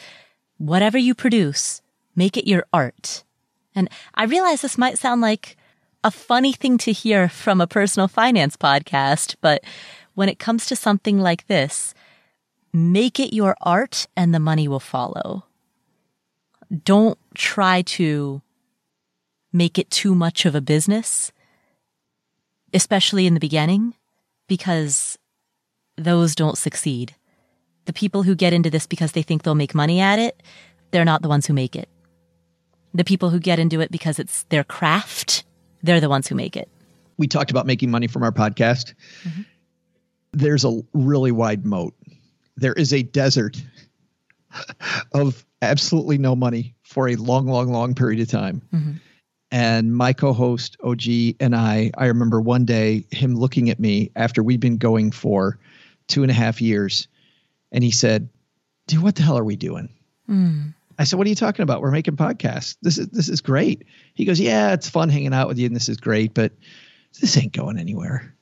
whatever 0.58 0.98
you 0.98 1.14
produce, 1.14 1.82
make 2.14 2.36
it 2.36 2.48
your 2.48 2.64
art. 2.72 3.24
And 3.74 3.88
I 4.14 4.24
realize 4.24 4.62
this 4.62 4.78
might 4.78 4.98
sound 4.98 5.20
like 5.20 5.56
a 6.04 6.10
funny 6.10 6.52
thing 6.52 6.78
to 6.78 6.92
hear 6.92 7.28
from 7.28 7.60
a 7.60 7.66
personal 7.66 8.06
finance 8.06 8.56
podcast, 8.56 9.34
but 9.40 9.64
when 10.14 10.28
it 10.28 10.38
comes 10.38 10.66
to 10.66 10.76
something 10.76 11.18
like 11.18 11.46
this, 11.48 11.92
make 12.72 13.18
it 13.18 13.34
your 13.34 13.56
art 13.60 14.06
and 14.16 14.32
the 14.32 14.40
money 14.40 14.68
will 14.68 14.80
follow. 14.80 15.44
Don't 16.84 17.18
try 17.34 17.82
to 17.82 18.42
make 19.52 19.78
it 19.78 19.90
too 19.90 20.14
much 20.14 20.46
of 20.46 20.54
a 20.54 20.60
business, 20.60 21.32
especially 22.72 23.26
in 23.26 23.34
the 23.34 23.40
beginning, 23.40 23.94
because 24.46 25.18
those 25.96 26.34
don't 26.34 26.58
succeed. 26.58 27.14
The 27.86 27.92
people 27.92 28.22
who 28.22 28.34
get 28.34 28.52
into 28.52 28.70
this 28.70 28.86
because 28.86 29.12
they 29.12 29.22
think 29.22 29.42
they'll 29.42 29.54
make 29.54 29.74
money 29.74 30.00
at 30.00 30.18
it, 30.18 30.42
they're 30.90 31.04
not 31.04 31.22
the 31.22 31.28
ones 31.28 31.46
who 31.46 31.52
make 31.52 31.76
it. 31.76 31.88
The 32.94 33.04
people 33.04 33.30
who 33.30 33.38
get 33.38 33.58
into 33.58 33.80
it 33.80 33.90
because 33.90 34.18
it's 34.18 34.44
their 34.44 34.64
craft, 34.64 35.44
they're 35.82 36.00
the 36.00 36.08
ones 36.08 36.26
who 36.26 36.34
make 36.34 36.56
it. 36.56 36.68
We 37.16 37.26
talked 37.26 37.50
about 37.50 37.66
making 37.66 37.90
money 37.90 38.06
from 38.06 38.22
our 38.22 38.32
podcast. 38.32 38.94
Mm-hmm. 39.22 39.42
There's 40.32 40.64
a 40.64 40.82
really 40.92 41.32
wide 41.32 41.64
moat. 41.64 41.94
There 42.56 42.74
is 42.74 42.92
a 42.92 43.02
desert 43.02 43.62
of 45.12 45.44
absolutely 45.62 46.18
no 46.18 46.36
money 46.36 46.74
for 46.82 47.08
a 47.08 47.16
long, 47.16 47.46
long, 47.46 47.72
long 47.72 47.94
period 47.94 48.20
of 48.20 48.28
time. 48.28 48.62
Mm-hmm. 48.72 48.92
And 49.52 49.94
my 49.96 50.12
co 50.12 50.32
host, 50.32 50.76
OG, 50.82 51.02
and 51.40 51.54
I, 51.54 51.90
I 51.96 52.06
remember 52.06 52.40
one 52.40 52.64
day 52.64 53.06
him 53.10 53.36
looking 53.36 53.70
at 53.70 53.78
me 53.78 54.10
after 54.16 54.42
we'd 54.42 54.60
been 54.60 54.76
going 54.76 55.12
for 55.12 55.58
two 56.08 56.22
and 56.22 56.30
a 56.30 56.34
half 56.34 56.60
years. 56.60 57.08
And 57.72 57.82
he 57.82 57.90
said, 57.90 58.28
dude, 58.86 59.02
what 59.02 59.16
the 59.16 59.22
hell 59.22 59.38
are 59.38 59.44
we 59.44 59.56
doing? 59.56 59.88
Mm. 60.28 60.74
I 60.98 61.04
said, 61.04 61.18
what 61.18 61.26
are 61.26 61.30
you 61.30 61.36
talking 61.36 61.62
about? 61.62 61.82
We're 61.82 61.90
making 61.90 62.16
podcasts. 62.16 62.76
This 62.80 62.98
is, 62.98 63.08
this 63.08 63.28
is 63.28 63.40
great. 63.40 63.84
He 64.14 64.24
goes, 64.24 64.40
yeah, 64.40 64.72
it's 64.72 64.88
fun 64.88 65.08
hanging 65.08 65.34
out 65.34 65.48
with 65.48 65.58
you 65.58 65.66
and 65.66 65.76
this 65.76 65.88
is 65.88 65.98
great, 65.98 66.32
but 66.32 66.52
this 67.20 67.36
ain't 67.36 67.52
going 67.52 67.78
anywhere. 67.78 68.34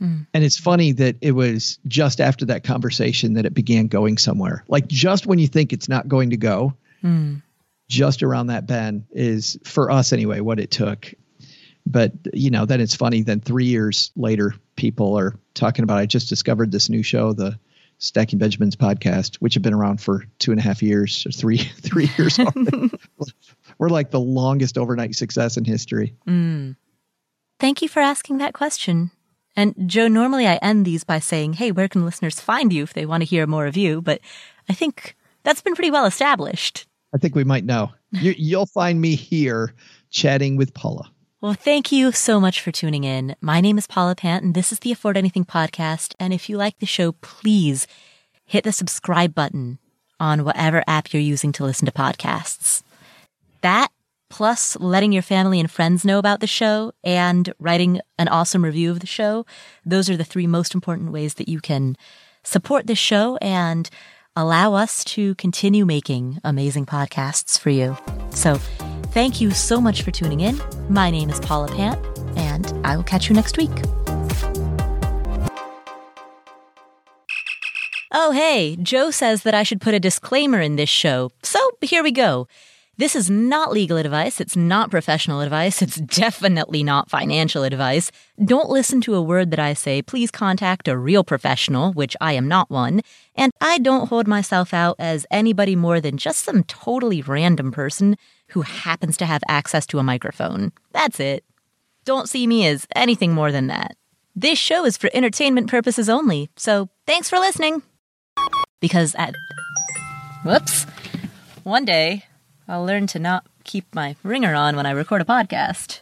Mm. 0.00 0.26
And 0.32 0.44
it's 0.44 0.58
funny 0.58 0.92
that 0.92 1.16
it 1.20 1.32
was 1.32 1.78
just 1.86 2.20
after 2.20 2.44
that 2.46 2.64
conversation 2.64 3.34
that 3.34 3.46
it 3.46 3.54
began 3.54 3.86
going 3.88 4.18
somewhere. 4.18 4.64
Like 4.68 4.86
just 4.86 5.26
when 5.26 5.38
you 5.38 5.48
think 5.48 5.72
it's 5.72 5.88
not 5.88 6.08
going 6.08 6.30
to 6.30 6.36
go, 6.36 6.74
mm. 7.02 7.42
just 7.88 8.22
around 8.22 8.48
that 8.48 8.66
bend 8.66 9.06
is 9.10 9.58
for 9.64 9.90
us 9.90 10.12
anyway, 10.12 10.40
what 10.40 10.60
it 10.60 10.70
took 10.70 11.12
but 11.86 12.12
you 12.32 12.50
know 12.50 12.64
then 12.64 12.80
it's 12.80 12.94
funny 12.94 13.22
then 13.22 13.40
three 13.40 13.64
years 13.64 14.10
later 14.16 14.54
people 14.76 15.18
are 15.18 15.34
talking 15.54 15.82
about 15.82 15.98
i 15.98 16.06
just 16.06 16.28
discovered 16.28 16.72
this 16.72 16.88
new 16.88 17.02
show 17.02 17.32
the 17.32 17.58
stacking 17.98 18.38
benjamins 18.38 18.76
podcast 18.76 19.36
which 19.36 19.54
have 19.54 19.62
been 19.62 19.74
around 19.74 20.00
for 20.00 20.24
two 20.38 20.50
and 20.50 20.60
a 20.60 20.62
half 20.62 20.82
years 20.82 21.24
or 21.26 21.30
three 21.30 21.58
three 21.80 22.08
years 22.18 22.38
we're 23.78 23.88
like 23.88 24.10
the 24.10 24.20
longest 24.20 24.78
overnight 24.78 25.14
success 25.14 25.56
in 25.56 25.64
history. 25.64 26.14
Mm. 26.26 26.76
thank 27.60 27.82
you 27.82 27.88
for 27.88 28.00
asking 28.00 28.38
that 28.38 28.54
question. 28.54 29.10
And 29.54 29.74
joe 29.86 30.08
normally 30.08 30.46
i 30.46 30.56
end 30.56 30.84
these 30.84 31.04
by 31.04 31.18
saying 31.18 31.54
hey 31.54 31.70
where 31.70 31.88
can 31.88 32.04
listeners 32.04 32.40
find 32.40 32.72
you 32.72 32.82
if 32.82 32.94
they 32.94 33.06
want 33.06 33.22
to 33.22 33.28
hear 33.28 33.46
more 33.46 33.66
of 33.66 33.76
you? 33.76 34.00
But 34.00 34.20
i 34.68 34.72
think 34.72 35.16
that's 35.44 35.60
been 35.60 35.74
pretty 35.74 35.90
well 35.90 36.06
established. 36.06 36.86
I 37.14 37.18
think 37.18 37.34
we 37.34 37.44
might 37.44 37.64
know. 37.64 37.90
You, 38.12 38.32
you'll 38.38 38.66
find 38.66 39.00
me 39.00 39.16
here 39.16 39.74
chatting 40.10 40.56
with 40.56 40.72
paula 40.72 41.11
Well, 41.42 41.54
thank 41.54 41.90
you 41.90 42.12
so 42.12 42.38
much 42.38 42.60
for 42.60 42.70
tuning 42.70 43.02
in. 43.02 43.34
My 43.40 43.60
name 43.60 43.76
is 43.76 43.88
Paula 43.88 44.14
Pant, 44.14 44.44
and 44.44 44.54
this 44.54 44.70
is 44.70 44.78
the 44.78 44.92
Afford 44.92 45.16
Anything 45.16 45.44
podcast. 45.44 46.14
And 46.20 46.32
if 46.32 46.48
you 46.48 46.56
like 46.56 46.78
the 46.78 46.86
show, 46.86 47.10
please 47.10 47.88
hit 48.44 48.62
the 48.62 48.70
subscribe 48.70 49.34
button 49.34 49.80
on 50.20 50.44
whatever 50.44 50.84
app 50.86 51.12
you're 51.12 51.20
using 51.20 51.50
to 51.50 51.64
listen 51.64 51.86
to 51.86 51.90
podcasts. 51.90 52.84
That, 53.60 53.88
plus 54.30 54.76
letting 54.78 55.10
your 55.10 55.24
family 55.24 55.58
and 55.58 55.68
friends 55.68 56.04
know 56.04 56.20
about 56.20 56.38
the 56.38 56.46
show 56.46 56.92
and 57.02 57.52
writing 57.58 58.00
an 58.20 58.28
awesome 58.28 58.64
review 58.64 58.92
of 58.92 59.00
the 59.00 59.08
show, 59.08 59.44
those 59.84 60.08
are 60.08 60.16
the 60.16 60.22
three 60.22 60.46
most 60.46 60.76
important 60.76 61.10
ways 61.10 61.34
that 61.34 61.48
you 61.48 61.60
can 61.60 61.96
support 62.44 62.86
this 62.86 62.98
show 62.98 63.36
and 63.38 63.90
allow 64.36 64.74
us 64.74 65.02
to 65.06 65.34
continue 65.34 65.84
making 65.84 66.38
amazing 66.44 66.86
podcasts 66.86 67.58
for 67.58 67.70
you. 67.70 67.96
So, 68.30 68.60
Thank 69.12 69.42
you 69.42 69.50
so 69.50 69.78
much 69.78 70.00
for 70.00 70.10
tuning 70.10 70.40
in. 70.40 70.58
My 70.88 71.10
name 71.10 71.28
is 71.28 71.38
Paula 71.38 71.68
Pant, 71.68 72.02
and 72.34 72.72
I 72.82 72.96
will 72.96 73.04
catch 73.04 73.28
you 73.28 73.36
next 73.36 73.58
week. 73.58 73.68
Oh, 78.10 78.30
hey, 78.32 78.76
Joe 78.76 79.10
says 79.10 79.42
that 79.42 79.52
I 79.52 79.64
should 79.64 79.82
put 79.82 79.92
a 79.92 80.00
disclaimer 80.00 80.62
in 80.62 80.76
this 80.76 80.88
show. 80.88 81.30
So 81.42 81.72
here 81.82 82.02
we 82.02 82.10
go. 82.10 82.48
This 82.96 83.14
is 83.14 83.28
not 83.28 83.72
legal 83.72 83.98
advice. 83.98 84.40
It's 84.40 84.56
not 84.56 84.90
professional 84.90 85.40
advice. 85.40 85.82
It's 85.82 85.96
definitely 85.96 86.82
not 86.82 87.10
financial 87.10 87.64
advice. 87.64 88.10
Don't 88.42 88.70
listen 88.70 89.02
to 89.02 89.14
a 89.14 89.22
word 89.22 89.50
that 89.50 89.58
I 89.58 89.74
say. 89.74 90.00
Please 90.00 90.30
contact 90.30 90.88
a 90.88 90.96
real 90.96 91.24
professional, 91.24 91.92
which 91.92 92.16
I 92.20 92.32
am 92.32 92.48
not 92.48 92.70
one. 92.70 93.02
And 93.34 93.52
I 93.60 93.78
don't 93.78 94.08
hold 94.08 94.26
myself 94.26 94.72
out 94.72 94.96
as 94.98 95.26
anybody 95.30 95.76
more 95.76 96.00
than 96.00 96.16
just 96.16 96.44
some 96.44 96.64
totally 96.64 97.20
random 97.22 97.72
person 97.72 98.16
who 98.52 98.62
happens 98.62 99.16
to 99.18 99.26
have 99.26 99.42
access 99.48 99.86
to 99.86 99.98
a 99.98 100.02
microphone. 100.02 100.72
That's 100.92 101.20
it. 101.20 101.44
Don't 102.04 102.28
see 102.28 102.46
me 102.46 102.66
as 102.66 102.86
anything 102.94 103.32
more 103.32 103.52
than 103.52 103.68
that. 103.68 103.96
This 104.34 104.58
show 104.58 104.84
is 104.84 104.96
for 104.96 105.10
entertainment 105.12 105.68
purposes 105.68 106.08
only, 106.08 106.50
so 106.56 106.88
thanks 107.06 107.28
for 107.28 107.38
listening. 107.38 107.82
Because 108.80 109.14
at. 109.16 109.34
Whoops. 110.44 110.84
One 111.62 111.84
day, 111.84 112.24
I'll 112.66 112.84
learn 112.84 113.06
to 113.08 113.18
not 113.18 113.46
keep 113.64 113.94
my 113.94 114.16
ringer 114.22 114.54
on 114.54 114.74
when 114.74 114.86
I 114.86 114.90
record 114.90 115.20
a 115.20 115.24
podcast. 115.24 116.00